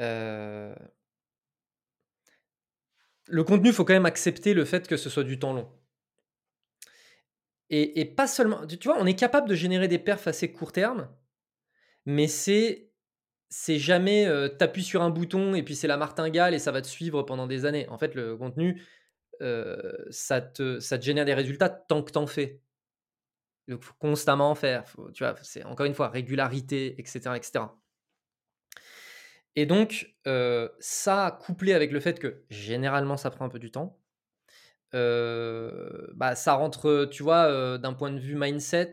Euh, 0.01 0.76
le 3.28 3.43
contenu, 3.43 3.70
il 3.70 3.74
faut 3.74 3.86
quand 3.86 3.93
même 3.93 4.05
accepter 4.05 4.53
le 4.53 4.66
fait 4.66 4.88
que 4.88 4.97
ce 4.97 5.09
soit 5.09 5.24
du 5.24 5.39
temps 5.39 5.53
long. 5.53 5.70
Et, 7.70 8.01
et, 8.01 8.05
pas 8.05 8.28
seulement. 8.28 8.68
Tu 8.68 8.88
vois, 8.88 8.97
on 8.99 9.05
est 9.05 9.16
capable 9.16 9.47
de 9.47 9.55
générer 9.55 9.88
des 9.88 9.99
perfs 9.99 10.28
assez 10.28 10.51
court 10.51 10.72
terme, 10.72 11.09
mais 12.05 12.28
c'est 12.28 12.93
c'est 13.55 13.78
jamais 13.78 14.26
euh, 14.26 14.49
t'appuies 14.49 14.84
sur 14.84 15.03
un 15.03 15.11
bouton 15.11 15.53
et 15.53 15.61
puis 15.61 15.76
c'est 15.76 15.88
la 15.88 15.95
martingale 15.95 16.55
et 16.55 16.59
ça 16.59 16.72
va 16.72 16.82
te 16.82 16.88
suivre 16.88 17.22
pendant 17.22 17.45
des 17.45 17.66
années. 17.66 17.88
En 17.89 17.99
fait, 17.99 18.16
le 18.16 18.36
contenu, 18.36 18.82
euh, 19.44 20.06
ça, 20.10 20.41
te, 20.41 20.80
ça 20.80 20.98
te 20.98 21.04
génère 21.04 21.26
des 21.26 21.34
résultats 21.34 21.70
tant 21.70 22.02
que 22.04 22.12
t'en 22.12 22.28
fais. 22.28 22.62
Il 23.68 23.78
faut 23.80 23.94
constamment 24.00 24.52
en 24.52 24.56
faire. 24.56 24.86
tu 25.14 25.24
vois, 25.24 25.36
c'est 25.44 25.64
encore 25.64 25.86
une 25.86 25.94
fois 25.94 26.10
régularité, 26.10 27.00
etc., 27.00 27.32
etc. 27.36 27.66
Et 29.56 29.66
donc, 29.66 30.16
euh, 30.26 30.70
ça 30.80 31.38
couplé 31.41 31.74
avec 31.74 31.91
le 31.91 32.00
fait 32.00 32.20
que 32.20 32.44
généralement 32.50 33.18
ça 33.18 33.30
prend 33.30 33.46
un 33.46 33.50
peu 33.50 33.60
du 33.60 33.72
temps, 33.72 34.00
bah, 34.94 36.36
ça 36.36 36.54
rentre, 36.54 37.06
tu 37.12 37.24
vois, 37.24 37.78
d'un 37.78 37.94
point 37.94 38.12
de 38.12 38.20
vue 38.20 38.36
mindset, 38.36 38.91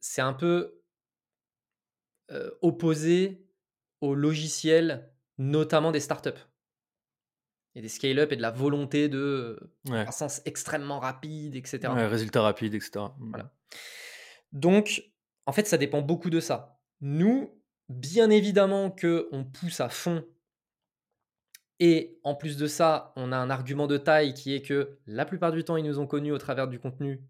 c'est 0.00 0.22
un 0.22 0.32
peu 0.32 0.82
euh, 2.30 2.50
opposé 2.62 3.46
au 4.00 4.14
logiciel, 4.14 5.12
notamment 5.38 5.92
des 5.92 6.00
startups. 6.00 6.30
Et 7.74 7.80
des 7.80 7.88
scale-up 7.88 8.32
et 8.32 8.36
de 8.36 8.42
la 8.42 8.50
volonté 8.50 9.08
de 9.08 9.58
ouais. 9.88 10.02
croissance 10.02 10.42
extrêmement 10.44 10.98
rapide, 10.98 11.56
etc. 11.56 11.80
Ouais, 11.94 12.06
résultats 12.06 12.42
rapides, 12.42 12.74
etc. 12.74 13.06
Mmh. 13.18 13.30
Voilà. 13.30 13.52
Donc, 14.52 15.04
en 15.46 15.52
fait, 15.52 15.66
ça 15.66 15.78
dépend 15.78 16.02
beaucoup 16.02 16.28
de 16.28 16.40
ça. 16.40 16.78
Nous, 17.00 17.50
bien 17.88 18.28
évidemment 18.28 18.90
que 18.90 19.28
on 19.32 19.44
pousse 19.44 19.80
à 19.80 19.88
fond. 19.88 20.24
Et 21.80 22.20
en 22.22 22.34
plus 22.34 22.58
de 22.58 22.66
ça, 22.66 23.12
on 23.16 23.32
a 23.32 23.36
un 23.36 23.48
argument 23.48 23.86
de 23.86 23.96
taille 23.96 24.34
qui 24.34 24.54
est 24.54 24.62
que 24.62 24.98
la 25.06 25.24
plupart 25.24 25.50
du 25.50 25.64
temps, 25.64 25.76
ils 25.76 25.84
nous 25.84 25.98
ont 25.98 26.06
connus 26.06 26.30
au 26.30 26.38
travers 26.38 26.68
du 26.68 26.78
contenu 26.78 27.22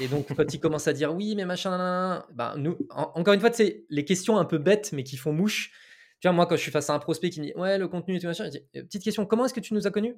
et 0.00 0.08
donc, 0.08 0.34
quand 0.34 0.52
ils 0.52 0.60
commencent 0.60 0.88
à 0.88 0.92
dire 0.92 1.14
oui, 1.14 1.34
mais 1.36 1.44
machin, 1.44 2.24
ben, 2.32 2.54
nous, 2.56 2.76
encore 2.90 3.34
une 3.34 3.40
fois, 3.40 3.52
c'est 3.52 3.84
les 3.90 4.04
questions 4.04 4.38
un 4.38 4.44
peu 4.44 4.58
bêtes, 4.58 4.92
mais 4.92 5.04
qui 5.04 5.16
font 5.16 5.32
mouche. 5.32 5.72
Tu 6.24 6.28
vois, 6.28 6.32
moi, 6.34 6.46
quand 6.46 6.56
je 6.56 6.62
suis 6.62 6.70
face 6.70 6.88
à 6.88 6.94
un 6.94 6.98
prospect 6.98 7.28
qui 7.28 7.42
me 7.42 7.44
dit 7.44 7.52
ouais, 7.54 7.76
le 7.76 7.86
contenu 7.86 8.16
et 8.16 8.18
tout 8.18 8.26
machin, 8.26 8.48
«Euh, 8.48 8.82
petite 8.84 9.04
question, 9.04 9.26
comment 9.26 9.44
est-ce 9.44 9.52
que 9.52 9.60
tu 9.60 9.74
nous 9.74 9.86
as 9.86 9.90
connus? 9.90 10.16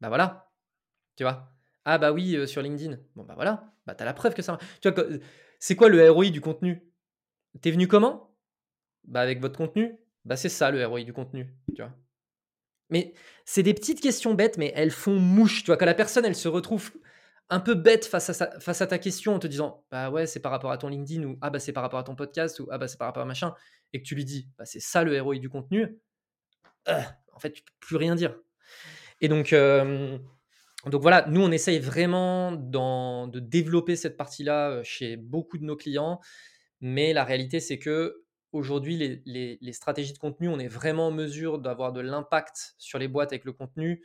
Bah 0.00 0.08
voilà, 0.08 0.50
tu 1.14 1.22
vois? 1.22 1.52
Ah 1.84 1.98
bah 1.98 2.10
oui, 2.10 2.34
euh, 2.34 2.44
sur 2.44 2.60
LinkedIn. 2.60 2.98
Bon 3.14 3.22
bah 3.22 3.34
voilà, 3.36 3.72
bah 3.86 3.94
t'as 3.94 4.04
la 4.04 4.14
preuve 4.14 4.34
que 4.34 4.42
ça. 4.42 4.58
Tu 4.80 4.90
vois, 4.90 5.04
c'est 5.60 5.76
quoi 5.76 5.88
le 5.90 6.10
ROI 6.10 6.30
du 6.30 6.40
contenu? 6.40 6.82
T'es 7.60 7.70
venu 7.70 7.86
comment? 7.86 8.34
Bah 9.04 9.20
avec 9.20 9.40
votre 9.40 9.56
contenu? 9.58 9.96
Bah 10.24 10.36
c'est 10.36 10.48
ça 10.48 10.72
le 10.72 10.84
ROI 10.84 11.04
du 11.04 11.12
contenu, 11.12 11.54
tu 11.76 11.82
vois. 11.82 11.92
Mais 12.90 13.14
c'est 13.44 13.62
des 13.62 13.74
petites 13.74 14.00
questions 14.00 14.34
bêtes, 14.34 14.58
mais 14.58 14.72
elles 14.74 14.90
font 14.90 15.20
mouche. 15.20 15.62
Tu 15.62 15.66
vois, 15.66 15.76
quand 15.76 15.86
la 15.86 15.94
personne, 15.94 16.24
elle 16.24 16.34
se 16.34 16.48
retrouve 16.48 16.90
un 17.52 17.60
peu 17.60 17.74
bête 17.74 18.06
face 18.06 18.30
à, 18.80 18.86
ta 18.86 18.98
question 18.98 19.34
en 19.34 19.38
te 19.38 19.46
disant 19.46 19.84
Bah 19.90 20.10
ouais, 20.10 20.26
c'est 20.26 20.40
par 20.40 20.52
rapport 20.52 20.72
à 20.72 20.78
ton 20.78 20.88
LinkedIn, 20.88 21.24
ou 21.24 21.38
Ah 21.40 21.50
bah 21.50 21.60
c'est 21.60 21.72
par 21.72 21.82
rapport 21.82 21.98
à 21.98 22.04
ton 22.04 22.16
podcast, 22.16 22.58
ou 22.60 22.68
Ah 22.70 22.78
bah 22.78 22.88
c'est 22.88 22.98
par 22.98 23.06
rapport 23.06 23.22
à 23.22 23.26
machin, 23.26 23.54
et 23.92 24.00
que 24.00 24.06
tu 24.06 24.14
lui 24.14 24.24
dis 24.24 24.48
Bah 24.58 24.64
c'est 24.64 24.80
ça 24.80 25.04
le 25.04 25.20
ROI 25.20 25.36
du 25.36 25.48
contenu, 25.48 25.98
euh, 26.88 27.00
en 27.32 27.38
fait, 27.38 27.52
tu 27.52 27.62
peux 27.62 27.72
plus 27.80 27.96
rien 27.96 28.14
dire. 28.14 28.36
Et 29.20 29.28
donc, 29.28 29.54
donc 30.86 31.00
voilà, 31.00 31.26
nous, 31.28 31.40
on 31.42 31.52
essaye 31.52 31.78
vraiment 31.78 32.52
de 32.52 33.38
développer 33.38 33.94
cette 33.96 34.16
partie-là 34.16 34.70
euh, 34.70 34.82
chez 34.82 35.16
beaucoup 35.16 35.58
de 35.58 35.64
nos 35.64 35.76
clients, 35.76 36.20
mais 36.80 37.12
la 37.12 37.24
réalité, 37.24 37.60
c'est 37.60 37.78
que 37.78 38.24
aujourd'hui, 38.50 39.22
les, 39.24 39.72
stratégies 39.72 40.12
de 40.12 40.18
contenu, 40.18 40.48
on 40.48 40.58
est 40.58 40.68
vraiment 40.68 41.08
en 41.08 41.12
mesure 41.12 41.58
d'avoir 41.58 41.92
de 41.92 42.00
l'impact 42.00 42.74
sur 42.78 42.98
les 42.98 43.08
boîtes 43.08 43.32
avec 43.32 43.44
le 43.44 43.52
contenu, 43.52 44.02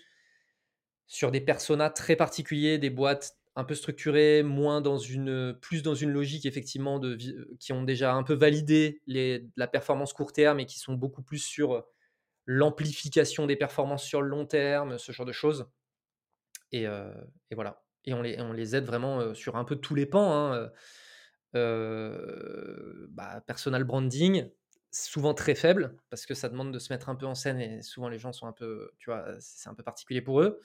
sur 1.07 1.31
des 1.31 1.41
personas 1.41 1.89
très 1.89 2.15
particuliers, 2.15 2.77
des 2.77 2.89
boîtes 2.89 3.37
un 3.55 3.63
peu 3.63 3.73
structurées, 3.73 4.43
moins 4.43 4.81
dans 4.81 4.99
une, 4.99 5.57
plus 5.59 5.81
dans 5.81 5.95
une 5.95 6.11
logique 6.11 6.45
effectivement 6.45 6.99
de, 6.99 7.17
qui 7.59 7.73
ont 7.73 7.83
déjà 7.83 8.13
un 8.13 8.23
peu 8.23 8.35
validé 8.35 9.01
la 9.07 9.67
performance 9.67 10.13
court 10.13 10.31
terme 10.31 10.59
et 10.59 10.65
qui 10.67 10.77
sont 10.77 10.93
beaucoup 10.93 11.23
plus 11.23 11.39
sur 11.39 11.83
l'amplification 12.45 13.47
des 13.47 13.55
performances 13.55 14.03
sur 14.03 14.21
le 14.21 14.29
long 14.29 14.45
terme, 14.45 14.99
ce 14.99 15.11
genre 15.11 15.25
de 15.25 15.31
choses. 15.31 15.67
Et, 16.71 16.87
euh, 16.87 17.11
voilà. 17.51 17.83
Et 18.05 18.13
on 18.13 18.21
les, 18.21 18.39
on 18.39 18.53
les 18.53 18.75
aide 18.75 18.85
vraiment 18.85 19.19
euh, 19.19 19.33
sur 19.33 19.55
un 19.55 19.63
peu 19.63 19.75
tous 19.75 19.95
les 19.95 20.05
pans. 20.05 20.33
Hein, 20.33 20.71
euh, 21.55 23.07
bah, 23.09 23.41
personal 23.47 23.83
branding, 23.83 24.49
souvent 25.05 25.33
très 25.33 25.55
faible, 25.55 25.95
parce 26.09 26.25
que 26.25 26.33
ça 26.33 26.49
demande 26.49 26.73
de 26.73 26.79
se 26.79 26.91
mettre 26.91 27.09
un 27.09 27.15
peu 27.15 27.25
en 27.25 27.35
scène 27.35 27.59
et 27.59 27.81
souvent 27.81 28.09
les 28.09 28.19
gens 28.19 28.31
sont 28.33 28.47
un 28.47 28.53
peu, 28.53 28.91
tu 28.97 29.09
vois, 29.09 29.25
c'est 29.39 29.69
un 29.69 29.73
peu 29.73 29.83
particulier 29.83 30.21
pour 30.21 30.41
eux. 30.41 30.61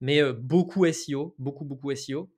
Mais 0.00 0.20
beaucoup 0.32 0.90
SEO, 0.90 1.34
beaucoup, 1.38 1.64
beaucoup 1.64 1.94
SEO, 1.94 2.30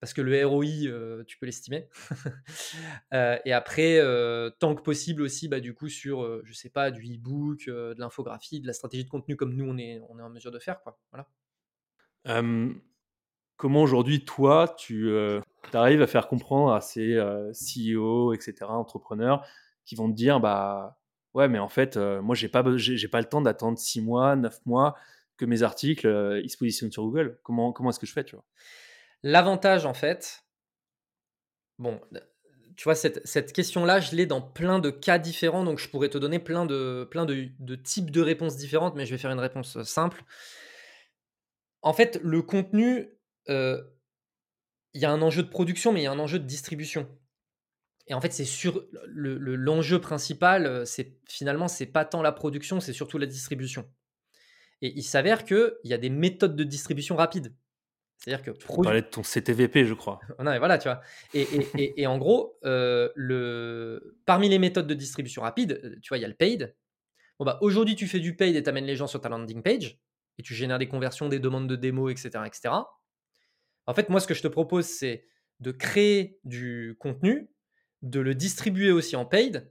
parce 0.00 0.12
que 0.12 0.20
le 0.20 0.46
ROI, 0.46 1.24
tu 1.26 1.38
peux 1.38 1.46
l'estimer. 1.46 1.88
et 3.12 3.52
après, 3.52 4.00
tant 4.58 4.74
que 4.74 4.82
possible 4.82 5.22
aussi, 5.22 5.48
bah, 5.48 5.60
du 5.60 5.74
coup, 5.74 5.88
sur, 5.88 6.44
je 6.44 6.52
sais 6.52 6.70
pas, 6.70 6.90
du 6.90 7.02
e-book, 7.02 7.66
de 7.66 7.98
l'infographie, 7.98 8.60
de 8.60 8.66
la 8.66 8.72
stratégie 8.72 9.04
de 9.04 9.10
contenu 9.10 9.36
comme 9.36 9.54
nous, 9.54 9.66
on 9.66 9.78
est, 9.78 10.00
on 10.08 10.18
est 10.18 10.22
en 10.22 10.30
mesure 10.30 10.50
de 10.50 10.58
faire. 10.58 10.80
Quoi. 10.82 10.98
Voilà. 11.12 12.42
comment 13.56 13.82
aujourd'hui, 13.82 14.24
toi, 14.24 14.74
tu 14.78 15.12
arrives 15.72 16.02
à 16.02 16.06
faire 16.06 16.28
comprendre 16.28 16.72
à 16.72 16.80
ces 16.80 17.14
CEO, 17.52 18.32
etc., 18.32 18.54
entrepreneurs, 18.68 19.46
qui 19.86 19.94
vont 19.94 20.10
te 20.10 20.14
dire, 20.14 20.40
bah 20.40 20.98
ouais, 21.32 21.48
mais 21.48 21.58
en 21.58 21.68
fait, 21.68 21.96
euh, 21.96 22.20
moi, 22.20 22.34
j'ai 22.34 22.48
pas, 22.48 22.62
j'ai, 22.76 23.08
pas 23.08 23.20
le 23.20 23.28
temps 23.28 23.40
d'attendre 23.40 23.78
6 23.78 24.02
mois, 24.02 24.36
9 24.36 24.66
mois 24.66 24.96
que 25.38 25.44
mes 25.44 25.62
articles 25.62 26.06
euh, 26.06 26.40
ils 26.42 26.50
se 26.50 26.58
positionnent 26.58 26.92
sur 26.92 27.04
Google. 27.04 27.38
Comment, 27.42 27.72
comment 27.72 27.90
est-ce 27.90 28.00
que 28.00 28.06
je 28.06 28.12
fais, 28.12 28.24
tu 28.24 28.34
vois? 28.34 28.44
L'avantage, 29.22 29.86
en 29.86 29.94
fait, 29.94 30.44
bon, 31.78 32.00
tu 32.76 32.84
vois, 32.84 32.94
cette, 32.94 33.26
cette 33.26 33.52
question-là, 33.52 34.00
je 34.00 34.14
l'ai 34.14 34.26
dans 34.26 34.42
plein 34.42 34.78
de 34.78 34.90
cas 34.90 35.18
différents, 35.18 35.64
donc 35.64 35.78
je 35.78 35.88
pourrais 35.88 36.08
te 36.08 36.18
donner 36.18 36.38
plein 36.38 36.66
de, 36.66 37.06
plein 37.10 37.24
de, 37.24 37.48
de 37.58 37.76
types 37.76 38.10
de 38.10 38.20
réponses 38.20 38.56
différentes, 38.56 38.94
mais 38.94 39.06
je 39.06 39.12
vais 39.12 39.18
faire 39.18 39.30
une 39.30 39.40
réponse 39.40 39.82
simple. 39.84 40.24
En 41.82 41.92
fait, 41.92 42.18
le 42.22 42.42
contenu, 42.42 43.08
il 43.48 43.82
y 44.94 45.04
a 45.04 45.10
un 45.10 45.22
enjeu 45.22 45.42
de 45.42 45.48
production, 45.48 45.92
mais 45.92 46.00
il 46.00 46.04
y 46.04 46.08
a 46.08 46.12
un 46.12 46.18
enjeu 46.18 46.38
de 46.38 46.46
distribution. 46.46 47.08
Et 48.08 48.14
en 48.14 48.20
fait, 48.20 48.32
c'est 48.32 48.44
sur 48.44 48.86
l'enjeu 49.08 50.00
principal, 50.00 50.66
euh, 50.66 50.84
c'est 50.84 51.16
finalement, 51.28 51.68
c'est 51.68 51.86
pas 51.86 52.04
tant 52.04 52.22
la 52.22 52.32
production, 52.32 52.80
c'est 52.80 52.92
surtout 52.92 53.18
la 53.18 53.26
distribution. 53.26 53.90
Et 54.82 54.92
il 54.96 55.02
s'avère 55.02 55.44
qu'il 55.44 55.72
y 55.84 55.94
a 55.94 55.98
des 55.98 56.10
méthodes 56.10 56.54
de 56.54 56.64
distribution 56.64 57.16
rapides. 57.16 57.54
C'est-à-dire 58.18 58.44
que. 58.44 58.50
Tu 58.52 58.66
parlais 58.82 59.02
de 59.02 59.06
ton 59.06 59.22
CTVP, 59.22 59.84
je 59.84 59.94
crois. 59.94 60.20
non, 60.38 60.50
mais 60.50 60.58
voilà, 60.58 60.78
tu 60.78 60.88
vois. 60.88 61.00
Et, 61.34 62.06
en 62.06 62.18
gros, 62.18 62.58
euh, 62.64 63.10
le... 63.14 64.18
parmi 64.24 64.48
les 64.48 64.58
méthodes 64.58 64.86
de 64.86 64.94
distribution 64.94 65.42
rapide, 65.42 65.80
euh, 65.84 65.96
tu 66.02 66.08
vois, 66.08 66.18
il 66.18 66.22
y 66.22 66.24
a 66.24 66.28
le 66.28 66.34
paid. 66.34 66.74
Bon, 67.38 67.44
bah, 67.44 67.58
aujourd'hui, 67.60 67.96
tu 67.96 68.06
fais 68.06 68.20
du 68.20 68.36
paid 68.36 68.56
et 68.56 68.62
tu 68.62 68.68
amènes 68.68 68.86
les 68.86 68.96
gens 68.96 69.06
sur 69.06 69.20
ta 69.20 69.28
landing 69.28 69.62
page 69.62 69.98
et 70.38 70.42
tu 70.42 70.54
génères 70.54 70.78
des 70.78 70.88
conversions, 70.88 71.28
des 71.28 71.38
demandes 71.38 71.68
de 71.68 71.76
démo, 71.76 72.08
etc., 72.08 72.30
etc. 72.46 72.74
En 73.86 73.94
fait, 73.94 74.08
moi, 74.08 74.20
ce 74.20 74.26
que 74.26 74.34
je 74.34 74.42
te 74.42 74.48
propose, 74.48 74.86
c'est 74.86 75.26
de 75.60 75.70
créer 75.70 76.38
du 76.44 76.96
contenu, 76.98 77.48
de 78.10 78.20
le 78.20 78.34
distribuer 78.34 78.90
aussi 78.90 79.16
en 79.16 79.26
paid 79.26 79.70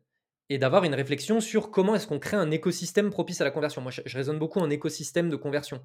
et 0.50 0.58
d'avoir 0.58 0.84
une 0.84 0.94
réflexion 0.94 1.40
sur 1.40 1.72
comment 1.72 1.96
est-ce 1.96 2.08
qu'on 2.08 2.20
crée 2.20 2.38
un 2.38 2.52
écosystème 2.52 3.10
propice 3.10 3.42
à 3.42 3.44
la 3.44 3.52
conversion. 3.52 3.82
Moi, 3.82 3.92
je, 3.92 4.02
raisonne 4.16 4.38
beaucoup 4.38 4.60
en 4.60 4.70
écosystème 4.70 5.30
de 5.30 5.36
conversion. 5.36 5.82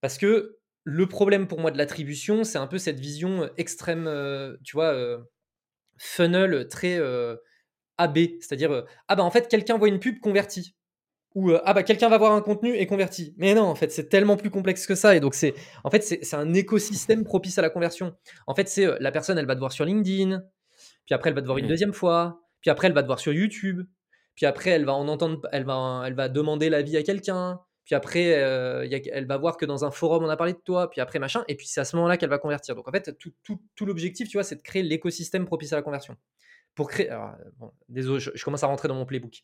Parce 0.00 0.18
que 0.18 0.58
le 0.84 1.06
problème 1.06 1.46
pour 1.46 1.60
moi 1.60 1.70
de 1.70 1.78
l'attribution, 1.78 2.44
c'est 2.44 2.58
un 2.58 2.66
peu 2.66 2.78
cette 2.78 3.00
vision 3.00 3.48
extrême, 3.56 4.06
euh, 4.06 4.56
tu 4.64 4.76
vois, 4.76 4.92
euh, 4.92 5.18
funnel 5.96 6.68
très 6.68 6.98
euh, 6.98 7.36
AB. 7.96 8.18
C'est-à-dire, 8.40 8.84
ah 9.08 9.16
bah 9.16 9.22
en 9.22 9.30
fait, 9.30 9.48
quelqu'un 9.48 9.78
voit 9.78 9.88
une 9.88 10.00
pub 10.00 10.20
convertie. 10.20 10.74
où 11.34 11.52
ah 11.52 11.72
bah 11.74 11.82
quelqu'un 11.82 12.08
va 12.08 12.18
voir 12.18 12.32
un 12.32 12.42
contenu 12.42 12.74
et 12.74 12.86
convertit. 12.86 13.34
Mais 13.38 13.54
non, 13.54 13.64
en 13.64 13.74
fait, 13.74 13.92
c'est 13.92 14.08
tellement 14.08 14.36
plus 14.36 14.50
complexe 14.50 14.86
que 14.86 14.94
ça. 14.94 15.16
Et 15.16 15.20
donc 15.20 15.34
c'est, 15.34 15.54
en 15.84 15.90
fait, 15.90 16.02
c'est 16.02 16.36
un 16.36 16.52
écosystème 16.52 17.24
propice 17.24 17.58
à 17.58 17.62
la 17.62 17.70
conversion. 17.70 18.14
En 18.46 18.54
fait, 18.54 18.68
c'est 18.68 18.86
la 19.00 19.12
personne, 19.12 19.38
elle 19.38 19.46
va 19.46 19.54
te 19.54 19.60
voir 19.60 19.72
sur 19.72 19.84
LinkedIn, 19.84 20.42
puis 21.08 21.14
après 21.14 21.30
elle 21.30 21.34
va 21.34 21.40
te 21.40 21.46
voir 21.46 21.58
une 21.58 21.66
deuxième 21.66 21.92
fois, 21.94 22.40
puis 22.60 22.70
après 22.70 22.86
elle 22.86 22.92
va 22.92 23.02
te 23.02 23.06
voir 23.08 23.18
sur 23.18 23.32
YouTube, 23.32 23.82
puis 24.36 24.46
après 24.46 24.70
elle 24.70 24.84
va 24.84 24.92
en 24.92 25.08
entendre, 25.08 25.40
elle 25.50 25.64
va, 25.64 26.04
elle 26.06 26.14
va 26.14 26.28
demander 26.28 26.68
l'avis 26.68 26.96
à 26.96 27.02
quelqu'un, 27.02 27.60
puis 27.84 27.94
après 27.94 28.26
elle 28.26 29.26
va 29.26 29.36
voir 29.38 29.56
que 29.56 29.64
dans 29.64 29.84
un 29.84 29.90
forum 29.90 30.24
on 30.24 30.28
a 30.28 30.36
parlé 30.36 30.52
de 30.52 30.58
toi, 30.58 30.90
puis 30.90 31.00
après 31.00 31.18
machin, 31.18 31.44
et 31.48 31.56
puis 31.56 31.66
c'est 31.66 31.80
à 31.80 31.84
ce 31.84 31.96
moment-là 31.96 32.18
qu'elle 32.18 32.30
va 32.30 32.38
convertir. 32.38 32.76
Donc 32.76 32.86
en 32.86 32.92
fait, 32.92 33.16
tout, 33.18 33.32
tout, 33.42 33.60
tout 33.74 33.86
l'objectif, 33.86 34.28
tu 34.28 34.36
vois, 34.36 34.44
c'est 34.44 34.56
de 34.56 34.62
créer 34.62 34.82
l'écosystème 34.82 35.46
propice 35.46 35.72
à 35.72 35.76
la 35.76 35.82
conversion. 35.82 36.16
Pour 36.74 36.90
créer, 36.90 37.10
bon, 37.56 37.72
désolé, 37.88 38.20
je, 38.20 38.44
commence 38.44 38.62
à 38.62 38.68
rentrer 38.68 38.86
dans 38.86 38.94
mon 38.94 39.06
playbook. 39.06 39.42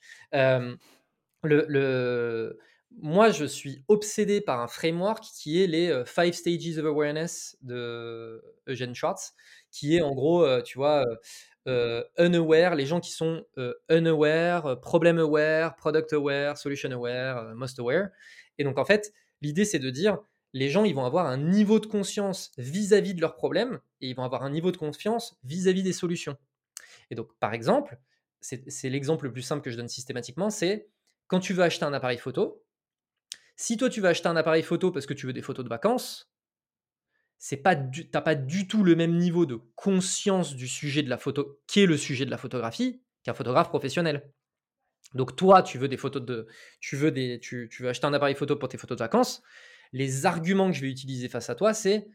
Le, 1.42 2.58
moi, 3.02 3.30
je 3.30 3.44
suis 3.44 3.84
obsédé 3.88 4.40
par 4.40 4.60
un 4.60 4.68
framework 4.68 5.24
qui 5.24 5.62
est 5.62 5.66
les 5.66 5.88
euh, 5.88 6.04
Five 6.04 6.32
Stages 6.32 6.78
of 6.78 6.86
Awareness 6.86 7.56
de 7.62 8.42
Eugene 8.68 8.94
Schwartz, 8.94 9.34
qui 9.70 9.96
est 9.96 10.02
en 10.02 10.14
gros, 10.14 10.44
euh, 10.44 10.62
tu 10.62 10.78
vois, 10.78 11.04
euh, 11.06 11.16
unaware, 11.66 12.74
les 12.74 12.86
gens 12.86 13.00
qui 13.00 13.12
sont 13.12 13.44
unaware, 13.88 14.80
problem 14.80 15.18
aware, 15.18 15.76
product 15.76 16.12
aware, 16.12 16.56
solution 16.58 16.90
aware, 16.90 17.54
most 17.54 17.78
aware. 17.78 18.08
Et 18.58 18.64
donc, 18.64 18.78
en 18.78 18.84
fait, 18.84 19.12
l'idée, 19.40 19.64
c'est 19.64 19.78
de 19.78 19.90
dire, 19.90 20.18
les 20.52 20.68
gens, 20.68 20.84
ils 20.84 20.94
vont 20.94 21.04
avoir 21.04 21.26
un 21.26 21.36
niveau 21.36 21.80
de 21.80 21.86
conscience 21.86 22.52
vis-à-vis 22.58 23.14
de 23.14 23.20
leurs 23.20 23.34
problèmes 23.34 23.80
et 24.00 24.08
ils 24.08 24.14
vont 24.14 24.24
avoir 24.24 24.44
un 24.44 24.50
niveau 24.50 24.70
de 24.70 24.76
confiance 24.76 25.36
vis 25.42 25.66
à 25.68 25.72
-vis 25.72 25.82
des 25.82 25.92
solutions. 25.92 26.36
Et 27.10 27.14
donc, 27.14 27.28
par 27.40 27.54
exemple, 27.54 27.98
c'est 28.40 28.90
l'exemple 28.90 29.24
le 29.24 29.32
plus 29.32 29.42
simple 29.42 29.62
que 29.62 29.70
je 29.70 29.76
donne 29.76 29.88
systématiquement, 29.88 30.50
c'est 30.50 30.88
quand 31.26 31.40
tu 31.40 31.54
veux 31.54 31.62
acheter 31.62 31.84
un 31.86 31.92
appareil 31.94 32.18
photo, 32.18 32.62
si 33.56 33.76
toi 33.76 33.88
tu 33.88 34.00
veux 34.00 34.08
acheter 34.08 34.28
un 34.28 34.36
appareil 34.36 34.62
photo 34.62 34.90
parce 34.90 35.06
que 35.06 35.14
tu 35.14 35.26
veux 35.26 35.32
des 35.32 35.42
photos 35.42 35.64
de 35.64 35.70
vacances, 35.70 36.30
c'est 37.46 37.58
pas 37.58 37.76
tu 37.76 38.08
n'as 38.14 38.22
pas 38.22 38.36
du 38.36 38.66
tout 38.66 38.82
le 38.82 38.96
même 38.96 39.18
niveau 39.18 39.44
de 39.44 39.60
conscience 39.74 40.56
du 40.56 40.66
sujet 40.66 41.02
de 41.02 41.10
la 41.10 41.18
photo, 41.18 41.60
qui 41.66 41.80
est 41.80 41.86
le 41.86 41.98
sujet 41.98 42.24
de 42.24 42.30
la 42.30 42.38
photographie, 42.38 43.02
qu'un 43.22 43.34
photographe 43.34 43.68
professionnel. 43.68 44.32
Donc 45.12 45.36
toi, 45.36 45.62
tu 45.62 45.76
veux 45.76 45.88
des 45.88 45.98
photos 45.98 46.24
de, 46.24 46.46
tu 46.80 46.96
veux 46.96 47.10
des, 47.10 47.38
tu, 47.40 47.68
veux 47.80 47.90
acheter 47.90 48.06
un 48.06 48.14
appareil 48.14 48.34
photo 48.34 48.56
pour 48.56 48.70
tes 48.70 48.78
photos 48.78 48.96
de 48.96 49.02
vacances. 49.04 49.42
Les 49.92 50.24
arguments 50.24 50.70
que 50.70 50.72
je 50.74 50.80
vais 50.80 50.90
utiliser 50.90 51.28
face 51.28 51.50
à 51.50 51.54
toi, 51.54 51.74
c'est 51.74 52.08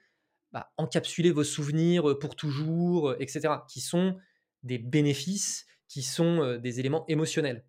bah, 0.51 0.71
encapsuler 0.77 1.29
vos 1.29 1.43
souvenirs 1.43 2.17
pour 2.17 2.35
toujours, 2.35 3.13
etc., 3.19 3.53
qui 3.69 3.81
sont 3.81 4.17
des 4.63 4.79
bénéfices, 4.79 5.67
qui 5.87 6.01
sont 6.01 6.41
euh, 6.41 6.57
des 6.57 6.79
éléments 6.79 7.05
émotionnels. 7.07 7.67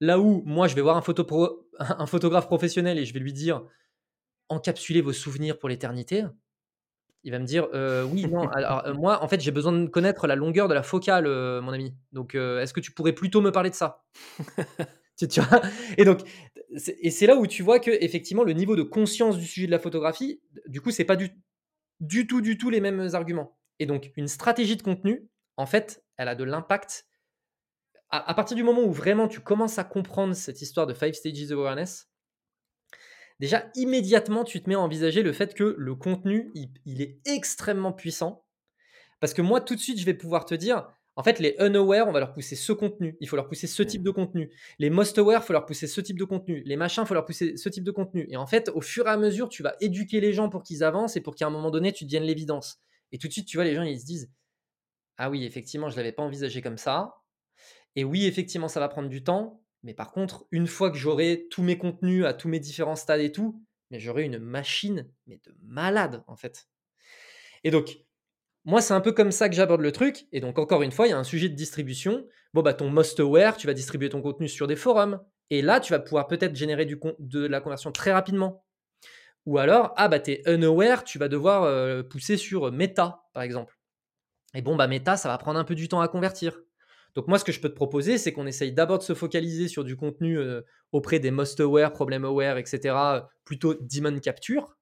Là 0.00 0.18
où 0.18 0.42
moi, 0.46 0.68
je 0.68 0.74
vais 0.74 0.80
voir 0.80 0.96
un, 0.96 1.02
un 1.80 2.06
photographe 2.06 2.46
professionnel 2.46 2.98
et 2.98 3.04
je 3.04 3.12
vais 3.12 3.20
lui 3.20 3.34
dire 3.34 3.62
encapsulez 4.48 5.02
vos 5.02 5.12
souvenirs 5.12 5.58
pour 5.58 5.68
l'éternité. 5.68 6.24
Il 7.24 7.32
va 7.32 7.38
me 7.38 7.44
dire 7.44 7.68
euh, 7.74 8.04
oui, 8.04 8.26
non. 8.26 8.48
Alors, 8.52 8.86
euh, 8.86 8.94
moi, 8.94 9.22
en 9.22 9.28
fait, 9.28 9.40
j'ai 9.40 9.50
besoin 9.50 9.72
de 9.72 9.86
connaître 9.86 10.26
la 10.26 10.36
longueur 10.36 10.68
de 10.68 10.74
la 10.74 10.82
focale, 10.82 11.26
euh, 11.26 11.60
mon 11.60 11.72
ami. 11.72 11.94
Donc, 12.12 12.34
est-ce 12.34 12.72
que 12.72 12.80
tu 12.80 12.92
pourrais 12.92 13.12
plutôt 13.12 13.40
me 13.40 13.52
parler 13.52 13.70
de 13.70 13.74
ça? 13.74 14.04
Tu, 15.28 15.40
vois? 15.40 15.60
Et 15.96 16.04
donc, 16.04 16.20
et 16.86 17.10
c'est 17.10 17.26
là 17.26 17.34
où 17.34 17.48
tu 17.48 17.64
vois 17.64 17.80
que 17.80 17.90
effectivement, 17.90 18.44
le 18.44 18.52
niveau 18.52 18.76
de 18.76 18.84
conscience 18.84 19.36
du 19.36 19.44
sujet 19.44 19.66
de 19.66 19.72
la 19.72 19.80
photographie, 19.80 20.40
du 20.68 20.80
coup, 20.80 20.92
c'est 20.92 21.04
pas 21.04 21.16
du, 21.16 21.30
du 21.98 22.28
tout, 22.28 22.40
du 22.40 22.56
tout 22.56 22.70
les 22.70 22.80
mêmes 22.80 23.08
arguments. 23.14 23.58
Et 23.80 23.86
donc, 23.86 24.12
une 24.14 24.28
stratégie 24.28 24.76
de 24.76 24.82
contenu, 24.82 25.28
en 25.56 25.66
fait, 25.66 26.04
elle 26.18 26.28
a 26.28 26.36
de 26.36 26.44
l'impact 26.44 27.08
à, 28.10 28.34
partir 28.34 28.56
du 28.56 28.62
moment 28.62 28.82
où 28.82 28.92
vraiment 28.92 29.28
tu 29.28 29.40
commences 29.40 29.78
à 29.78 29.84
comprendre 29.84 30.34
cette 30.34 30.62
histoire 30.62 30.86
de 30.86 30.94
Five 30.94 31.12
Stages 31.12 31.50
of 31.50 31.58
Awareness, 31.58 32.08
déjà 33.40 33.70
immédiatement 33.74 34.44
tu 34.44 34.62
te 34.62 34.68
mets 34.68 34.74
à 34.74 34.80
envisager 34.80 35.22
le 35.22 35.32
fait 35.32 35.54
que 35.54 35.74
le 35.78 35.94
contenu, 35.94 36.50
il, 36.54 37.02
est 37.02 37.18
extrêmement 37.26 37.92
puissant. 37.92 38.44
Parce 39.20 39.34
que 39.34 39.42
moi, 39.42 39.60
tout 39.60 39.74
de 39.74 39.80
suite, 39.80 39.98
je 39.98 40.04
vais 40.04 40.14
pouvoir 40.14 40.44
te 40.44 40.54
dire, 40.54 40.88
en 41.16 41.24
fait, 41.24 41.40
les 41.40 41.56
unaware, 41.58 42.06
on 42.06 42.12
va 42.12 42.20
leur 42.20 42.32
pousser 42.32 42.54
ce 42.54 42.72
contenu. 42.72 43.16
Il 43.20 43.28
faut 43.28 43.34
leur 43.34 43.48
pousser 43.48 43.66
ce 43.66 43.82
type 43.82 44.04
de 44.04 44.10
contenu. 44.10 44.52
Les 44.78 44.90
most 44.90 45.18
aware, 45.18 45.42
il 45.42 45.46
faut 45.46 45.52
leur 45.52 45.66
pousser 45.66 45.88
ce 45.88 46.00
type 46.00 46.16
de 46.16 46.24
contenu. 46.24 46.62
Les 46.64 46.76
machins, 46.76 47.02
il 47.02 47.06
faut 47.08 47.14
leur 47.14 47.24
pousser 47.24 47.56
ce 47.56 47.68
type 47.68 47.82
de 47.82 47.90
contenu. 47.90 48.28
Et 48.30 48.36
en 48.36 48.46
fait, 48.46 48.68
au 48.68 48.80
fur 48.80 49.06
et 49.06 49.10
à 49.10 49.16
mesure, 49.16 49.48
tu 49.48 49.64
vas 49.64 49.74
éduquer 49.80 50.20
les 50.20 50.32
gens 50.32 50.48
pour 50.48 50.62
qu'ils 50.62 50.84
avancent 50.84 51.16
et 51.16 51.20
pour 51.20 51.34
qu'à 51.34 51.46
un 51.46 51.50
moment 51.50 51.72
donné, 51.72 51.92
tu 51.92 52.04
deviennes 52.04 52.22
l'évidence. 52.22 52.80
Et 53.10 53.18
tout 53.18 53.26
de 53.26 53.32
suite, 53.32 53.48
tu 53.48 53.56
vois, 53.56 53.64
les 53.64 53.74
gens, 53.74 53.82
ils 53.82 53.98
se 53.98 54.06
disent 54.06 54.30
Ah 55.16 55.28
oui, 55.28 55.44
effectivement, 55.44 55.88
je 55.88 55.94
ne 55.94 55.98
l'avais 55.98 56.12
pas 56.12 56.22
envisagé 56.22 56.62
comme 56.62 56.78
ça. 56.78 57.16
Et 57.96 58.04
oui, 58.04 58.26
effectivement, 58.26 58.68
ça 58.68 58.78
va 58.78 58.88
prendre 58.88 59.08
du 59.08 59.24
temps. 59.24 59.60
Mais 59.82 59.94
par 59.94 60.10
contre, 60.10 60.46
une 60.50 60.66
fois 60.66 60.90
que 60.90 60.96
j'aurai 60.96 61.46
tous 61.50 61.62
mes 61.62 61.78
contenus 61.78 62.24
à 62.24 62.34
tous 62.34 62.48
mes 62.48 62.60
différents 62.60 62.96
stades 62.96 63.20
et 63.20 63.32
tout, 63.32 63.62
mais 63.90 64.00
j'aurai 64.00 64.24
une 64.24 64.38
machine, 64.38 65.08
mais 65.26 65.40
de 65.44 65.54
malade, 65.62 66.24
en 66.26 66.36
fait. 66.36 66.68
Et 67.64 67.70
donc, 67.70 67.98
moi, 68.64 68.80
c'est 68.80 68.94
un 68.94 69.00
peu 69.00 69.12
comme 69.12 69.32
ça 69.32 69.48
que 69.48 69.54
j'aborde 69.54 69.80
le 69.80 69.92
truc. 69.92 70.26
Et 70.32 70.40
donc, 70.40 70.58
encore 70.58 70.82
une 70.82 70.92
fois, 70.92 71.06
il 71.06 71.10
y 71.10 71.12
a 71.12 71.18
un 71.18 71.24
sujet 71.24 71.48
de 71.48 71.54
distribution. 71.54 72.26
Bon, 72.52 72.62
bah, 72.62 72.74
ton 72.74 72.90
most 72.90 73.18
aware, 73.20 73.56
tu 73.56 73.66
vas 73.66 73.74
distribuer 73.74 74.08
ton 74.08 74.20
contenu 74.20 74.48
sur 74.48 74.66
des 74.66 74.76
forums. 74.76 75.20
Et 75.50 75.62
là, 75.62 75.80
tu 75.80 75.92
vas 75.92 75.98
pouvoir 75.98 76.26
peut-être 76.26 76.54
générer 76.54 76.84
du 76.84 77.00
de 77.18 77.46
la 77.46 77.60
conversion 77.60 77.92
très 77.92 78.12
rapidement. 78.12 78.64
Ou 79.46 79.58
alors, 79.58 79.94
ah, 79.96 80.08
bah, 80.08 80.18
es 80.26 80.42
unaware, 80.46 81.04
tu 81.04 81.18
vas 81.18 81.28
devoir 81.28 81.62
euh, 81.62 82.02
pousser 82.02 82.36
sur 82.36 82.70
Meta, 82.70 83.22
par 83.32 83.42
exemple. 83.42 83.78
Et 84.54 84.60
bon, 84.60 84.76
bah, 84.76 84.86
Meta, 84.86 85.16
ça 85.16 85.28
va 85.28 85.38
prendre 85.38 85.58
un 85.58 85.64
peu 85.64 85.74
du 85.74 85.88
temps 85.88 86.00
à 86.00 86.08
convertir. 86.08 86.60
Donc 87.14 87.26
moi, 87.26 87.38
ce 87.38 87.44
que 87.44 87.52
je 87.52 87.60
peux 87.60 87.68
te 87.68 87.74
proposer, 87.74 88.18
c'est 88.18 88.32
qu'on 88.32 88.46
essaye 88.46 88.72
d'abord 88.72 88.98
de 88.98 89.02
se 89.02 89.14
focaliser 89.14 89.68
sur 89.68 89.84
du 89.84 89.96
contenu 89.96 90.38
euh, 90.38 90.62
auprès 90.92 91.18
des 91.18 91.30
most 91.30 91.58
aware, 91.60 91.92
problem 91.92 92.24
aware, 92.24 92.58
etc. 92.58 92.94
Plutôt 93.44 93.74
demand 93.74 94.20
capture. 94.20 94.76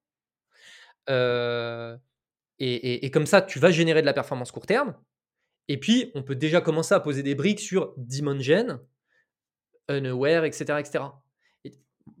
Euh, 1.09 1.97
et, 2.59 3.09
comme 3.11 3.25
ça, 3.25 3.41
tu 3.41 3.59
vas 3.59 3.71
générer 3.71 4.01
de 4.01 4.05
la 4.05 4.13
performance 4.13 4.51
court 4.51 4.65
terme. 4.65 4.95
Et 5.67 5.79
puis, 5.79 6.11
on 6.15 6.23
peut 6.23 6.35
déjà 6.35 6.61
commencer 6.61 6.95
à 6.95 6.99
poser 6.99 7.23
des 7.23 7.35
briques 7.35 7.59
sur 7.59 7.93
demand 7.97 8.39
gen, 8.39 8.79
unaware, 9.89 10.43
etc. 10.43 10.79
etc. 10.79 11.05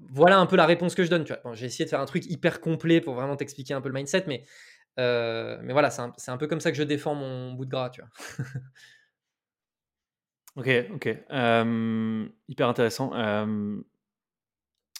voilà 0.09 0.37
un 0.37 0.45
peu 0.45 0.55
la 0.55 0.65
réponse 0.65 0.95
que 0.95 1.03
je 1.03 1.09
donne. 1.09 1.25
j'ai 1.53 1.65
essayé 1.65 1.85
de 1.85 1.89
faire 1.89 2.01
un 2.01 2.05
truc 2.05 2.25
hyper 2.25 2.61
complet 2.61 3.01
pour 3.01 3.15
vraiment 3.15 3.35
t'expliquer 3.35 3.73
un 3.73 3.81
peu 3.81 3.89
le 3.89 3.95
mindset, 3.95 4.25
mais, 4.27 4.43
euh, 4.99 5.59
mais 5.63 5.73
voilà, 5.73 5.89
c'est 5.89 6.01
un, 6.01 6.13
un, 6.27 6.37
peu 6.37 6.47
comme 6.47 6.59
ça 6.59 6.71
que 6.71 6.77
je 6.77 6.83
défends 6.83 7.15
mon 7.15 7.53
bout 7.53 7.65
de 7.65 7.71
gras. 7.71 7.89
Tu 7.89 8.01
vois. 8.01 8.45
Ok, 10.57 10.69
ok. 10.91 11.05
hyper 12.47 12.67
intéressant. 12.67 13.11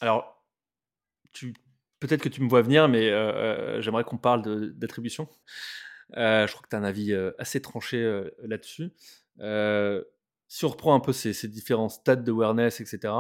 alors, 0.01 0.45
tu, 1.33 1.53
peut-être 1.99 2.21
que 2.21 2.29
tu 2.29 2.43
me 2.43 2.47
vois 2.47 2.61
venir, 2.61 2.87
mais 2.87 3.09
j'aimerais 3.81 4.03
qu'on 4.03 4.19
parle 4.19 4.71
d'attribution. 4.73 5.27
je 6.11 6.47
crois 6.51 6.61
que 6.61 6.69
tu 6.69 6.75
as 6.75 6.79
un 6.79 6.83
avis 6.83 7.15
assez 7.39 7.59
tranché 7.59 8.23
là-dessus. 8.43 8.91
si 10.47 10.65
on 10.65 10.69
reprend 10.69 10.93
un 10.93 10.99
peu 10.99 11.11
ces, 11.11 11.47
différents 11.47 11.89
stades 11.89 12.23
d'awareness, 12.23 12.79
etc. 12.79 13.15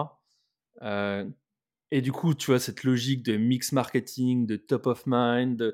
et 1.89 2.01
du 2.01 2.11
coup, 2.11 2.35
tu 2.35 2.51
vois, 2.51 2.59
cette 2.59 2.83
logique 2.83 3.23
de 3.23 3.35
mix 3.37 3.71
marketing, 3.71 4.45
de 4.45 4.57
top 4.57 4.85
of 4.85 5.03
mind, 5.07 5.73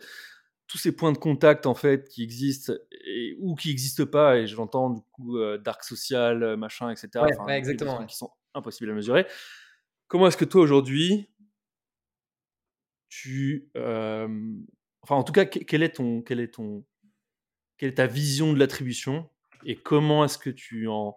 tous 0.74 0.80
ces 0.80 0.92
points 0.92 1.12
de 1.12 1.20
contact 1.20 1.68
en 1.68 1.76
fait 1.76 2.10
qui 2.10 2.24
existent 2.24 2.74
et, 3.06 3.38
ou 3.40 3.54
qui 3.54 3.68
n'existent 3.68 4.08
pas 4.08 4.38
et 4.38 4.48
je 4.48 4.56
l'entends 4.56 4.90
du 4.90 5.02
coup 5.12 5.38
euh, 5.38 5.60
dark 5.60 5.84
social 5.84 6.42
euh, 6.42 6.58
machin 6.58 6.90
etc 6.90 7.26
exactement 7.50 8.04
qui 8.08 8.18
sont 8.18 8.32
impossibles 8.56 8.90
à 8.90 8.96
mesurer. 8.96 9.28
Comment 10.08 10.26
est-ce 10.26 10.38
que 10.38 10.46
toi 10.46 10.64
aujourd'hui 10.64 11.30
tu 13.08 13.70
euh, 13.78 14.28
enfin 15.04 15.14
en 15.14 15.24
tout 15.24 15.32
cas 15.32 15.46
quel 15.46 15.84
est 15.84 15.98
ton 15.98 16.24
quel 16.24 16.40
est 16.40 16.56
ton 16.56 16.84
quelle 17.78 17.90
est 17.90 17.98
ta 17.98 18.08
vision 18.08 18.52
de 18.52 18.58
l'attribution 18.58 19.30
et 19.68 19.76
comment 19.76 20.26
est-ce 20.26 20.40
que 20.40 20.50
tu 20.50 20.88
en, 20.88 21.16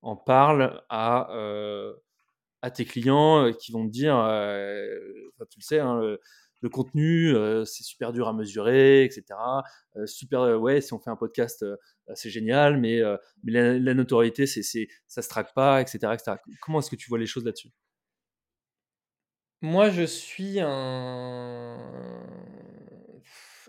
en 0.00 0.16
parles 0.16 0.82
à 0.88 1.28
à 2.62 2.70
tes 2.70 2.86
clients 2.86 3.52
qui 3.52 3.70
vont 3.70 3.84
te 3.84 3.92
dire 3.92 4.14
tu 5.50 5.58
le 5.58 5.62
sais 5.62 5.80
hein, 5.80 6.00
le 6.64 6.70
contenu, 6.70 7.36
euh, 7.36 7.66
c'est 7.66 7.82
super 7.82 8.10
dur 8.10 8.26
à 8.26 8.32
mesurer, 8.32 9.04
etc. 9.04 9.24
Euh, 9.96 10.06
super, 10.06 10.40
euh, 10.40 10.56
ouais, 10.56 10.80
si 10.80 10.94
on 10.94 10.98
fait 10.98 11.10
un 11.10 11.16
podcast, 11.16 11.62
c'est 12.14 12.30
génial, 12.30 12.80
mais, 12.80 13.02
mais 13.42 13.78
la, 13.78 13.94
notoriété, 13.94 14.46
c'est, 14.46 14.62
c'est, 14.62 14.88
ça 15.06 15.20
se 15.20 15.28
traque 15.28 15.52
pas, 15.52 15.82
etc. 15.82 15.98
etc. 16.14 16.36
Comment 16.62 16.78
est-ce 16.78 16.90
que 16.90 16.96
tu 16.96 17.10
vois 17.10 17.18
les 17.18 17.26
choses 17.26 17.44
là-dessus? 17.44 17.70
Moi, 19.60 19.90
je 19.90 20.04
suis 20.04 20.58
un. 20.58 21.76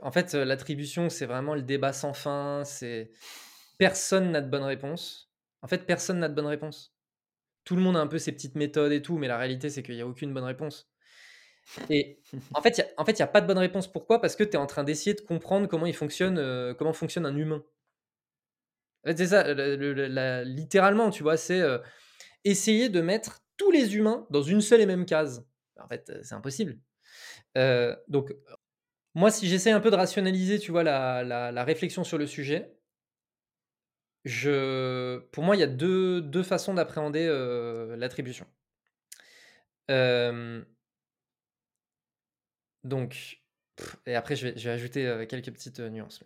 En 0.02 0.12
fait, 0.12 0.34
l'attribution, 0.34 1.10
c'est 1.10 1.26
vraiment 1.26 1.54
le 1.54 1.64
débat 1.64 1.92
sans 1.92 2.14
fin. 2.14 2.64
C'est 2.64 3.12
personne 3.78 4.32
n'a 4.32 4.40
de 4.40 4.50
bonne 4.50 4.64
réponse. 4.64 5.30
En 5.62 5.68
fait, 5.68 5.86
personne 5.86 6.20
n'a 6.20 6.30
de 6.30 6.34
bonne 6.34 6.46
réponse. 6.46 6.96
Tout 7.66 7.76
le 7.76 7.82
monde 7.82 7.98
a 7.98 8.00
un 8.00 8.08
peu 8.08 8.20
ses 8.20 8.32
petites 8.32 8.56
méthodes 8.56 8.94
et 8.94 9.02
tout, 9.02 9.18
mais 9.18 9.28
la 9.28 9.38
réalité, 9.38 9.70
c'est 9.70 9.84
qu'il 9.84 9.96
n'y 9.96 10.02
a 10.02 10.08
aucune 10.08 10.34
bonne 10.34 10.46
réponse. 10.46 10.90
Et 11.90 12.20
en 12.54 12.62
fait, 12.62 12.78
il 12.78 13.14
n'y 13.14 13.22
a, 13.22 13.28
pas 13.28 13.42
de 13.42 13.48
bonne 13.48 13.58
réponse. 13.58 13.92
Pourquoi? 13.92 14.22
Parce 14.22 14.36
que 14.36 14.44
tu 14.44 14.52
es 14.52 14.58
en 14.58 14.68
train 14.68 14.84
d'essayer 14.84 15.14
de 15.14 15.22
comprendre 15.22 15.68
comment 15.68 15.86
il 15.86 15.96
fonctionne, 15.96 16.38
euh, 16.38 16.74
comment 16.74 16.94
fonctionne 16.94 17.26
un 17.26 17.36
humain. 17.36 17.64
c'est 19.06 19.28
ça, 19.28 19.54
littéralement, 20.44 21.10
tu 21.10 21.24
vois, 21.24 21.38
c'est 21.38 21.62
euh, 21.62 21.80
essayer 22.44 22.90
de 22.90 23.02
mettre 23.02 23.42
tous 23.58 23.72
les 23.72 23.96
humains 23.96 24.28
dans 24.30 24.42
une 24.42 24.62
seule 24.62 24.82
et 24.82 24.86
même 24.86 25.06
case. 25.06 25.46
En 25.80 25.88
fait, 25.88 26.12
c'est 26.24 26.36
impossible. 26.36 26.78
donc, 28.08 28.34
moi, 29.16 29.32
si 29.32 29.48
j'essaie 29.48 29.72
un 29.72 29.80
peu 29.80 29.92
de 29.92 29.96
rationaliser, 29.96 30.60
tu 30.60 30.72
vois, 30.72 30.84
la, 30.84 31.24
la, 31.24 31.64
réflexion 31.64 32.04
sur 32.04 32.18
le 32.18 32.28
sujet, 32.28 32.78
je, 34.26 35.20
pour 35.32 35.44
moi, 35.44 35.56
il 35.56 35.60
y 35.60 35.64
a 35.64 35.68
deux, 35.68 36.22
deux 36.22 36.44
façons 36.44 36.74
d'appréhender 36.74 37.28
l'attribution. 37.98 38.46
Donc, 42.86 43.42
et 44.06 44.16
après, 44.16 44.36
je 44.36 44.48
vais, 44.48 44.70
ajouter 44.70 45.26
quelques 45.28 45.52
petites 45.52 45.80
nuances. 45.80 46.22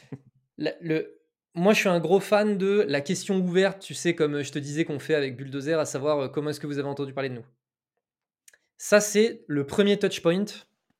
le, 0.58 1.22
moi, 1.54 1.74
je 1.74 1.80
suis 1.80 1.88
un 1.88 2.00
gros 2.00 2.18
fan 2.18 2.58
de 2.58 2.84
la 2.88 3.00
question 3.00 3.36
ouverte, 3.38 3.80
tu 3.80 3.94
sais, 3.94 4.14
comme 4.14 4.42
je 4.42 4.50
te 4.50 4.58
disais 4.58 4.84
qu'on 4.84 4.98
fait 4.98 5.14
avec 5.14 5.36
Bulldozer, 5.36 5.78
à 5.78 5.84
savoir 5.84 6.32
comment 6.32 6.50
est-ce 6.50 6.60
que 6.60 6.66
vous 6.66 6.78
avez 6.78 6.88
entendu 6.88 7.12
parler 7.12 7.28
de 7.28 7.34
nous. 7.34 7.46
Ça, 8.78 9.00
c'est 9.00 9.44
le 9.46 9.64
premier 9.64 9.98
touch 9.98 10.22
point 10.22 10.44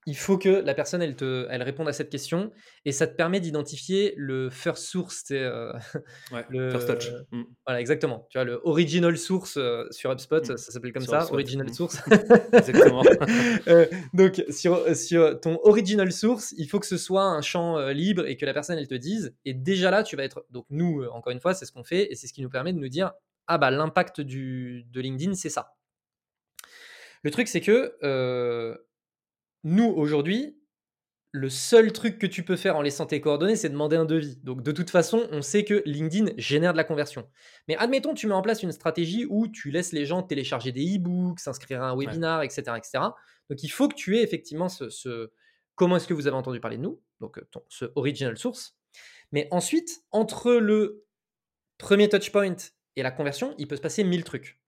il 0.06 0.16
faut 0.16 0.36
que 0.36 0.48
la 0.48 0.74
personne 0.74 1.00
elle 1.00 1.14
te 1.14 1.46
elle 1.48 1.62
réponde 1.62 1.88
à 1.88 1.92
cette 1.92 2.10
question 2.10 2.50
et 2.84 2.92
ça 2.92 3.06
te 3.06 3.14
permet 3.14 3.38
d'identifier 3.38 4.14
le 4.16 4.50
first 4.50 4.84
source 4.84 5.24
euh, 5.30 5.72
le 6.48 6.70
first 6.70 6.88
touch 6.88 7.12
mm. 7.30 7.42
voilà 7.64 7.80
exactement 7.80 8.26
tu 8.28 8.38
vois 8.38 8.44
le 8.44 8.60
original 8.64 9.16
source 9.16 9.56
euh, 9.56 9.86
sur 9.90 10.10
HubSpot 10.10 10.40
mm. 10.40 10.56
ça, 10.56 10.72
s'appelle 10.72 10.92
comme 10.92 11.06
ça 11.06 11.32
original 11.32 11.68
mm. 11.68 11.72
source 11.72 12.00
exactement 12.52 13.02
euh, 13.68 13.86
donc 14.12 14.44
sur, 14.50 14.94
sur 14.96 15.40
ton 15.40 15.60
original 15.62 16.10
source 16.10 16.52
il 16.56 16.66
faut 16.66 16.80
que 16.80 16.86
ce 16.86 16.96
soit 16.96 17.24
un 17.24 17.42
champ 17.42 17.78
libre 17.88 18.26
et 18.26 18.36
que 18.36 18.44
la 18.44 18.54
personne 18.54 18.78
elle 18.78 18.88
te 18.88 18.94
dise 18.94 19.34
et 19.44 19.54
déjà 19.54 19.90
là 19.92 20.02
tu 20.02 20.16
vas 20.16 20.24
être 20.24 20.44
donc 20.50 20.66
nous 20.70 21.04
encore 21.12 21.32
une 21.32 21.40
fois 21.40 21.54
c'est 21.54 21.64
ce 21.64 21.72
qu'on 21.72 21.84
fait 21.84 22.10
et 22.10 22.16
c'est 22.16 22.26
ce 22.26 22.32
qui 22.32 22.42
nous 22.42 22.50
permet 22.50 22.72
de 22.72 22.78
nous 22.78 22.88
dire 22.88 23.12
ah 23.46 23.58
bah 23.58 23.70
l'impact 23.70 24.20
du 24.20 24.84
de 24.90 25.00
LinkedIn 25.00 25.34
c'est 25.34 25.48
ça 25.48 25.74
le 27.22 27.30
truc 27.30 27.46
c'est 27.46 27.60
que 27.60 27.94
nous, 29.64 29.84
aujourd'hui, 29.84 30.58
le 31.32 31.48
seul 31.48 31.92
truc 31.92 32.18
que 32.18 32.26
tu 32.26 32.44
peux 32.44 32.56
faire 32.56 32.76
en 32.76 32.82
laissant 32.82 33.06
tes 33.06 33.20
coordonnées, 33.20 33.56
c'est 33.56 33.70
demander 33.70 33.96
un 33.96 34.04
devis. 34.04 34.36
Donc, 34.42 34.62
de 34.62 34.70
toute 34.70 34.90
façon, 34.90 35.26
on 35.30 35.40
sait 35.40 35.64
que 35.64 35.82
LinkedIn 35.86 36.32
génère 36.36 36.72
de 36.72 36.76
la 36.76 36.84
conversion. 36.84 37.26
Mais 37.68 37.76
admettons, 37.76 38.12
tu 38.12 38.26
mets 38.26 38.34
en 38.34 38.42
place 38.42 38.62
une 38.62 38.72
stratégie 38.72 39.26
où 39.30 39.48
tu 39.48 39.70
laisses 39.70 39.92
les 39.92 40.04
gens 40.04 40.22
télécharger 40.22 40.72
des 40.72 40.96
e-books, 40.96 41.40
s'inscrire 41.40 41.82
à 41.82 41.90
un 41.90 41.96
webinar, 41.96 42.42
etc., 42.42 42.62
etc. 42.76 42.90
Donc, 43.48 43.62
il 43.62 43.68
faut 43.68 43.88
que 43.88 43.94
tu 43.94 44.18
aies 44.18 44.22
effectivement 44.22 44.68
ce, 44.68 45.30
comment 45.74 45.96
est-ce 45.96 46.06
que 46.06 46.14
vous 46.14 46.26
avez 46.26 46.36
entendu 46.36 46.60
parler 46.60 46.76
de 46.76 46.82
nous, 46.82 47.00
donc 47.20 47.38
euh, 47.38 47.48
ce 47.68 47.86
original 47.94 48.36
source. 48.36 48.76
Mais 49.32 49.48
ensuite, 49.50 50.02
entre 50.10 50.52
le 50.52 51.06
premier 51.78 52.10
touchpoint 52.10 52.56
et 52.96 53.02
la 53.02 53.10
conversion, 53.10 53.54
il 53.56 53.66
peut 53.68 53.76
se 53.76 53.80
passer 53.80 54.04
mille 54.04 54.24
trucs. 54.24 54.61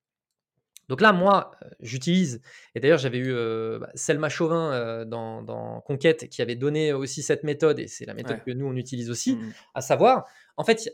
Donc 0.88 1.00
là, 1.00 1.12
moi, 1.12 1.52
euh, 1.62 1.68
j'utilise, 1.80 2.40
et 2.74 2.80
d'ailleurs 2.80 2.98
j'avais 2.98 3.18
eu 3.18 3.32
euh, 3.32 3.78
bah, 3.78 3.90
Selma 3.94 4.28
Chauvin 4.28 4.72
euh, 4.72 5.04
dans, 5.04 5.80
Conquête 5.86 6.28
qui 6.28 6.42
avait 6.42 6.56
donné 6.56 6.92
aussi 6.92 7.22
cette 7.22 7.42
méthode, 7.42 7.78
et 7.78 7.86
c'est 7.86 8.06
la 8.06 8.14
méthode 8.14 8.42
que 8.44 8.50
nous 8.50 8.66
on 8.66 8.76
utilise 8.76 9.10
aussi, 9.10 9.36
mmh 9.36 9.52
à 9.74 9.80
savoir, 9.80 10.26
en 10.56 10.64
fait, 10.64 10.88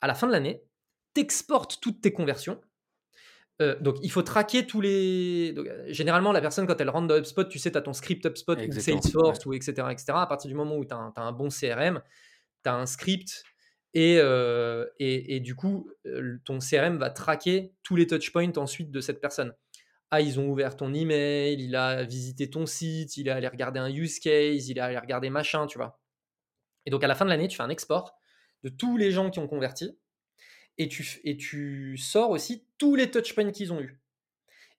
à 0.00 0.06
la 0.06 0.14
fin 0.14 0.26
de 0.26 0.32
l'année, 0.32 0.62
tu 1.14 1.20
exportes 1.20 1.78
toutes 1.80 2.00
tes 2.00 2.12
conversions. 2.12 2.60
donc 3.80 3.96
il 4.02 4.10
faut 4.10 4.22
traquer 4.22 4.66
tous 4.66 4.80
les... 4.80 5.54
généralement, 5.88 6.32
la 6.32 6.40
personne, 6.40 6.66
quand 6.66 6.80
elle 6.80 6.90
rentre 6.90 7.08
dans 7.08 7.16
HubSpot, 7.16 7.44
tu 7.44 7.58
sais, 7.58 7.70
tu 7.70 7.78
as 7.78 7.82
ton 7.82 7.92
script 7.92 8.26
HubSpot 8.26 8.56
ou 8.56 8.72
Salesforce, 8.72 9.46
ou 9.46 9.54
etc., 9.54 9.72
etc. 9.90 10.04
À 10.14 10.26
partir 10.26 10.48
du 10.48 10.54
moment 10.54 10.76
où 10.76 10.84
tu 10.84 10.94
as, 10.94 11.12
as, 11.16 11.22
un 11.22 11.32
bon 11.32 11.48
CRM, 11.48 12.00
tu 12.62 12.70
as 12.70 12.74
un 12.74 12.86
script 12.86 13.42
et, 13.94 15.40
du 15.40 15.54
coup, 15.54 15.90
ton 16.44 16.58
CRM 16.58 16.98
va 16.98 17.10
traquer 17.10 17.72
tous 17.82 17.96
les 17.96 18.06
touchpoints 18.06 18.56
ensuite 18.56 18.90
de 18.90 19.00
cette 19.00 19.20
personne. 19.20 19.54
Ah, 20.10 20.22
ils 20.22 20.40
ont 20.40 20.48
ouvert 20.48 20.76
ton 20.76 20.94
email, 20.94 21.62
il 21.62 21.76
a 21.76 22.02
visité 22.04 22.48
ton 22.48 22.64
site, 22.64 23.16
il 23.18 23.28
est 23.28 23.30
allé 23.30 23.46
regarder 23.46 23.78
un 23.78 23.90
use 23.90 24.18
case, 24.20 24.68
il 24.68 24.78
est 24.78 24.80
allé 24.80 24.98
regarder 24.98 25.28
machin, 25.28 25.66
tu 25.66 25.76
vois. 25.76 26.00
Et 26.86 26.90
donc 26.90 27.04
à 27.04 27.06
la 27.06 27.14
fin 27.14 27.26
de 27.26 27.30
l'année, 27.30 27.48
tu 27.48 27.56
fais 27.56 27.62
un 27.62 27.68
export 27.68 28.18
de 28.62 28.70
tous 28.70 28.96
les 28.96 29.10
gens 29.10 29.28
qui 29.30 29.38
ont 29.38 29.46
converti 29.46 29.98
et 30.78 30.88
tu, 30.88 31.20
et 31.24 31.36
tu 31.36 31.98
sors 31.98 32.30
aussi 32.30 32.66
tous 32.78 32.94
les 32.94 33.10
touchpoints 33.10 33.52
qu'ils 33.52 33.72
ont 33.74 33.80
eu. 33.80 34.00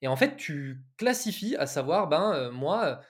Et 0.01 0.07
en 0.07 0.15
fait, 0.15 0.35
tu 0.35 0.81
classifies 0.97 1.55
à 1.57 1.67
savoir, 1.67 2.07
ben, 2.07 2.49
moi, 2.51 3.01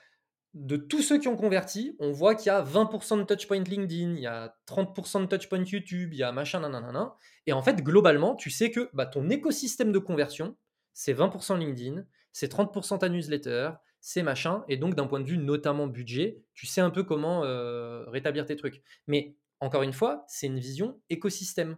de 0.54 0.78
tous 0.78 1.02
ceux 1.02 1.20
qui 1.20 1.28
ont 1.28 1.36
converti, 1.36 1.96
on 2.00 2.12
voit 2.12 2.34
qu'il 2.34 2.48
y 2.48 2.50
a 2.50 2.64
20% 2.64 3.20
de 3.20 3.24
touchpoint 3.24 3.64
LinkedIn, 3.64 4.16
il 4.16 4.20
y 4.20 4.28
a 4.28 4.56
30% 4.68 5.22
de 5.22 5.26
touchpoint 5.28 5.64
YouTube, 5.64 6.14
il 6.14 6.20
y 6.20 6.24
a 6.24 6.32
machin, 6.32 6.60
nanana. 6.60 7.16
Et 7.46 7.54
en 7.54 7.62
fait, 7.62 7.84
globalement, 7.84 8.36
tu 8.36 8.50
sais 8.50 8.72
que 8.72 8.90
bah, 8.94 9.06
ton 9.06 9.30
écosystème 9.30 9.92
de 9.92 10.00
conversion, 10.00 10.58
c'est 10.94 11.14
20% 11.14 11.60
LinkedIn, 11.60 12.04
c'est 12.32 12.52
30% 12.52 13.00
ta 13.00 13.10
newsletter, 13.10 13.72
c'est 14.02 14.24
machin. 14.24 14.64
Et 14.68 14.78
donc, 14.78 14.96
d'un 14.96 15.06
point 15.06 15.20
de 15.20 15.28
vue 15.28 15.38
notamment 15.38 15.86
budget, 15.86 16.42
tu 16.56 16.66
sais 16.66 16.82
un 16.82 16.90
peu 16.90 17.04
comment 17.04 17.44
euh, 17.44 18.06
rétablir 18.10 18.46
tes 18.46 18.56
trucs. 18.56 18.82
Mais 19.08 19.36
encore 19.60 19.84
une 19.84 19.94
fois, 19.94 20.26
c'est 20.28 20.48
une 20.48 20.60
vision 20.60 21.00
écosystème. 21.10 21.78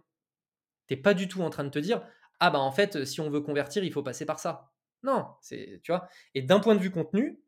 Tu 0.88 0.94
n'es 0.94 1.00
pas 1.00 1.14
du 1.14 1.28
tout 1.28 1.42
en 1.42 1.50
train 1.50 1.64
de 1.64 1.70
te 1.70 1.78
dire, 1.78 2.02
ah 2.40 2.50
bah 2.50 2.58
en 2.58 2.72
fait, 2.72 3.04
si 3.04 3.20
on 3.20 3.28
veut 3.28 3.40
convertir, 3.40 3.84
il 3.84 3.92
faut 3.92 4.02
passer 4.02 4.24
par 4.24 4.38
ça. 4.38 4.72
Non, 5.02 5.26
c'est, 5.40 5.80
tu 5.82 5.92
vois. 5.92 6.08
Et 6.34 6.42
d'un 6.42 6.60
point 6.60 6.74
de 6.74 6.80
vue 6.80 6.90
contenu, 6.90 7.40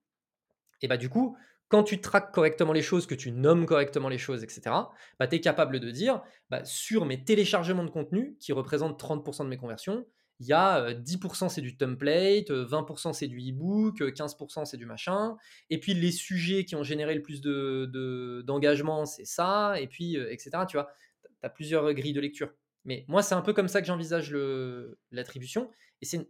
et 0.84 0.88
bah 0.88 0.98
du 0.98 1.08
coup, 1.08 1.34
quand 1.68 1.82
tu 1.82 2.02
traques 2.02 2.32
correctement 2.32 2.74
les 2.74 2.82
choses, 2.82 3.06
que 3.06 3.14
tu 3.14 3.32
nommes 3.32 3.64
correctement 3.64 4.10
les 4.10 4.18
choses, 4.18 4.44
etc., 4.44 4.60
bah, 5.18 5.26
tu 5.26 5.36
es 5.36 5.40
capable 5.40 5.80
de 5.80 5.90
dire, 5.90 6.22
bah, 6.50 6.62
sur 6.64 7.06
mes 7.06 7.24
téléchargements 7.24 7.84
de 7.84 7.90
contenu, 7.90 8.36
qui 8.38 8.52
représentent 8.52 9.00
30% 9.00 9.44
de 9.44 9.48
mes 9.48 9.56
conversions, 9.56 10.06
il 10.40 10.46
y 10.46 10.52
a 10.52 10.92
10% 10.92 11.48
c'est 11.48 11.62
du 11.62 11.78
template, 11.78 12.50
20% 12.50 13.14
c'est 13.14 13.28
du 13.28 13.38
e-book, 13.38 14.02
15% 14.02 14.66
c'est 14.66 14.76
du 14.76 14.84
machin, 14.84 15.36
et 15.70 15.80
puis 15.80 15.94
les 15.94 16.12
sujets 16.12 16.66
qui 16.66 16.76
ont 16.76 16.82
généré 16.82 17.14
le 17.14 17.22
plus 17.22 17.40
d'engagement, 17.40 19.04
de, 19.04 19.08
c'est 19.08 19.24
ça, 19.24 19.80
et 19.80 19.86
puis, 19.86 20.16
etc., 20.16 20.50
tu 20.68 20.76
vois, 20.76 20.90
tu 21.22 21.30
as 21.46 21.48
plusieurs 21.48 21.94
grilles 21.94 22.12
de 22.12 22.20
lecture. 22.20 22.50
Mais 22.84 23.06
moi, 23.08 23.22
c'est 23.22 23.34
un 23.34 23.40
peu 23.40 23.54
comme 23.54 23.68
ça 23.68 23.80
que 23.80 23.86
j'envisage 23.86 24.36
l'attribution. 25.10 25.70
Et 26.02 26.06
c'est 26.06 26.16
une, 26.18 26.26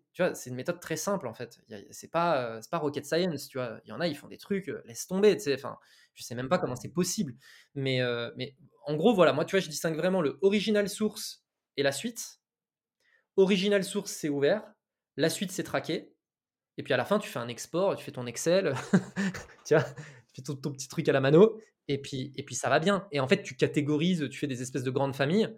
une 0.47 0.55
méthode 0.55 0.81
très 0.81 0.97
simple, 0.97 1.27
en 1.27 1.35
fait. 1.35 1.59
C'est 1.91 2.11
pas, 2.11 2.61
pas 2.71 2.79
rocket 2.79 3.05
science, 3.05 3.49
tu 3.49 3.59
vois. 3.59 3.81
Il 3.85 3.89
y 3.89 3.93
en 3.93 4.01
a, 4.01 4.07
ils 4.07 4.17
font 4.17 4.29
des 4.29 4.39
trucs, 4.39 4.71
laisse 4.85 5.07
tomber, 5.07 5.37
tu 5.37 5.45
sais. 5.45 5.55
Enfin, 5.55 5.79
je 6.15 6.23
sais 6.23 6.35
même 6.35 6.49
pas 6.49 6.59
comment 6.59 6.77
c'est 6.77 6.93
possible. 6.93 7.35
Mais, 7.75 8.01
mais 8.37 8.57
en 8.87 8.95
gros, 8.97 9.15
voilà, 9.15 9.33
moi, 9.33 9.45
tu 9.45 9.57
vois, 9.57 9.61
je 9.61 9.69
distingue 9.69 9.97
vraiment 9.97 10.21
le 10.21 10.39
original 10.43 10.89
source 10.89 11.45
et 11.77 11.83
la 11.83 11.93
suite. 11.93 12.41
Original 13.37 13.83
source, 13.83 14.12
c'est 14.12 14.29
ouvert. 14.29 14.62
La 15.17 15.31
suite, 15.31 15.51
c'est 15.51 15.65
traqué. 15.65 16.15
Et 16.77 16.83
puis 16.83 16.93
à 16.93 16.97
la 16.97 17.05
fin, 17.05 17.19
tu 17.19 17.29
fais 17.29 17.39
un 17.39 17.49
export, 17.49 17.97
tu 17.97 18.05
fais 18.05 18.12
ton 18.12 18.27
Excel, 18.27 18.75
tu, 19.65 19.75
vois, 19.75 19.85
tu 19.85 20.35
fais 20.37 20.43
ton, 20.43 20.57
ton, 20.57 20.73
petit 20.73 20.89
truc 20.89 21.09
à 21.09 21.12
la 21.12 21.21
mano, 21.21 21.61
et 21.87 22.01
puis, 22.01 22.33
et 22.37 22.43
puis 22.43 22.55
ça 22.55 22.69
va 22.69 22.81
bien. 22.81 23.07
Et 23.12 23.21
en 23.21 23.29
fait, 23.29 23.43
tu 23.43 23.57
catégorises, 23.57 24.29
tu 24.30 24.38
fais 24.38 24.47
des 24.47 24.63
espèces 24.63 24.83
de 24.83 24.91
grandes 24.91 25.14
familles 25.14 25.49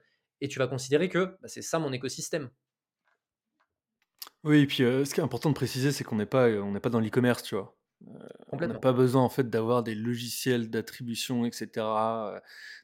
et 0.40 0.48
tu 0.48 0.58
vas 0.58 0.66
considérer 0.66 1.08
que 1.08 1.36
bah, 1.40 1.48
c'est 1.48 1.62
ça 1.62 1.78
mon 1.78 1.92
écosystème. 1.92 2.50
Oui, 4.46 4.60
et 4.60 4.66
puis 4.66 4.78
ce 4.78 5.12
qui 5.12 5.20
est 5.20 5.24
important 5.24 5.50
de 5.50 5.54
préciser, 5.54 5.92
c'est 5.92 6.04
qu'on 6.04 6.16
n'est 6.16 6.24
pas, 6.24 6.48
on 6.48 6.72
n'est 6.72 6.80
pas 6.80 6.88
dans 6.88 7.00
l'e-commerce, 7.00 7.42
tu 7.42 7.56
vois. 7.56 7.76
on 8.52 8.56
n'a 8.56 8.68
pas 8.74 8.92
besoin 8.92 9.22
en 9.22 9.28
fait 9.28 9.50
d'avoir 9.50 9.82
des 9.82 9.94
logiciels 9.94 10.70
d'attribution, 10.70 11.44
etc., 11.44 11.84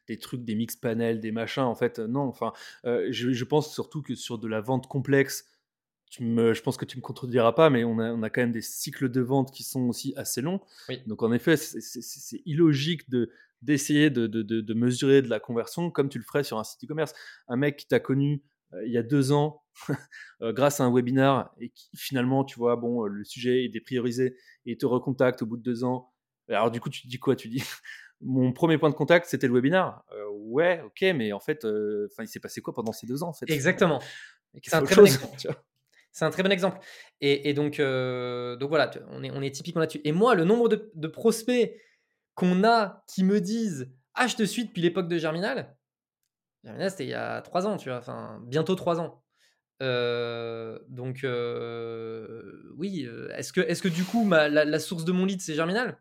des 0.08 0.18
trucs, 0.18 0.44
des 0.44 0.56
mix 0.56 0.74
panels, 0.74 1.20
des 1.20 1.30
machins. 1.30 1.62
En 1.62 1.76
fait, 1.76 2.00
non. 2.00 2.22
Enfin, 2.22 2.52
je, 2.84 3.44
pense 3.44 3.72
surtout 3.72 4.02
que 4.02 4.14
sur 4.16 4.38
de 4.38 4.48
la 4.48 4.60
vente 4.60 4.88
complexe, 4.88 5.46
tu 6.10 6.24
me, 6.24 6.52
je 6.52 6.60
pense 6.60 6.76
que 6.76 6.84
tu 6.84 6.98
me 6.98 7.02
contrediras 7.02 7.52
pas, 7.52 7.70
mais 7.70 7.84
on 7.84 7.98
a, 7.98 8.12
on 8.12 8.22
a, 8.22 8.28
quand 8.28 8.42
même 8.42 8.52
des 8.52 8.60
cycles 8.60 9.08
de 9.08 9.20
vente 9.22 9.50
qui 9.50 9.62
sont 9.62 9.88
aussi 9.88 10.12
assez 10.16 10.42
longs. 10.42 10.60
Donc 11.06 11.22
en 11.22 11.32
effet, 11.32 11.56
c'est 11.56 12.42
illogique 12.44 13.08
de 13.08 13.30
d'essayer 13.62 14.10
de, 14.10 14.26
de, 14.26 14.42
de, 14.42 14.74
mesurer 14.74 15.22
de 15.22 15.28
la 15.28 15.38
conversion 15.38 15.92
comme 15.92 16.08
tu 16.08 16.18
le 16.18 16.24
ferais 16.24 16.42
sur 16.42 16.58
un 16.58 16.64
site 16.64 16.82
e-commerce. 16.84 17.14
Un 17.46 17.54
mec 17.54 17.76
qui 17.76 17.86
t'a 17.86 18.00
connu 18.00 18.34
euh, 18.34 18.51
il 18.84 18.92
y 18.92 18.98
a 18.98 19.02
deux 19.02 19.32
ans 19.32 19.62
euh, 20.42 20.52
grâce 20.52 20.80
à 20.80 20.84
un 20.84 20.92
webinar 20.92 21.52
et 21.60 21.70
qui 21.70 21.90
finalement, 21.96 22.44
tu 22.44 22.58
vois, 22.58 22.76
bon, 22.76 23.04
le 23.04 23.24
sujet 23.24 23.64
est 23.64 23.68
dépriorisé 23.68 24.36
et 24.66 24.76
te 24.76 24.86
recontacte 24.86 25.42
au 25.42 25.46
bout 25.46 25.56
de 25.56 25.62
deux 25.62 25.84
ans. 25.84 26.12
Alors 26.48 26.70
du 26.70 26.80
coup, 26.80 26.90
tu 26.90 27.02
te 27.02 27.08
dis 27.08 27.18
quoi? 27.18 27.36
Tu 27.36 27.48
dis 27.48 27.62
mon 28.20 28.52
premier 28.52 28.78
point 28.78 28.90
de 28.90 28.94
contact, 28.94 29.26
c'était 29.26 29.46
le 29.46 29.54
webinar. 29.54 30.04
Euh, 30.12 30.28
ouais, 30.30 30.82
ok, 30.84 31.02
mais 31.14 31.32
en 31.32 31.40
fait, 31.40 31.64
enfin, 31.64 32.22
il 32.22 32.28
s'est 32.28 32.40
passé 32.40 32.60
quoi 32.60 32.74
pendant 32.74 32.92
ces 32.92 33.06
deux 33.06 33.22
ans 33.22 33.28
en 33.28 33.34
fait? 33.34 33.50
Exactement. 33.50 34.00
C'est 34.62 34.74
un, 34.74 34.82
très 34.82 34.96
bon 34.96 35.06
exemple. 35.06 35.36
C'est 36.12 36.26
un 36.26 36.30
très 36.30 36.42
bon 36.42 36.52
exemple. 36.52 36.78
Et, 37.22 37.48
et 37.48 37.54
donc, 37.54 37.78
donc 37.78 38.68
voilà, 38.68 38.90
on 39.08 39.24
est, 39.24 39.30
on 39.30 39.40
est 39.40 39.50
typiquement 39.50 39.80
là-dessus. 39.80 40.02
Et 40.04 40.12
moi, 40.12 40.34
le 40.34 40.44
nombre 40.44 40.68
de, 40.68 40.90
de 40.94 41.08
prospects 41.08 41.74
qu'on 42.34 42.64
a 42.64 43.02
qui 43.08 43.24
me 43.24 43.40
disent 43.40 43.90
Ah, 44.14 44.26
je 44.26 44.36
te 44.36 44.42
suis 44.42 44.66
depuis 44.66 44.82
l'époque 44.82 45.08
de 45.08 45.16
Germinal. 45.16 45.74
Germinal, 46.64 46.90
c'était 46.90 47.04
il 47.04 47.10
y 47.10 47.14
a 47.14 47.42
trois 47.42 47.66
ans, 47.66 47.76
tu 47.76 47.88
vois, 47.88 47.98
enfin, 47.98 48.40
bientôt 48.46 48.74
trois 48.74 49.00
ans. 49.00 49.22
Euh, 49.82 50.78
donc, 50.88 51.24
euh, 51.24 52.72
oui, 52.76 53.04
euh, 53.04 53.32
est-ce 53.36 53.52
que, 53.52 53.60
est 53.60 53.80
que 53.80 53.88
du 53.88 54.04
coup, 54.04 54.28
la, 54.30 54.78
source 54.78 55.04
de 55.04 55.12
mon 55.12 55.24
lead, 55.24 55.40
c'est 55.40 55.54
Germinal? 55.54 55.98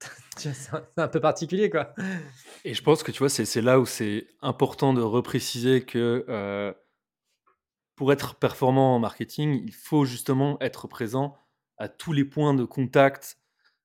C'est 0.36 0.70
un, 0.98 1.08
peu 1.08 1.18
particulier, 1.18 1.70
quoi. 1.70 1.94
Et 2.66 2.74
je 2.74 2.82
pense 2.82 3.02
que 3.02 3.10
tu 3.10 3.20
vois, 3.20 3.30
c'est 3.30 3.62
là 3.62 3.80
où 3.80 3.86
c'est 3.86 4.26
important 4.42 4.92
de 4.92 5.00
repréciser 5.00 5.82
que 5.82 6.74
pour 7.94 8.12
être 8.12 8.34
performant 8.34 8.96
en 8.96 8.98
marketing, 8.98 9.62
il 9.64 9.72
faut 9.72 10.04
justement 10.04 10.58
être 10.60 10.88
présent 10.88 11.38
à 11.78 11.88
tous 11.88 12.12
les 12.12 12.26
points 12.26 12.52
de 12.52 12.64
contact 12.64 13.38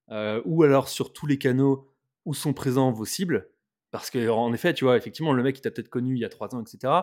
ou 0.09 0.63
alors 0.63 0.89
sur 0.89 1.13
tous 1.13 1.25
les 1.25 1.37
canaux 1.37 1.89
où 2.25 2.33
sont 2.33 2.51
présents 2.51 2.91
vos 2.91 3.05
cibles. 3.05 3.50
Parce 3.91 4.09
que 4.09 4.29
en 4.29 4.53
effet, 4.53 4.73
tu 4.73 4.85
vois, 4.85 4.97
effectivement, 4.97 5.33
le 5.33 5.43
mec, 5.43 5.57
il 5.57 5.61
t'a 5.61 5.69
peut-être 5.69 5.89
connu 5.89 6.15
il 6.15 6.19
y 6.21 6.25
a 6.25 6.29
trois 6.29 6.53
ans, 6.55 6.61
etc. 6.61 6.93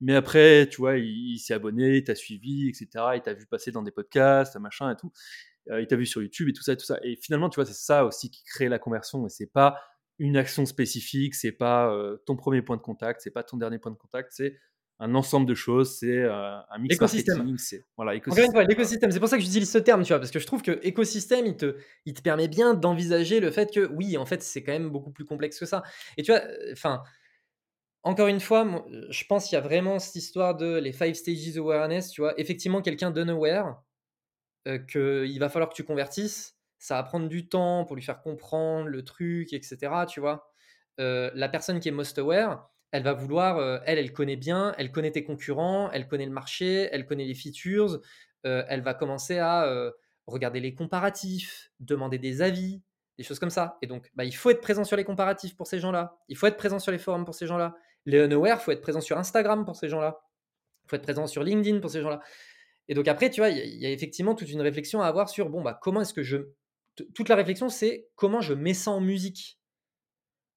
Mais 0.00 0.14
après, 0.14 0.68
tu 0.68 0.76
vois, 0.78 0.96
il, 0.96 1.38
s'est 1.38 1.54
abonné, 1.54 1.96
il 1.96 2.04
t'a 2.04 2.14
suivi, 2.14 2.68
etc. 2.68 2.88
Il 3.16 3.22
t'a 3.22 3.34
vu 3.34 3.46
passer 3.46 3.72
dans 3.72 3.82
des 3.82 3.90
podcasts, 3.90 4.56
machin 4.56 4.92
et 4.92 4.96
tout. 4.96 5.12
Euh, 5.70 5.80
il 5.80 5.88
t'a 5.88 5.96
vu 5.96 6.06
sur 6.06 6.22
YouTube 6.22 6.48
et 6.48 6.52
tout 6.52 6.62
ça, 6.62 6.74
et 6.74 6.76
tout 6.76 6.84
ça. 6.84 6.98
Et 7.02 7.16
finalement, 7.16 7.50
tu 7.50 7.56
vois, 7.56 7.66
c'est 7.66 7.72
ça 7.72 8.04
aussi 8.04 8.30
qui 8.30 8.44
crée 8.44 8.68
la 8.68 8.78
conversion. 8.78 9.26
Et 9.26 9.28
c'est 9.28 9.52
pas 9.52 9.80
une 10.18 10.36
action 10.36 10.64
spécifique, 10.66 11.34
c'est 11.34 11.52
pas 11.52 11.92
euh, 11.92 12.16
ton 12.26 12.36
premier 12.36 12.62
point 12.62 12.76
de 12.76 12.82
contact, 12.82 13.20
c'est 13.22 13.32
pas 13.32 13.42
ton 13.42 13.56
dernier 13.56 13.78
point 13.78 13.90
de 13.90 13.96
contact, 13.96 14.32
c'est 14.32 14.56
un 14.98 15.14
ensemble 15.14 15.46
de 15.46 15.54
choses, 15.54 15.96
c'est 15.98 16.18
euh, 16.18 16.58
un 16.70 16.78
mix 16.78 16.94
écosystème. 16.94 17.58
C'est 17.58 17.84
voilà, 17.96 18.14
écosystème. 18.14 18.66
l'écosystème. 18.66 19.10
C'est 19.10 19.20
pour 19.20 19.28
ça 19.28 19.36
que 19.36 19.42
j'utilise 19.42 19.70
ce 19.70 19.78
terme, 19.78 20.02
tu 20.02 20.08
vois, 20.08 20.18
parce 20.18 20.30
que 20.30 20.38
je 20.38 20.46
trouve 20.46 20.62
que 20.62 20.78
écosystème, 20.82 21.46
il 21.46 21.56
te, 21.56 21.76
il 22.06 22.14
te 22.14 22.22
permet 22.22 22.48
bien 22.48 22.74
d'envisager 22.74 23.40
le 23.40 23.50
fait 23.50 23.72
que 23.72 23.86
oui, 23.92 24.16
en 24.16 24.24
fait, 24.24 24.42
c'est 24.42 24.62
quand 24.62 24.72
même 24.72 24.88
beaucoup 24.88 25.10
plus 25.10 25.24
complexe 25.24 25.58
que 25.58 25.66
ça. 25.66 25.82
Et 26.16 26.22
tu 26.22 26.32
vois, 26.32 26.40
euh, 26.40 26.72
enfin, 26.72 27.02
encore 28.02 28.28
une 28.28 28.40
fois, 28.40 28.86
je 29.10 29.24
pense 29.24 29.48
qu'il 29.48 29.56
y 29.56 29.58
a 29.58 29.62
vraiment 29.62 29.98
cette 29.98 30.14
histoire 30.14 30.56
de 30.56 30.76
les 30.78 30.92
five 30.92 31.14
stages 31.14 31.56
awareness, 31.58 32.10
tu 32.10 32.22
vois. 32.22 32.38
Effectivement, 32.40 32.80
quelqu'un 32.80 33.10
d'unaware, 33.10 33.82
euh, 34.66 34.78
qu'il 34.78 35.38
va 35.38 35.48
falloir 35.48 35.68
que 35.68 35.74
tu 35.74 35.84
convertisses, 35.84 36.56
ça 36.78 36.94
va 36.94 37.02
prendre 37.02 37.28
du 37.28 37.48
temps 37.48 37.84
pour 37.84 37.96
lui 37.96 38.02
faire 38.02 38.20
comprendre 38.22 38.88
le 38.88 39.04
truc, 39.04 39.52
etc. 39.52 39.76
Tu 40.08 40.20
vois. 40.20 40.50
Euh, 41.00 41.30
la 41.34 41.48
personne 41.48 41.80
qui 41.80 41.88
est 41.88 41.92
most 41.92 42.18
aware, 42.18 42.70
elle 42.92 43.02
va 43.02 43.12
vouloir, 43.12 43.58
euh, 43.58 43.78
elle, 43.84 43.98
elle 43.98 44.12
connaît 44.12 44.36
bien, 44.36 44.74
elle 44.78 44.92
connaît 44.92 45.10
tes 45.10 45.24
concurrents, 45.24 45.90
elle 45.92 46.06
connaît 46.08 46.26
le 46.26 46.32
marché, 46.32 46.88
elle 46.92 47.06
connaît 47.06 47.24
les 47.24 47.34
features, 47.34 48.00
euh, 48.46 48.64
elle 48.68 48.82
va 48.82 48.94
commencer 48.94 49.38
à 49.38 49.64
euh, 49.64 49.90
regarder 50.26 50.60
les 50.60 50.74
comparatifs, 50.74 51.70
demander 51.80 52.18
des 52.18 52.42
avis, 52.42 52.82
des 53.18 53.24
choses 53.24 53.38
comme 53.38 53.50
ça. 53.50 53.78
Et 53.82 53.86
donc, 53.86 54.10
bah, 54.14 54.24
il 54.24 54.34
faut 54.34 54.50
être 54.50 54.60
présent 54.60 54.84
sur 54.84 54.96
les 54.96 55.04
comparatifs 55.04 55.56
pour 55.56 55.66
ces 55.66 55.78
gens-là. 55.78 56.16
Il 56.28 56.36
faut 56.36 56.46
être 56.46 56.56
présent 56.56 56.78
sur 56.78 56.92
les 56.92 56.98
forums 56.98 57.24
pour 57.24 57.34
ces 57.34 57.46
gens-là. 57.46 57.74
Les 58.04 58.18
unaware, 58.18 58.58
il 58.60 58.64
faut 58.64 58.72
être 58.72 58.82
présent 58.82 59.00
sur 59.00 59.18
Instagram 59.18 59.64
pour 59.64 59.76
ces 59.76 59.88
gens-là. 59.88 60.20
Il 60.84 60.90
faut 60.90 60.96
être 60.96 61.02
présent 61.02 61.26
sur 61.26 61.42
LinkedIn 61.42 61.80
pour 61.80 61.90
ces 61.90 62.02
gens-là. 62.02 62.20
Et 62.88 62.94
donc 62.94 63.08
après, 63.08 63.30
tu 63.30 63.40
vois, 63.40 63.48
il 63.48 63.82
y, 63.82 63.86
a 63.86 63.90
effectivement 63.90 64.34
toute 64.34 64.50
une 64.50 64.60
réflexion 64.60 65.02
à 65.02 65.06
avoir 65.06 65.28
sur, 65.28 65.48
bon, 65.48 65.62
bah, 65.62 65.78
comment 65.82 66.02
est-ce 66.02 66.14
que 66.14 66.22
je... 66.22 66.38
Toute 67.14 67.28
la 67.28 67.34
réflexion, 67.34 67.68
c'est 67.68 68.08
comment 68.14 68.40
je 68.40 68.54
mets 68.54 68.74
ça 68.74 68.92
en 68.92 69.00
musique? 69.00 69.58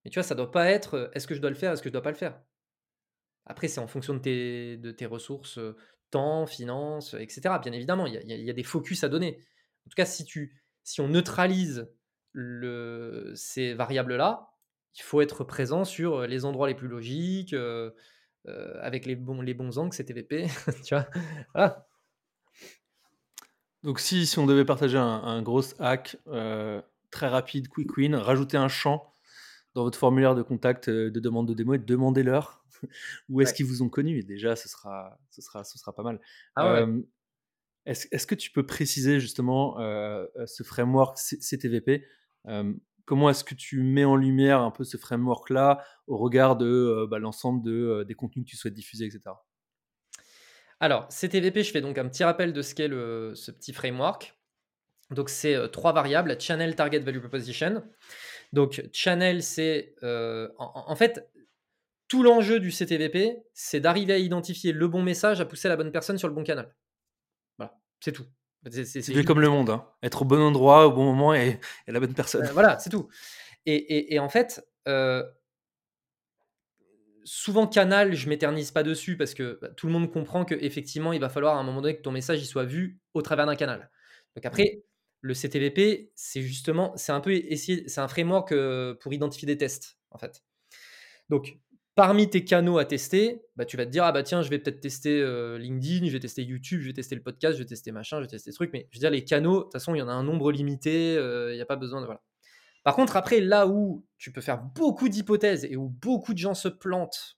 Et 0.06 0.10
tu 0.10 0.20
vois, 0.20 0.24
ça 0.24 0.36
doit 0.36 0.52
pas 0.52 0.70
être 0.70 1.12
est-ce 1.14 1.28
que 1.28 1.36
je 1.36 1.42
dois 1.42 1.50
le 1.50 1.56
faire, 1.56 1.74
est-ce 1.74 1.82
que 1.82 1.90
je 1.90 1.94
dois 1.94 2.02
pas 2.02 2.12
le 2.12 2.18
faire? 2.18 2.40
Après, 3.46 3.68
c'est 3.68 3.80
en 3.80 3.88
fonction 3.88 4.14
de 4.14 4.20
tes, 4.20 4.78
de 4.78 4.92
tes 4.92 5.06
ressources, 5.06 5.60
temps, 6.12 6.46
finances, 6.46 7.16
etc. 7.16 7.56
Bien 7.62 7.74
évidemment, 7.74 8.06
il 8.06 8.14
y, 8.14 8.50
a, 8.50 8.54
des 8.54 8.64
focus 8.64 9.04
à 9.04 9.10
donner. 9.10 9.40
En 9.86 9.90
tout 9.90 9.96
cas, 9.96 10.06
si, 10.06 10.24
tu, 10.24 10.62
si 10.84 11.02
on 11.02 11.08
neutralise 11.08 11.90
le, 12.32 13.34
ces 13.36 13.74
variables-là, 13.74 14.52
il 14.96 15.02
faut 15.02 15.22
être 15.22 15.44
présent 15.44 15.84
sur 15.84 16.28
les 16.28 16.46
endroits 16.46 16.68
les 16.68 16.76
plus 16.76 16.88
logiques, 16.88 17.56
avec 18.46 19.06
les 19.06 19.16
bons, 19.16 19.42
les 19.42 19.54
bons 19.54 19.78
angles, 19.78 19.96
CTVP. 19.96 20.48
tu 20.86 20.96
vois? 20.96 21.08
Voilà. 21.54 21.88
Donc, 23.84 24.00
si, 24.00 24.28
si 24.28 24.38
on 24.40 24.46
devait 24.46 24.66
partager 24.66 24.98
un, 24.98 25.04
un 25.24 25.42
gros 25.42 25.64
hack 25.80 26.18
très 27.12 27.28
rapide, 27.28 27.68
quick 27.68 27.98
win, 27.98 28.16
rajouter 28.16 28.58
un 28.58 28.68
champ 28.68 29.16
dans 29.76 29.84
votre 29.84 29.98
formulaire 29.98 30.36
de 30.36 30.42
contact 30.42 30.90
euh, 30.90 31.12
de 31.12 31.20
demande 31.20 31.48
de 31.48 31.54
démo 31.54 31.74
et 31.74 31.80
demandez-leur 31.80 32.64
où 33.30 33.42
est-ce 33.42 33.54
qu'ils 33.54 33.66
vous 33.66 33.82
ont 33.82 33.90
connu. 33.90 34.20
Et 34.20 34.24
déjà, 34.24 34.56
ce 34.56 34.68
sera, 34.68 35.20
ce 35.30 35.42
sera, 35.42 35.64
ce 35.64 35.78
sera 35.78 35.94
pas 35.94 36.04
mal. 36.04 36.20
Ah 36.56 36.86
est-ce, 37.86 38.08
est 38.12 38.26
que 38.28 38.36
tu 38.36 38.52
peux 38.52 38.66
préciser 38.66 39.20
justement 39.20 39.80
euh, 39.80 40.26
euh, 40.36 40.46
ce 40.46 40.64
framework 40.64 41.18
CTVP 41.18 42.06
Comment 43.06 43.32
est-ce 43.32 43.44
que 43.44 43.56
tu 43.56 43.82
mets 43.82 44.06
en 44.06 44.16
lumière 44.16 44.62
un 44.62 44.70
peu 44.70 44.84
ce 44.84 44.96
framework-là 44.96 45.84
au 46.06 46.18
regard 46.18 46.56
de 46.58 47.08
bah, 47.10 47.18
l'ensemble 47.18 47.64
de, 47.64 48.06
des 48.08 48.14
contenus 48.14 48.46
que 48.46 48.52
tu 48.52 48.56
souhaites 48.56 48.76
diffuser, 48.76 49.06
etc. 49.06 49.32
Alors, 50.80 51.08
CTVP, 51.08 51.64
je 51.64 51.72
fais 51.72 51.82
donc 51.82 51.98
un 51.98 52.08
petit 52.08 52.24
rappel 52.24 52.54
de 52.54 52.62
ce 52.62 52.76
qu'est 52.76 52.88
ce 52.88 53.50
petit 53.50 53.74
framework. 53.74 54.38
Donc, 55.10 55.32
c'est 55.32 55.72
trois 55.72 55.92
variables 55.92 56.40
Channel, 56.40 56.76
Target, 56.76 57.00
Value 57.00 57.18
Proposition. 57.18 57.84
Donc, 58.54 58.84
channel, 58.94 59.44
c'est. 59.44 59.96
Euh, 60.04 60.50
en, 60.58 60.96
fait, 60.96 61.30
tout 62.08 62.24
l'enjeu 62.24 62.60
du 62.60 62.72
CTVP, 62.72 63.44
c'est 63.54 63.80
d'arriver 63.80 64.14
à 64.14 64.18
identifier 64.18 64.72
le 64.72 64.88
bon 64.88 65.04
message, 65.04 65.40
à 65.42 65.46
pousser 65.46 65.70
la 65.70 65.76
bonne 65.76 65.92
personne 65.92 66.18
sur 66.18 66.28
le 66.28 66.34
bon 66.34 66.44
canal. 66.44 66.76
Voilà, 67.58 67.80
c'est 68.00 68.12
tout. 68.12 68.26
C'est 68.72 69.24
comme 69.24 69.40
le 69.40 69.50
monde, 69.50 69.70
hein. 69.70 69.88
être 70.04 70.24
au 70.24 70.26
bon 70.26 70.42
endroit, 70.42 70.88
au 70.88 70.92
bon 70.92 71.06
moment 71.06 71.34
et, 71.34 71.60
la 71.88 72.00
bonne 72.00 72.14
personne. 72.14 72.46
Euh, 72.46 72.52
voilà, 72.52 72.78
c'est 72.80 72.90
tout. 72.90 73.08
Et, 73.66 74.20
en 74.20 74.28
fait, 74.30 74.68
euh, 74.88 75.24
souvent 77.24 77.68
canal, 77.68 78.16
je 78.16 78.28
m'éternise 78.28 78.72
pas 78.72 78.84
dessus 78.84 79.16
parce 79.16 79.34
que 79.34 79.60
bah, 79.62 79.70
tout 79.70 79.88
le 79.88 79.94
monde 79.94 80.12
comprend 80.12 80.44
qu'effectivement, 80.44 81.14
il 81.14 81.22
va 81.22 81.30
falloir 81.30 81.56
à 81.56 81.60
un 81.60 81.64
moment 81.64 81.82
donné 81.82 81.96
que 81.96 82.02
ton 82.02 82.12
message 82.12 82.42
il 82.42 82.48
soit 82.48 82.66
vu 82.66 83.00
au 83.14 83.22
travers 83.22 83.46
d'un 83.46 83.56
canal. 83.56 83.92
Donc 84.36 84.46
après, 84.46 84.84
le 85.22 85.34
CTVP, 85.34 86.12
c'est 86.16 86.42
justement, 86.42 86.94
c'est 86.96 87.12
un 87.12 87.20
peu 87.22 87.40
c'est 87.56 88.00
un 88.00 88.08
framework 88.08 88.52
euh, 88.52 88.96
pour 88.96 89.14
identifier 89.14 89.46
des 89.46 89.58
tests, 89.58 89.98
en 90.12 90.18
fait. 90.18 90.44
Donc, 91.30 91.60
parmi 91.96 92.30
tes 92.30 92.46
canaux 92.46 92.78
à 92.78 92.86
tester, 92.86 93.42
bah, 93.58 93.66
tu 93.66 93.76
vas 93.76 93.86
te 93.86 93.92
dire, 93.92 94.06
ah 94.06 94.12
bah 94.12 94.24
tiens, 94.24 94.42
je 94.42 94.50
vais 94.50 94.60
peut-être 94.60 94.80
tester 94.80 95.20
euh, 95.22 95.58
LinkedIn, 95.58 96.08
je 96.08 96.12
vais 96.12 96.20
tester 96.20 96.44
YouTube, 96.44 96.82
je 96.82 96.88
vais 96.88 96.94
tester 96.94 97.16
le 97.16 97.22
podcast, 97.22 97.58
je 97.58 97.64
vais 97.64 97.68
tester 97.68 97.92
machin, 97.92 98.18
je 98.18 98.22
vais 98.22 98.30
tester 98.30 98.52
ce 98.52 98.56
truc, 98.56 98.72
mais 98.72 98.88
je 98.92 98.98
veux 98.98 99.02
dire, 99.02 99.12
les 99.12 99.26
canaux, 99.26 99.60
de 99.60 99.64
toute 99.64 99.74
façon, 99.74 99.94
il 99.96 100.00
y 100.00 100.02
en 100.02 100.08
a 100.08 100.14
un 100.14 100.24
nombre 100.24 100.52
limité, 100.52 101.18
euh, 101.18 101.52
il 101.52 101.56
n'y 101.56 101.62
a 101.62 101.66
pas 101.66 101.76
besoin 101.76 102.00
de, 102.00 102.06
voilà. 102.06 102.22
Par 102.86 102.96
contre, 102.96 103.18
après, 103.18 103.42
là 103.42 103.68
où 103.68 104.06
tu 104.18 104.32
peux 104.32 104.42
faire 104.42 104.64
beaucoup 104.64 105.10
d'hypothèses 105.10 105.66
et 105.66 105.76
où 105.76 105.90
beaucoup 105.90 106.34
de 106.34 106.40
gens 106.40 106.54
se 106.54 106.70
plantent, 106.70 107.38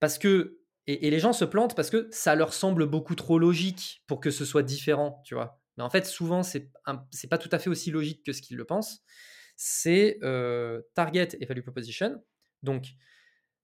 parce 0.00 0.18
que, 0.18 0.58
et, 0.88 1.06
et 1.06 1.10
les 1.10 1.20
gens 1.20 1.32
se 1.32 1.44
plantent 1.44 1.76
parce 1.76 1.90
que 1.90 2.08
ça 2.10 2.34
leur 2.34 2.52
semble 2.52 2.86
beaucoup 2.86 3.14
trop 3.14 3.38
logique 3.38 4.02
pour 4.08 4.20
que 4.20 4.30
ce 4.32 4.44
soit 4.44 4.64
différent, 4.64 5.22
tu 5.24 5.34
vois. 5.34 5.59
Mais 5.76 5.84
en 5.84 5.90
fait, 5.90 6.06
souvent, 6.06 6.42
c'est 6.42 6.70
n'est 6.86 7.28
pas 7.28 7.38
tout 7.38 7.48
à 7.52 7.58
fait 7.58 7.70
aussi 7.70 7.90
logique 7.90 8.24
que 8.24 8.32
ce 8.32 8.42
qu'ils 8.42 8.56
le 8.56 8.64
pensent. 8.64 9.02
C'est 9.56 10.18
euh, 10.22 10.82
target 10.94 11.28
et 11.40 11.46
value 11.46 11.62
proposition. 11.62 12.22
Donc, 12.62 12.86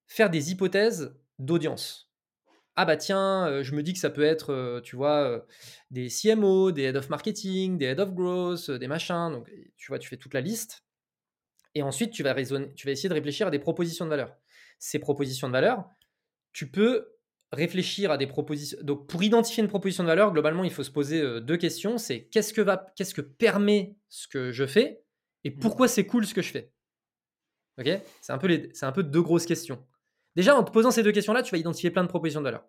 faire 0.07 0.31
des 0.31 0.53
hypothèses 0.53 1.17
d'audience. 1.39 2.11
Ah 2.77 2.85
bah 2.85 2.97
tiens, 2.97 3.47
euh, 3.49 3.63
je 3.63 3.75
me 3.75 3.83
dis 3.83 3.95
que 3.95 3.99
ça 3.99 4.11
peut 4.11 4.23
être, 4.23 4.53
euh, 4.53 4.81
tu 4.83 4.97
vois, 4.97 5.47
des 5.91 6.09
CMO, 6.09 6.73
des 6.73 6.83
head 6.83 6.97
of 6.97 7.09
marketing, 7.09 7.79
des 7.79 7.87
head 7.87 8.01
of 8.01 8.13
growth, 8.13 8.71
des 8.71 8.89
machins. 8.89 9.31
Donc, 9.33 9.51
tu 9.77 9.89
vois, 9.89 9.99
tu 9.99 10.09
fais 10.09 10.19
toute 10.19 10.35
la 10.35 10.43
liste. 10.43 10.85
Et 11.75 11.83
ensuite, 11.83 12.11
tu 12.13 12.23
vas, 12.23 12.33
raisonner, 12.33 12.73
tu 12.75 12.87
vas 12.87 12.93
essayer 12.93 13.09
de 13.09 13.15
réfléchir 13.15 13.47
à 13.47 13.51
des 13.51 13.59
propositions 13.59 14.05
de 14.05 14.11
valeur. 14.11 14.35
Ces 14.79 14.99
propositions 14.99 15.47
de 15.49 15.53
valeur, 15.53 15.89
tu 16.53 16.71
peux 16.71 17.16
réfléchir 17.57 18.11
à 18.11 18.19
des 18.19 18.27
propositions. 18.27 18.79
Donc, 18.83 19.09
pour 19.09 19.23
identifier 19.23 19.63
une 19.63 19.69
proposition 19.69 20.05
de 20.05 20.09
valeur, 20.09 20.33
globalement, 20.33 20.65
il 20.65 20.71
faut 20.71 20.85
se 20.85 20.91
poser 20.91 21.21
euh, 21.21 21.41
deux 21.41 21.57
questions. 21.57 21.99
C'est 21.99 22.25
qu'est-ce 22.25 22.53
que 22.53 22.61
va, 22.61 22.87
qu'est-ce 22.97 23.15
que 23.15 23.21
permet 23.21 23.97
ce 24.09 24.29
que 24.29 24.53
je 24.53 24.67
fais 24.67 25.03
et 25.45 25.51
mmh. 25.51 25.59
pourquoi 25.59 25.89
c'est 25.89 26.07
cool 26.07 26.27
ce 26.27 26.35
que 26.35 26.43
je 26.43 26.51
fais? 26.51 26.73
Ok? 27.79 27.89
C'est 28.21 28.33
un 28.33 28.39
peu 28.39 28.47
les, 28.47 28.71
c'est 28.73 28.87
un 28.87 28.93
peu 28.93 29.03
deux 29.03 29.23
grosses 29.23 29.47
questions. 29.47 29.85
Déjà, 30.35 30.57
en 30.57 30.63
te 30.63 30.71
posant 30.71 30.91
ces 30.91 31.03
deux 31.03 31.13
questions-là, 31.13 31.43
tu 31.43 31.51
vas 31.51 31.59
identifier 31.59 31.91
plein 31.91 32.05
de 32.05 32.09
propositions 32.09 32.41
de 32.41 32.45
valeur. 32.45 32.65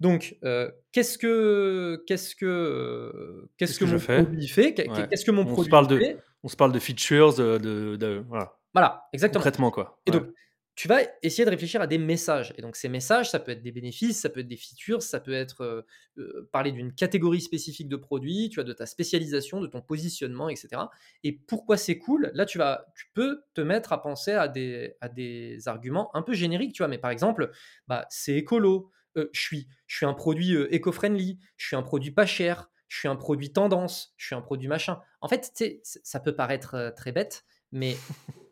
Donc, 0.00 0.36
euh, 0.44 0.70
qu'est-ce 0.92 1.18
que, 1.18 2.02
qu'est-ce 2.06 2.34
que, 2.34 2.46
euh, 2.46 3.50
qu'est-ce 3.56 3.78
que, 3.78 3.84
mon 3.84 3.98
produit 3.98 4.48
fait? 4.48 4.74
Qu'est-ce 4.74 5.24
que 5.24 5.30
mon 5.30 5.42
on 5.42 5.46
produit 5.46 5.64
se 5.64 5.70
parle 5.70 5.88
fait? 5.88 6.14
de, 6.14 6.18
On 6.42 6.48
se 6.48 6.56
parle 6.56 6.72
de 6.72 6.78
features, 6.78 7.34
de, 7.34 7.58
de, 7.58 8.24
voilà. 8.28 8.58
Voilà, 8.72 9.08
exactement. 9.12 9.40
Concrètement, 9.40 9.70
quoi. 9.70 10.00
Et 10.06 10.10
donc, 10.10 10.26
tu 10.74 10.88
vas 10.88 11.02
essayer 11.22 11.44
de 11.44 11.50
réfléchir 11.50 11.80
à 11.80 11.86
des 11.86 11.98
messages. 11.98 12.52
Et 12.58 12.62
donc 12.62 12.74
ces 12.74 12.88
messages, 12.88 13.30
ça 13.30 13.38
peut 13.38 13.52
être 13.52 13.62
des 13.62 13.70
bénéfices, 13.70 14.20
ça 14.20 14.28
peut 14.28 14.40
être 14.40 14.48
des 14.48 14.56
features, 14.56 15.02
ça 15.02 15.20
peut 15.20 15.32
être 15.32 15.62
euh, 15.62 15.82
euh, 16.18 16.48
parler 16.52 16.72
d'une 16.72 16.92
catégorie 16.92 17.40
spécifique 17.40 17.88
de 17.88 17.96
produits, 17.96 18.48
tu 18.50 18.58
as 18.58 18.64
de 18.64 18.72
ta 18.72 18.86
spécialisation, 18.86 19.60
de 19.60 19.68
ton 19.68 19.80
positionnement, 19.80 20.48
etc. 20.48 20.82
Et 21.22 21.32
pourquoi 21.32 21.76
c'est 21.76 21.98
cool? 21.98 22.32
Là, 22.34 22.44
tu, 22.44 22.58
vas, 22.58 22.86
tu 22.96 23.06
peux 23.14 23.44
te 23.54 23.60
mettre 23.60 23.92
à 23.92 24.02
penser 24.02 24.32
à 24.32 24.48
des, 24.48 24.96
à 25.00 25.08
des 25.08 25.68
arguments 25.68 26.14
un 26.16 26.22
peu 26.22 26.32
génériques, 26.32 26.72
tu 26.72 26.82
vois. 26.82 26.88
Mais 26.88 26.98
par 26.98 27.12
exemple, 27.12 27.52
bah, 27.86 28.06
c'est 28.10 28.34
écolo, 28.34 28.90
euh, 29.16 29.30
je, 29.32 29.40
suis, 29.40 29.68
je 29.86 29.96
suis 29.96 30.06
un 30.06 30.14
produit 30.14 30.56
éco-friendly, 30.70 31.38
je 31.56 31.66
suis 31.66 31.76
un 31.76 31.82
produit 31.82 32.10
pas 32.10 32.26
cher, 32.26 32.68
je 32.88 32.98
suis 32.98 33.08
un 33.08 33.16
produit 33.16 33.52
tendance, 33.52 34.12
je 34.16 34.26
suis 34.26 34.34
un 34.34 34.40
produit 34.40 34.66
machin. 34.66 35.00
En 35.20 35.28
fait, 35.28 35.52
ça 35.84 36.18
peut 36.18 36.34
paraître 36.34 36.92
très 36.96 37.12
bête, 37.12 37.44
mais 37.74 37.96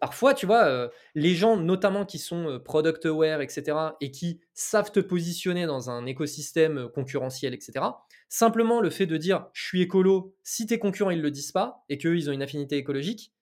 parfois, 0.01 0.35
tu 0.35 0.47
vois, 0.47 0.65
euh, 0.65 0.89
les 1.15 1.36
gens, 1.36 1.57
notamment 1.57 2.05
qui 2.05 2.19
sont 2.19 2.49
euh, 2.49 2.59
product 2.59 3.07
aware, 3.07 3.40
etc., 3.40 3.78
et 4.01 4.11
qui 4.11 4.40
savent 4.53 4.90
te 4.90 4.99
positionner 4.99 5.65
dans 5.65 5.90
un 5.90 6.07
écosystème 6.07 6.78
euh, 6.78 6.89
concurrentiel, 6.89 7.55
etc., 7.55 7.86
simplement 8.28 8.81
le 8.81 8.90
fait 8.90 9.07
de 9.07 9.16
dire 9.16 9.47
je 9.53 9.62
suis 9.62 9.81
écolo, 9.81 10.35
si 10.43 10.66
tes 10.66 10.81
concurrents 10.81 11.11
ils 11.11 11.23
le 11.23 11.31
disent 11.31 11.53
pas 11.53 11.85
et 11.89 11.99
qu'eux 11.99 12.16
ils 12.16 12.28
ont 12.28 12.32
une 12.32 12.43
affinité 12.43 12.77
écologique, 12.77 13.32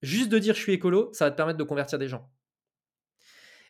juste 0.00 0.30
de 0.30 0.38
dire 0.38 0.54
je 0.54 0.60
suis 0.60 0.72
écolo, 0.72 1.10
ça 1.12 1.26
va 1.26 1.30
te 1.30 1.36
permettre 1.36 1.58
de 1.58 1.64
convertir 1.64 1.98
des 1.98 2.08
gens. 2.08 2.30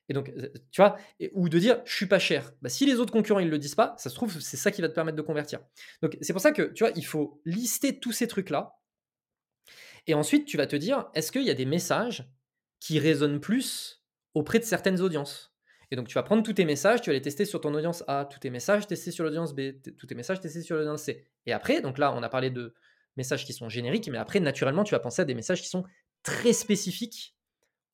Et 0.08 0.14
donc, 0.14 0.32
tu 0.70 0.80
vois, 0.80 0.96
ou 1.32 1.48
de 1.48 1.58
dire 1.58 1.82
je 1.84 1.94
suis 1.94 2.06
pas 2.06 2.20
cher. 2.20 2.52
Bah, 2.62 2.68
si 2.68 2.86
les 2.86 3.00
autres 3.00 3.12
concurrents 3.12 3.40
ils 3.40 3.50
le 3.50 3.58
disent 3.58 3.74
pas, 3.74 3.96
ça 3.98 4.10
se 4.10 4.14
trouve 4.14 4.40
c'est 4.40 4.56
ça 4.56 4.70
qui 4.70 4.80
va 4.80 4.88
te 4.88 4.94
permettre 4.94 5.16
de 5.16 5.22
convertir. 5.22 5.58
Donc 6.02 6.16
c'est 6.20 6.32
pour 6.32 6.40
ça 6.40 6.52
que 6.52 6.62
tu 6.72 6.84
vois, 6.84 6.92
il 6.94 7.04
faut 7.04 7.42
lister 7.44 7.98
tous 7.98 8.12
ces 8.12 8.28
trucs 8.28 8.50
là. 8.50 8.77
Et 10.08 10.14
ensuite 10.14 10.44
tu 10.46 10.56
vas 10.56 10.66
te 10.66 10.74
dire 10.74 11.08
est-ce 11.14 11.30
qu'il 11.30 11.44
y 11.44 11.50
a 11.50 11.54
des 11.54 11.64
messages 11.64 12.28
qui 12.80 12.98
résonnent 12.98 13.40
plus 13.40 14.02
auprès 14.34 14.58
de 14.58 14.64
certaines 14.64 15.00
audiences? 15.00 15.54
Et 15.92 15.96
donc 15.96 16.08
tu 16.08 16.14
vas 16.14 16.24
prendre 16.24 16.42
tous 16.42 16.54
tes 16.54 16.64
messages, 16.64 17.00
tu 17.00 17.10
vas 17.10 17.14
les 17.14 17.22
tester 17.22 17.44
sur 17.44 17.60
ton 17.60 17.72
audience 17.74 18.02
A, 18.08 18.24
tous 18.24 18.40
tes 18.40 18.50
messages 18.50 18.86
testés 18.86 19.12
sur 19.12 19.22
l'audience 19.22 19.54
B, 19.54 19.80
tous 19.96 20.06
tes 20.06 20.16
messages 20.16 20.40
testés 20.40 20.62
sur 20.62 20.76
l'audience 20.76 21.02
C. 21.02 21.24
Et 21.46 21.52
après, 21.52 21.80
donc 21.80 21.98
là 21.98 22.12
on 22.12 22.24
a 22.24 22.28
parlé 22.28 22.50
de 22.50 22.74
messages 23.16 23.46
qui 23.46 23.52
sont 23.52 23.68
génériques, 23.68 24.08
mais 24.10 24.18
après 24.18 24.40
naturellement 24.40 24.82
tu 24.82 24.94
vas 24.94 25.00
penser 25.00 25.22
à 25.22 25.24
des 25.24 25.34
messages 25.34 25.62
qui 25.62 25.68
sont 25.68 25.84
très 26.24 26.52
spécifiques 26.52 27.36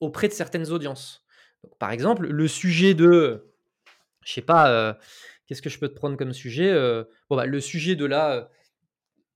auprès 0.00 0.28
de 0.28 0.32
certaines 0.32 0.70
audiences 0.70 1.24
par 1.78 1.90
exemple, 1.90 2.26
le 2.26 2.48
sujet 2.48 2.94
de, 2.94 3.52
je 4.24 4.32
sais 4.32 4.42
pas, 4.42 4.70
euh, 4.70 4.94
qu'est-ce 5.46 5.62
que 5.62 5.70
je 5.70 5.78
peux 5.78 5.88
te 5.88 5.94
prendre 5.94 6.16
comme 6.16 6.32
sujet 6.32 6.70
euh, 6.70 7.04
bon, 7.28 7.36
bah, 7.36 7.46
Le 7.46 7.60
sujet 7.60 7.96
de 7.96 8.04
la, 8.04 8.50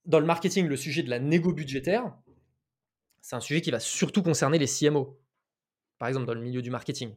dans 0.05 0.21
le 0.21 0.27
marketing, 0.27 0.67
le 0.67 0.77
sujet 0.77 1.03
de 1.03 1.11
la 1.11 1.19
négo 1.19 1.53
budgétaire, 1.53 2.13
c'est 3.29 3.37
un 3.37 3.41
sujet 3.41 3.61
qui 3.61 3.71
va 3.71 3.79
surtout 3.79 4.23
concerner 4.23 4.59
les 4.59 4.67
CMO, 4.67 5.21
par 5.99 6.09
exemple 6.09 6.25
dans 6.25 6.33
le 6.33 6.41
milieu 6.41 6.63
du 6.63 6.71
marketing. 6.71 7.15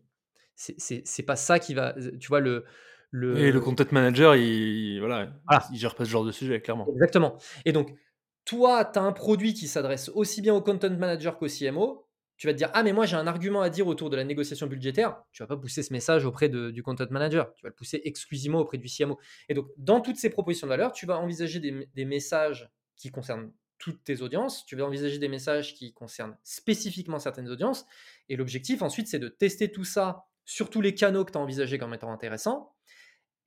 C'est 0.55 1.25
pas 1.25 1.38
ça 1.38 1.57
qui 1.57 1.73
va, 1.73 1.95
tu 2.19 2.27
vois, 2.27 2.41
le, 2.41 2.65
le... 3.11 3.38
Et 3.38 3.51
le 3.53 3.61
content 3.61 3.85
manager, 3.91 4.35
il, 4.35 4.99
voilà, 4.99 5.31
il 5.71 5.77
gère 5.77 5.95
pas 5.95 6.03
ce 6.03 6.09
genre 6.09 6.25
de 6.25 6.33
sujet, 6.33 6.59
clairement. 6.59 6.85
Exactement. 6.91 7.38
Et 7.63 7.71
donc, 7.71 7.95
toi, 8.43 8.83
tu 8.83 8.99
as 8.99 9.03
un 9.03 9.13
produit 9.13 9.53
qui 9.53 9.69
s'adresse 9.69 10.11
aussi 10.13 10.41
bien 10.41 10.53
au 10.53 10.61
content 10.61 10.89
manager 10.89 11.38
qu'au 11.38 11.47
CMO 11.47 12.09
tu 12.41 12.47
vas 12.47 12.53
te 12.53 12.57
dire 12.57 12.71
Ah, 12.73 12.81
mais 12.81 12.91
moi 12.91 13.05
j'ai 13.05 13.17
un 13.17 13.27
argument 13.27 13.61
à 13.61 13.69
dire 13.69 13.85
autour 13.85 14.09
de 14.09 14.15
la 14.15 14.23
négociation 14.23 14.65
budgétaire. 14.65 15.21
Tu 15.31 15.43
vas 15.43 15.47
pas 15.47 15.57
pousser 15.57 15.83
ce 15.83 15.93
message 15.93 16.25
auprès 16.25 16.49
du 16.49 16.81
content 16.81 17.05
manager. 17.11 17.53
Tu 17.53 17.61
vas 17.61 17.69
le 17.69 17.75
pousser 17.75 18.01
exclusivement 18.03 18.57
auprès 18.57 18.79
du 18.79 18.88
CMO. 18.88 19.19
Et 19.47 19.53
donc, 19.53 19.67
dans 19.77 20.01
toutes 20.01 20.15
ces 20.15 20.31
propositions 20.31 20.65
de 20.65 20.71
valeur, 20.71 20.91
tu 20.91 21.05
vas 21.05 21.19
envisager 21.19 21.59
des, 21.59 22.05
messages 22.05 22.67
qui 22.95 23.11
concernent 23.11 23.51
toutes 23.81 24.03
tes 24.03 24.21
audiences. 24.21 24.63
Tu 24.65 24.75
vas 24.75 24.85
envisager 24.85 25.17
des 25.17 25.27
messages 25.27 25.73
qui 25.73 25.91
concernent 25.91 26.37
spécifiquement 26.43 27.17
certaines 27.17 27.49
audiences. 27.49 27.85
Et 28.29 28.35
l'objectif 28.35 28.83
ensuite, 28.83 29.07
c'est 29.07 29.19
de 29.19 29.27
tester 29.27 29.71
tout 29.71 29.83
ça 29.83 30.27
sur 30.45 30.69
tous 30.69 30.81
les 30.81 30.93
canaux 30.93 31.25
que 31.25 31.31
tu 31.31 31.37
as 31.37 31.41
envisagés 31.41 31.79
comme 31.79 31.93
étant 31.93 32.11
intéressants 32.11 32.75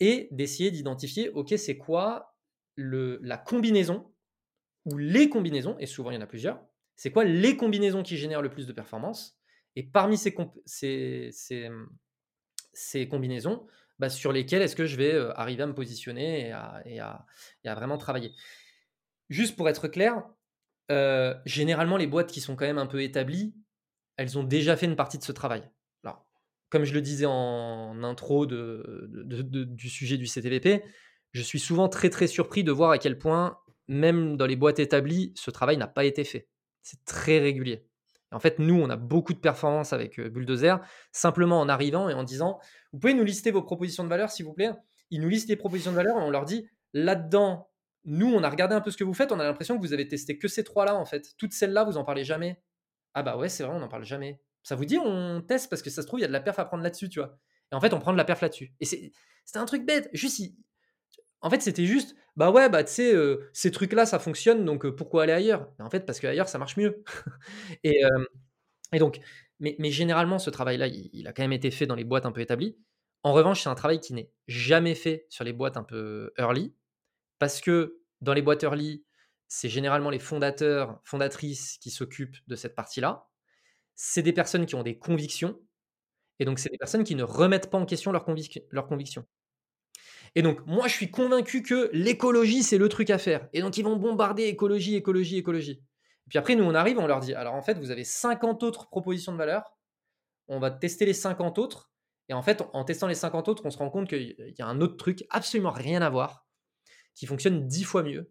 et 0.00 0.28
d'essayer 0.32 0.72
d'identifier 0.72 1.30
OK, 1.30 1.54
c'est 1.56 1.76
quoi 1.76 2.36
la 2.76 3.38
combinaison 3.38 4.12
ou 4.86 4.98
les 4.98 5.30
combinaisons, 5.30 5.76
et 5.78 5.86
souvent 5.86 6.10
il 6.10 6.14
y 6.14 6.18
en 6.18 6.22
a 6.22 6.26
plusieurs, 6.26 6.60
c'est 6.96 7.12
quoi 7.12 7.24
les 7.24 7.56
combinaisons 7.56 8.02
qui 8.02 8.16
génèrent 8.16 8.42
le 8.42 8.50
plus 8.50 8.66
de 8.66 8.72
performance 8.72 9.38
Et 9.76 9.84
parmi 9.84 10.18
ces, 10.18 10.34
combinaisons, 13.08 13.66
bah, 14.00 14.08
sur 14.08 14.32
lesquelles 14.32 14.62
est-ce 14.62 14.74
que 14.76 14.86
je 14.86 14.96
vais 14.96 15.14
euh, 15.14 15.32
arriver 15.38 15.62
à 15.62 15.66
me 15.66 15.74
positionner 15.74 16.52
et 16.84 16.98
à, 16.98 17.26
vraiment 17.64 17.96
travailler? 17.96 18.32
Juste 19.28 19.56
pour 19.56 19.68
être 19.68 19.88
clair, 19.88 20.22
euh, 20.90 21.34
généralement, 21.46 21.96
les 21.96 22.06
boîtes 22.06 22.30
qui 22.30 22.40
sont 22.40 22.56
quand 22.56 22.66
même 22.66 22.78
un 22.78 22.86
peu 22.86 23.02
établies, 23.02 23.54
elles 24.16 24.38
ont 24.38 24.44
déjà 24.44 24.76
fait 24.76 24.86
une 24.86 24.96
partie 24.96 25.18
de 25.18 25.24
ce 25.24 25.32
travail. 25.32 25.68
Alors, 26.04 26.26
comme 26.70 26.84
je 26.84 26.94
le 26.94 27.00
disais 27.00 27.26
en 27.26 28.02
intro 28.02 28.46
du 28.46 29.88
sujet 29.88 30.16
du 30.18 30.26
CTVP, 30.26 30.84
je 31.32 31.42
suis 31.42 31.58
souvent 31.58 31.88
très 31.88 32.10
très 32.10 32.26
surpris 32.26 32.64
de 32.64 32.70
voir 32.70 32.90
à 32.90 32.98
quel 32.98 33.18
point, 33.18 33.58
même 33.88 34.36
dans 34.36 34.46
les 34.46 34.56
boîtes 34.56 34.78
établies, 34.78 35.32
ce 35.36 35.50
travail 35.50 35.76
n'a 35.76 35.88
pas 35.88 36.04
été 36.04 36.24
fait. 36.24 36.48
C'est 36.82 37.04
très 37.04 37.38
régulier. 37.38 37.88
en 38.30 38.40
fait, 38.40 38.58
nous, 38.58 38.74
on 38.74 38.90
a 38.90 38.96
beaucoup 38.96 39.32
de 39.32 39.38
performances 39.38 39.92
avec 39.92 40.20
Bulldozer, 40.20 40.80
simplement 41.12 41.60
en 41.60 41.68
arrivant 41.68 42.08
et 42.08 42.14
en 42.14 42.24
disant 42.24 42.60
Vous 42.92 42.98
pouvez 42.98 43.14
nous 43.14 43.24
lister 43.24 43.50
vos 43.50 43.62
propositions 43.62 44.04
de 44.04 44.08
valeur, 44.08 44.30
s'il 44.30 44.44
vous 44.44 44.52
plaît? 44.52 44.72
Ils 45.10 45.20
nous 45.20 45.28
listent 45.28 45.48
les 45.48 45.56
propositions 45.56 45.92
de 45.92 45.96
valeur 45.96 46.18
et 46.18 46.22
on 46.22 46.30
leur 46.30 46.44
dit 46.44 46.68
Là-dedans, 46.92 47.68
nous, 48.04 48.32
on 48.32 48.42
a 48.42 48.50
regardé 48.50 48.74
un 48.74 48.80
peu 48.80 48.90
ce 48.90 48.96
que 48.96 49.04
vous 49.04 49.14
faites, 49.14 49.32
on 49.32 49.40
a 49.40 49.44
l'impression 49.44 49.76
que 49.76 49.82
vous 49.82 49.92
avez 49.92 50.06
testé 50.06 50.38
que 50.38 50.48
ces 50.48 50.64
trois-là, 50.64 50.94
en 50.96 51.04
fait. 51.04 51.34
Toutes 51.38 51.52
celles-là, 51.52 51.84
vous 51.84 51.96
en 51.96 52.04
parlez 52.04 52.24
jamais. 52.24 52.60
Ah 53.14 53.22
bah 53.22 53.36
ouais, 53.36 53.48
c'est 53.48 53.62
vrai, 53.62 53.74
on 53.74 53.78
n'en 53.78 53.88
parle 53.88 54.04
jamais. 54.04 54.40
Ça 54.62 54.74
vous 54.76 54.84
dit, 54.84 54.98
on 54.98 55.42
teste 55.42 55.70
parce 55.70 55.82
que 55.82 55.90
ça 55.90 56.02
se 56.02 56.06
trouve, 56.06 56.20
il 56.20 56.22
y 56.22 56.24
a 56.24 56.28
de 56.28 56.32
la 56.32 56.40
perf 56.40 56.58
à 56.58 56.64
prendre 56.64 56.82
là-dessus, 56.82 57.08
tu 57.08 57.20
vois. 57.20 57.38
Et 57.72 57.74
en 57.74 57.80
fait, 57.80 57.92
on 57.94 58.00
prend 58.00 58.12
de 58.12 58.16
la 58.16 58.24
perf 58.24 58.40
là-dessus. 58.40 58.74
Et 58.80 58.84
c'est 58.84 59.58
un 59.58 59.64
truc 59.64 59.86
bête. 59.86 60.08
Juste, 60.12 60.54
en 61.40 61.50
fait, 61.50 61.60
c'était 61.62 61.86
juste, 61.86 62.16
bah 62.36 62.50
ouais, 62.50 62.68
bah 62.68 62.82
tu 62.84 62.92
sais, 62.92 63.14
euh, 63.14 63.48
ces 63.52 63.70
trucs-là, 63.70 64.06
ça 64.06 64.18
fonctionne, 64.18 64.64
donc 64.64 64.84
euh, 64.84 64.94
pourquoi 64.94 65.24
aller 65.24 65.32
ailleurs? 65.32 65.70
En 65.78 65.90
fait, 65.90 66.00
parce 66.00 66.20
qu'ailleurs, 66.20 66.48
ça 66.48 66.58
marche 66.58 66.76
mieux. 66.76 67.04
et, 67.84 68.02
et, 68.92 68.98
donc, 68.98 69.20
mais, 69.60 69.76
mais, 69.78 69.90
généralement, 69.90 70.38
ce 70.38 70.50
travail-là, 70.50 70.88
il, 70.88 71.26
a 71.28 71.32
quand 71.32 71.42
même 71.42 71.52
été 71.52 71.70
fait 71.70 71.86
dans 71.86 71.94
les 71.94 72.04
boîtes 72.04 72.26
un 72.26 72.32
peu 72.32 72.40
établies. 72.40 72.76
En 73.22 73.32
revanche, 73.32 73.62
c'est 73.62 73.68
un 73.68 73.74
travail 73.74 74.00
qui 74.00 74.12
n'est 74.12 74.30
jamais 74.48 74.94
fait 74.94 75.26
sur 75.28 75.44
les 75.44 75.52
boîtes 75.52 75.76
un 75.76 75.84
peu 75.84 76.32
early, 76.38 76.74
parce 77.38 77.60
que 77.60 78.00
dans 78.20 78.34
les 78.34 78.42
boîtes 78.42 78.62
early, 78.62 79.04
c'est 79.48 79.68
généralement 79.68 80.10
les 80.10 80.18
fondateurs, 80.18 81.00
fondatrices 81.04 81.78
qui 81.78 81.90
s'occupent 81.90 82.36
de 82.46 82.56
cette 82.56 82.74
partie-là. 82.74 83.28
C'est 83.94 84.22
des 84.22 84.32
personnes 84.32 84.66
qui 84.66 84.74
ont 84.74 84.82
des 84.82 84.98
convictions, 84.98 85.60
et 86.38 86.44
donc 86.44 86.58
c'est 86.58 86.70
des 86.70 86.78
personnes 86.78 87.04
qui 87.04 87.14
ne 87.14 87.22
remettent 87.22 87.70
pas 87.70 87.78
en 87.78 87.86
question 87.86 88.12
leurs 88.12 88.24
convictions. 88.24 89.24
Et 90.34 90.42
donc, 90.42 90.66
moi, 90.66 90.88
je 90.88 90.94
suis 90.94 91.10
convaincu 91.10 91.62
que 91.62 91.90
l'écologie, 91.92 92.64
c'est 92.64 92.78
le 92.78 92.88
truc 92.88 93.10
à 93.10 93.18
faire. 93.18 93.48
Et 93.52 93.60
donc, 93.60 93.76
ils 93.76 93.84
vont 93.84 93.96
bombarder 93.96 94.44
écologie, 94.44 94.96
écologie, 94.96 95.36
écologie. 95.36 95.80
Et 96.26 96.28
puis 96.28 96.38
après, 96.38 96.56
nous, 96.56 96.64
on 96.64 96.74
arrive, 96.74 96.98
on 96.98 97.06
leur 97.06 97.20
dit, 97.20 97.34
alors 97.34 97.54
en 97.54 97.62
fait, 97.62 97.78
vous 97.78 97.90
avez 97.90 98.04
50 98.04 98.62
autres 98.62 98.88
propositions 98.88 99.32
de 99.32 99.38
valeur. 99.38 99.76
On 100.48 100.58
va 100.58 100.70
tester 100.70 101.06
les 101.06 101.12
50 101.12 101.58
autres. 101.58 101.90
Et 102.28 102.34
en 102.34 102.42
fait, 102.42 102.62
en 102.72 102.84
testant 102.84 103.06
les 103.06 103.14
50 103.14 103.48
autres, 103.48 103.62
on 103.64 103.70
se 103.70 103.78
rend 103.78 103.90
compte 103.90 104.08
qu'il 104.08 104.34
y 104.58 104.62
a 104.62 104.66
un 104.66 104.80
autre 104.80 104.96
truc, 104.96 105.24
absolument 105.30 105.70
rien 105.70 106.02
à 106.02 106.10
voir, 106.10 106.43
qui 107.14 107.26
fonctionne 107.26 107.66
10 107.66 107.84
fois 107.84 108.02
mieux. 108.02 108.30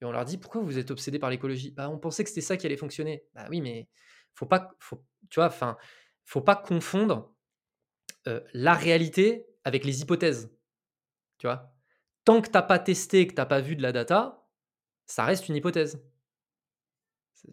Et 0.00 0.04
on 0.04 0.12
leur 0.12 0.24
dit, 0.24 0.38
pourquoi 0.38 0.60
vous 0.60 0.78
êtes 0.78 0.90
obsédé 0.90 1.18
par 1.18 1.30
l'écologie? 1.30 1.70
Bah, 1.70 1.88
On 1.88 1.98
pensait 1.98 2.24
que 2.24 2.30
c'était 2.30 2.40
ça 2.40 2.56
qui 2.56 2.66
allait 2.66 2.76
fonctionner. 2.76 3.24
Bah 3.34 3.46
oui, 3.50 3.60
mais 3.60 3.88
faut 4.34 4.46
pas, 4.46 4.70
faut, 4.78 5.04
tu 5.30 5.36
vois, 5.36 5.46
enfin, 5.46 5.76
faut 6.24 6.40
pas 6.40 6.56
confondre 6.56 7.34
euh, 8.26 8.40
la 8.52 8.74
réalité 8.74 9.46
avec 9.64 9.84
les 9.84 10.02
hypothèses. 10.02 10.50
Tu 11.38 11.46
vois? 11.46 11.74
Tant 12.24 12.40
que 12.40 12.48
tu 12.48 12.52
n'as 12.54 12.62
pas 12.62 12.78
testé, 12.78 13.26
que 13.26 13.32
tu 13.32 13.40
n'as 13.40 13.46
pas 13.46 13.60
vu 13.60 13.76
de 13.76 13.82
la 13.82 13.92
data, 13.92 14.46
ça 15.06 15.24
reste 15.24 15.48
une 15.48 15.56
hypothèse. 15.56 16.02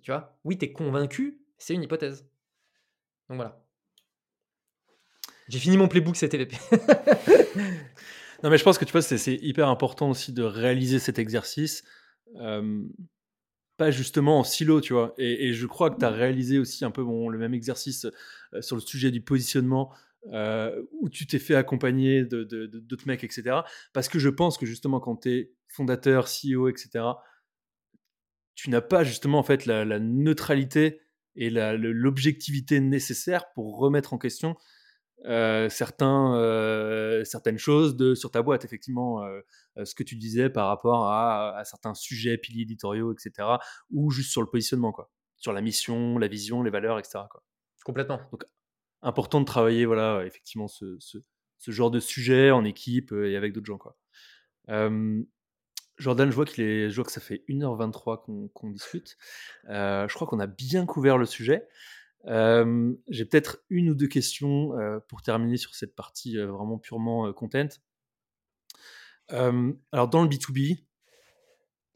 Tu 0.02 0.12
vois? 0.12 0.40
Oui, 0.44 0.58
tu 0.58 0.66
es 0.66 0.72
convaincu, 0.72 1.42
c'est 1.58 1.74
une 1.74 1.84
hypothèse. 1.84 2.24
Donc 3.28 3.38
voilà. 3.38 3.64
J'ai 5.50 5.60
fini 5.60 5.78
mon 5.78 5.90
playbook 5.90 6.16
CTVP. 6.16 6.56
non, 8.44 8.50
mais 8.50 8.58
je 8.58 8.64
pense 8.64 8.78
que 8.78 8.86
tu 8.86 8.92
vois, 8.92 9.02
c'est 9.02 9.36
hyper 9.36 9.68
important 9.70 10.10
aussi 10.10 10.34
de 10.34 10.44
réaliser 10.44 11.00
cet 11.00 11.20
exercice. 11.20 11.84
pas 13.78 13.92
justement 13.92 14.40
en 14.40 14.44
silo, 14.44 14.82
tu 14.82 14.94
vois. 14.94 15.14
Et, 15.18 15.54
je 15.54 15.66
crois 15.66 15.90
que 15.90 15.98
tu 16.00 16.06
as 16.06 16.10
réalisé 16.10 16.60
aussi 16.60 16.86
un 16.86 16.92
peu 16.92 17.04
bon, 17.04 17.30
le 17.30 17.38
même 17.38 17.54
exercice 17.54 18.06
euh, 18.54 18.62
sur 18.62 18.76
le 18.76 18.82
sujet 18.82 19.10
du 19.10 19.22
positionnement 19.22 19.92
euh, 20.28 20.84
où 21.00 21.10
tu 21.10 21.26
t'es 21.26 21.40
fait 21.40 21.56
accompagner 21.56 22.24
d'autres 22.24 23.08
mecs, 23.08 23.24
etc. 23.24 23.62
Parce 23.92 24.08
que 24.08 24.20
je 24.20 24.30
pense 24.30 24.58
que 24.58 24.68
justement, 24.68 25.00
quand 25.00 25.18
tu 25.18 25.32
es 25.32 25.52
fondateur, 25.68 26.28
CEO, 26.28 26.70
etc., 26.70 27.06
tu 28.54 28.70
n'as 28.70 28.82
pas 28.82 29.04
justement 29.04 29.40
en 29.40 29.44
fait 29.44 29.66
la, 29.66 30.00
neutralité 30.00 31.02
et 31.36 31.50
l'objectivité 31.50 32.80
nécessaire 32.80 33.52
pour 33.54 33.78
remettre 33.78 34.14
en 34.14 34.20
question 34.20 34.56
euh, 35.26 35.70
certains, 35.70 36.36
euh, 36.36 37.24
certaines 37.24 37.58
choses 37.58 37.96
de, 37.96 38.16
sur 38.16 38.32
ta 38.32 38.42
boîte, 38.42 38.66
effectivement, 38.66 39.24
ce 39.84 39.96
que 39.96 40.04
tu 40.04 40.16
disais 40.16 40.50
par 40.50 40.68
rapport 40.68 41.08
à, 41.08 41.58
à, 41.58 41.64
certains 41.64 41.94
sujets, 41.94 42.38
piliers 42.38 42.64
éditoriaux, 42.64 43.14
etc., 43.14 43.48
ou 43.92 44.12
juste 44.12 44.32
sur 44.32 44.42
le 44.42 44.48
positionnement, 44.48 44.92
quoi, 44.92 45.12
sur 45.38 45.54
la 45.54 45.62
mission, 45.62 46.18
la 46.18 46.28
vision, 46.28 46.64
les 46.64 46.72
valeurs, 46.72 47.00
etc. 47.00 47.20
Quoi. 47.30 47.44
Complètement. 47.86 48.20
Donc, 48.32 48.46
important 49.02 49.40
de 49.40 49.46
travailler, 49.46 49.86
voilà, 49.86 50.26
effectivement, 50.26 50.68
ce, 50.68 50.98
ce, 51.00 51.20
genre 51.72 51.92
de 51.92 52.00
sujet 52.00 52.52
en 52.52 52.64
équipe 52.64 53.12
et 53.12 53.36
avec 53.36 53.54
d'autres 53.54 53.68
gens, 53.68 53.78
quoi. 53.78 53.98
Jordan, 55.98 56.32
je 56.32 56.36
vois, 56.36 56.46
qu'il 56.46 56.64
est, 56.64 56.90
je 56.90 56.96
vois 56.96 57.06
que 57.06 57.12
ça 57.12 57.22
fait 57.22 57.44
1h23 57.48 58.50
qu'on, 58.54 58.70
discute. 58.72 59.18
je 59.66 60.14
crois 60.14 60.28
qu'on 60.28 60.40
a 60.40 60.48
bien 60.48 60.88
couvert 60.88 61.18
le 61.20 61.28
sujet. 61.28 61.68
J'ai 62.26 63.26
peut-être 63.26 63.64
une 63.70 63.90
ou 63.90 63.96
deux 63.96 64.08
questions 64.08 64.72
pour 65.08 65.22
terminer 65.22 65.58
sur 65.58 65.76
cette 65.76 65.96
partie 65.96 66.38
vraiment 66.38 66.78
purement 66.78 67.32
content. 67.34 67.70
alors, 69.30 70.08
dans 70.08 70.24
le 70.24 70.28
B2B, 70.28 70.84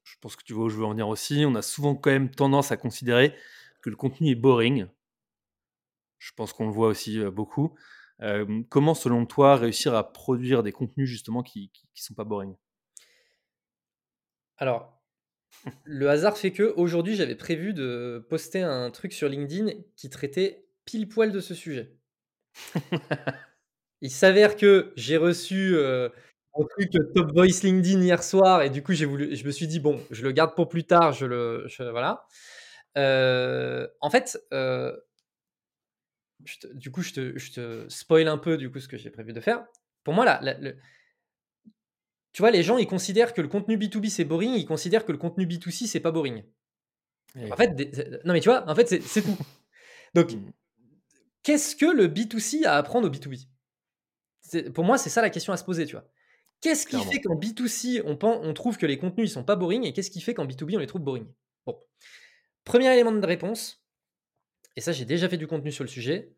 je 0.03 0.15
pense 0.21 0.35
que 0.35 0.43
tu 0.43 0.53
vois 0.53 0.65
où 0.65 0.69
je 0.69 0.77
veux 0.77 0.85
en 0.85 0.91
venir 0.91 1.07
aussi, 1.07 1.43
on 1.45 1.55
a 1.55 1.61
souvent 1.61 1.95
quand 1.95 2.11
même 2.11 2.29
tendance 2.29 2.71
à 2.71 2.77
considérer 2.77 3.35
que 3.81 3.89
le 3.89 3.95
contenu 3.95 4.29
est 4.29 4.35
boring 4.35 4.87
je 6.25 6.31
pense 6.35 6.53
qu'on 6.53 6.65
le 6.65 6.71
voit 6.71 6.87
aussi 6.87 7.23
beaucoup. 7.25 7.75
comment, 8.69 8.95
selon 8.95 9.25
toi, 9.25 9.55
réussir 9.55 9.93
à 9.93 10.11
produire 10.11 10.63
des 10.63 10.71
contenus 10.71 11.07
justement 11.07 11.43
qui 11.43 11.71
ne 11.75 12.01
sont 12.01 12.15
pas 12.15 12.23
boring? 12.23 12.55
Alors, 14.57 14.94
le 15.83 16.09
hasard 16.09 16.37
fait 16.37 16.51
que 16.51 16.73
aujourd'hui, 16.77 17.15
j'avais 17.15 17.35
prévu 17.35 17.73
de 17.73 18.25
poster 18.29 18.61
un 18.61 18.91
truc 18.91 19.13
sur 19.13 19.29
LinkedIn 19.29 19.71
qui 19.95 20.09
traitait 20.09 20.65
pile 20.85 21.07
poil 21.07 21.31
de 21.31 21.39
ce 21.39 21.53
sujet. 21.53 21.91
Il 24.01 24.11
s'avère 24.11 24.55
que 24.57 24.93
j'ai 24.95 25.17
reçu, 25.17 25.73
heu, 25.75 26.11
un 26.59 26.63
truc 26.77 26.91
Top 27.15 27.31
Voice 27.33 27.61
LinkedIn 27.63 28.01
hier 28.01 28.23
soir 28.23 28.61
et 28.63 28.69
du 28.69 28.83
coup, 28.83 28.93
j'ai 28.93 29.05
voulu 29.05 29.35
je 29.35 29.45
me 29.45 29.51
suis 29.51 29.67
dit: 29.67 29.79
«Bon, 29.79 29.99
je 30.11 30.23
le 30.23 30.31
garde 30.31 30.55
pour 30.55 30.69
plus 30.69 30.85
tard, 30.85 31.13
je 31.13 31.25
le 31.25 31.67
voilà». 31.91 32.25
Heu, 32.97 33.89
en 34.01 34.09
fait, 34.11 34.39
te 36.61 36.67
du 36.73 36.91
coup, 36.91 37.01
je 37.01 37.13
te 37.13 37.37
je 37.37 37.51
te 37.51 37.85
spoil 37.89 38.27
un 38.27 38.37
peu, 38.37 38.57
du 38.57 38.71
coup, 38.71 38.79
ce 38.79 38.87
que 38.87 38.97
j'ai 38.97 39.09
prévu 39.09 39.33
de 39.33 39.39
faire. 39.41 39.65
Pour 40.03 40.13
moi, 40.13 40.25
la 40.25 40.39
le 40.59 40.75
tu 42.35 42.41
vois, 42.41 42.51
les 42.51 42.63
gens, 42.63 42.77
ils 42.77 42.85
considèrent 42.85 43.33
que 43.33 43.39
le 43.39 43.47
contenu 43.47 43.77
B2B, 43.77 44.09
c'est 44.09 44.25
boring, 44.25 44.55
ils 44.55 44.65
considèrent 44.65 45.05
que 45.05 45.13
le 45.13 45.17
contenu 45.17 45.45
B2C, 45.45 45.87
c'est 45.87 46.01
pas 46.01 46.11
boring. 46.11 46.43
Et 47.39 47.49
En 47.49 47.55
fait, 47.55 47.69
non, 48.25 48.33
mais 48.33 48.41
tu 48.41 48.49
vois, 48.49 48.69
en 48.69 48.75
fait, 48.75 48.89
c'est 49.01 49.21
tout. 49.21 49.37
Donc, 50.13 50.33
Mmh. 50.33 50.51
qu'est-ce 51.43 51.77
que 51.77 51.85
le 51.85 52.09
B2C 52.09 52.65
a 52.65 52.73
à 52.73 52.77
apprendre 52.77 53.07
au 53.07 53.09
B2B? 53.09 53.47
C'est 54.41 54.69
pour 54.69 54.83
moi, 54.83 54.97
c'est 54.97 55.09
ça 55.09 55.21
la 55.21 55.29
question 55.29 55.53
à 55.53 55.57
se 55.57 55.63
poser, 55.63 55.85
tu 55.85 55.95
vois? 55.95 56.09
Qu'est-ce 56.59 56.85
qui 56.85 57.01
fait 57.05 57.21
qu'en 57.21 57.35
B2C, 57.35 58.01
on 58.03 58.53
trouve 58.53 58.77
que 58.77 58.85
les 58.85 58.97
contenus, 58.97 59.29
ils 59.29 59.33
sont 59.33 59.45
pas 59.45 59.55
boring 59.55 59.85
et 59.85 59.93
qu'est-ce 59.93 60.11
qui 60.11 60.19
fait 60.19 60.33
qu'en 60.33 60.45
B2B, 60.45 60.75
on 60.75 60.79
les 60.79 60.87
trouve 60.87 61.03
boring? 61.03 61.27
Bon, 61.65 61.79
1er 62.65 62.91
élément 62.91 63.13
de 63.13 63.25
réponse 63.25 63.81
et 64.75 64.81
ça, 64.81 64.91
j'ai 64.91 65.05
déjà 65.05 65.29
fait 65.29 65.37
du 65.37 65.47
contenu 65.47 65.71
sur 65.71 65.85
le 65.85 65.89
sujet. 65.89 66.33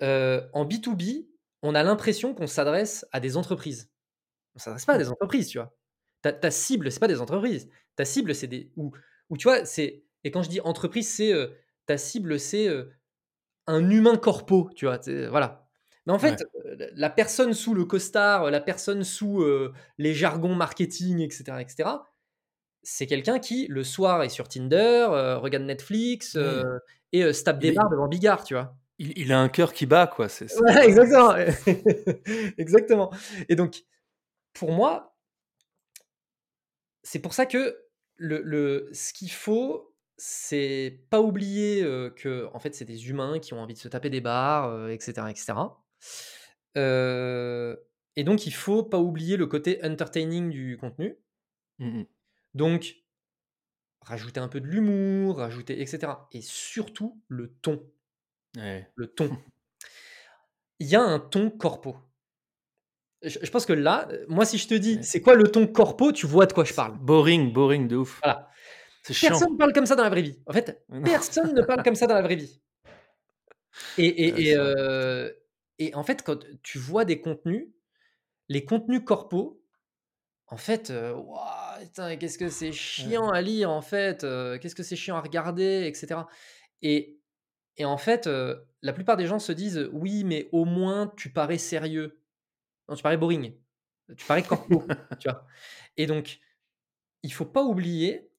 Heu, 0.00 0.48
en 0.52 0.64
B2B, 0.64 1.26
on 1.62 1.74
a 1.74 1.82
l'impression 1.82 2.34
qu'on 2.34 2.46
s'adresse 2.46 3.04
à 3.10 3.18
des 3.18 3.36
entreprises. 3.36 3.90
On 4.54 4.58
s'adresse 4.58 4.84
pas 4.84 4.94
à 4.94 4.98
des 4.98 5.10
entreprises, 5.10 5.48
tu 5.48 5.58
vois? 5.58 5.74
Ta 6.22 6.32
ta 6.32 6.50
cible, 6.50 6.90
c'est 6.90 7.00
pas 7.00 7.08
des 7.08 7.20
entreprises. 7.20 7.68
Ta 7.96 8.04
cible, 8.04 8.34
c'est 8.34 8.46
des 8.46 8.72
ou 8.76 8.92
ou 9.30 9.36
tu 9.36 9.48
vois, 9.48 9.64
c'est 9.64 10.04
et 10.24 10.30
quand 10.30 10.42
je 10.42 10.48
dis 10.48 10.60
entreprise, 10.60 11.08
c'est, 11.08 11.32
ta 11.86 11.98
cible, 11.98 12.40
c'est, 12.40 12.68
un 13.66 13.90
humain 13.90 14.16
corpo, 14.16 14.70
tu 14.74 14.86
vois? 14.86 14.98
Voilà. 15.28 15.68
Mais 16.06 16.12
en 16.12 16.18
fait, 16.18 16.44
Ouais. 16.66 16.90
la 16.94 17.10
personne 17.10 17.52
sous 17.54 17.74
le 17.74 17.84
costard, 17.84 18.50
la 18.50 18.60
personne 18.60 19.04
sous, 19.04 19.44
les 19.98 20.14
jargons 20.14 20.54
marketing 20.54 21.20
et 21.20 21.30
cetera 21.30 21.60
et 21.62 21.68
cetera, 21.68 22.10
c'est 22.82 23.06
quelqu'un 23.06 23.38
qui, 23.38 23.66
le 23.68 23.84
soir, 23.84 24.22
est 24.22 24.28
sur 24.30 24.48
Tinder, 24.48 25.06
regarde 25.40 25.64
Netflix, 25.64 26.38
et 27.12 27.32
se 27.32 27.44
tape 27.44 27.58
des 27.58 27.72
barres 27.72 27.90
devant 27.90 28.08
Bigard, 28.08 28.44
tu 28.44 28.54
vois? 28.54 28.76
il 28.98 29.12
il 29.18 29.32
a 29.32 29.40
un 29.40 29.48
cœur 29.48 29.72
qui 29.72 29.86
bat, 29.86 30.06
quoi, 30.06 30.28
c'est 30.28 30.46
Ouais, 30.60 30.86
exactement, 30.86 31.34
exactement 32.58 33.12
et 33.48 33.56
donc 33.56 33.84
pour 34.54 34.72
moi 34.72 35.14
c'est 37.04 37.18
pour 37.20 37.34
ça 37.34 37.46
que 37.46 37.78
le 38.16 38.40
le 38.42 38.88
ce 38.92 39.12
qu'il 39.12 39.30
faut, 39.30 39.94
c'est 40.16 41.00
pas 41.10 41.20
oublier, 41.20 41.82
heu, 41.84 42.14
qu'en 42.20 42.58
fait, 42.58 42.74
c'est 42.74 42.84
des 42.84 43.08
humains 43.10 43.38
qui 43.40 43.52
ont 43.54 43.60
envie 43.60 43.74
de 43.74 43.78
se 43.78 43.88
taper 43.88 44.10
des 44.10 44.20
barres, 44.20 44.70
heu 44.70 44.90
et 44.92 44.98
cetera 45.00 45.30
et 48.16 48.24
donc 48.24 48.46
il 48.46 48.52
faut 48.54 48.82
pas 48.84 48.98
oublier 48.98 49.36
le 49.36 49.46
côté 49.46 49.80
entertaining 49.84 50.50
du 50.50 50.76
contenu. 50.78 51.16
Mmh 51.80 52.00
mh. 52.00 52.06
Donc 52.54 52.96
rajouter 54.02 54.40
un 54.40 54.48
peu 54.48 54.60
de 54.60 54.66
l'humour, 54.66 55.38
rajouter 55.38 55.80
et 55.80 55.86
cetera 55.86 56.28
et 56.32 56.42
surtout 56.42 57.20
le 57.28 57.48
ton. 57.62 57.82
Ouais. 58.56 58.90
Le 58.96 59.08
ton. 59.08 59.30
Il 60.80 60.88
y 60.88 60.96
a 60.96 61.02
un 61.02 61.20
ton 61.20 61.50
corpo. 61.50 61.96
Je 63.24 63.50
pense 63.50 63.66
que 63.66 63.72
là, 63.72 64.06
heu, 64.10 64.24
moi, 64.28 64.44
si 64.44 64.58
je 64.58 64.68
te 64.68 64.74
dis. 64.74 64.98
«C'est 65.02 65.20
quoi 65.20 65.34
le 65.34 65.44
ton 65.44 65.66
corpo?» 65.66 66.12
tu 66.12 66.26
vois 66.26 66.46
de 66.46 66.52
quoi 66.52 66.64
je 66.64 66.74
parle. 66.74 66.96
boring, 66.98 67.52
boring 67.52 67.88
de 67.88 67.96
ouf. 67.96 68.20
Voilà. 68.22 68.48
Personne 69.20 69.56
parle 69.58 69.72
comme 69.72 69.86
ça 69.86 69.96
dans 69.96 70.04
la 70.04 70.10
vraie 70.10 70.22
vie. 70.22 70.40
En 70.46 70.52
fait, 70.52 70.84
personne 71.04 71.54
ne 71.54 71.62
parle 71.62 71.82
comme 71.82 71.94
ça 71.94 72.06
dans 72.06 72.14
la 72.14 72.22
vraie 72.22 72.36
vie. 72.36 72.60
Et 73.98 75.94
en 75.94 76.02
fait, 76.02 76.22
quand 76.22 76.38
tu 76.62 76.78
vois 76.78 77.04
des 77.04 77.20
contenus, 77.20 77.68
les 78.48 78.64
contenus 78.64 79.02
corpos, 79.04 79.60
en 80.48 80.56
fait, 80.56 80.90
waouh, 80.90 81.80
putain, 81.80 82.16
qu'est-ce 82.16 82.38
que 82.38 82.48
c'est 82.48 82.72
chiant 82.72 83.30
à 83.30 83.40
lire, 83.40 83.70
en 83.70 83.80
fait, 83.82 84.24
heu, 84.24 84.58
qu'est-ce 84.58 84.74
que 84.74 84.82
c'est 84.82 84.96
chiant 84.96 85.16
à 85.16 85.20
regarder 85.20 85.86
et 85.86 85.94
cetera 85.94 86.28
et 86.82 87.84
en 87.84 87.96
fait, 87.96 88.28
la 88.82 88.92
plupart 88.92 89.16
des 89.16 89.26
gens 89.26 89.38
se 89.38 89.52
disent: 89.52 89.88
«Oui, 89.92 90.22
mais 90.24 90.48
au 90.52 90.64
moins 90.64 91.12
tu 91.16 91.30
parais 91.30 91.58
sérieux». 91.58 92.20
Non, 92.88 92.94
tu 92.96 93.02
parais 93.02 93.16
boring. 93.16 93.54
Tu 94.16 94.26
parais 94.26 94.42
corpo, 94.42 94.84
tu 95.20 95.28
vois? 95.28 95.46
Et 95.96 96.06
donc, 96.06 96.40
il 97.22 97.32
faut 97.32 97.46
pas 97.46 97.64
oublier, 97.64 98.30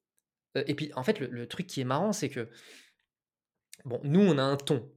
heu 0.57 0.63
et 0.67 0.75
puis, 0.75 0.91
en 0.95 1.03
fait, 1.03 1.19
le 1.19 1.27
le 1.27 1.47
truc 1.47 1.67
qui 1.67 1.81
est 1.81 1.85
marrant, 1.85 2.13
c'est 2.13 2.29
que 2.29 2.49
bon, 3.85 3.99
nous, 4.03 4.21
on 4.21 4.37
a 4.37 4.43
un 4.43 4.57
ton. 4.57 4.91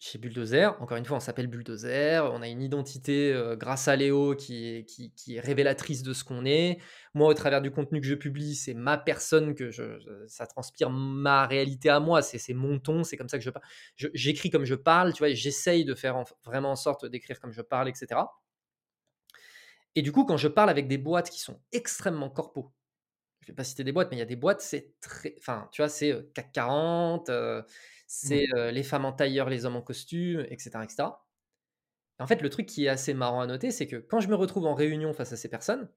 Chez 0.00 0.18
Bulldozer, 0.18 0.76
encore 0.82 0.98
une 0.98 1.04
fois, 1.06 1.18
on 1.18 1.20
s'appelle 1.20 1.46
Bulldozer, 1.48 2.30
on 2.32 2.42
a 2.42 2.48
une 2.48 2.62
identité, 2.62 3.32
heu, 3.34 3.56
grâce 3.56 3.88
à 3.88 3.96
Léo 3.96 4.36
qui 4.36 4.66
est 4.68 4.84
qui 4.86 5.12
qui 5.14 5.36
est 5.36 5.40
révélatrice 5.40 6.02
de 6.04 6.12
ce 6.14 6.24
qu'on 6.24 6.44
est. 6.46 6.78
Moi, 7.14 7.28
au 7.28 7.34
travers 7.34 7.62
du 7.62 7.70
contenu 7.70 8.00
que 8.00 8.06
je 8.06 8.14
publie, 8.16 8.54
c'est 8.56 8.74
ma 8.74 8.98
personne 8.98 9.54
que 9.54 9.70
je 9.70 9.98
je 10.00 10.26
ça 10.28 10.46
transpire 10.46 10.90
ma 10.90 11.46
réalité 11.46 11.90
à 11.90 12.00
moi, 12.00 12.22
c'est 12.22 12.54
mon 12.54 12.78
ton, 12.80 13.04
c'est 13.04 13.16
comme 13.16 13.28
ça 13.28 13.38
que 13.38 13.44
je 13.44 13.50
parle. 13.50 13.64
J'écris 13.96 14.50
comme 14.50 14.66
je 14.66 14.74
parle, 14.76 15.12
tu 15.14 15.20
vois? 15.20 15.32
J'essaye 15.34 15.84
de 15.86 15.94
faire 15.94 16.16
en 16.16 16.24
vraiment 16.44 16.72
en 16.72 16.76
sorte 16.76 17.06
d'écrire 17.06 17.40
comme 17.40 17.52
je 17.52 17.62
parle 17.62 17.88
et 17.88 17.94
cetera 17.94 18.41
et 19.96 20.02
du 20.02 20.12
coup, 20.12 20.24
quand 20.24 20.36
je 20.36 20.48
parle 20.48 20.70
avec 20.70 20.88
des 20.88 20.98
boîtes 20.98 21.30
qui 21.30 21.40
sont 21.40 21.62
extrêmement 21.72 22.30
corpo, 22.30 22.74
je 23.42 23.48
vais 23.48 23.54
pas 23.56 23.64
citer 23.64 23.84
des 23.84 23.92
boîtes, 23.92 24.10
mais 24.10 24.16
il 24.18 24.20
y 24.20 24.22
a 24.22 24.26
des 24.26 24.36
boîtes, 24.36 24.62
c'est 24.62 24.94
très 25.00 25.34
enfin, 25.38 25.68
tu 25.72 25.82
vois, 25.82 25.88
c'est, 25.90 26.12
heu, 26.12 26.30
CAC 26.34 26.52
40, 26.52 27.30
heu, 27.30 27.64
Mmh. 28.22 28.42
c'est, 28.42 28.46
heu, 28.56 28.70
les 28.70 28.82
femmes 28.84 29.04
en 29.06 29.12
tailleur, 29.12 29.50
les 29.50 29.66
hommes 29.66 29.76
en 29.76 29.82
costume 29.82 30.46
et 30.50 30.58
cetera 30.58 30.84
et 30.84 30.88
cetera. 30.90 31.26
En 32.20 32.26
fait, 32.26 32.42
le 32.42 32.50
truc 32.50 32.66
qui 32.66 32.86
est 32.86 32.88
assez 32.88 33.14
marrant 33.14 33.40
à 33.42 33.46
noter, 33.46 33.70
c'est 33.70 33.86
que 33.88 33.96
quand 33.96 34.20
je 34.20 34.28
me 34.28 34.34
retrouve 34.36 34.66
en 34.66 34.74
réunion 34.74 35.12
face 35.14 35.32
à 35.32 35.36
ces 35.36 35.48
personnes, 35.50 35.90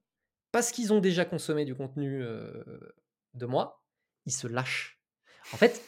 parce 0.52 0.72
qu'ils 0.72 0.94
ont 0.94 1.02
déjà 1.02 1.26
consommé 1.26 1.66
du 1.66 1.76
contenu, 1.76 2.24
de 3.36 3.46
moi, 3.46 3.84
ils 4.26 4.32
se 4.34 4.48
lâchent. 4.48 4.95
En 5.52 5.58
fait 5.58 5.82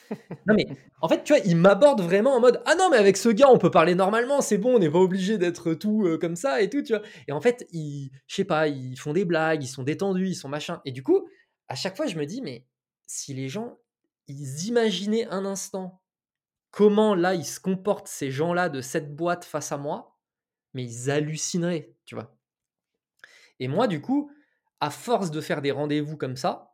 non, 0.47 0.55
mais 0.55 0.65
en 1.01 1.09
fait, 1.09 1.23
tu 1.23 1.33
vois, 1.33 1.41
ils 1.45 1.57
m'abordent 1.57 2.01
vraiment 2.01 2.33
en 2.35 2.39
mode: 2.41 2.61
«Ah 2.65 2.75
non, 2.75 2.89
mais 2.89 2.97
avec 2.97 3.17
ce 3.17 3.29
gars, 3.29 3.49
on 3.51 3.57
peut 3.59 3.71
parler 3.71 3.95
normalement, 3.95 4.41
c'est 4.41 4.57
bon, 4.57 4.75
on 4.75 4.79
n'est 4.79 4.89
pas 4.89 4.99
obligé 4.99 5.37
d'être 5.37 5.73
tout, 5.73 6.05
heu, 6.07 6.17
comme 6.17 6.35
ça 6.37 6.61
et 6.61 6.69
tout», 6.69 6.81
tu 6.83 6.93
vois? 6.93 7.03
Et 7.27 7.31
en 7.33 7.41
fait, 7.41 7.67
ils 7.71 8.11
je 8.27 8.35
sais 8.35 8.45
pas, 8.45 8.67
ils 8.69 8.97
font 8.97 9.13
des 9.13 9.25
blagues, 9.25 9.63
ils 9.63 9.67
sont 9.67 9.83
détendus, 9.83 10.29
ils 10.29 10.35
sont 10.35 10.49
machin 10.49 10.81
et 10.85 10.91
du 10.93 11.03
coup, 11.03 11.27
à 11.69 11.75
chaque 11.75 11.97
fois, 11.97 12.07
je 12.07 12.17
me 12.17 12.25
dis: 12.25 12.41
«Mais 12.41 12.65
si 13.07 13.33
les 13.33 13.49
gens, 13.49 13.77
ils 14.27 14.65
imaginaient 14.67 15.27
un 15.27 15.45
instant 15.45 16.01
comment, 16.71 17.15
là, 17.15 17.35
ils 17.35 17.45
se 17.45 17.59
comportent 17.61 18.07
ces 18.09 18.31
gens-là 18.31 18.69
de 18.69 18.81
cette 18.81 19.15
boîte 19.15 19.45
face 19.45 19.71
à 19.73 19.77
moi, 19.77 20.17
mais 20.75 20.83
ils 20.85 21.11
hallucineraient», 21.11 21.93
tu 22.05 22.15
vois? 22.15 22.37
Et 23.59 23.67
moi, 23.67 23.87
du 23.87 24.01
coup, 24.01 24.31
à 24.79 24.89
force 24.89 25.31
de 25.31 25.41
faire 25.41 25.61
des 25.61 25.71
rendez-vous 25.71 26.17
comme 26.17 26.35
ça, 26.37 26.66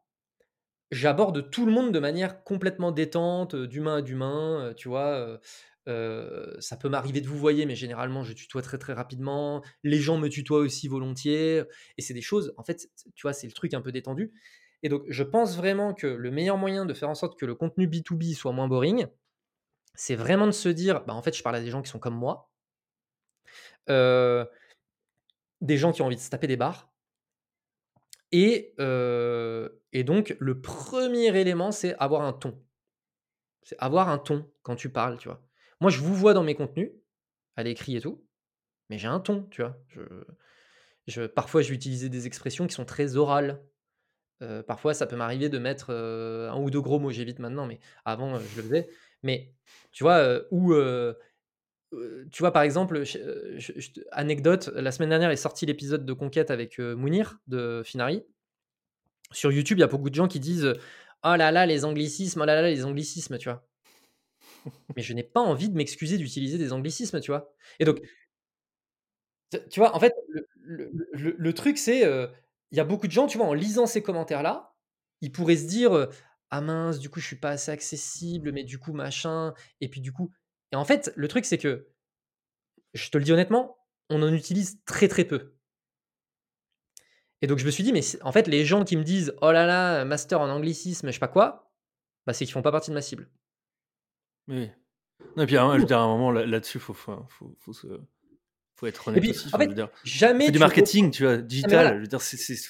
j'aborde 0.91 1.49
tout 1.51 1.65
le 1.65 1.71
monde 1.71 1.91
de 1.93 1.99
manière 1.99 2.43
complètement 2.43 2.91
détente, 2.91 3.55
heu, 3.55 3.67
d'humain 3.67 3.97
à 3.97 4.01
d'humain, 4.01 4.69
heu, 4.71 4.75
tu 4.75 4.87
vois? 4.89 5.39
Heu, 5.87 6.55
ça 6.59 6.77
peut 6.77 6.89
m'arriver 6.89 7.21
de 7.21 7.27
vouvoyer, 7.27 7.65
mais 7.65 7.75
généralement, 7.75 8.23
je 8.23 8.33
tutoie 8.33 8.61
très, 8.61 8.77
très 8.77 8.93
rapidement. 8.93 9.61
Les 9.83 9.97
gens 9.99 10.17
me 10.17 10.29
tutoient 10.29 10.59
aussi 10.59 10.87
volontiers 10.87 11.63
et 11.97 12.01
c'est 12.01 12.13
des 12.13 12.21
choses 12.21 12.53
en 12.57 12.63
fait, 12.63 12.87
tu 13.15 13.21
vois, 13.23 13.33
c'est 13.33 13.47
le 13.47 13.53
truc 13.53 13.73
un 13.73 13.81
peu 13.81 13.91
détendu 13.91 14.33
et 14.83 14.89
donc 14.89 15.03
je 15.07 15.23
pense 15.23 15.55
vraiment 15.57 15.93
que 15.93 16.07
le 16.07 16.29
meilleur 16.31 16.57
moyen 16.57 16.85
de 16.85 16.93
faire 16.93 17.09
en 17.09 17.15
sorte 17.15 17.39
que 17.39 17.45
le 17.45 17.55
contenu 17.55 17.87
B2B 17.87 18.33
soit 18.33 18.51
moins 18.51 18.67
boring, 18.67 19.07
c'est 19.95 20.15
vraiment 20.15 20.47
de 20.47 20.51
se 20.51 20.69
dire: 20.69 21.05
«Bah, 21.05 21.13
en 21.15 21.21
fait, 21.23 21.35
je 21.37 21.43
parle 21.43 21.57
à 21.57 21.61
des 21.61 21.69
gens 21.71 21.81
qui 21.83 21.89
sont 21.91 21.99
comme 21.99 22.15
moi» 22.15 22.51
des 25.61 25.77
gens 25.77 25.91
qui 25.91 26.01
ont 26.03 26.05
envie 26.05 26.15
de 26.15 26.21
se 26.21 26.29
taper 26.29 26.45
des 26.47 26.57
barres 26.57 26.92
et 28.33 28.75
heu 28.81 29.81
et 29.93 30.03
donc 30.05 30.35
le 30.41 30.61
1er 30.61 31.27
élément, 31.39 31.71
c'est 31.73 31.95
avoir 31.99 32.23
un 32.23 32.33
ton. 32.33 32.59
C'est 33.63 33.77
avoir 33.79 34.09
un 34.09 34.17
ton 34.19 34.49
quand 34.63 34.75
tu 34.75 34.89
parles, 34.91 35.17
tu 35.19 35.29
vois? 35.29 35.41
Moi, 35.81 35.91
je 35.91 35.99
vouvoie 35.99 36.33
dans 36.33 36.43
mes 36.43 36.55
contenus, 36.55 36.91
à 37.57 37.63
l'écrit 37.63 37.97
et 37.97 38.01
tout, 38.01 38.25
mais 38.89 38.97
j'ai 38.99 39.07
un 39.09 39.19
ton, 39.21 39.43
tu 39.51 39.61
vois? 39.63 39.77
Parfois, 41.35 41.61
je 41.63 41.69
vais 41.69 41.75
utiliser 41.75 42.09
des 42.09 42.27
expressions 42.27 42.67
qui 42.67 42.75
sont 42.75 42.85
très 42.85 43.15
orales. 43.17 43.63
Heu, 44.43 44.63
parfois, 44.63 44.93
ça 44.95 45.07
peut 45.07 45.15
m'arriver 45.17 45.49
de 45.49 45.59
mettre, 45.59 45.91
heu, 45.93 46.49
1 46.51 46.57
ou 46.59 46.69
2 46.71 46.81
gros 46.81 46.99
mots, 46.99 47.11
j'évite 47.11 47.39
maintenant, 47.39 47.67
mais 47.67 47.79
avant, 48.05 48.39
je 48.39 48.57
le 48.57 48.63
faisais. 48.63 48.89
Mais 49.23 49.53
tu 49.93 50.03
vois, 50.05 50.41
ou 50.51 50.73
tu 52.31 52.41
vois, 52.41 52.51
par 52.51 52.63
exemple, 52.63 53.03
te 53.03 54.01
anecdote, 54.11 54.69
la 54.75 54.91
semaine 54.91 55.09
dernière 55.09 55.31
est 55.31 55.35
sorti 55.35 55.65
l'épisode 55.65 56.05
de 56.05 56.13
Conquête 56.13 56.51
avec, 56.51 56.79
heu, 56.79 56.95
Mounir 56.95 57.39
de 57.47 57.81
Finari. 57.85 58.23
Sur 59.31 59.51
YouTube, 59.51 59.77
il 59.77 59.81
y 59.81 59.83
a 59.83 59.87
beaucoup 59.87 60.09
de 60.09 60.15
gens 60.15 60.27
qui 60.27 60.39
disent, 60.39 60.73
«Oh 61.23 61.35
là 61.35 61.51
là, 61.51 61.65
les 61.65 61.85
anglicismes, 61.85 62.41
oh 62.41 62.45
là 62.45 62.61
là, 62.61 62.69
les 62.69 62.85
anglicismes», 62.85 63.37
tu 63.37 63.49
vois? 63.49 63.67
Mais 64.95 65.01
je 65.03 65.13
n'ai 65.13 65.23
pas 65.23 65.41
envie 65.41 65.69
de 65.69 65.75
m'excuser 65.75 66.17
d'utiliser 66.17 66.57
des 66.57 66.73
anglicismes, 66.73 67.19
tu 67.19 67.31
vois? 67.31 67.53
Et 67.79 67.85
donc 67.85 68.01
tu 69.69 69.79
vois, 69.79 69.95
en 69.95 69.99
fait, 69.99 70.13
le 70.65 71.53
truc, 71.53 71.77
c'est, 71.77 72.01
il 72.71 72.77
y 72.77 72.79
a 72.79 72.83
beaucoup 72.83 73.07
de 73.07 73.11
gens, 73.11 73.27
tu 73.27 73.37
vois, 73.37 73.47
en 73.47 73.53
lisant 73.53 73.85
ces 73.85 74.01
commentaires-là, 74.01 74.73
ils 75.21 75.31
pourraient 75.31 75.57
se 75.57 75.67
dire, 75.67 76.07
«Ah 76.49 76.61
mince, 76.61 76.99
du 76.99 77.09
coup, 77.09 77.19
je 77.19 77.27
suis 77.27 77.35
pas 77.39 77.49
assez 77.51 77.71
accessible, 77.71 78.51
mais 78.51 78.63
du 78.63 78.79
coup, 78.79 78.93
machin» 78.93 79.53
et 79.81 79.89
puis, 79.89 80.01
du 80.01 80.11
coup 80.11 80.31
et 80.73 80.75
en 80.75 80.85
fait, 80.85 81.13
le 81.15 81.27
truc, 81.27 81.45
c'est 81.45 81.59
que 81.59 81.87
je 82.93 83.09
te 83.11 83.17
le 83.19 83.23
dis 83.23 83.31
honnêtement, 83.31 83.77
on 84.09 84.23
en 84.23 84.33
utilise 84.33 84.83
très 84.85 85.07
très 85.07 85.23
peu. 85.23 85.53
Et 87.41 87.47
donc 87.47 87.59
je 87.59 87.65
me 87.65 87.71
suis 87.71 87.83
dit, 87.83 87.93
mais 87.93 88.01
en 88.21 88.31
fait, 88.31 88.47
les 88.47 88.65
gens 88.65 88.83
qui 88.83 88.97
me 88.97 89.03
disent, 89.03 89.35
oh 89.41 89.51
là 89.51 89.67
là, 89.67 90.03
master 90.03 90.41
en 90.41 90.49
anglicisme, 90.49 91.07
je 91.07 91.11
sais 91.11 91.19
pas 91.19 91.27
quoi, 91.27 91.71
bah, 92.25 92.33
c'est 92.33 92.45
qu'ils 92.45 92.53
font 92.53 92.63
pas 92.63 92.71
partie 92.71 92.89
de 92.89 92.95
ma 92.95 93.03
cible. 93.03 93.29
Oui. 94.47 94.63
et 95.37 95.45
puis, 95.45 95.55
je 95.55 95.79
veux 95.79 95.85
dire, 95.85 95.99
à 95.99 96.01
un 96.01 96.07
moment, 96.07 96.31
là-dessus, 96.31 96.79
il 96.79 96.81
faut, 96.81 96.93
faut, 96.93 97.23
faut, 97.29 97.73
faut, 98.75 98.87
être 98.87 99.07
honnête 99.07 99.23
aussi. 99.29 99.49
En 99.53 99.59
fait, 99.59 99.69
jamais. 100.03 100.49
du 100.49 100.57
marketing, 100.57 101.11
tu 101.11 101.23
vois, 101.23 101.37
digital. 101.37 101.97
Je 101.97 102.01
veux 102.01 102.07
dire, 102.07 102.21
c'est. 102.21 102.65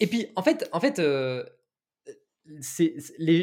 Et 0.00 0.08
puis, 0.08 0.26
en 0.34 0.42
fait, 0.42 0.68
en 0.72 0.80
fait 0.80 0.98
euh, 0.98 1.44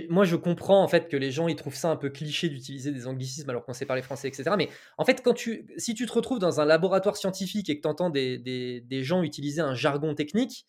moi, 0.10 0.26
je 0.26 0.36
comprends 0.36 0.84
en 0.84 0.88
fait 0.88 1.10
que 1.10 1.18
les 1.18 1.32
gens 1.32 1.48
ils 1.48 1.56
trouvent 1.56 1.76
ça 1.76 1.90
un 1.90 1.96
peu 1.96 2.10
cliché 2.10 2.50
d'utiliser 2.50 2.92
des 2.92 3.08
anglicismes 3.08 3.50
alors 3.50 3.66
qu'on 3.66 3.74
sait 3.74 3.86
parler 3.86 4.02
français, 4.02 4.28
etc. 4.28 4.52
Mais 4.58 4.70
en 4.98 5.06
fait, 5.06 5.22
quand 5.24 5.34
tu, 5.34 5.68
si 5.78 5.94
tu 5.94 6.06
te 6.06 6.14
retrouves 6.14 6.40
dans 6.40 6.62
un 6.62 6.66
laboratoire 6.66 7.18
scientifique 7.18 7.70
et 7.70 7.78
que 7.78 7.82
tu 7.82 7.88
entends 7.88 8.10
des, 8.10 8.38
des, 8.38 8.82
des, 8.82 9.04
gens 9.04 9.24
utiliser 9.24 9.62
un 9.62 9.76
jargon 9.76 10.16
technique, 10.16 10.68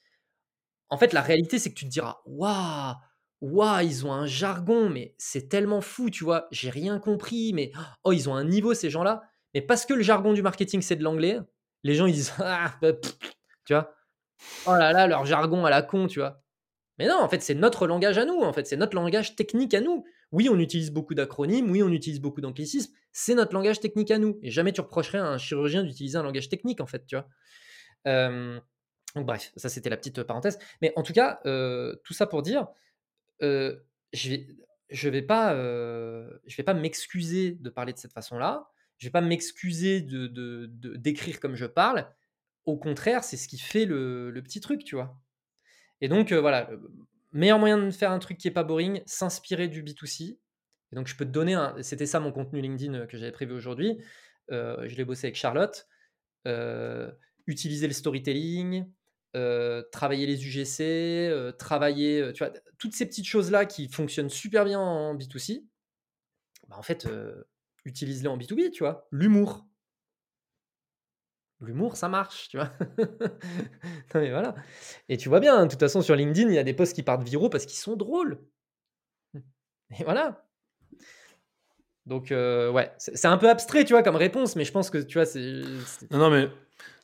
en 0.90 0.98
fait, 0.98 1.12
la 1.12 1.22
réalité, 1.22 1.58
c'est 1.58 1.70
que 1.70 1.74
tu 1.74 1.86
te 1.86 1.90
diras 1.90 2.20
Waouh, 2.26 2.94
waouh, 3.40 3.80
ils 3.84 4.06
ont 4.06 4.12
un 4.12 4.26
jargon, 4.26 4.90
mais 4.90 5.14
c'est 5.18 5.48
tellement 5.48 5.80
fou, 5.80 6.10
tu 6.10 6.24
vois, 6.24 6.48
j'ai 6.50 6.70
rien 6.70 6.98
compris, 6.98 7.52
mais 7.52 7.72
oh, 8.04 8.12
ils 8.12 8.28
ont 8.28 8.34
un 8.34 8.44
niveau, 8.44 8.74
ces 8.74 8.90
gens-là. 8.90 9.22
Mais 9.54 9.62
parce 9.62 9.86
que 9.86 9.94
le 9.94 10.02
jargon 10.02 10.32
du 10.32 10.42
marketing, 10.42 10.82
c'est 10.82 10.96
de 10.96 11.04
l'anglais, 11.04 11.38
les 11.84 11.94
gens 11.94 12.06
ils 12.06 12.14
disent 12.14 12.32
Ah, 12.38 12.74
bah, 12.82 12.92
tu 13.64 13.74
vois, 13.74 13.94
oh 14.66 14.72
là 14.72 14.92
là, 14.92 15.06
leur 15.06 15.24
jargon 15.24 15.64
à 15.64 15.70
la 15.70 15.82
con, 15.82 16.06
tu 16.06 16.18
vois. 16.20 16.43
Mais 16.98 17.08
non, 17.08 17.16
en 17.16 17.28
fait, 17.28 17.42
c'est 17.42 17.54
notre 17.54 17.86
langage 17.86 18.18
à 18.18 18.24
nous, 18.24 18.40
en 18.40 18.52
fait, 18.52 18.66
c'est 18.66 18.76
notre 18.76 18.94
langage 18.94 19.34
technique 19.36 19.74
à 19.74 19.80
nous. 19.80 20.04
Oui, 20.32 20.48
on 20.50 20.58
utilise 20.58 20.90
beaucoup 20.90 21.14
d'acronymes, 21.14 21.70
oui, 21.70 21.82
on 21.82 21.90
utilise 21.90 22.20
beaucoup 22.20 22.40
d'anglicismes, 22.40 22.92
c'est 23.12 23.34
notre 23.34 23.54
langage 23.54 23.80
technique 23.80 24.10
à 24.10 24.18
nous. 24.18 24.38
Et 24.42 24.50
jamais 24.50 24.72
tu 24.72 24.80
reprocherais 24.80 25.18
à 25.18 25.26
un 25.26 25.38
chirurgien 25.38 25.82
d'utiliser 25.82 26.18
un 26.18 26.22
langage 26.22 26.48
technique, 26.48 26.80
en 26.80 26.86
fait, 26.86 27.04
tu 27.06 27.16
vois. 27.16 27.28
donc 29.16 29.26
bref, 29.26 29.52
ça 29.56 29.68
c'était 29.68 29.90
la 29.90 29.96
petite 29.96 30.22
parenthèse. 30.22 30.58
Mais 30.82 30.92
en 30.96 31.02
tout 31.02 31.12
cas, 31.12 31.40
tout 32.04 32.14
ça 32.14 32.26
pour 32.26 32.42
dire, 32.42 32.68
je 33.40 33.78
vais, 34.12 34.46
je 34.90 35.08
vais 35.08 35.22
pas, 35.22 35.54
je 35.54 36.56
vais 36.56 36.62
pas 36.62 36.74
m'excuser 36.74 37.52
de 37.52 37.70
parler 37.70 37.92
de 37.92 37.98
cette 37.98 38.12
façon-là. 38.12 38.68
Je 38.98 39.06
vais 39.08 39.12
pas 39.12 39.20
m'excuser 39.20 40.00
de, 40.00 40.66
d'écrire 40.96 41.40
comme 41.40 41.56
je 41.56 41.66
parle. 41.66 42.08
Au 42.64 42.76
contraire, 42.78 43.24
c'est 43.24 43.36
ce 43.36 43.48
qui 43.48 43.58
fait 43.58 43.84
le, 43.84 44.30
le 44.30 44.42
petit 44.42 44.60
truc, 44.60 44.84
tu 44.84 44.94
vois. 44.94 45.18
Et 46.00 46.08
donc, 46.08 46.32
voilà, 46.32 46.70
meilleur 47.32 47.58
moyen 47.58 47.78
de 47.78 47.90
faire 47.90 48.10
un 48.10 48.18
truc 48.18 48.38
qui 48.38 48.48
est 48.48 48.52
pas 48.52 48.64
boring, 48.64 49.02
s'inspirer 49.06 49.68
du 49.68 49.82
B2C. 49.82 50.38
Et 50.92 50.96
donc, 50.96 51.06
je 51.08 51.16
peux 51.16 51.24
te 51.24 51.30
donner. 51.30 51.56
C'était 51.82 52.06
ça 52.06 52.20
mon 52.20 52.32
contenu 52.32 52.60
LinkedIn 52.60 53.06
que 53.06 53.16
j'avais 53.16 53.32
prévu 53.32 53.52
aujourd'hui. 53.54 53.98
Je 54.50 54.94
l'ai 54.94 55.04
bossé 55.04 55.26
avec 55.26 55.36
Charlotte. 55.36 55.88
utiliser 57.46 57.86
le 57.86 57.92
storytelling, 57.92 58.86
travailler 59.92 60.26
les 60.26 60.46
UGC, 60.46 61.56
travailler. 61.58 62.32
tu 62.34 62.44
vois, 62.44 62.52
toutes 62.78 62.94
ces 62.94 63.06
petites 63.06 63.26
choses-là 63.26 63.66
qui 63.66 63.88
fonctionnent 63.88 64.30
super 64.30 64.64
bien 64.64 64.80
en 64.80 65.14
B2C, 65.16 65.64
bah, 66.68 66.76
en 66.78 66.82
fait, 66.82 67.08
utilise-les 67.84 68.28
en 68.28 68.38
B2B, 68.38 68.70
tu 68.70 68.82
vois. 68.82 69.06
L'humour 69.10 69.66
l'humour, 71.60 71.96
ça 71.96 72.08
marche, 72.08 72.48
tu 72.48 72.56
vois. 72.56 72.70
mais 74.14 74.30
voilà. 74.30 74.54
Et 75.08 75.16
tu 75.16 75.28
vois 75.28 75.40
bien, 75.40 75.56
hein, 75.56 75.66
de 75.66 75.70
toute 75.70 75.80
façon, 75.80 76.02
sur 76.02 76.16
LinkedIn, 76.16 76.48
il 76.48 76.54
y 76.54 76.58
a 76.58 76.64
des 76.64 76.74
posts 76.74 76.94
qui 76.94 77.02
partent 77.02 77.22
viraux 77.22 77.48
parce 77.48 77.66
qu'ils 77.66 77.78
sont 77.78 77.96
drôles. 77.96 78.38
Et 79.98 80.04
voilà. 80.04 80.46
Donc, 82.06 82.32
euh, 82.32 82.70
ouais, 82.70 82.92
c'est 82.98 83.26
un 83.26 83.38
peu 83.38 83.48
abstrait, 83.48 83.84
tu 83.84 83.94
vois, 83.94 84.02
comme 84.02 84.16
réponse, 84.16 84.56
mais 84.56 84.64
je 84.64 84.72
pense 84.72 84.90
que, 84.90 84.98
tu 84.98 85.18
vois, 85.18 85.24
c'est... 85.24 85.62
Non, 86.10 86.18
non, 86.18 86.30
mais 86.30 86.50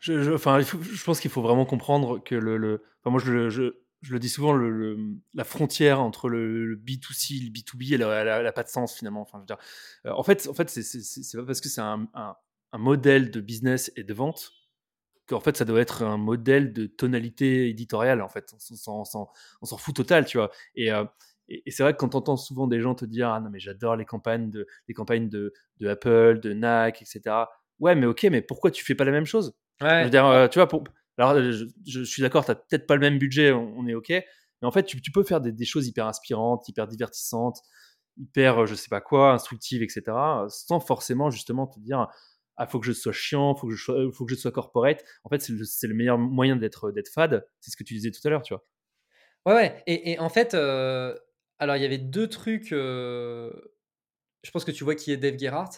je, 0.00 0.34
enfin, 0.34 0.60
je 0.60 1.04
pense 1.04 1.20
qu'il 1.20 1.30
faut 1.30 1.42
vraiment 1.42 1.64
comprendre 1.64 2.22
que 2.22 2.34
le... 2.34 2.82
moi, 3.06 3.18
je, 3.18 3.48
je, 3.48 3.76
je, 4.02 4.12
le 4.12 4.18
dis 4.18 4.28
souvent, 4.28 4.52
la 4.52 5.44
frontière 5.44 6.00
entre 6.00 6.28
le, 6.28 6.76
B2C 6.76 7.38
et 7.38 7.44
le 7.44 7.50
B2B, 7.50 7.94
elle 7.94 8.44
n'a 8.44 8.52
pas 8.52 8.62
de 8.62 8.68
sens, 8.68 8.94
finalement. 8.94 9.22
Enfin, 9.22 9.38
je 9.38 9.40
veux 9.40 9.46
dire, 9.46 9.58
euh, 10.04 10.12
en 10.12 10.22
fait, 10.22 10.46
en 10.48 10.54
fait 10.54 10.68
c'est 10.68 11.38
pas 11.38 11.44
parce 11.44 11.62
que 11.62 11.70
c'est 11.70 11.80
un 11.80 12.06
un 12.72 12.78
modèle 12.78 13.30
de 13.30 13.40
business 13.40 13.92
et 13.96 14.04
de 14.04 14.14
vente 14.14 14.52
qu'en 15.30 15.40
fait 15.40 15.56
ça 15.56 15.64
doit 15.64 15.80
être 15.80 16.02
un 16.02 16.16
modèle 16.16 16.72
de 16.72 16.86
tonalité 16.86 17.68
éditoriale 17.68 18.20
en 18.20 18.28
fait. 18.28 18.54
On 18.86 19.04
s'en 19.04 19.76
fout 19.76 19.94
total 19.94 20.26
tu 20.26 20.38
vois. 20.38 20.50
Euh, 20.78 21.04
et, 21.48 21.62
et, 21.66 21.70
c'est 21.70 21.82
vrai 21.82 21.92
que 21.92 21.98
quand 21.98 22.14
entends 22.14 22.36
souvent 22.36 22.66
des 22.66 22.80
gens 22.80 22.94
te 22.94 23.04
dire 23.04 23.30
ah 23.30 23.40
non 23.40 23.50
mais 23.50 23.60
j'adore 23.60 23.96
les 23.96 24.04
campagnes 24.04 24.50
de 24.50 24.66
les 24.88 24.94
campagnes 24.94 25.28
de, 25.28 25.52
de, 25.78 25.88
Apple 25.88 26.40
de 26.40 26.52
NAC 26.52 27.02
etc 27.02 27.36
ouais 27.80 27.94
mais 27.94 28.06
ok 28.06 28.24
mais 28.24 28.42
pourquoi 28.42 28.70
tu 28.70 28.84
fais 28.84 28.94
pas 28.94 29.04
la 29.04 29.12
même 29.12 29.26
chose? 29.26 29.54
Je 29.80 30.04
veux 30.04 30.10
dire 30.10 30.26
euh, 30.26 30.48
tu 30.48 30.58
vois 30.58 30.68
pour 30.68 30.84
alors 31.18 31.36
je, 31.86 32.04
suis 32.04 32.22
d'accord 32.22 32.44
tu 32.44 32.52
peut-être 32.52 32.86
pas 32.86 32.94
le 32.94 33.00
même 33.00 33.18
budget 33.18 33.52
on, 33.52 33.86
est 33.86 33.94
ok. 33.94 34.08
Mais 34.10 34.68
en 34.68 34.70
fait 34.70 34.84
tu, 34.84 35.00
peux 35.12 35.24
faire 35.24 35.40
des, 35.40 35.52
des, 35.52 35.64
choses 35.64 35.86
hyper 35.86 36.06
inspirantes 36.06 36.68
hyper 36.68 36.86
divertissantes 36.86 37.60
hyper 38.16 38.66
je 38.66 38.74
sais 38.74 38.88
pas 38.88 39.00
quoi 39.00 39.32
instructives 39.32 39.82
etc 39.82 40.02
sans 40.48 40.80
forcément 40.80 41.30
justement 41.30 41.66
te 41.66 41.78
dire 41.80 42.08
ah, 42.60 42.66
faut 42.66 42.78
que 42.78 42.84
je 42.84 42.92
sois 42.92 43.12
chiant, 43.12 43.54
faut 43.54 43.66
que 43.68 43.74
je 43.74 43.82
sois, 43.82 44.12
faut 44.12 44.26
que 44.26 44.34
je 44.34 44.38
sois 44.38 44.52
corporate. 44.52 45.02
En 45.24 45.30
fait, 45.30 45.40
c'est 45.40 45.86
le, 45.86 45.94
meilleur 45.94 46.18
moyen 46.18 46.56
d'être, 46.56 46.90
d'être 46.90 47.08
fade. 47.08 47.48
C'est 47.58 47.70
ce 47.70 47.76
que 47.76 47.84
tu 47.84 47.94
disais 47.94 48.10
tout 48.10 48.20
à 48.22 48.28
l'heure, 48.28 48.42
tu 48.42 48.52
vois. 48.52 48.66
Ouais, 49.46 49.54
ouais. 49.54 49.82
Et, 49.86 50.18
en 50.18 50.28
fait, 50.28 50.52
euh, 50.52 51.18
alors 51.58 51.76
il 51.76 51.82
y 51.82 51.86
avait 51.86 51.96
deux 51.96 52.28
trucs. 52.28 52.72
Euh, 52.72 53.50
je 54.42 54.50
pense 54.50 54.66
que 54.66 54.72
tu 54.72 54.84
vois 54.84 54.94
qui 54.94 55.10
est 55.10 55.16
Dave 55.16 55.38
Gerhardt. 55.38 55.70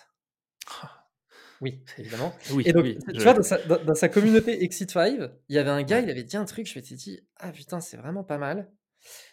Oui, 1.61 1.85
évidemment. 1.99 2.35
Oui, 2.51 2.65
et 2.67 2.73
donc, 2.73 2.83
oui, 2.83 2.99
tu 3.15 3.21
vois, 3.21 3.35
dans 3.35 3.95
sa, 3.95 4.09
communauté 4.09 4.65
Exit 4.65 4.91
5, 4.91 5.31
il 5.49 5.55
y 5.55 5.59
avait 5.59 5.71
un 5.71 5.85
gars, 5.85 6.01
il 6.01 6.11
avait 6.11 6.25
dit 6.25 6.37
un 6.37 6.47
truc, 6.47 6.67
je 6.67 6.77
m'étais 6.77 6.97
dit, 6.97 7.21
ah 7.37 7.53
putain, 7.53 7.79
c'est 7.79 7.97
vraiment 7.97 8.25
pas 8.25 8.39
mal. 8.39 8.73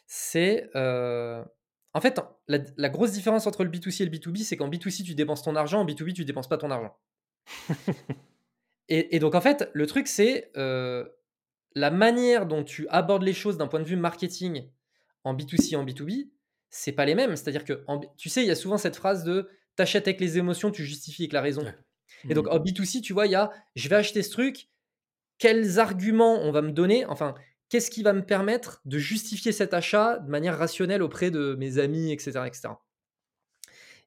C'est. 0.05 0.69
Euh, 0.75 1.43
en 1.95 2.01
fait, 2.01 2.21
la, 2.47 2.59
la, 2.77 2.89
grosse 2.89 3.11
différence 3.11 3.47
entre 3.47 3.63
le 3.63 3.71
B2C 3.71 4.03
et 4.03 4.05
le 4.05 4.11
B2B, 4.11 4.43
c'est 4.43 4.55
qu'en 4.55 4.69
B2C, 4.69 5.03
tu 5.03 5.15
dépenses 5.15 5.41
ton 5.41 5.55
argent, 5.55 5.81
en 5.81 5.85
B2B, 5.87 6.13
tu 6.13 6.25
dépenses 6.25 6.47
pas 6.47 6.59
ton 6.59 6.69
argent. 6.69 6.95
et, 8.89 9.19
donc 9.19 9.35
en 9.35 9.41
fait, 9.41 9.69
le 9.73 9.87
truc 9.87 10.07
c'est 10.07 10.51
euh, 10.57 11.07
la 11.75 11.91
manière 11.91 12.45
dont 12.45 12.63
tu 12.63 12.87
abordes 12.89 13.23
les 13.23 13.33
choses 13.33 13.57
d'un 13.57 13.67
point 13.67 13.79
de 13.79 13.85
vue 13.85 13.95
marketing 13.95 14.69
en 15.23 15.35
B2C 15.35 15.73
et 15.73 15.75
en 15.75 15.85
B2B, 15.85 16.29
c'est 16.69 16.91
pas 16.91 17.05
les 17.05 17.15
mêmes. 17.15 17.35
C'est-à-dire 17.35 17.65
que 17.65 17.83
tu 18.17 18.29
sais, 18.29 18.43
il 18.43 18.47
y 18.47 18.51
a 18.51 18.55
souvent 18.55 18.77
cette 18.77 18.95
phrase 18.95 19.23
de 19.23 19.49
t'achètes 19.75 20.07
avec 20.07 20.19
les 20.19 20.37
émotions, 20.37 20.71
tu 20.71 20.85
justifies 20.85 21.23
avec 21.23 21.33
la 21.33 21.41
raison. 21.41 21.65
Et 22.29 22.33
donc 22.33 22.45
mmh. 22.45 22.51
en 22.51 22.59
B2C, 22.59 23.01
tu 23.01 23.13
vois, 23.13 23.27
il 23.27 23.31
y 23.31 23.35
a 23.35 23.51
je 23.75 23.87
vais 23.89 23.95
acheter 23.95 24.23
ce 24.23 24.31
truc, 24.31 24.69
quels 25.37 25.79
arguments 25.79 26.39
on 26.41 26.51
va 26.51 26.61
me 26.61 26.71
donner, 26.71 27.05
enfin, 27.05 27.33
qu'est-ce 27.69 27.91
qui 27.91 28.03
va 28.03 28.13
me 28.13 28.25
permettre 28.25 28.81
de 28.85 28.97
justifier 28.97 29.51
cet 29.51 29.73
achat 29.73 30.17
de 30.17 30.29
manière 30.29 30.57
rationnelle 30.57 31.01
auprès 31.01 31.31
de 31.31 31.55
mes 31.55 31.77
amis, 31.77 32.11
etc. 32.11 32.41
etc. 32.45 32.69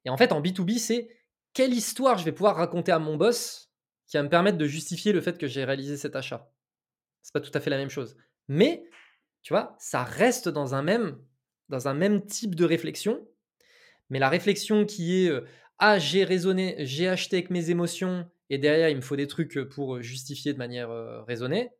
Et 0.04 0.10
en 0.10 0.16
fait, 0.16 0.32
en 0.32 0.42
B2B, 0.42 0.78
c'est 0.78 1.08
quelle 1.54 1.74
histoire 1.74 2.18
je 2.18 2.24
vais 2.24 2.32
pouvoir 2.32 2.56
raconter 2.56 2.92
à 2.92 2.98
mon 2.98 3.16
boss 3.16 3.70
qui 4.06 4.16
va 4.16 4.22
me 4.22 4.28
permettre 4.28 4.58
de 4.58 4.66
justifier 4.66 5.12
le 5.12 5.20
fait 5.20 5.38
que 5.38 5.46
j'ai 5.46 5.64
réalisé 5.64 5.96
cet 5.96 6.16
achat? 6.16 6.50
C'est 7.22 7.32
pas 7.32 7.40
tout 7.40 7.50
à 7.54 7.60
fait 7.60 7.70
la 7.70 7.78
même 7.78 7.90
chose. 7.90 8.16
Mais, 8.48 8.84
tu 9.42 9.52
vois, 9.52 9.76
ça 9.78 10.02
reste 10.02 10.48
dans 10.48 10.74
un 10.74 10.82
même, 10.82 11.18
dans 11.68 11.88
un 11.88 11.94
même 11.94 12.26
type 12.26 12.54
de 12.54 12.64
réflexion. 12.64 13.26
Mais 14.10 14.18
la 14.18 14.28
réflexion 14.28 14.84
qui 14.84 15.24
est 15.24 15.30
euh, 15.30 15.46
Ah, 15.78 15.98
j'ai 15.98 16.24
raisonné, 16.24 16.76
j'ai 16.80 17.08
acheté 17.08 17.36
avec 17.36 17.50
mes 17.50 17.70
émotions, 17.70 18.28
et 18.50 18.58
derrière, 18.58 18.88
il 18.88 18.96
me 18.96 19.00
faut 19.00 19.16
des 19.16 19.28
trucs 19.28 19.58
pour 19.70 20.02
justifier 20.02 20.52
de 20.52 20.58
manière 20.58 20.90
euh, 20.90 21.22
raisonnée, 21.22 21.70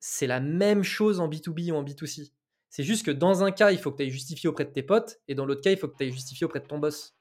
c'est 0.00 0.26
la 0.26 0.40
même 0.40 0.82
chose 0.82 1.20
en 1.20 1.28
B2B 1.28 1.72
ou 1.72 1.76
en 1.76 1.84
B2C. 1.84 2.32
C'est 2.70 2.82
juste 2.82 3.06
que 3.06 3.10
dans 3.10 3.44
un 3.44 3.50
cas, 3.50 3.70
il 3.72 3.78
faut 3.78 3.90
que 3.90 3.96
tu 3.96 4.02
ailles 4.02 4.10
justifier 4.10 4.48
auprès 4.48 4.64
de 4.64 4.70
tes 4.70 4.82
potes, 4.82 5.20
et 5.28 5.34
dans 5.34 5.46
l'autre 5.46 5.62
cas, 5.62 5.70
il 5.70 5.76
faut 5.78 5.88
que 5.88 5.96
tu 5.96 6.04
ailles 6.04 6.12
justifier 6.12 6.44
auprès 6.44 6.60
de 6.60 6.66
ton 6.66 6.78
boss. 6.78 7.17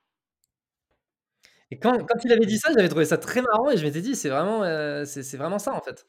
Et 1.71 1.79
quand, 1.79 1.97
quand 2.05 2.23
il 2.23 2.31
avait 2.31 2.45
dit 2.45 2.57
ça, 2.57 2.69
j'avais 2.73 2.87
trouvé 2.87 3.05
ça 3.05 3.17
très 3.17 3.41
marrant 3.41 3.69
et 3.69 3.77
je 3.77 3.85
m'étais 3.85 4.01
dit, 4.01 4.15
c'est 4.15 4.29
vraiment, 4.29 4.63
euh, 4.63 5.03
c'est, 5.05 5.35
vraiment 5.35 5.59
ça 5.59 5.73
en 5.73 5.81
fait. 5.81 6.07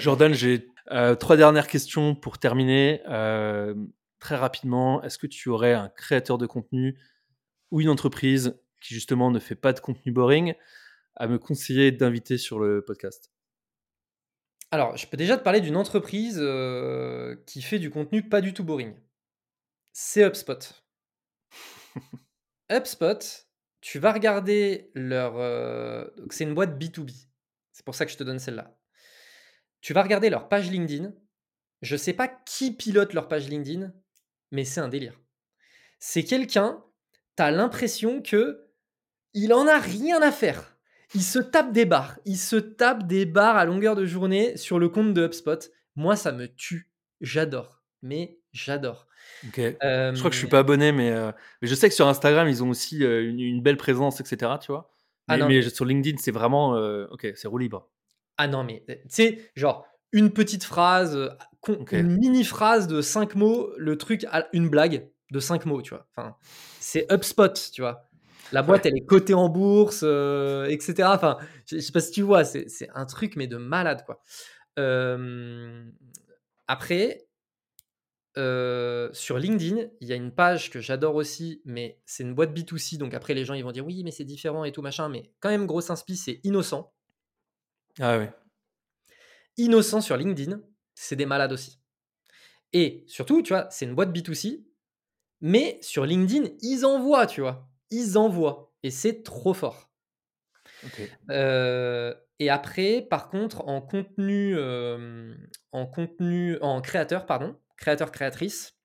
Jordan, 0.00 0.32
j'ai 0.32 0.68
euh, 0.90 1.14
trois 1.14 1.36
dernières 1.36 1.66
questions 1.66 2.14
pour 2.14 2.38
terminer. 2.38 3.02
Euh, 3.08 3.74
très 4.18 4.36
rapidement, 4.36 5.02
est-ce 5.02 5.18
que 5.18 5.26
tu 5.26 5.48
aurais 5.48 5.74
un 5.74 5.88
créateur 5.88 6.38
de 6.38 6.46
contenu 6.46 6.98
ou 7.70 7.80
une 7.80 7.88
entreprise 7.88 8.58
qui 8.80 8.94
justement 8.94 9.30
ne 9.30 9.38
fait 9.38 9.54
pas 9.54 9.72
de 9.72 9.80
contenu 9.80 10.12
boring 10.12 10.54
à 11.16 11.26
me 11.26 11.38
conseiller 11.38 11.92
d'inviter 11.92 12.38
sur 12.38 12.58
le 12.58 12.82
podcast? 12.82 13.30
Alors, 14.70 14.96
je 14.96 15.06
peux 15.06 15.18
déjà 15.18 15.36
te 15.36 15.42
parler 15.42 15.60
d'une 15.60 15.76
entreprise 15.76 16.42
qui 17.46 17.60
fait 17.60 17.78
du 17.78 17.90
contenu 17.90 18.26
pas 18.26 18.40
du 18.40 18.54
tout 18.54 18.64
boring. 18.64 18.94
C'est 19.92 20.26
HubSpot. 20.26 20.82
HubSpot, 22.70 23.46
tu 23.82 23.98
vas 23.98 24.12
regarder 24.12 24.90
leur. 24.94 25.34
Euh, 25.36 26.06
c'est 26.30 26.44
une 26.44 26.54
boîte 26.54 26.80
B2B. 26.80 27.26
C'est 27.72 27.84
pour 27.84 27.94
ça 27.94 28.06
que 28.06 28.12
je 28.12 28.16
te 28.16 28.24
donne 28.24 28.38
celle-là. 28.38 28.74
Tu 29.80 29.92
vas 29.92 30.02
regarder 30.02 30.30
leur 30.30 30.48
page 30.48 30.70
LinkedIn. 30.70 31.12
Je 31.82 31.94
ne 31.94 31.98
sais 31.98 32.12
pas 32.12 32.28
qui 32.28 32.72
pilote 32.72 33.12
leur 33.12 33.26
page 33.26 33.48
LinkedIn, 33.48 33.92
mais 34.52 34.64
c'est 34.64 34.80
un 34.80 34.88
délire. 34.88 35.20
C'est 35.98 36.22
quelqu'un, 36.22 36.82
tu 37.36 37.42
as 37.42 37.50
l'impression 37.50 38.22
que 38.22 38.68
il 39.34 39.52
en 39.52 39.66
a 39.66 39.78
rien 39.78 40.22
à 40.22 40.30
faire. 40.30 40.76
il 41.14 41.22
se 41.22 41.40
tape 41.40 41.72
des 41.72 41.84
barres. 41.84 42.20
Il 42.24 42.38
se 42.38 42.56
tape 42.56 43.06
des 43.06 43.26
barres 43.26 43.56
à 43.56 43.64
longueur 43.64 43.96
de 43.96 44.06
journée 44.06 44.56
sur 44.56 44.78
le 44.78 44.88
compte 44.88 45.12
de 45.12 45.26
HubSpot. 45.26 45.70
Moi, 45.96 46.14
ça 46.14 46.30
me 46.30 46.46
tue. 46.46 46.90
J'adore. 47.20 47.82
Mais 48.02 48.38
j'adore. 48.52 49.08
Je 50.14 50.18
crois 50.18 50.30
que 50.30 50.34
je 50.34 50.40
suis 50.40 50.48
pas 50.48 50.60
abonné, 50.60 50.92
mais, 50.92 51.10
euh, 51.10 51.32
mais 51.60 51.68
je 51.68 51.74
sais 51.74 51.88
que 51.88 51.94
sur 51.94 52.06
Instagram, 52.08 52.48
ils 52.48 52.62
ont 52.62 52.70
aussi 52.70 53.04
euh, 53.04 53.28
une, 53.28 53.40
une 53.40 53.60
belle 53.62 53.76
présence, 53.76 54.20
etc. 54.20 54.52
Tu 54.60 54.72
vois. 54.72 54.90
Ah 55.28 55.34
Mais, 55.36 55.42
non, 55.42 55.48
mais 55.48 55.54
mais- 55.60 55.70
sur 55.70 55.84
LinkedIn, 55.84 56.18
c'est 56.20 56.30
vraiment. 56.30 56.76
euh, 56.76 57.06
ok, 57.10 57.28
c'est 57.34 57.48
roue 57.48 57.58
libre. 57.58 57.88
Ah 58.38 58.48
non, 58.48 58.64
mais 58.64 58.82
tu 58.86 58.94
sais, 59.08 59.50
genre, 59.56 59.86
une 60.12 60.30
petite 60.30 60.64
phrase, 60.64 61.16
euh, 61.16 61.28
con- 61.60 61.84
une 61.92 62.16
mini 62.18 62.44
phrase 62.44 62.86
de 62.86 63.00
5 63.02 63.34
mots, 63.34 63.70
le 63.76 63.96
truc, 63.98 64.26
une 64.52 64.68
blague 64.68 65.08
de 65.30 65.38
5 65.40 65.66
mots, 65.66 65.80
tu 65.82 65.90
vois. 65.90 66.06
Enfin, 66.16 66.36
c'est 66.80 67.06
HubSpot, 67.12 67.52
tu 67.72 67.82
vois. 67.82 68.08
La 68.52 68.62
boîte, 68.62 68.84
elle 68.84 68.96
est 68.96 69.06
cotée 69.06 69.32
en 69.34 69.48
bourse, 69.48 70.00
euh, 70.02 70.66
etc. 70.66 71.08
Enfin, 71.14 71.38
je, 71.66 71.76
je 71.76 71.80
sais 71.80 71.92
pas 71.92 72.00
si 72.00 72.10
tu 72.10 72.22
vois, 72.22 72.44
c'est 72.44 72.66
un 72.94 73.06
truc, 73.06 73.36
mais 73.36 73.46
de 73.46 73.56
malade, 73.56 74.02
quoi. 74.04 74.20
Euh, 74.78 75.84
après, 76.66 77.26
euh, 78.38 79.10
sur 79.12 79.38
LinkedIn, 79.38 79.88
il 80.00 80.08
y 80.08 80.12
a 80.12 80.16
une 80.16 80.32
page 80.32 80.70
que 80.70 80.80
j'adore 80.80 81.16
aussi, 81.16 81.60
mais 81.64 82.00
c'est 82.06 82.22
une 82.22 82.34
boîte 82.34 82.52
B2C, 82.52 82.96
donc 82.96 83.14
après 83.14 83.34
les 83.34 83.44
gens 83.44 83.54
ils 83.54 83.64
vont 83.64 83.72
dire 83.72 83.84
oui, 83.84 84.02
mais 84.04 84.10
c'est 84.10 84.24
différent 84.24 84.64
et 84.64 84.72
tout 84.72 84.82
machin, 84.82 85.08
mais 85.08 85.32
quand 85.40 85.50
même 85.50 85.66
grosse 85.66 85.90
inspi, 85.90 86.16
c'est 86.16 86.40
Innocent. 86.44 86.92
Ah 88.00 88.18
ouais. 88.18 88.32
Innocent 89.58 90.00
sur 90.00 90.16
LinkedIn, 90.16 90.60
c'est 90.94 91.16
des 91.16 91.26
malades 91.26 91.52
aussi. 91.52 91.78
Et 92.72 93.04
surtout, 93.06 93.42
tu 93.42 93.52
vois, 93.52 93.68
c'est 93.70 93.84
une 93.84 93.94
boîte 93.94 94.16
B2C, 94.16 94.64
mais 95.42 95.78
sur 95.82 96.06
LinkedIn, 96.06 96.48
ils 96.62 96.86
envoient, 96.86 97.26
tu 97.26 97.42
vois. 97.42 97.68
Ils 97.90 98.16
envoient. 98.16 98.72
Et 98.82 98.90
c'est 98.90 99.22
trop 99.22 99.52
fort. 99.52 99.90
Euh, 101.30 102.14
et 102.38 102.50
après, 102.50 103.02
par 103.02 103.28
contre, 103.28 103.68
en 103.68 103.80
contenu, 103.80 104.54
euh, 104.56 105.34
en 105.70 105.86
contenu, 105.86 106.58
en 106.60 106.80
créateur, 106.80 107.26
pardon, 107.26 107.56
créateur 107.82 108.12
créatrice. 108.12 108.76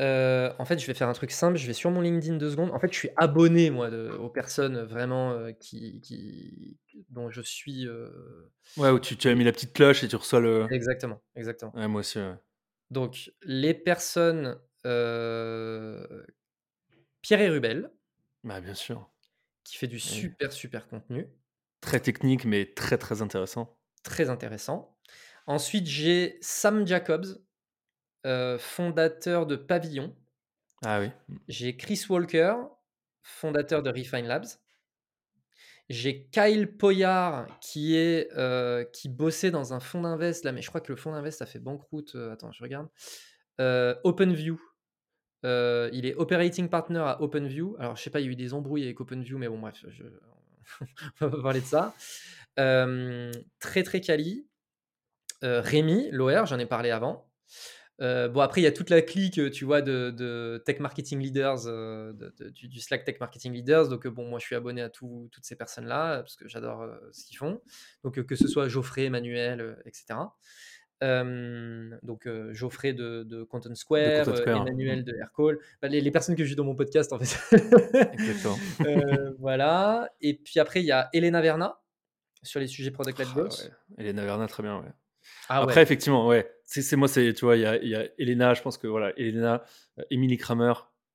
euh, 0.00 0.52
en 0.60 0.64
fait, 0.64 0.78
je 0.78 0.86
vais 0.86 0.94
faire 0.94 1.08
un 1.08 1.12
truc 1.12 1.32
simple. 1.32 1.56
Je 1.58 1.66
vais 1.66 1.72
sur 1.72 1.90
mon 1.90 2.00
LinkedIn 2.00 2.36
deux 2.36 2.50
secondes. 2.52 2.70
En 2.70 2.78
fait, 2.78 2.92
je 2.92 2.96
suis 2.98 3.10
abonné 3.16 3.70
moi 3.70 3.90
de- 3.90 4.10
aux 4.10 4.28
personnes 4.30 4.78
vraiment 4.84 5.32
euh, 5.32 5.50
qui, 5.52 6.00
qui, 6.02 6.78
dont 7.08 7.30
je 7.30 7.40
suis. 7.40 7.88
euh, 7.88 8.08
Ouais, 8.76 8.90
où 8.90 9.00
tu, 9.00 9.16
tu 9.16 9.28
as 9.28 9.34
mis 9.34 9.42
la 9.44 9.50
petite 9.52 9.72
cloche 9.72 10.04
et 10.04 10.08
tu 10.08 10.14
reçois 10.14 10.38
le. 10.40 10.66
Exactement, 10.70 11.20
exactement. 11.34 11.72
Ouais, 11.74 11.88
moi 11.88 12.00
aussi. 12.00 12.18
ouais. 12.18 12.34
Donc, 12.90 13.32
les 13.42 13.74
personnes. 13.74 14.58
Pierre 17.22 17.40
et 17.40 17.48
Rubel, 17.50 17.90
Bah, 18.44 18.60
bien 18.60 18.74
sûr. 18.74 19.10
qui 19.64 19.76
fait 19.76 19.88
du 19.88 19.98
super, 19.98 20.52
super 20.52 20.86
contenu. 20.88 21.26
Très 21.80 22.00
technique, 22.00 22.44
mais 22.44 22.72
très 22.72 22.96
très 22.98 23.20
intéressant. 23.22 23.76
très 24.04 24.30
intéressant. 24.30 24.96
Ensuite, 25.48 25.86
j'ai 25.86 26.36
Sam 26.42 26.86
Jacobs, 26.86 27.24
euh, 28.26 28.58
fondateur 28.58 29.46
de 29.46 29.56
Pavillon. 29.56 30.14
Ah 30.84 31.00
oui. 31.00 31.10
J'ai 31.48 31.74
Chris 31.74 32.04
Walker, 32.06 32.54
fondateur 33.22 33.82
de 33.82 33.88
Refine 33.88 34.26
Labs. 34.26 34.44
J'ai 35.88 36.26
Kyle 36.26 36.70
Poyard 36.76 37.46
qui 37.60 37.96
est 37.96 38.28
euh, 38.36 38.84
qui 38.92 39.08
bossait 39.08 39.50
dans 39.50 39.72
un 39.72 39.80
fonds 39.80 40.02
d'invest 40.02 40.44
là, 40.44 40.52
mais 40.52 40.60
je 40.60 40.68
crois 40.68 40.82
que 40.82 40.92
le 40.92 40.96
fonds 40.96 41.12
d'invest 41.12 41.40
a 41.40 41.46
fait 41.46 41.60
banqueroute. 41.60 42.14
euh, 42.14 42.30
attends, 42.30 42.52
je 42.52 42.62
regarde. 42.62 42.88
OpenView. 44.04 44.60
Il 45.44 46.04
est 46.04 46.14
operating 46.16 46.68
partner 46.68 46.98
à 46.98 47.22
OpenView. 47.22 47.74
Alors, 47.78 47.96
je 47.96 48.02
sais 48.02 48.10
pas, 48.10 48.20
il 48.20 48.26
y 48.26 48.28
a 48.28 48.32
eu 48.32 48.36
des 48.36 48.52
embrouilles 48.52 48.84
avec 48.84 49.00
OpenView, 49.00 49.38
mais 49.38 49.48
bon, 49.48 49.58
bref, 49.58 49.82
je... 49.88 50.04
on 51.22 51.28
va 51.28 51.42
parler 51.42 51.62
de 51.62 51.64
ça. 51.64 51.94
Très 53.60 53.82
très 53.82 54.02
quali. 54.02 54.47
Euh, 55.44 55.60
Rémi, 55.60 56.08
l'OR, 56.10 56.46
j'en 56.46 56.58
ai 56.58 56.66
parlé 56.66 56.90
avant. 56.90 57.24
Euh, 58.00 58.28
bon, 58.28 58.40
après, 58.40 58.60
il 58.60 58.64
y 58.64 58.68
a 58.68 58.72
toute 58.72 58.90
la 58.90 59.02
clique, 59.02 59.38
euh, 59.40 59.50
tu 59.50 59.64
vois, 59.64 59.82
de, 59.82 60.10
de 60.10 60.62
Tech 60.64 60.78
Marketing 60.78 61.18
Leaders, 61.20 61.66
euh, 61.66 62.12
de- 62.12 62.32
de- 62.38 62.48
du, 62.50 62.68
du 62.68 62.78
Slack 62.80 63.04
Tech 63.04 63.16
Marketing 63.18 63.52
Leaders. 63.52 63.88
Donc, 63.88 64.06
bon, 64.06 64.24
moi, 64.28 64.38
je 64.38 64.44
suis 64.46 64.54
abonné 64.54 64.82
à 64.82 64.88
tout- 64.88 65.28
toutes 65.32 65.44
ces 65.44 65.56
personnes-là, 65.56 66.18
parce 66.18 66.36
que 66.36 66.46
j'adore 66.46 66.86
ce 67.12 67.24
qu'ils 67.24 67.36
font. 67.38 67.60
Donc, 68.04 68.22
que 68.24 68.36
ce 68.36 68.46
soit 68.46 68.68
Geoffrey, 68.68 69.04
Emmanuel, 69.06 69.78
etc. 69.84 70.18
Donc, 72.02 72.28
Geoffrey 72.52 72.92
de, 72.92 73.42
Content 73.50 73.74
Square, 73.74 74.24
Content 74.24 74.36
Square, 74.36 74.66
Emmanuel 74.66 75.00
mm. 75.00 75.04
de 75.04 75.14
Aircall. 75.16 75.58
Bah, 75.82 75.88
les, 75.88 76.00
les 76.00 76.10
personnes 76.10 76.36
que 76.36 76.44
j'ai 76.44 76.54
dans 76.54 76.64
mon 76.64 76.74
podcast, 76.76 77.12
en 77.12 77.18
fait. 77.18 77.36
Exactement. 78.12 78.58
Voilà. 79.40 80.08
Et 80.20 80.34
puis 80.34 80.60
après, 80.60 80.80
il 80.82 80.86
y 80.86 80.92
a 80.92 81.08
Elena 81.12 81.40
Verna 81.40 81.80
sur 82.42 82.60
les 82.60 82.66
sujets 82.68 82.90
Product 82.90 83.18
Led 83.18 83.28
Ah, 83.30 83.34
Growth. 83.34 83.70
ouais. 83.96 84.04
Elena 84.04 84.24
Verna, 84.24 84.46
très 84.46 84.62
bien. 84.62 84.78
Ouais. 84.80 84.92
Ah 85.48 85.60
Après, 85.62 85.76
ouais, 85.76 85.82
effectivement, 85.82 86.26
ouais. 86.26 86.50
C'est 86.64 86.96
moi, 86.96 87.08
c'est 87.08 87.32
tu 87.32 87.44
vois, 87.44 87.56
il 87.56 87.62
y 87.62 87.66
a, 87.66 87.82
y 87.82 87.94
a 87.94 88.06
Elena, 88.18 88.52
je 88.54 88.60
pense 88.62 88.76
que 88.76 88.86
voilà, 88.86 89.12
Elena, 89.18 89.64
euh, 89.98 90.02
Emily 90.10 90.36
Kramer 90.36 90.72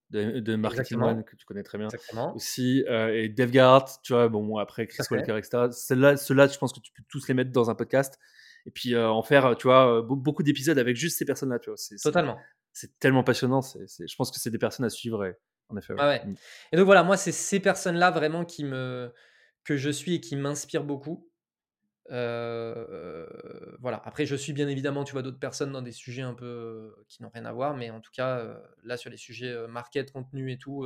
de, 0.09 0.39
de 0.39 0.55
Marketing 0.55 0.81
Exactement. 0.97 1.07
One 1.07 1.23
que 1.23 1.35
tu 1.35 1.45
connais 1.45 1.63
très 1.63 1.77
bien 1.77 1.87
exactement. 1.87 2.35
aussi, 2.35 2.83
euh, 2.89 3.13
et 3.15 3.29
Dave 3.29 3.51
Garrett, 3.51 3.87
tu 4.03 4.13
vois, 4.13 4.29
bon, 4.29 4.57
après 4.57 4.87
Chris. 4.87 5.03
Walker, 5.11 5.37
etc. 5.37 5.67
Ceux-là, 5.71 6.15
je 6.47 6.57
pense 6.57 6.73
que 6.73 6.79
tu 6.79 6.91
peux 6.93 7.03
tous 7.07 7.27
les 7.27 7.33
mettre 7.35 7.51
dans 7.51 7.69
un 7.69 7.75
podcast 7.75 8.19
et 8.65 8.71
puis 8.71 8.95
euh, 8.95 9.07
en 9.09 9.21
faire, 9.23 9.55
tu 9.57 9.67
vois, 9.67 10.01
be- 10.01 10.21
beaucoup 10.21 10.41
d'épisodes 10.43 10.77
avec 10.79 10.95
juste 10.95 11.17
ces 11.19 11.25
personnes-là, 11.25 11.59
tu 11.59 11.69
vois. 11.69 11.77
Totalement. 12.01 12.39
c'est 12.71 12.97
tellement 12.99 13.23
passionnant. 13.23 13.61
c'est 13.61 13.87
c'est- 13.87 14.07
je 14.07 14.15
pense 14.15 14.31
que 14.31 14.39
c'est 14.39 14.49
des 14.49 14.57
personnes 14.57 14.85
à 14.85 14.89
suivre, 14.89 15.23
et- 15.25 15.35
en 15.69 15.77
effet. 15.77 15.93
Ah 15.99 16.07
ouais. 16.07 16.25
Mm. 16.25 16.35
Et 16.71 16.77
donc 16.77 16.85
voilà, 16.85 17.03
moi, 17.03 17.17
c'est 17.17 17.31
ces 17.31 17.59
personnes-là 17.59 18.09
vraiment 18.11 18.45
qui 18.45 18.63
me, 18.63 19.11
que 19.63 19.77
je 19.77 19.89
suis 19.91 20.15
et 20.15 20.19
qui 20.19 20.35
m'inspirent 20.35 20.83
beaucoup. 20.83 21.29
Euh, 22.11 23.25
voilà. 23.79 24.01
Après, 24.05 24.25
je 24.25 24.35
suis 24.35 24.53
bien 24.53 24.67
évidemment, 24.67 25.03
tu 25.03 25.13
vois, 25.13 25.21
d'autres 25.21 25.39
personnes 25.39 25.71
dans 25.71 25.81
des 25.81 25.91
sujets 25.91 26.21
un 26.21 26.33
peu 26.33 26.45
euh, 26.45 27.05
qui 27.07 27.21
n'ont 27.23 27.29
rien 27.29 27.45
à 27.45 27.51
voir, 27.51 27.75
mais 27.75 27.89
en 27.89 28.01
tout 28.01 28.11
cas, 28.11 28.39
euh, 28.39 28.57
là, 28.83 28.97
sur 28.97 29.09
les 29.09 29.17
sujets 29.17 29.67
market, 29.67 30.11
contenu 30.11 30.51
et 30.51 30.57
tout, 30.57 30.85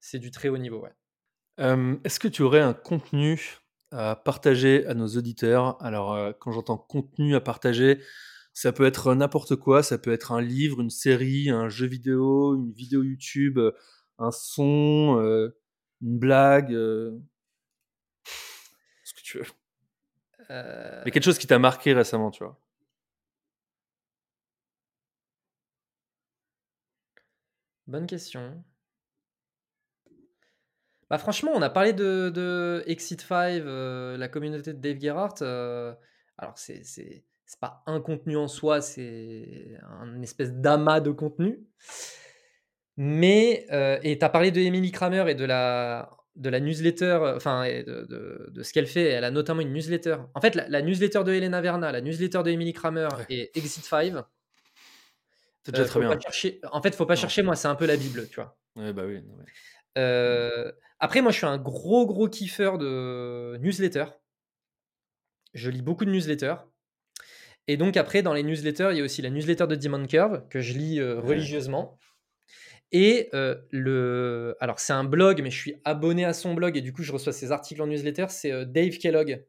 c'est 0.00 0.18
du 0.18 0.30
très 0.30 0.48
haut 0.48 0.58
niveau, 0.58 0.84
Est-ce 1.58 2.20
que 2.20 2.28
tu 2.28 2.42
aurais 2.42 2.60
un 2.60 2.74
contenu 2.74 3.58
à 3.90 4.16
partager 4.16 4.86
à 4.86 4.94
nos 4.94 5.08
auditeurs? 5.08 5.82
Alors, 5.82 6.34
quand 6.38 6.52
j'entends 6.52 6.78
contenu 6.78 7.34
à 7.34 7.40
partager, 7.40 8.00
ça 8.52 8.72
peut 8.72 8.86
être 8.86 9.14
n'importe 9.14 9.56
quoi. 9.56 9.82
Ça 9.82 9.98
peut 9.98 10.12
être 10.12 10.32
un 10.32 10.40
livre, 10.40 10.80
une 10.80 10.90
série, 10.90 11.50
un 11.50 11.68
jeu 11.68 11.86
vidéo, 11.86 12.54
une 12.56 12.72
vidéo 12.72 13.02
YouTube, 13.02 13.58
un 14.18 14.30
son, 14.30 15.50
une 16.00 16.18
blague, 16.18 16.72
ce 19.04 19.14
que 19.14 19.22
tu 19.22 19.38
veux. 19.38 19.46
Euh, 20.50 21.02
Mais 21.04 21.10
quelque 21.10 21.24
chose 21.24 21.38
qui 21.38 21.46
t'a 21.46 21.58
marqué 21.58 21.92
récemment, 21.92 22.30
tu 22.30 22.42
vois. 22.44 22.58
bonne 27.88 28.06
question. 28.06 28.62
Bah 31.10 31.16
franchement, 31.18 31.52
on 31.54 31.62
a 31.62 31.70
parlé 31.70 31.94
de, 31.94 32.28
de 32.28 32.84
Exit 32.86 33.20
5, 33.22 33.62
euh, 33.62 34.16
la 34.18 34.28
communauté 34.28 34.74
de 34.74 34.78
Dave 34.78 35.00
Gerhardt. 35.00 35.40
euh, 35.40 35.94
alors, 36.36 36.58
c'est, 36.58 36.84
c'est, 36.84 37.24
c'est 37.46 37.60
pas 37.60 37.82
un 37.86 38.00
contenu 38.00 38.36
en 38.36 38.46
soi, 38.46 38.82
c'est 38.82 39.78
un 39.82 40.20
espèce 40.20 40.52
d'amas 40.52 41.00
de 41.00 41.10
contenu. 41.10 41.66
Mais, 42.98 43.66
euh, 43.72 43.98
et 44.02 44.18
tu 44.18 44.24
as 44.24 44.28
parlé 44.28 44.50
de 44.50 44.60
Emily 44.60 44.92
Kramer 44.92 45.30
et 45.30 45.34
de 45.34 45.44
la, 45.46 46.10
de 46.38 46.48
la 46.48 46.60
newsletter, 46.60 47.04
euh, 47.22 47.36
enfin, 47.36 47.68
de, 47.68 48.06
de- 48.08 48.46
de 48.50 48.62
ce 48.62 48.72
qu'elle 48.72 48.86
fait. 48.86 49.04
Elle 49.04 49.24
a 49.24 49.30
notamment 49.30 49.60
une 49.60 49.72
newsletter. 49.72 50.16
En 50.34 50.40
fait, 50.40 50.54
la, 50.54 50.68
la 50.68 50.80
newsletter 50.82 51.22
de 51.24 51.32
Helena 51.32 51.60
Verna, 51.60 51.92
la 51.92 52.00
newsletter 52.00 52.42
de 52.44 52.50
Emily 52.50 52.72
Kramer 52.72 53.08
Ouais. 53.16 53.26
et 53.28 53.58
Exit 53.58 53.84
5, 53.84 54.14
C'est 55.64 55.72
déjà 55.72 55.82
euh, 55.82 55.86
très 55.86 55.92
faut 55.94 56.00
bien. 56.00 56.10
pas 56.14 56.20
chercher, 56.20 56.60
en 56.72 56.80
fait, 56.80 56.94
faut 56.94 57.06
pas 57.06 57.14
Non. 57.14 57.20
chercher, 57.20 57.42
moi, 57.42 57.56
c'est 57.56 57.68
un 57.68 57.74
peu 57.74 57.86
la 57.86 57.96
Bible, 57.96 58.26
tu 58.30 58.36
vois. 58.36 58.56
Ouais, 58.76 58.92
bah 58.92 59.02
oui. 59.06 59.20
Euh, 59.98 60.70
après, 61.00 61.20
moi, 61.22 61.32
je 61.32 61.38
suis 61.38 61.46
un 61.46 61.58
gros, 61.58 62.06
gros 62.06 62.28
kiffeur 62.28 62.78
de 62.78 63.56
newsletters. 63.60 64.06
Je 65.54 65.70
lis 65.70 65.82
beaucoup 65.82 66.04
de 66.04 66.10
newsletters. 66.10 66.56
Et 67.66 67.76
donc, 67.76 67.96
après, 67.96 68.22
dans 68.22 68.32
les 68.32 68.42
newsletters, 68.42 68.88
il 68.92 68.98
y 68.98 69.00
a 69.00 69.04
aussi 69.04 69.22
la 69.22 69.30
newsletter 69.30 69.66
de 69.66 69.74
Demon 69.74 70.06
Curve, 70.06 70.46
que 70.48 70.60
je 70.60 70.72
lis 70.74 71.00
euh, 71.00 71.20
religieusement. 71.20 71.98
Et 72.92 73.28
euh, 73.34 73.56
le. 73.70 74.56
Alors, 74.60 74.80
c'est 74.80 74.92
un 74.92 75.04
blog, 75.04 75.42
mais 75.42 75.50
je 75.50 75.58
suis 75.58 75.80
abonné 75.84 76.24
à 76.24 76.32
son 76.32 76.54
blog 76.54 76.76
et 76.76 76.80
du 76.80 76.92
coup, 76.92 77.02
je 77.02 77.12
reçois 77.12 77.32
ses 77.32 77.52
articles 77.52 77.82
en 77.82 77.86
newsletter. 77.86 78.26
C'est 78.30 78.52
euh, 78.52 78.64
Dave 78.64 78.96
Kellogg. 78.98 79.44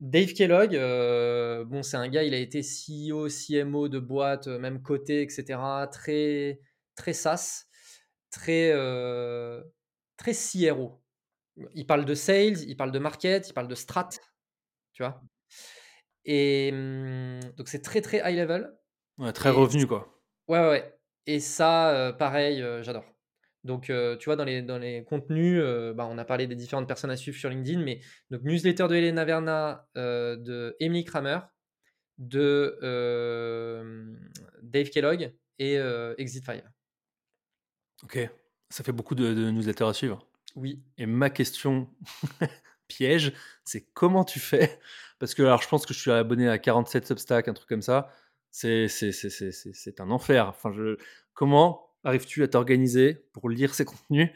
Dave 0.00 0.32
Kellogg, 0.32 0.74
euh, 0.74 1.64
bon, 1.64 1.82
c'est 1.82 1.96
un 1.96 2.08
gars, 2.08 2.24
il 2.24 2.34
a 2.34 2.38
été 2.38 2.60
CEO, 2.62 3.28
CMO 3.28 3.88
de 3.88 4.00
boîte, 4.00 4.48
même 4.48 4.82
côté, 4.82 5.22
etc. 5.22 5.58
Très, 5.90 6.60
très 6.96 7.12
SaaS, 7.12 7.66
très, 8.30 8.72
très 10.16 10.32
CRO. 10.32 11.00
Il 11.74 11.86
parle 11.86 12.04
de 12.04 12.14
sales, 12.14 12.58
il 12.66 12.76
parle 12.76 12.90
de 12.90 12.98
market, 12.98 13.48
il 13.48 13.52
parle 13.52 13.68
de 13.68 13.76
strat, 13.76 14.08
tu 14.92 15.04
vois. 15.04 15.22
Et 16.24 16.70
hum, 16.72 17.40
donc, 17.56 17.68
c'est 17.68 17.80
très, 17.80 18.00
très 18.00 18.18
high 18.18 18.36
level. 18.36 18.74
Ouais, 19.18 19.32
très 19.32 19.50
Et 19.50 19.52
revenu, 19.52 19.86
quoi. 19.86 20.20
Ouais, 20.48 20.58
ouais, 20.58 20.70
ouais. 20.70 20.94
Et 21.26 21.40
ça, 21.40 21.90
euh, 21.90 22.12
pareil, 22.12 22.62
euh, 22.62 22.82
j'adore. 22.82 23.04
Donc, 23.64 23.84
tu 23.84 24.24
vois, 24.26 24.36
dans 24.36 24.44
les, 24.44 24.60
dans 24.60 24.76
les 24.76 25.04
contenus, 25.04 25.58
bah, 25.94 26.06
on 26.06 26.18
a 26.18 26.24
parlé 26.26 26.46
des 26.46 26.54
différentes 26.54 26.86
personnes 26.86 27.10
à 27.10 27.16
suivre 27.16 27.38
sur 27.38 27.48
LinkedIn, 27.48 27.80
mais 27.80 28.00
donc 28.30 28.42
newsletter 28.42 28.88
de 28.88 28.94
Elena 28.94 29.24
Verna, 29.24 29.88
de 29.94 30.76
Emily 30.80 31.02
Kramer, 31.04 31.38
de 32.18 32.76
Dave 34.62 34.90
Kellogg 34.90 35.32
et 35.58 35.78
Exit 36.18 36.44
Fire. 36.44 36.68
Ok, 38.02 38.18
ça 38.68 38.84
fait 38.84 38.92
beaucoup 38.92 39.14
de, 39.14 39.32
de 39.32 39.50
newsletters 39.50 39.84
à 39.84 39.94
suivre. 39.94 40.28
Oui. 40.56 40.82
Et 40.98 41.06
ma 41.06 41.30
question 41.30 41.88
piège, 42.88 43.32
c'est 43.64 43.86
comment 43.94 44.24
tu 44.24 44.40
fais? 44.40 44.78
Parce 45.18 45.34
que 45.34 45.42
alors, 45.42 45.62
je 45.62 45.68
pense 45.68 45.86
que 45.86 45.94
je 45.94 46.00
suis 46.00 46.10
abonné 46.10 46.48
à 46.48 46.58
47 46.58 47.06
Substack, 47.06 47.48
un 47.48 47.54
truc 47.54 47.68
comme 47.68 47.82
ça. 47.82 48.10
C'est 48.54 50.00
un 50.00 50.10
enfer. 50.10 50.48
Enfin, 50.48 50.72
je... 50.72 50.96
Comment 51.32 51.90
arrives-tu 52.04 52.44
à 52.44 52.48
t'organiser 52.48 53.26
pour 53.32 53.50
lire 53.50 53.74
ces 53.74 53.84
contenus 53.84 54.30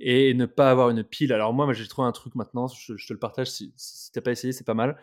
et 0.00 0.32
ne 0.32 0.46
pas 0.46 0.70
avoir 0.70 0.88
une 0.88 1.04
pile? 1.04 1.34
Alors 1.34 1.52
moi, 1.52 1.70
j'ai 1.74 1.86
trouvé 1.86 2.08
un 2.08 2.12
truc 2.12 2.34
maintenant, 2.34 2.66
je, 2.68 2.94
te 2.94 3.12
le 3.12 3.18
partage, 3.18 3.50
si, 3.50 3.74
si 3.76 4.10
tu 4.10 4.18
n'as 4.18 4.22
pas 4.22 4.32
essayé, 4.32 4.52
c'est 4.52 4.64
pas 4.64 4.74
mal. 4.74 4.98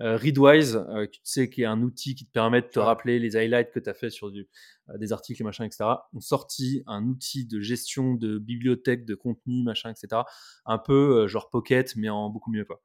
Euh, 0.00 0.16
Readwise, 0.16 0.76
euh, 0.76 1.06
tu 1.06 1.20
sais, 1.24 1.50
qui 1.50 1.62
est 1.62 1.66
un 1.66 1.82
outil 1.82 2.14
qui 2.14 2.24
te 2.24 2.30
permet 2.32 2.62
de 2.62 2.66
te 2.68 2.78
rappeler 2.78 3.18
les 3.18 3.36
highlights 3.36 3.72
que 3.72 3.80
tu 3.80 3.88
as 3.88 3.94
fait 3.94 4.10
sur 4.10 4.30
du, 4.30 4.48
euh, 4.90 4.98
des 4.98 5.12
articles, 5.12 5.42
machin, 5.42 5.64
etc., 5.64 5.84
ont 6.12 6.20
sorti 6.20 6.82
un 6.86 7.04
outil 7.04 7.46
de 7.46 7.60
gestion 7.60 8.14
de 8.14 8.38
bibliothèque, 8.38 9.04
de 9.04 9.14
contenu, 9.14 9.62
machin, 9.62 9.90
etc., 9.90 10.22
un 10.66 10.78
peu 10.78 11.26
genre 11.26 11.50
Pocket, 11.50 11.94
mais 11.96 12.08
en 12.08 12.30
beaucoup 12.30 12.52
mieux. 12.52 12.64
Quoi. 12.64 12.80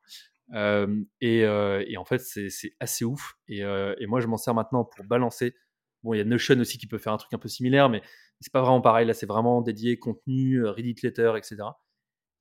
Et, 0.53 1.97
en 1.97 2.05
fait, 2.05 2.19
c'est 2.19 2.75
assez 2.79 3.05
ouf. 3.05 3.35
Et, 3.47 3.63
moi, 4.07 4.19
je 4.19 4.27
m'en 4.27 4.37
sers 4.37 4.53
maintenant 4.53 4.85
pour 4.85 5.05
balancer. 5.05 5.55
Bon, 6.03 6.13
il 6.13 6.17
y 6.17 6.21
a 6.21 6.25
Notion 6.25 6.59
aussi 6.59 6.77
qui 6.77 6.87
peut 6.87 6.97
faire 6.97 7.13
un 7.13 7.17
truc 7.17 7.33
un 7.33 7.37
peu 7.37 7.47
similaire, 7.47 7.89
mais 7.89 8.01
c'est 8.41 8.51
pas 8.51 8.61
vraiment 8.61 8.81
pareil. 8.81 9.07
Là, 9.07 9.13
c'est 9.13 9.25
vraiment 9.25 9.61
dédié 9.61 9.97
contenu, 9.97 10.65
Reddit 10.65 10.95
Letter, 11.01 11.33
etc. 11.37 11.57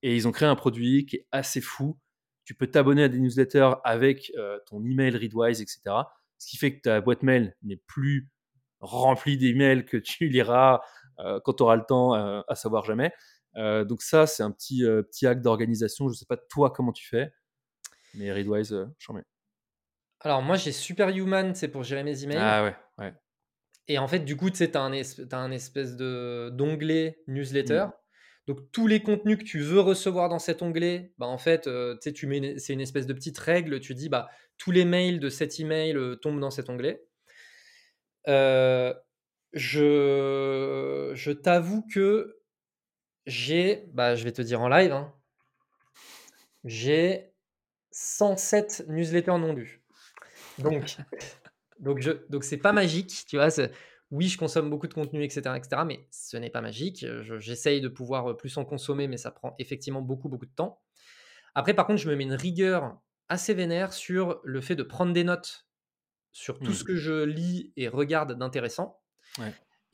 Et 0.02 0.16
ils 0.16 0.26
ont 0.26 0.32
créé 0.32 0.48
un 0.48 0.56
produit 0.56 1.06
qui 1.06 1.16
est 1.16 1.26
assez 1.30 1.60
fou 1.60 1.97
tu 2.44 2.55
peux 2.55 2.66
t'abonner 2.66 3.05
à 3.05 3.09
des 3.09 3.18
newsletters 3.18 3.72
avec 3.84 4.32
ton 4.66 4.84
email 4.84 5.16
Readwise, 5.16 5.60
etc. 5.60 5.80
Ce 6.39 6.47
qui 6.48 6.56
fait 6.56 6.76
que 6.76 6.82
ta 6.82 7.01
boîte 7.01 7.22
mail 7.22 7.56
n'est 7.62 7.80
plus 7.86 8.30
remplie 8.80 9.39
d'emails 9.39 9.84
que 9.84 9.97
tu 9.97 10.28
liras 10.28 10.80
quand 11.44 11.55
tu 11.55 11.62
auras 11.62 11.76
le 11.76 11.84
temps, 11.86 12.14
à 12.14 12.55
savoir 12.55 12.84
jamais. 12.84 13.12
donc 13.56 14.02
ça, 14.02 14.26
c'est 14.26 14.43
un 14.43 14.51
petit, 14.51 14.82
petit 14.82 15.26
hack 15.26 15.40
d'organisation. 15.40 16.09
Je 16.09 16.14
ne 16.14 16.16
sais 16.16 16.26
pas 16.26 16.36
toi 16.36 16.70
comment 16.70 16.93
tu 16.93 17.06
fais, 17.06 17.32
mais 18.14 18.32
Readwise, 18.32 18.74
j'en 18.98 19.14
mets. 19.14 19.24
Alors 20.20 20.43
moi, 20.43 20.56
j'ai 20.56 20.72
Superhuman, 20.72 21.55
c'est 21.55 21.68
pour 21.68 21.82
gérer 21.82 22.05
mes 22.05 22.22
emails. 22.22 22.39
Ah 22.40 22.64
ouais, 22.64 22.76
ouais. 22.98 23.14
Et 23.89 23.98
en 23.98 24.06
fait, 24.06 24.20
du 24.20 24.36
coup, 24.36 24.51
tu 24.51 24.56
sais, 24.56 24.70
tu 24.70 24.78
as, 24.78 24.82
un 24.82 25.51
espèce 25.51 25.97
d'onglet 25.97 27.18
newsletter. 27.26 27.86
Mmh. 27.86 27.93
Donc 28.48 28.72
tous 28.72 28.86
les 28.86 29.02
contenus 29.02 29.39
que 29.39 29.44
tu 29.44 29.60
veux 29.60 29.80
recevoir 29.80 30.28
dans 30.28 30.39
cet 30.39 30.62
onglet, 30.62 31.12
bah, 31.18 31.26
en 31.26 31.39
fait, 31.39 31.66
euh, 31.66 31.97
tu 31.98 32.26
mets 32.26 32.59
c'est 32.59 32.72
une 32.72 32.80
espèce 32.80 33.06
de 33.06 33.12
petite 33.12 33.39
règle. 33.39 33.80
Tu 33.80 33.94
dis 33.94 34.09
bah 34.09 34.28
tous 34.59 34.70
les 34.70 34.84
mails 34.84 35.20
de 35.20 35.28
cet 35.28 35.60
email 35.60 35.97
euh, 35.97 36.16
tombent 36.16 36.40
dans 36.40 36.51
cet 36.51 36.68
onglet. 36.68 37.05
Euh, 38.28 38.94
je 39.52 41.12
je 41.14 41.32
t'avoue 41.32 41.86
que 41.93 42.39
j'ai, 43.26 43.84
bah, 43.93 44.16
je 44.16 44.24
vais 44.24 44.32
te 44.32 44.43
dire 44.43 44.60
en 44.60 44.68
live, 44.68 44.93
hein, 44.93 45.14
j'ai 46.64 47.31
107 47.93 48.86
newsletters 48.89 49.39
non 49.39 49.52
lus. 49.52 49.82
Donc 50.59 50.97
donc 51.78 52.01
je 52.01 52.10
donc 52.28 52.44
c'est 52.44 52.59
pas 52.59 52.73
magique, 52.73 53.24
tu 53.27 53.36
vois 53.36 53.48
oui, 54.12 54.28
je 54.28 54.36
consomme 54.36 54.69
beaucoup 54.69 54.89
de 54.89 54.93
contenu, 54.93 55.24
etc., 55.24 55.40
etc., 55.56 55.82
mais 55.86 56.06
ce 56.10 56.36
n'est 56.36 56.51
pas 56.51 56.60
magique. 56.60 57.06
J'essaye 57.39 57.81
de 57.81 57.89
pouvoir 57.89 58.36
plus 58.36 58.59
en 58.59 58.64
consommer, 58.66 59.09
mais 59.09 59.16
ça 59.16 59.31
prend 59.31 59.55
effectivement 59.59 60.02
beaucoup, 60.02 60.28
beaucoup 60.28 60.44
de 60.44 60.55
temps. 60.55 60.82
Après, 61.55 61.73
par 61.73 61.86
contre, 61.86 62.02
je 62.02 62.10
me 62.10 62.14
mets 62.14 62.24
une 62.24 62.35
rigueur 62.35 63.01
assez 63.31 63.55
vénère 63.55 63.94
sur 63.94 64.43
le 64.44 64.60
fait 64.60 64.77
de 64.77 64.82
prendre 64.82 65.14
des 65.14 65.24
notes 65.24 65.66
sur 66.31 66.59
tout 66.59 66.74
ce 66.74 66.85
mmh. 66.85 66.86
que 66.86 66.97
je 66.97 67.24
lis 67.24 67.73
et 67.77 67.89
regarde 67.89 68.39
d'intéressant. 68.39 69.01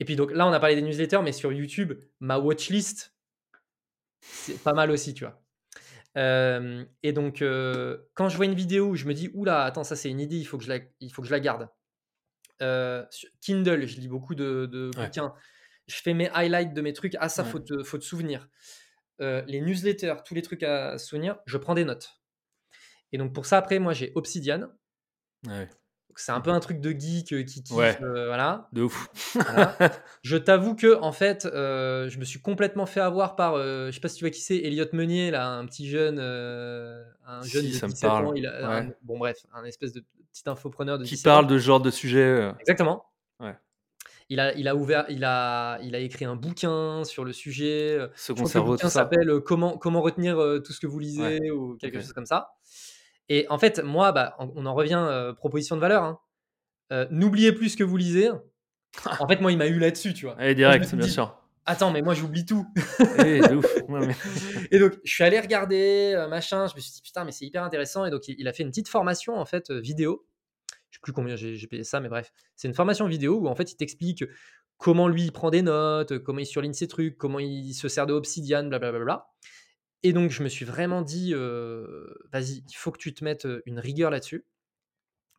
Et 0.01 0.05
puis 0.05 0.17
donc 0.17 0.31
là, 0.31 0.45
on 0.45 0.51
a 0.51 0.59
parlé 0.59 0.75
des 0.75 0.81
newsletters, 0.81 1.21
mais 1.23 1.31
sur 1.31 1.53
YouTube, 1.53 1.93
ma 2.19 2.39
watchlist, 2.39 3.15
c'est 4.19 4.61
pas 4.61 4.73
mal 4.73 4.91
aussi, 4.91 5.13
tu 5.13 5.23
vois. 5.23 5.41
Et 6.15 7.13
donc, 7.13 7.39
quand 7.39 8.29
je 8.29 8.35
vois 8.35 8.45
une 8.45 8.55
vidéo 8.55 8.89
où 8.89 8.95
je 8.95 9.05
me 9.05 9.13
dis, 9.13 9.29
oula, 9.33 9.63
attends, 9.63 9.83
ça 9.83 9.95
c'est 9.95 10.09
une 10.09 10.19
idée, 10.19 10.37
il 10.37 10.45
faut 10.45 10.57
que 10.57 10.63
je 10.63 10.69
la, 10.69 10.79
il 10.99 11.11
faut 11.11 11.21
que 11.21 11.27
je 11.27 11.33
la 11.33 11.39
garde. 11.39 11.69
Euh, 12.61 13.05
Kindle, 13.41 13.85
je 13.85 13.99
lis 13.99 14.07
beaucoup 14.07 14.35
de, 14.35 14.91
bouquins. 14.95 15.33
Je 15.87 15.95
fais 15.95 16.13
mes 16.13 16.29
highlights 16.29 16.73
de 16.73 16.81
mes 16.81 16.93
trucs. 16.93 17.15
Ah, 17.19 17.29
ça, 17.29 17.43
faut, 17.43 17.59
te, 17.59 17.83
faut 17.83 17.97
te 17.97 18.03
souvenir. 18.03 18.47
Les 19.19 19.61
newsletters, 19.61 20.23
tous 20.25 20.33
les 20.33 20.41
trucs 20.41 20.63
à 20.63 20.97
souvenir, 20.97 21.39
je 21.45 21.57
prends 21.57 21.75
des 21.75 21.85
notes. 21.85 22.21
Et 23.11 23.17
donc, 23.17 23.33
pour 23.33 23.45
ça, 23.45 23.57
après, 23.57 23.79
moi, 23.79 23.93
j'ai 23.93 24.11
Obsidian. 24.15 24.69
Ouais 25.47 25.67
c'est 26.19 26.31
un 26.31 26.41
peu 26.41 26.51
un 26.51 26.59
truc 26.59 26.81
de 26.81 26.91
geek 26.91 27.31
euh, 27.31 27.43
qui 27.43 27.63
kiffe, 27.63 28.01
euh, 28.01 28.27
voilà. 28.27 28.67
De 28.73 28.83
ouf. 28.83 29.09
Je 30.23 30.37
t'avoue 30.37 30.75
que 30.75 30.99
en 31.01 31.11
fait, 31.11 31.45
euh, 31.45 32.09
je 32.09 32.19
me 32.19 32.25
suis 32.25 32.41
complètement 32.41 32.85
fait 32.85 32.99
avoir 32.99 33.35
par, 33.35 33.57
je 33.57 33.91
sais 33.91 34.01
pas 34.01 34.09
si 34.09 34.17
tu 34.17 34.25
vois 34.25 34.31
qui 34.31 34.41
c'est, 34.41 34.57
Elliot 34.57 34.85
Meunier, 34.93 35.31
là, 35.31 35.49
un 35.49 35.65
petit 35.65 35.87
jeune, 35.89 36.19
un 36.19 37.41
jeune 37.43 37.63
de 37.63 37.69
17 37.69 38.03
ans. 38.05 38.33
Il 38.33 38.47
a, 38.47 38.85
bon 39.03 39.17
bref, 39.17 39.37
un 39.53 39.63
espèce 39.63 39.93
de 39.93 40.03
petit 40.31 40.43
infopreneur 40.47 40.99
de 40.99 41.05
qui 41.05 41.17
parle 41.17 41.47
de 41.47 41.57
ce 41.57 41.63
genre 41.63 41.81
de 41.81 41.89
sujet. 41.89 42.51
Exactement. 42.59 43.05
Ouais. 43.39 43.55
Il 44.27 44.39
a, 44.39 44.53
il 44.53 44.67
a 44.67 44.75
ouvert, 44.75 45.05
il 45.09 45.23
a, 45.23 45.79
il 45.81 45.95
a 45.95 45.99
écrit 45.99 46.25
un 46.25 46.35
bouquin 46.35 47.03
sur 47.05 47.23
le 47.23 47.33
sujet. 47.33 47.97
Second 48.15 48.45
cerveau, 48.45 48.77
ça 48.77 48.89
s'appelle 48.89 49.39
comment, 49.45 49.77
comment 49.77 50.01
retenir 50.01 50.35
tout 50.65 50.73
ce 50.73 50.79
que 50.79 50.87
vous 50.87 50.99
lisez 50.99 51.49
ou 51.51 51.77
quelque 51.77 51.99
chose 51.99 52.13
comme 52.13 52.25
ça. 52.25 52.51
Et 53.29 53.45
en 53.49 53.59
fait, 53.59 53.79
moi, 53.83 54.11
bah, 54.11 54.35
on, 54.39 54.65
en 54.65 54.73
revient 54.73 55.01
euh, 55.07 55.33
proposition 55.33 55.75
de 55.75 55.81
valeur. 55.81 56.03
Hein. 56.03 56.19
Euh, 56.91 57.07
n'oubliez 57.11 57.51
plus 57.51 57.69
ce 57.69 57.77
que 57.77 57.83
vous 57.83 57.97
lisez. 57.97 58.29
en 59.19 59.27
fait, 59.27 59.39
moi, 59.39 59.51
il 59.51 59.57
m'a 59.57 59.67
eu 59.67 59.77
là-dessus, 59.77 60.13
tu 60.13 60.25
vois. 60.25 60.35
Allez, 60.39 60.55
direct, 60.55 60.93
bien 60.95 61.07
sûr. 61.07 61.35
Attends, 61.65 61.91
mais 61.91 62.01
moi, 62.01 62.15
j'oublie 62.15 62.45
tout. 62.45 62.65
Eh, 63.23 63.41
ouf. 63.53 63.75
Et 64.71 64.79
donc, 64.79 64.93
je 65.03 65.13
suis 65.13 65.23
allé 65.23 65.39
regarder, 65.39 66.13
euh, 66.15 66.27
machin. 66.27 66.65
Je 66.65 66.75
me 66.75 66.79
suis 66.79 66.91
dit, 66.91 67.01
putain, 67.03 67.23
mais 67.23 67.31
c'est 67.31 67.45
hyper 67.45 67.63
intéressant. 67.63 68.05
Et 68.05 68.09
donc, 68.09 68.27
il, 68.27 68.47
a 68.47 68.53
fait 68.53 68.63
une 68.63 68.69
petite 68.69 68.89
formation, 68.89 69.35
en 69.37 69.45
fait, 69.45 69.69
vidéo. 69.71 70.25
Je 70.89 70.97
sais 70.97 71.01
plus 71.03 71.13
combien 71.13 71.35
j'ai 71.35 71.67
payé 71.67 71.83
ça, 71.83 71.99
mais 71.99 72.09
bref. 72.09 72.31
C'est 72.55 72.67
une 72.67 72.73
formation 72.73 73.07
vidéo 73.07 73.37
où, 73.39 73.47
en 73.47 73.55
fait, 73.55 73.71
il 73.71 73.75
t'explique 73.75 74.23
comment 74.79 75.07
lui, 75.07 75.25
il 75.25 75.31
prend 75.31 75.51
des 75.51 75.61
notes, 75.61 76.17
comment 76.19 76.39
il 76.39 76.47
surligne 76.47 76.73
ses 76.73 76.87
trucs, 76.87 77.17
comment 77.17 77.37
il 77.37 77.73
se 77.75 77.87
sert 77.87 78.07
de 78.07 78.13
Obsidian, 78.13 78.63
blablabla. 78.63 78.89
Bla, 78.89 78.99
bla, 78.99 79.05
bla. 79.05 79.29
Et 80.03 80.13
donc, 80.13 80.31
je 80.31 80.43
me 80.43 80.49
suis 80.49 80.65
vraiment 80.65 81.01
dit, 81.01 81.33
vas-y, 81.33 82.63
il 82.67 82.75
faut 82.75 82.91
que 82.91 82.97
tu 82.97 83.13
te 83.13 83.23
mettes 83.23 83.47
une 83.65 83.79
rigueur 83.79 84.11
là-dessus. 84.11 84.45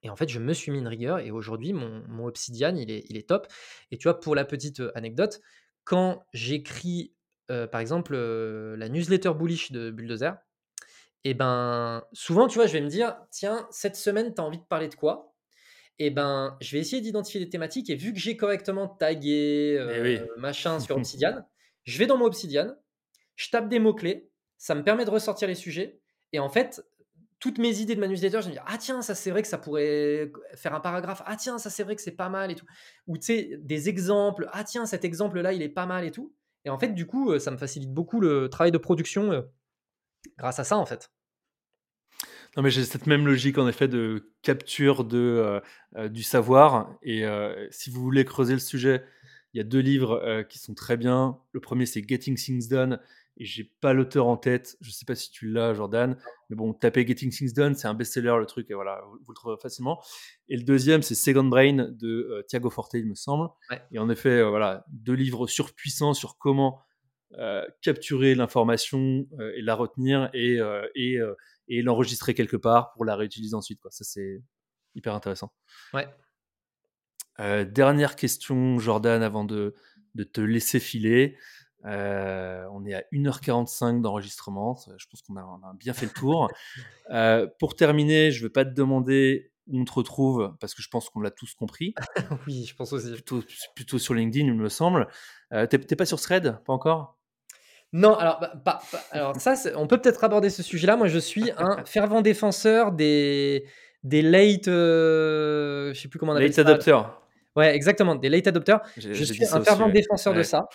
Et 0.03 0.09
en 0.09 0.16
fait, 0.16 0.28
je 0.28 0.39
me 0.39 0.55
suis 0.55 0.73
mis 0.73 0.78
une 0.78 0.89
rigueur 0.89 1.19
et 1.19 1.31
aujourd'hui, 1.31 1.73
mon, 1.73 2.24
Obsidian, 2.24 2.74
il 2.74 2.91
est, 2.91 3.05
il 3.09 3.16
est 3.16 3.28
top. 3.28 3.47
Et 3.91 3.99
tu 3.99 4.05
vois, 4.05 4.19
pour 4.19 4.35
la 4.35 4.45
petite 4.45 4.82
anecdote, 4.95 5.41
quand 5.85 6.24
j'écris, 6.32 7.12
par 7.49 7.81
exemple, 7.81 8.16
la 8.16 8.89
newsletter 8.89 9.32
bullish 9.35 9.73
de 9.73 9.91
Bulldozer, 9.91 10.37
et 11.24 11.35
ben, 11.35 12.03
souvent, 12.12 12.49
tu 12.49 12.57
vois, 12.57 12.66
je 12.66 12.73
vais 12.73 12.81
me 12.81 12.89
dire, 12.89 13.16
tiens, 13.31 13.66
cette 13.70 13.97
semaine, 13.97 14.35
tu 14.35 14.41
as 14.41 14.45
envie 14.45 14.59
de 14.59 14.65
parler 14.65 14.89
de 14.89 14.95
quoi? 14.95 15.35
Et 15.99 16.11
ben, 16.11 16.57
je 16.62 16.73
vais 16.73 16.78
essayer 16.78 17.03
d'identifier 17.03 17.41
des 17.41 17.51
thématiques 17.51 17.91
et 17.91 17.95
vu 17.95 18.15
que 18.15 18.19
j'ai 18.19 18.37
correctement 18.37 18.89
tagué, 18.89 19.78
eh 19.78 20.41
machin 20.41 20.81
sur 20.81 20.97
Obsidian, 20.97 21.47
je 21.85 21.99
vais 21.99 22.07
dans 22.07 22.16
mon 22.16 22.24
Obsidian, 22.24 22.74
je 23.37 23.51
tape 23.51 23.69
des 23.69 23.78
mots-clés 23.78 24.30
ça 24.61 24.74
me 24.74 24.85
permet 24.85 25.07
de 25.07 25.11
ressortir 25.11 25.49
les 25.49 25.55
sujets. 25.55 25.99
Et 26.32 26.39
en 26.39 26.51
fait, 26.51 26.85
toutes 27.41 27.57
mes 27.57 27.81
idées 27.81 27.95
de 27.95 28.01
ma 28.01 28.07
newsletter, 28.07 28.43
je 28.43 28.49
me 28.49 28.53
dis 28.53 28.59
ah 28.66 28.77
tiens 28.77 29.01
ça 29.01 29.15
c'est 29.15 29.31
vrai 29.31 29.41
que 29.41 29.49
ça 29.49 29.57
pourrait 29.57 30.31
faire 30.55 30.74
un 30.74 30.81
paragraphe. 30.81 31.23
Ah 31.24 31.37
tiens 31.37 31.59
ça 31.59 31.70
c'est 31.70 31.82
vrai 31.82 31.97
que 31.97 32.03
c'est 32.03 32.11
pas 32.12 32.28
mal 32.28 32.51
et 32.51 32.55
tout. 32.55 32.66
Ou 33.07 33.16
tu 33.16 33.24
sais 33.24 33.59
des 33.62 33.89
exemples. 33.89 34.49
Ah 34.53 34.62
tiens 34.62 34.85
cet 34.85 35.05
exemple 35.05 35.41
là 35.41 35.55
il 35.55 35.62
est 35.62 35.70
pas 35.70 35.87
mal 35.87 36.05
et 36.05 36.11
tout. 36.11 36.35
Et 36.66 36.70
en 36.70 36.78
fait 36.78 36.89
du 36.91 37.07
coup 37.07 37.32
euh, 37.32 37.39
ça 37.39 37.51
me 37.51 37.57
facilite 37.57 37.91
beaucoup 37.91 38.20
le 38.20 38.51
travail 38.51 38.70
de 38.70 38.77
production 38.77 39.32
euh, 39.32 39.41
grâce 40.39 40.59
à 40.59 40.65
ça 40.65 40.77
en 40.77 40.85
fait. 40.85 41.11
Non 42.55 42.62
mais 42.62 42.70
j'ai 42.70 42.85
cette 42.85 43.07
même 43.07 43.27
logique 43.27 43.57
en 43.57 43.66
effet 43.66 43.89
de 43.89 44.31
capture 44.43 45.05
de 45.05 45.62
euh, 45.97 46.09
du 46.11 46.23
savoir. 46.23 46.99
Et 47.03 47.24
si 47.70 47.89
vous 47.89 48.03
voulez 48.03 48.27
creuser 48.27 48.53
le 48.53 48.61
sujet 48.61 49.07
il 49.55 49.59
y 49.59 49.61
a 49.61 49.65
deux 49.65 49.81
livres 49.81 50.45
qui 50.51 50.59
sont 50.59 50.74
très 50.74 50.99
bien. 50.99 51.39
Le 51.53 51.61
premier 51.61 51.87
c'est 51.87 52.07
Getting 52.07 52.37
Things 52.37 52.69
Done 52.69 53.01
et 53.41 53.47
j'ai 53.47 53.65
pas 53.81 53.95
l'auteur 53.95 54.27
en 54.27 54.37
tête. 54.37 54.77
Je 54.83 54.91
sais 54.91 55.07
pas 55.07 55.15
si 55.15 55.31
tu 55.31 55.51
l'as, 55.51 55.73
Jordan, 55.73 56.17
mais 56.51 56.57
bon, 56.57 56.75
tapez 56.75 57.07
Getting 57.07 57.31
Things 57.31 57.55
Done, 57.55 57.75
c'est 57.75 57.89
un 57.89 57.95
best-seller 57.95 58.37
le 58.39 58.45
truc, 58.45 58.71
et 58.71 58.75
voilà, 58.75 59.03
vous, 59.07 59.33
le 59.33 59.35
trouvez 59.35 59.57
facilement. 59.61 60.01
Et 60.49 60.59
le 60.59 60.62
deuxième, 60.62 61.01
c'est 61.01 61.15
Second 61.15 61.45
Brain 61.45 61.89
de 61.91 62.09
euh, 62.09 62.43
Thiago 62.47 62.69
Forte, 62.69 62.93
il 62.95 63.07
me 63.07 63.15
semble. 63.15 63.49
Et 63.93 63.99
en 63.99 64.11
effet, 64.11 64.29
euh, 64.41 64.51
voilà, 64.51 64.85
deux 64.91 65.15
livres 65.15 65.47
surpuissants 65.47 66.12
sur 66.12 66.37
comment 66.37 66.81
euh, 67.39 67.65
capturer 67.81 68.35
l'information 68.35 69.27
et 69.57 69.62
la 69.62 69.75
retenir 69.75 70.29
et, 70.35 70.59
et, 70.95 71.19
et 71.69 71.83
l'enregistrer 71.83 72.35
quelque 72.35 72.59
part 72.59 72.93
pour 72.93 73.07
la 73.07 73.17
réutiliser 73.17 73.55
ensuite. 73.57 73.81
Quoi. 73.81 73.91
Ça, 73.91 74.05
c'est 74.05 74.43
hyper 74.95 75.15
intéressant. 75.15 75.51
Ouais. 75.95 76.07
dernière 77.65 78.17
question, 78.17 78.79
Jordan, 78.79 79.23
avant 79.23 79.45
de, 79.45 79.75
de 80.15 80.25
te 80.25 80.43
laisser 80.43 80.79
filer. 80.79 81.39
On 81.85 82.85
est 82.85 82.94
à 82.94 83.02
1h45 83.12 84.01
d'enregistrement. 84.01 84.78
Je 84.97 85.07
pense 85.07 85.23
qu'on 85.23 85.36
a, 85.36 85.40
a, 85.40 85.74
bien 85.74 85.93
fait 85.93 86.07
le 86.07 86.12
tour. 86.12 86.51
pour 87.59 87.77
terminer, 87.77 88.31
je 88.31 88.43
ne 88.43 88.48
vais 88.48 88.52
pas 88.52 88.65
te 88.65 88.74
demander 88.74 89.52
où 89.66 89.81
on 89.81 89.85
te 89.85 89.93
retrouve 89.93 90.55
parce 90.61 90.74
que 90.74 90.82
je 90.82 90.89
pense 90.89 91.11
qu'on 91.11 91.20
l'a 91.20 91.31
tous 91.31 91.55
compris. 91.55 91.94
oui, 92.47 92.65
je 92.65 92.74
pense 92.74 92.93
aussi. 92.93 93.12
Plutôt, 93.12 93.43
plutôt 93.74 93.98
sur 93.98 94.15
LinkedIn, 94.15 94.47
il 94.47 94.55
me 94.55 94.69
semble. 94.69 95.09
T'es 95.51 95.97
pas 95.97 96.07
sur 96.07 96.20
Thread 96.20 96.59
Pas 96.65 96.73
encore? 96.73 97.20
Non, 97.93 98.15
alors, 98.15 98.40
bah, 98.65 98.81
alors 99.11 99.36
ça, 99.40 99.55
on 99.77 99.86
peut 99.86 100.01
peut-être 100.01 100.23
aborder 100.23 100.48
ce 100.51 100.62
sujet-là. 100.62 100.97
Moi, 100.97 101.09
je 101.09 101.19
suis 101.19 101.51
un 101.59 101.85
fervent 101.85 102.20
défenseur 102.20 102.93
des, 102.93 103.65
des 104.05 104.23
late, 104.23 104.69
euh, 104.69 105.93
je 105.93 106.01
sais 106.01 106.09
plus 106.09 106.19
comment 106.19 106.32
on 106.32 106.36
appelle 106.36 106.48
late 106.48 106.59
adopters. 106.61 107.20
Ouais, 107.57 107.74
exactement, 107.74 108.15
des 108.15 108.28
late 108.28 108.47
adopters. 108.47 108.81
Je 108.97 109.24
suis 109.24 109.44
un 109.44 109.61
fervent 109.62 109.89
défenseur 109.89 110.35
de 110.35 110.43
ça. 110.43 110.69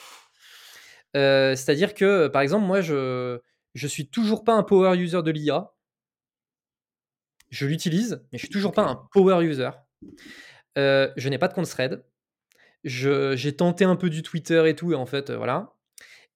Euh, 1.15 1.55
c'est-à-dire 1.55 1.93
que, 1.93 2.27
par 2.27 2.41
exemple, 2.41 2.65
moi, 2.65 2.81
je 2.81 3.39
je 3.73 3.87
suis 3.87 4.07
toujours 4.07 4.43
pas 4.43 4.53
un 4.53 4.63
power 4.63 4.97
user 4.97 5.21
de 5.21 5.31
l'IA. 5.31 5.73
Je 7.49 7.65
l'utilise, 7.65 8.23
mais 8.31 8.37
je 8.37 8.45
suis 8.45 8.49
toujours 8.49 8.71
pas 8.71 8.83
un 8.83 9.07
power 9.11 9.45
user. 9.45 9.69
Euh, 10.77 11.11
je 11.17 11.29
n'ai 11.29 11.37
pas 11.37 11.49
de 11.49 11.53
compte 11.53 11.67
thread. 11.67 12.03
J'ai 12.83 13.55
tenté 13.55 13.83
un 13.83 13.95
peu 13.95 14.09
du 14.09 14.23
Twitter 14.23 14.69
et 14.69 14.75
tout, 14.75 14.93
et 14.93 14.95
en 14.95 15.05
fait, 15.05 15.31
voilà. 15.31 15.73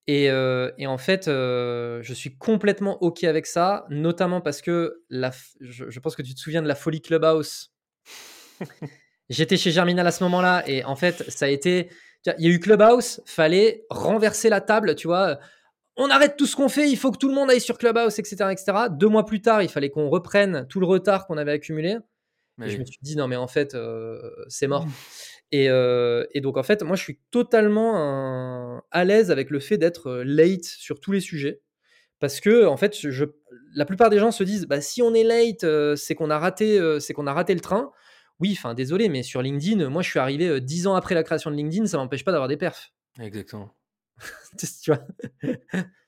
Et, 0.08 0.30
en 0.32 0.98
fait, 0.98 1.26
je 1.28 2.14
suis 2.14 2.38
complètement 2.38 3.02
OK 3.02 3.24
avec 3.24 3.46
ça, 3.46 3.86
notamment 3.90 4.42
parce 4.42 4.62
que 4.62 5.04
la 5.10 5.32
je, 5.62 6.00
pense 6.00 6.16
que 6.16 6.22
tu 6.22 6.34
te 6.34 6.40
souviens 6.40 6.62
de 6.62 6.68
la 6.68 6.76
folie 6.76 7.02
Clubhouse. 7.02 7.74
J'étais 9.30 9.58
chez 9.58 9.72
Germinal 9.72 10.08
à 10.08 10.12
ce 10.12 10.24
moment-là 10.24 10.64
et 10.68 10.84
en 10.84 10.96
fait, 10.96 11.30
ça 11.30 11.46
a 11.46 11.50
été. 11.50 11.90
Il 12.26 12.46
y 12.46 12.48
a 12.48 12.50
eu 12.50 12.60
Clubhouse, 12.60 13.22
fallait 13.26 13.86
renverser 13.90 14.50
la 14.50 14.62
table, 14.62 14.96
tu 14.96 15.08
vois. 15.08 15.40
On 15.96 16.10
arrête 16.10 16.36
tout 16.38 16.46
ce 16.46 16.56
qu'on 16.56 16.70
fait, 16.70 16.90
il 16.90 16.98
faut 16.98 17.12
que 17.12 17.18
tout 17.18 17.28
le 17.28 17.34
monde 17.34 17.50
aille 17.50 17.62
sur 17.62 17.78
Clubhouse, 17.78 18.20
etc. 18.20 18.36
etc. 18.52 18.74
Deux 18.91 19.08
mois 19.08 19.26
plus 19.26 19.41
tard, 19.41 19.62
il 19.64 19.70
fallait 19.70 19.90
qu'on 19.90 20.10
reprenne 20.10 20.66
tout 20.70 20.80
le 20.80 20.86
retard 20.86 21.28
qu'on 21.28 21.38
avait 21.38 21.52
accumulé. 21.52 21.98
Et 22.62 22.70
je 22.70 22.78
me 22.78 22.84
suis 22.84 23.00
dit, 23.02 23.16
non, 23.16 23.30
mais 23.30 23.38
en 23.38 23.48
fait, 23.48 23.76
c'est 24.50 24.68
mort. 24.68 24.86
Mmh. 24.86 24.91
Et, 25.52 26.41
donc, 26.41 26.58
en 26.58 26.64
fait, 26.64 26.84
moi, 26.84 26.98
je 26.98 27.04
suis 27.04 27.20
totalement 27.32 28.82
à 28.91 29.06
l'aise 29.06 29.32
avec 29.32 29.50
le 29.50 29.60
fait 29.60 29.78
d'être 29.78 30.22
late 30.26 30.66
sur 30.66 31.00
tous 31.00 31.12
les 31.12 31.22
sujets. 31.22 31.62
Parce 32.20 32.41
que, 32.41 32.66
en 32.66 32.76
fait, 32.76 32.98
je, 32.98 33.26
la 33.74 33.86
plupart 33.86 34.10
des 34.10 34.20
gens 34.20 34.32
se 34.32 34.44
disent, 34.44 34.66
bah, 34.66 34.82
si 34.82 35.02
on 35.02 35.14
est 35.14 35.24
late, 35.24 35.66
c'est 35.96 36.16
qu'on 36.16 36.30
a, 36.30 36.38
raté, 36.38 37.00
c'est 37.00 37.14
qu'on 37.14 37.28
a 37.28 37.34
raté 37.34 37.54
le 37.54 37.62
train. 37.62 37.91
Oui, 38.40 38.56
enfin, 38.57 38.74
désolé, 38.74 39.10
mais 39.10 39.24
sur 39.24 39.41
LinkedIn, 39.41 39.90
moi, 39.90 40.02
je 40.02 40.10
suis 40.10 40.20
arrivé 40.20 40.61
dix 40.61 40.88
ans 40.88 40.95
après 40.95 41.16
la 41.16 41.24
création 41.24 41.52
de 41.52 41.56
LinkedIn, 41.56 41.88
ça 41.88 41.98
m'empêche 41.98 42.24
pas 42.24 42.32
d'avoir 42.32 42.48
des 42.48 42.57
perfs. 42.57 42.94
Exactement. 43.20 43.74
tu 44.57 44.91
vois? 44.91 45.06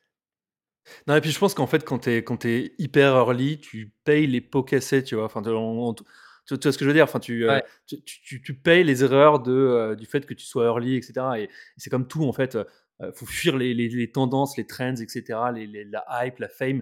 Non, 1.07 1.15
et 1.15 1.21
puis 1.21 1.31
je 1.31 1.39
pense 1.39 1.53
qu'en 1.53 1.67
fait, 1.67 1.83
quand 1.83 1.99
tu 1.99 2.09
es, 2.09 2.25
es, 2.45 2.75
hyper 2.77 3.15
early, 3.15 3.59
tu 3.59 3.93
payes 4.03 4.27
les 4.27 4.41
pots 4.41 4.63
cassés, 4.63 5.03
tu 5.03 5.15
vois? 5.15 5.25
Enfin, 5.25 5.41
tu, 5.41 5.49
vois 5.49 5.95
ce 6.47 6.77
que 6.77 6.85
je 6.85 6.85
veux 6.85 6.93
dire? 6.93 7.03
Enfin, 7.03 7.19
tu, 7.19 7.47
euh, 7.47 7.59
tu, 7.85 8.41
tu, 8.41 8.53
payes 8.53 8.83
les 8.83 9.03
erreurs 9.03 9.39
de, 9.39 9.51
euh, 9.51 9.95
du 9.95 10.05
fait 10.05 10.25
que 10.25 10.33
tu 10.33 10.45
sois 10.45 10.65
early, 10.65 10.95
etc. 10.95 11.13
Et, 11.37 11.49
c'est 11.77 11.89
comme 11.89 12.07
tout, 12.07 12.23
en 12.23 12.33
fait. 12.33 12.57
Il 12.99 13.05
euh, 13.05 13.11
faut 13.13 13.25
fuir 13.25 13.57
les, 13.57 13.73
les, 13.73 14.11
tendances, 14.11 14.57
les 14.57 14.65
trends, 14.65 14.95
etc. 14.95 15.23
Les, 15.53 15.85
la 15.85 16.05
hype, 16.25 16.39
la 16.39 16.49
fame. 16.49 16.81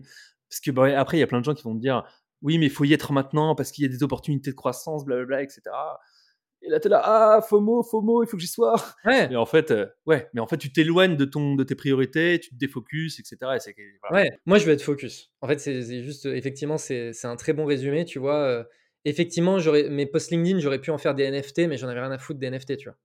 Parce 0.49 0.61
que 0.61 0.71
bah, 0.71 0.99
après, 0.99 1.17
il 1.17 1.19
y 1.19 1.23
a 1.23 1.27
plein 1.27 1.39
de 1.39 1.45
gens 1.45 1.53
qui 1.53 1.63
vont 1.63 1.75
te 1.75 1.81
dire 1.81 2.03
oui, 2.41 2.57
mais 2.57 2.67
il 2.67 2.71
faut 2.71 2.85
y 2.85 2.93
être 2.93 3.11
maintenant 3.11 3.55
parce 3.55 3.71
qu'il 3.71 3.83
y 3.83 3.85
a 3.85 3.89
des 3.89 4.03
opportunités 4.03 4.51
de 4.51 4.55
croissance, 4.55 5.05
blablabla, 5.05 5.43
etc. 5.43 5.61
Et 6.61 6.69
là, 6.69 6.79
tu 6.79 6.87
es 6.87 6.89
là, 6.89 7.01
ah, 7.03 7.41
FOMO, 7.41 7.83
FOMO, 7.83 8.23
il 8.23 8.27
faut 8.27 8.35
que 8.35 8.41
j'y 8.41 8.47
sois. 8.47 8.75
Ouais. 9.05 9.31
Et 9.31 9.35
en 9.35 9.45
fait, 9.45 9.73
ouais, 10.05 10.29
mais 10.33 10.41
en 10.41 10.47
fait, 10.47 10.57
tu 10.57 10.73
t'éloignes 10.73 11.15
de, 11.15 11.25
ton, 11.25 11.55
de 11.55 11.63
tes 11.63 11.75
priorités, 11.75 12.39
tu 12.39 12.49
te 12.49 12.55
défocuses, 12.55 13.19
etc. 13.19 13.37
Et 13.65 13.75
Ouais, 14.11 14.29
moi, 14.45 14.57
je 14.57 14.65
veux 14.65 14.73
être 14.73 14.81
focus. 14.81 15.31
En 15.41 15.47
fait, 15.47 15.59
c'est 15.59 16.03
juste, 16.03 16.25
effectivement, 16.25 16.77
c'est 16.77 17.13
un 17.25 17.35
très 17.37 17.53
bon 17.53 17.65
résumé, 17.65 18.03
tu 18.03 18.19
vois 18.19 18.65
effectivement, 19.05 19.59
j'aurais 19.59 19.89
mes 19.89 20.05
posts 20.05 20.31
LinkedIn, 20.31 20.59
j'aurais 20.59 20.79
pu 20.79 20.91
en 20.91 20.97
faire 20.97 21.15
des 21.15 21.29
NFT, 21.29 21.67
mais 21.67 21.77
j'en 21.77 21.87
avais 21.87 22.01
rien 22.01 22.11
à 22.11 22.17
foutre 22.17 22.39
des 22.39 22.49
NFT, 22.49 22.77
tu 22.77 22.89
vois. 22.89 22.97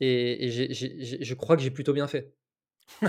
Et, 0.00 0.50
je 0.50 1.34
crois 1.34 1.56
que 1.56 1.62
j'ai 1.62 1.70
plutôt 1.70 1.92
bien 1.92 2.08
fait. 2.08 2.34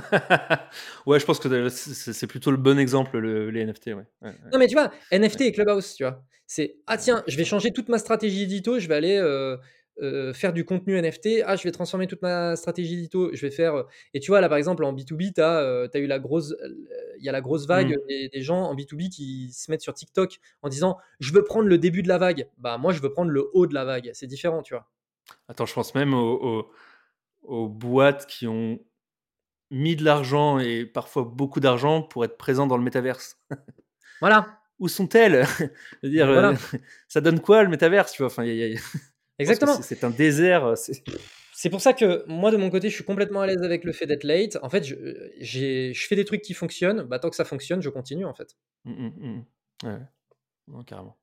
ouais, 1.05 1.19
je 1.19 1.25
pense 1.25 1.39
que 1.39 1.69
c'est 1.69 2.27
plutôt 2.27 2.51
le 2.51 2.57
bon 2.57 2.79
exemple, 2.79 3.19
les 3.19 3.65
NFT. 3.65 3.87
Ouais. 3.87 4.05
Non, 4.51 4.59
mais 4.59 4.67
tu 4.67 4.75
vois, 4.75 4.91
NFT 5.11 5.41
et 5.41 5.51
Clubhouse, 5.51 5.95
tu 5.95 6.03
vois. 6.03 6.23
C'est 6.45 6.77
ah 6.87 6.97
tiens, 6.97 7.23
je 7.27 7.37
vais 7.37 7.45
changer 7.45 7.71
toute 7.71 7.89
ma 7.89 7.97
stratégie 7.97 8.43
édito, 8.43 8.79
je 8.79 8.87
vais 8.87 8.95
aller 8.95 9.17
euh, 9.17 9.57
euh, 10.01 10.33
faire 10.33 10.53
du 10.53 10.65
contenu 10.65 10.99
NFT. 10.99 11.43
Ah, 11.45 11.55
je 11.55 11.63
vais 11.63 11.71
transformer 11.71 12.07
toute 12.07 12.23
ma 12.23 12.55
stratégie 12.55 12.95
édito. 12.95 13.29
Je 13.33 13.41
vais 13.41 13.51
faire. 13.51 13.75
Euh, 13.75 13.83
et 14.13 14.19
tu 14.19 14.31
vois, 14.31 14.41
là, 14.41 14.49
par 14.49 14.57
exemple, 14.57 14.83
en 14.83 14.93
B2B, 14.93 15.33
tu 15.35 15.41
as, 15.41 15.59
euh, 15.59 15.87
eu 15.93 16.07
la 16.07 16.17
grosse. 16.19 16.55
Il 17.19 17.23
y 17.23 17.29
a 17.29 17.31
la 17.31 17.41
grosse 17.41 17.67
vague 17.67 17.95
mmh. 17.95 18.29
des, 18.33 18.41
gens 18.41 18.63
en 18.63 18.75
B2B 18.75 19.09
qui 19.09 19.51
se 19.51 19.69
mettent 19.69 19.83
sur 19.83 19.93
TikTok 19.93 20.39
en 20.63 20.69
disant 20.69 20.97
Je 21.19 21.31
veux 21.31 21.43
prendre 21.43 21.67
le 21.67 21.77
début 21.77 22.01
de 22.01 22.07
la 22.07 22.17
vague. 22.17 22.49
Bah, 22.57 22.77
moi, 22.79 22.91
je 22.91 23.01
veux 23.01 23.11
prendre 23.11 23.29
le 23.29 23.49
haut 23.53 23.67
de 23.67 23.73
la 23.75 23.85
vague. 23.85 24.09
C'est 24.13 24.27
différent, 24.27 24.63
tu 24.63 24.73
vois. 24.73 24.89
Attends, 25.47 25.67
je 25.67 25.73
pense 25.73 25.93
même 25.93 26.15
aux, 26.15 26.67
aux, 27.43 27.69
boîtes 27.69 28.25
qui 28.25 28.47
ont 28.47 28.79
mis 29.73 29.95
de 29.95 30.05
l'argent 30.05 30.59
et 30.59 30.85
parfois 30.85 31.23
beaucoup 31.23 31.59
d'argent 31.59 32.03
pour 32.03 32.23
être 32.23 32.37
présents 32.37 32.67
dans 32.67 32.77
le 32.77 32.83
métaverse. 32.83 33.37
Voilà. 34.21 34.57
Où 34.79 34.87
sont-elles? 34.87 35.45
Dire, 36.03 36.57
ça 37.09 37.19
donne 37.19 37.41
quoi 37.41 37.61
le 37.63 37.67
métaverse 37.67 38.13
tu 38.13 38.21
vois? 38.21 38.27
Enfin, 38.27 38.45
y 38.45 38.73
a... 38.73 38.79
Exactement. 39.39 39.81
C'est 39.81 40.05
un 40.05 40.11
désert. 40.11 40.63
Euh, 40.63 40.75
c'est 41.53 41.69
pour 41.69 41.81
ça 41.81 41.91
que 41.91 42.23
moi, 42.27 42.49
de 42.49 42.55
mon 42.55 42.69
côté, 42.69 42.89
je 42.89 42.95
suis 42.95 43.03
complètement 43.03 43.41
à 43.41 43.47
l'aise 43.47 43.61
avec 43.63 43.83
le 43.83 43.91
fait 43.91 44.05
d'être 44.05 44.23
late. 44.23 44.57
En 44.61 44.69
fait, 44.69 44.85
je, 44.85 44.95
je, 45.41 46.07
fais 46.07 46.15
des 46.15 46.23
trucs 46.23 46.41
qui 46.41 46.53
fonctionnent. 46.53 47.01
Bah, 47.03 47.19
tant 47.19 47.29
que 47.29 47.35
ça 47.35 47.43
fonctionne, 47.43 47.81
je 47.81 47.89
continue, 47.89 48.23
en 48.23 48.33
fait. 48.33 48.55
Mmh, 48.85 48.91
mmh, 48.91 49.43
mmh. 49.83 49.87
Ouais. 49.87 50.83
carrément. 50.85 51.17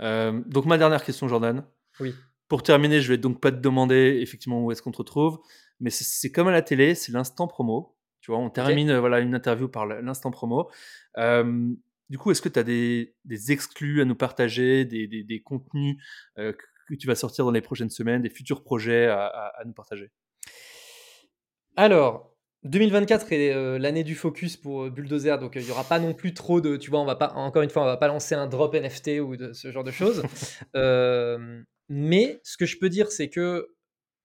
Euh, 0.00 0.40
donc, 0.46 0.64
ma 0.64 0.78
dernière 0.78 1.04
question, 1.04 1.28
Jordan. 1.28 1.64
Oui. 1.98 2.14
Pour 2.48 2.62
terminer, 2.62 3.02
je 3.02 3.08
vais 3.08 3.18
donc 3.18 3.38
pas 3.40 3.52
te 3.52 3.58
demander 3.58 4.18
effectivement 4.22 4.64
où 4.64 4.72
est-ce 4.72 4.80
qu'on 4.80 4.92
te 4.92 4.98
retrouve, 4.98 5.40
mais 5.80 5.90
c'est 5.90 6.30
comme 6.30 6.48
à 6.48 6.52
la 6.52 6.62
télé, 6.62 6.94
c'est 6.94 7.12
l'instant 7.12 7.46
promo. 7.48 7.96
Tu 8.20 8.30
vois, 8.30 8.40
on 8.40 8.50
termine 8.50 8.96
voilà, 8.98 9.20
une 9.20 9.34
interview 9.34 9.68
par 9.68 9.86
l'instant 9.86 10.30
promo. 10.30 10.70
Euh, 11.16 11.72
du 12.10 12.18
coup, 12.18 12.30
est-ce 12.30 12.42
que 12.42 12.48
tu 12.48 12.58
as 12.58 12.64
des, 12.64 13.14
des, 13.24 13.52
exclus 13.52 14.02
à 14.02 14.04
nous 14.04 14.16
partager, 14.16 14.84
des, 14.84 15.06
des, 15.06 15.22
des 15.22 15.40
contenus 15.40 15.96
euh, 16.38 16.52
que 16.52 16.94
tu 16.96 17.06
vas 17.06 17.14
sortir 17.14 17.44
dans 17.44 17.50
les 17.50 17.60
prochaines 17.60 17.90
semaines, 17.90 18.22
des 18.22 18.30
futurs 18.30 18.62
projets 18.62 19.06
à, 19.06 19.62
nous 19.64 19.72
partager? 19.72 20.10
Alors, 21.76 22.36
2024 22.64 23.32
est 23.32 23.54
euh, 23.54 23.78
l'année 23.78 24.04
du 24.04 24.14
focus 24.14 24.56
pour 24.56 24.84
euh, 24.84 24.90
Bulldozer, 24.90 25.38
donc 25.38 25.56
euh, 25.56 25.60
il 25.60 25.66
n'y 25.66 25.72
aura 25.72 25.84
pas 25.84 25.98
non 25.98 26.12
plus 26.12 26.34
trop 26.34 26.60
de, 26.60 26.76
tu 26.76 26.90
vois, 26.90 27.00
on 27.00 27.06
va 27.06 27.16
pas, 27.16 27.32
encore 27.34 27.62
une 27.62 27.70
fois, 27.70 27.82
on 27.82 27.86
va 27.86 27.96
pas 27.96 28.08
lancer 28.08 28.34
un 28.34 28.46
drop 28.46 28.74
NFT 28.74 29.20
ou 29.20 29.36
de 29.36 29.52
ce 29.52 29.70
genre 29.70 29.84
de 29.84 29.90
choses. 29.90 30.22
mais 31.88 32.40
ce 32.44 32.56
que 32.56 32.66
je 32.66 32.78
peux 32.78 32.88
dire, 32.88 33.10
c'est 33.10 33.30
que 33.30 33.74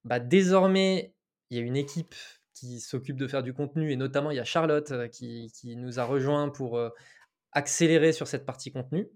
bah, 0.04 0.20
désormais, 0.20 1.15
il 1.50 1.58
y 1.58 1.62
a 1.62 1.64
une 1.64 1.76
équipe 1.76 2.16
qui 2.54 2.80
s'occupe 2.80 3.18
de 3.18 3.28
faire 3.28 3.44
du 3.44 3.54
contenu, 3.54 3.92
et 3.92 3.96
notamment 3.96 4.32
il 4.32 4.38
y 4.38 4.40
a 4.40 4.46
Charlotte 4.46 5.10
qui, 5.10 5.52
qui 5.54 5.76
nous 5.76 6.00
a 6.00 6.06
rejoint 6.06 6.50
pour 6.50 6.80
accélérer 7.52 8.14
sur 8.14 8.28
cette 8.28 8.46
partie 8.46 8.72
contenu. 8.72 9.10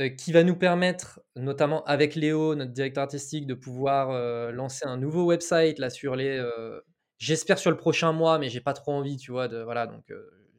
Euh, 0.00 0.08
qui 0.08 0.32
va 0.32 0.42
nous 0.42 0.56
permettre, 0.56 1.20
notamment 1.36 1.84
avec 1.84 2.16
Léo, 2.16 2.56
notre 2.56 2.72
directeur 2.72 3.04
artistique, 3.04 3.46
de 3.46 3.54
pouvoir 3.54 4.10
euh, 4.10 4.50
lancer 4.50 4.84
un 4.86 4.96
nouveau 4.96 5.24
website 5.24 5.78
là 5.78 5.88
sur 5.88 6.16
les. 6.16 6.36
Euh, 6.36 6.80
j'espère 7.18 7.58
sur 7.60 7.70
le 7.70 7.76
prochain 7.76 8.12
mois, 8.12 8.40
mais 8.40 8.48
j'ai 8.48 8.60
pas 8.60 8.72
trop 8.72 8.92
envie, 8.92 9.18
tu 9.18 9.30
vois. 9.30 9.46
De, 9.46 9.62
voilà, 9.62 9.86
donc 9.86 10.12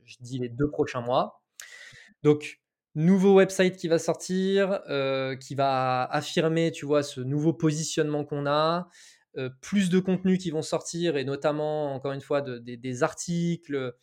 je 0.05 0.15
dis 0.21 0.39
les 0.39 0.47
deux 0.47 0.69
prochains 0.69 1.01
mois. 1.01 1.41
Donc 2.23 2.61
nouveau 2.95 3.33
website 3.35 3.75
qui 3.75 3.89
va 3.89 3.99
sortir, 3.99 4.81
qui 5.41 5.55
va 5.55 6.05
affirmer, 6.05 6.71
tu 6.71 6.85
vois, 6.85 7.03
ce 7.03 7.19
nouveau 7.19 7.51
positionnement 7.51 8.23
qu'on 8.23 8.45
a. 8.45 8.87
plus 9.61 9.89
de 9.89 9.99
contenus 9.99 10.39
qui 10.39 10.51
vont 10.51 10.61
sortir 10.61 11.17
et 11.17 11.23
notamment, 11.23 11.93
encore 11.93 12.13
une 12.13 12.21
fois, 12.21 12.41
des 12.41 13.03
articles, 13.03 13.93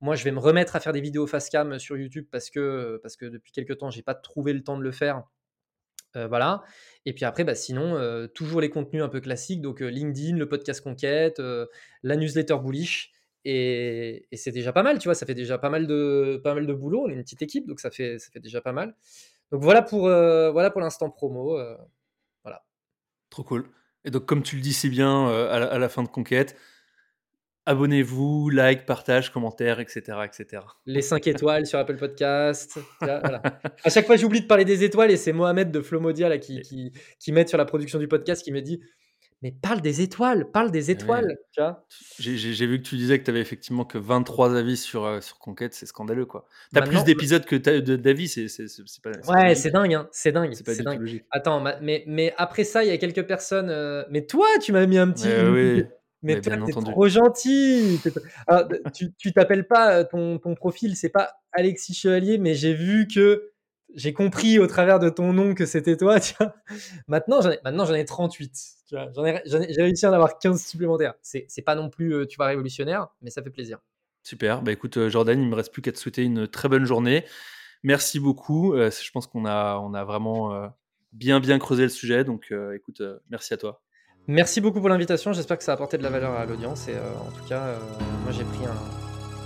moi, 0.00 0.16
je 0.16 0.24
vais 0.24 0.32
me 0.32 0.38
remettre 0.38 0.76
à 0.76 0.80
faire 0.80 0.92
des 0.92 1.00
vidéos 1.00 1.26
face 1.26 1.48
cam 1.48 1.78
sur 1.78 1.96
YouTube 1.96 2.26
parce 2.30 2.50
que, 2.50 2.98
parce 3.02 3.16
que 3.16 3.26
depuis 3.26 3.52
quelques 3.52 3.78
temps, 3.78 3.90
j'ai 3.90 4.02
pas 4.02 4.14
trouvé 4.14 4.52
le 4.52 4.62
temps 4.62 4.76
de 4.76 4.82
le 4.82 4.92
faire. 4.92 5.24
Euh, 6.16 6.26
voilà. 6.26 6.62
Et 7.06 7.14
puis 7.14 7.24
après, 7.24 7.44
bah, 7.44 7.54
sinon, 7.54 7.96
euh, 7.96 8.26
toujours 8.26 8.60
les 8.60 8.70
contenus 8.70 9.02
un 9.02 9.08
peu 9.08 9.20
classiques. 9.20 9.62
Donc 9.62 9.82
euh, 9.82 9.88
LinkedIn, 9.88 10.36
le 10.36 10.48
podcast 10.48 10.80
Conquête, 10.82 11.40
la 12.02 12.16
newsletter 12.16 12.56
Bullish. 12.62 13.12
Et, 13.44 14.28
c'est 14.34 14.52
déjà 14.52 14.72
pas 14.72 14.82
mal, 14.82 14.98
tu 14.98 15.08
vois. 15.08 15.14
Ça 15.14 15.26
fait 15.26 15.34
déjà 15.34 15.58
pas 15.58 15.70
mal 15.70 15.86
de, 15.86 16.40
pas 16.42 16.54
mal 16.54 16.66
de 16.66 16.74
boulot. 16.74 17.04
On 17.06 17.08
est 17.08 17.14
une 17.14 17.22
petite 17.22 17.42
équipe, 17.42 17.66
donc 17.66 17.80
ça 17.80 17.90
fait, 17.90 18.18
ça 18.18 18.30
fait 18.30 18.40
déjà 18.40 18.60
pas 18.60 18.72
mal. 18.72 18.94
Donc 19.50 19.62
voilà 19.62 19.82
pour, 19.82 20.02
voilà 20.02 20.70
pour 20.70 20.80
l'instant 20.80 21.10
promo. 21.10 21.58
voilà. 22.42 22.64
Trop 23.30 23.44
cool. 23.44 23.68
Et 24.04 24.10
donc, 24.10 24.26
comme 24.26 24.42
tu 24.42 24.56
le 24.56 24.62
dis 24.62 24.72
si 24.72 24.88
bien 24.88 25.28
à 25.28 25.54
à, 25.54 25.78
la, 25.78 25.88
fin 25.88 26.02
de 26.02 26.08
Conquête, 26.08 26.56
abonnez-vous, 27.66 28.50
like, 28.50 28.86
partage, 28.86 29.30
commentaire, 29.30 29.80
etc. 29.80 30.18
etc. 30.24 30.62
Les 30.86 31.02
5 31.02 31.26
étoiles 31.28 31.66
sur 31.66 31.78
Apple 31.78 31.96
Podcast. 31.96 32.78
À 33.00 33.90
chaque 33.90 34.06
fois, 34.06 34.16
j'oublie 34.16 34.40
de 34.40 34.46
parler 34.46 34.64
des 34.64 34.84
étoiles 34.84 35.10
et 35.10 35.16
c'est 35.16 35.32
Mohamed 35.32 35.70
de 35.70 35.80
Flomodia 35.80 36.28
là, 36.28 36.38
qui, 36.38 36.60
qui, 36.62 36.92
qui 37.18 37.32
m'aide 37.32 37.48
sur 37.48 37.58
la 37.58 37.64
production 37.64 37.98
du 37.98 38.08
podcast 38.08 38.42
qui 38.42 38.52
me 38.52 38.60
dit 38.60 38.80
mais 39.42 39.52
parle 39.52 39.80
des 39.80 40.00
étoiles, 40.02 40.50
parle 40.52 40.70
des 40.70 40.90
Eh 40.90 40.92
étoiles? 40.92 41.36
J'ai 42.18 42.66
vu 42.66 42.78
que 42.82 42.88
tu 42.88 42.96
disais 42.96 43.18
que 43.18 43.24
tu 43.24 43.30
avais 43.30 43.40
effectivement 43.40 43.84
que 43.84 43.98
23 43.98 44.56
avis 44.56 44.76
sur, 44.76 45.04
heu, 45.06 45.20
sur 45.20 45.38
Conquête, 45.38 45.74
c'est 45.74 45.86
scandaleux, 45.86 46.26
quoi. 46.26 46.46
Tu 46.72 46.78
as 46.78 46.82
plus 46.82 47.04
d'épisodes 47.04 47.44
que 47.44 47.56
d'avis, 47.56 48.28
c'est 48.28 48.48
c'est 48.48 48.68
c'est 48.68 48.82
c'est 48.86 49.02
pas 49.02 49.12
ouais, 49.28 49.54
c'est 49.54 49.70
dingue, 49.70 49.94
hein, 49.94 50.08
c'est 50.12 50.32
dingue, 50.32 50.54
C'est 50.54 50.64
pas 50.64 50.74
dingue. 50.74 51.00
logique. 51.00 51.26
Attends, 51.30 51.60
ma 51.60 51.78
mais 51.80 52.04
mais 52.06 52.34
après 52.36 52.64
ça, 52.64 52.84
il 52.84 52.88
y 52.88 52.90
a 52.90 52.98
quelques 52.98 53.26
personnes, 53.26 53.70
heu 53.70 54.04
mais 54.10 54.26
toi, 54.26 54.46
tu 54.60 54.72
m'as 54.72 54.86
mis 54.86 54.98
un 54.98 55.10
petit 55.12 55.30
une 55.30 55.54
oui, 55.54 55.84
mais 56.22 56.36
mais 56.36 56.40
toi, 56.40 56.52
bien 56.52 56.60
tu 56.64 56.70
es 56.70 56.74
entendu. 56.74 56.92
trop 56.92 57.08
gentil! 57.08 58.00
Tu 58.02 58.08
es 58.10 58.12
alors 58.46 58.66
d 58.68 58.80
tu 59.18 59.32
t'appelles 59.32 59.66
pas, 59.66 60.00
heu, 60.02 60.08
ton 60.10 60.38
ton 60.38 60.54
profil, 60.54 60.96
c'est 60.96 61.10
pas 61.10 61.30
Alexis 61.52 61.94
Chevalier, 61.94 62.38
mais 62.38 62.54
j'ai 62.54 62.74
vu 62.74 63.06
que 63.08 63.51
j'ai 63.94 64.12
compris 64.12 64.58
au 64.58 64.66
travers 64.66 64.98
de 64.98 65.08
ton 65.08 65.32
nom 65.32 65.54
que 65.54 65.66
c'était 65.66 65.96
toi, 65.96 66.20
tu 66.20 66.34
vois? 66.38 66.54
Maintenant, 67.06 67.40
j'en 67.40 67.50
ai 67.50 67.58
maintenant 67.64 67.84
j'en 67.84 67.94
ai 67.94 68.04
38, 68.04 68.52
tu 68.88 68.94
vois? 68.94 69.10
J'en 69.14 69.24
ai 69.24 69.42
j'en 69.46 69.60
ai 69.60 69.72
j'ai 69.72 69.82
réussi 69.82 70.06
à 70.06 70.10
en 70.10 70.12
avoir 70.12 70.38
15 70.38 70.64
supplémentaires. 70.64 71.14
C'est 71.22 71.44
c'est 71.48 71.62
pas 71.62 71.74
non 71.74 71.90
plus, 71.90 72.14
heu, 72.14 72.26
tu 72.26 72.36
vois, 72.36 72.46
révolutionnaire, 72.46 73.08
mais 73.22 73.30
ça 73.30 73.42
fait 73.42 73.50
plaisir. 73.50 73.78
Super, 74.22 74.62
bah, 74.62 74.70
écoute, 74.72 74.96
heu, 74.98 75.08
Jordan, 75.08 75.40
il 75.40 75.48
me 75.48 75.54
reste 75.54 75.72
plus 75.72 75.82
qu'à 75.82 75.90
te 75.92 75.98
souhaiter 75.98 76.22
une 76.22 76.46
très 76.46 76.68
bonne 76.68 76.84
journée. 76.84 77.24
Merci 77.82 78.20
beaucoup, 78.20 78.74
heu, 78.74 78.90
je 78.90 79.10
pense 79.10 79.26
qu'on 79.26 79.44
a 79.44 79.78
on 79.82 79.94
a 79.94 80.04
vraiment, 80.04 80.70
bien, 81.12 81.40
bien 81.40 81.58
creusé 81.58 81.82
le 81.82 81.88
sujet 81.88 82.22
donc 82.24 82.52
écoute, 82.74 83.02
merci 83.30 83.54
à 83.54 83.56
toi. 83.56 83.82
Merci 84.28 84.60
beaucoup 84.60 84.78
pour 84.78 84.88
l'invitation, 84.88 85.32
j'espère 85.32 85.58
que 85.58 85.64
ça 85.64 85.72
a 85.72 85.74
apporté 85.74 85.98
de 85.98 86.04
la 86.04 86.10
valeur 86.10 86.30
à 86.32 86.46
l'audience 86.46 86.86
et 86.88 86.94
en 86.94 87.32
tout 87.32 87.44
cas, 87.48 87.76
moi 88.22 88.30
j'ai 88.30 88.44
pris 88.44 88.64
un 88.66 89.02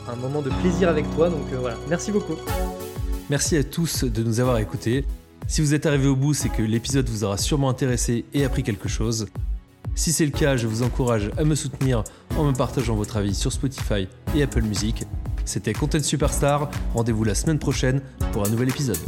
un 0.09 0.17
moment 0.17 0.43
de 0.43 0.51
plaisir 0.61 0.89
avec 0.89 1.09
toi 1.15 1.31
donc 1.31 1.47
voilà, 1.53 1.77
merci 1.89 2.13
beaucoup. 2.13 2.37
Merci 3.29 3.57
à 3.57 3.65
tous 3.65 4.05
de 4.05 4.23
nous 4.23 4.39
avoir 4.39 4.59
écoutés. 4.59 5.05
Si 5.49 5.61
vous 5.61 5.75
êtes 5.75 5.85
arrivé 5.87 6.07
au 6.07 6.15
bout, 6.15 6.33
c'est 6.33 6.49
que 6.49 6.63
l'épisode 6.63 7.09
vous 7.09 7.25
aura 7.25 7.39
sûrement 7.39 7.69
intéressé 7.69 8.25
et 8.33 8.45
appris 8.45 8.63
quelque 8.63 8.89
chose. 8.89 9.27
Si 9.97 10.13
c'est 10.13 10.27
le 10.27 10.31
cas, 10.31 10.57
je 10.57 10.69
vous 10.69 10.85
encourage 10.85 11.31
à 11.37 11.43
me 11.43 11.57
soutenir 11.57 12.05
en 12.37 12.45
me 12.45 12.53
partageant 12.53 12.95
votre 12.95 13.17
avis 13.17 13.35
sur 13.35 13.53
Spotify 13.53 14.07
et 14.37 14.43
Apple 14.43 14.63
Music. 14.63 15.05
C'était 15.45 15.73
Content 15.73 16.03
Superstar, 16.03 16.71
rendez-vous 16.95 17.25
la 17.25 17.35
semaine 17.35 17.59
prochaine 17.59 18.01
pour 18.33 18.47
un 18.47 18.49
nouvel 18.49 18.69
épisode. 18.69 18.99